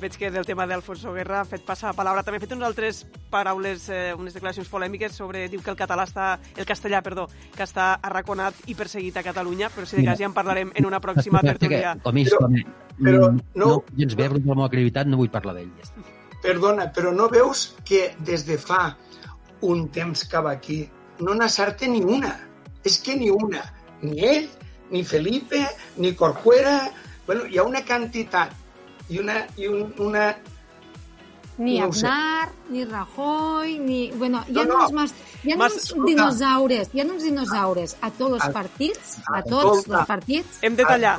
[0.00, 2.22] Veig que del tema d'Alfonso Guerra ha fet passar la paraula.
[2.26, 5.48] També ha fet unes altres paraules, eh, unes declaracions polèmiques sobre...
[5.52, 6.38] Diu que el català està...
[6.56, 10.26] El castellà, perdó, que està arraconat i perseguit a Catalunya, però si de cas ja
[10.30, 11.96] en parlarem en una pròxima tertúlia.
[12.02, 12.66] Com és, com és,
[13.02, 15.70] Però no, no- gens bé, perquè la meva credibilitat no vull parlar d'ell.
[15.78, 16.08] Ja està.
[16.42, 18.96] Perdona, però no veus que des de fa
[19.62, 20.80] un temps que va aquí
[21.22, 22.32] no n'acerte ni una?
[22.82, 23.62] És que ni una.
[24.02, 24.48] Ni ell,
[24.92, 26.90] ni Felipe, ni Corcuera...
[27.26, 28.50] Bueno, hi ha una quantitat
[29.08, 29.42] i una...
[29.56, 30.30] I un, una
[31.58, 31.88] Ni No.
[31.92, 34.10] Aznar, ni Rajoy, ni...
[34.16, 34.84] Bueno, hi ha, No, no.
[34.86, 35.12] uns, mas...
[35.44, 36.06] hi ha Mas- uns escolta.
[36.10, 39.98] dinosaures, hi ha uns dinosaures a tots els partits, a tots escolta.
[40.00, 40.58] els partits.
[40.64, 41.16] Hem de tallar.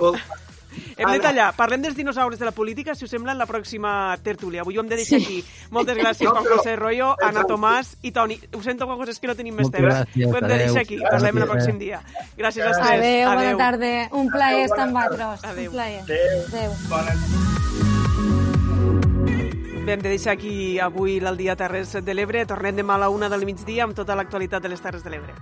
[0.98, 1.54] Hem de tallar.
[1.56, 4.62] Parlem dels dinosaures de la política, si us sembla, en la pròxima tertúlia.
[4.62, 5.26] Avui ho hem de deixar Sí.
[5.26, 5.46] aquí.
[5.72, 7.54] Moltes gràcies, No, Juan José Rollo, Anna Exacte.
[7.54, 8.40] Tomàs i Toni.
[8.54, 9.96] Ho sento, Juan José, és que no tenim més Moltes temps.
[9.96, 10.98] gràcies, Ho hem de deixar aquí.
[11.10, 12.02] Parlem el pròxim dia.
[12.38, 13.00] Gràcies als tres.
[13.00, 14.10] Adéu, bona tarda.
[14.12, 15.44] Un plaer estar amb vosaltres.
[15.44, 15.70] Adéu.
[15.70, 16.02] Un plaer.
[16.02, 16.44] Adéu.
[16.48, 16.72] Adéu.
[19.86, 22.46] Bé, hem de deixar aquí avui el dia Terres de l'Ebre.
[22.46, 25.34] Tornem demà a la una del migdia amb tota l'actualitat de les Terres de l'Ebre.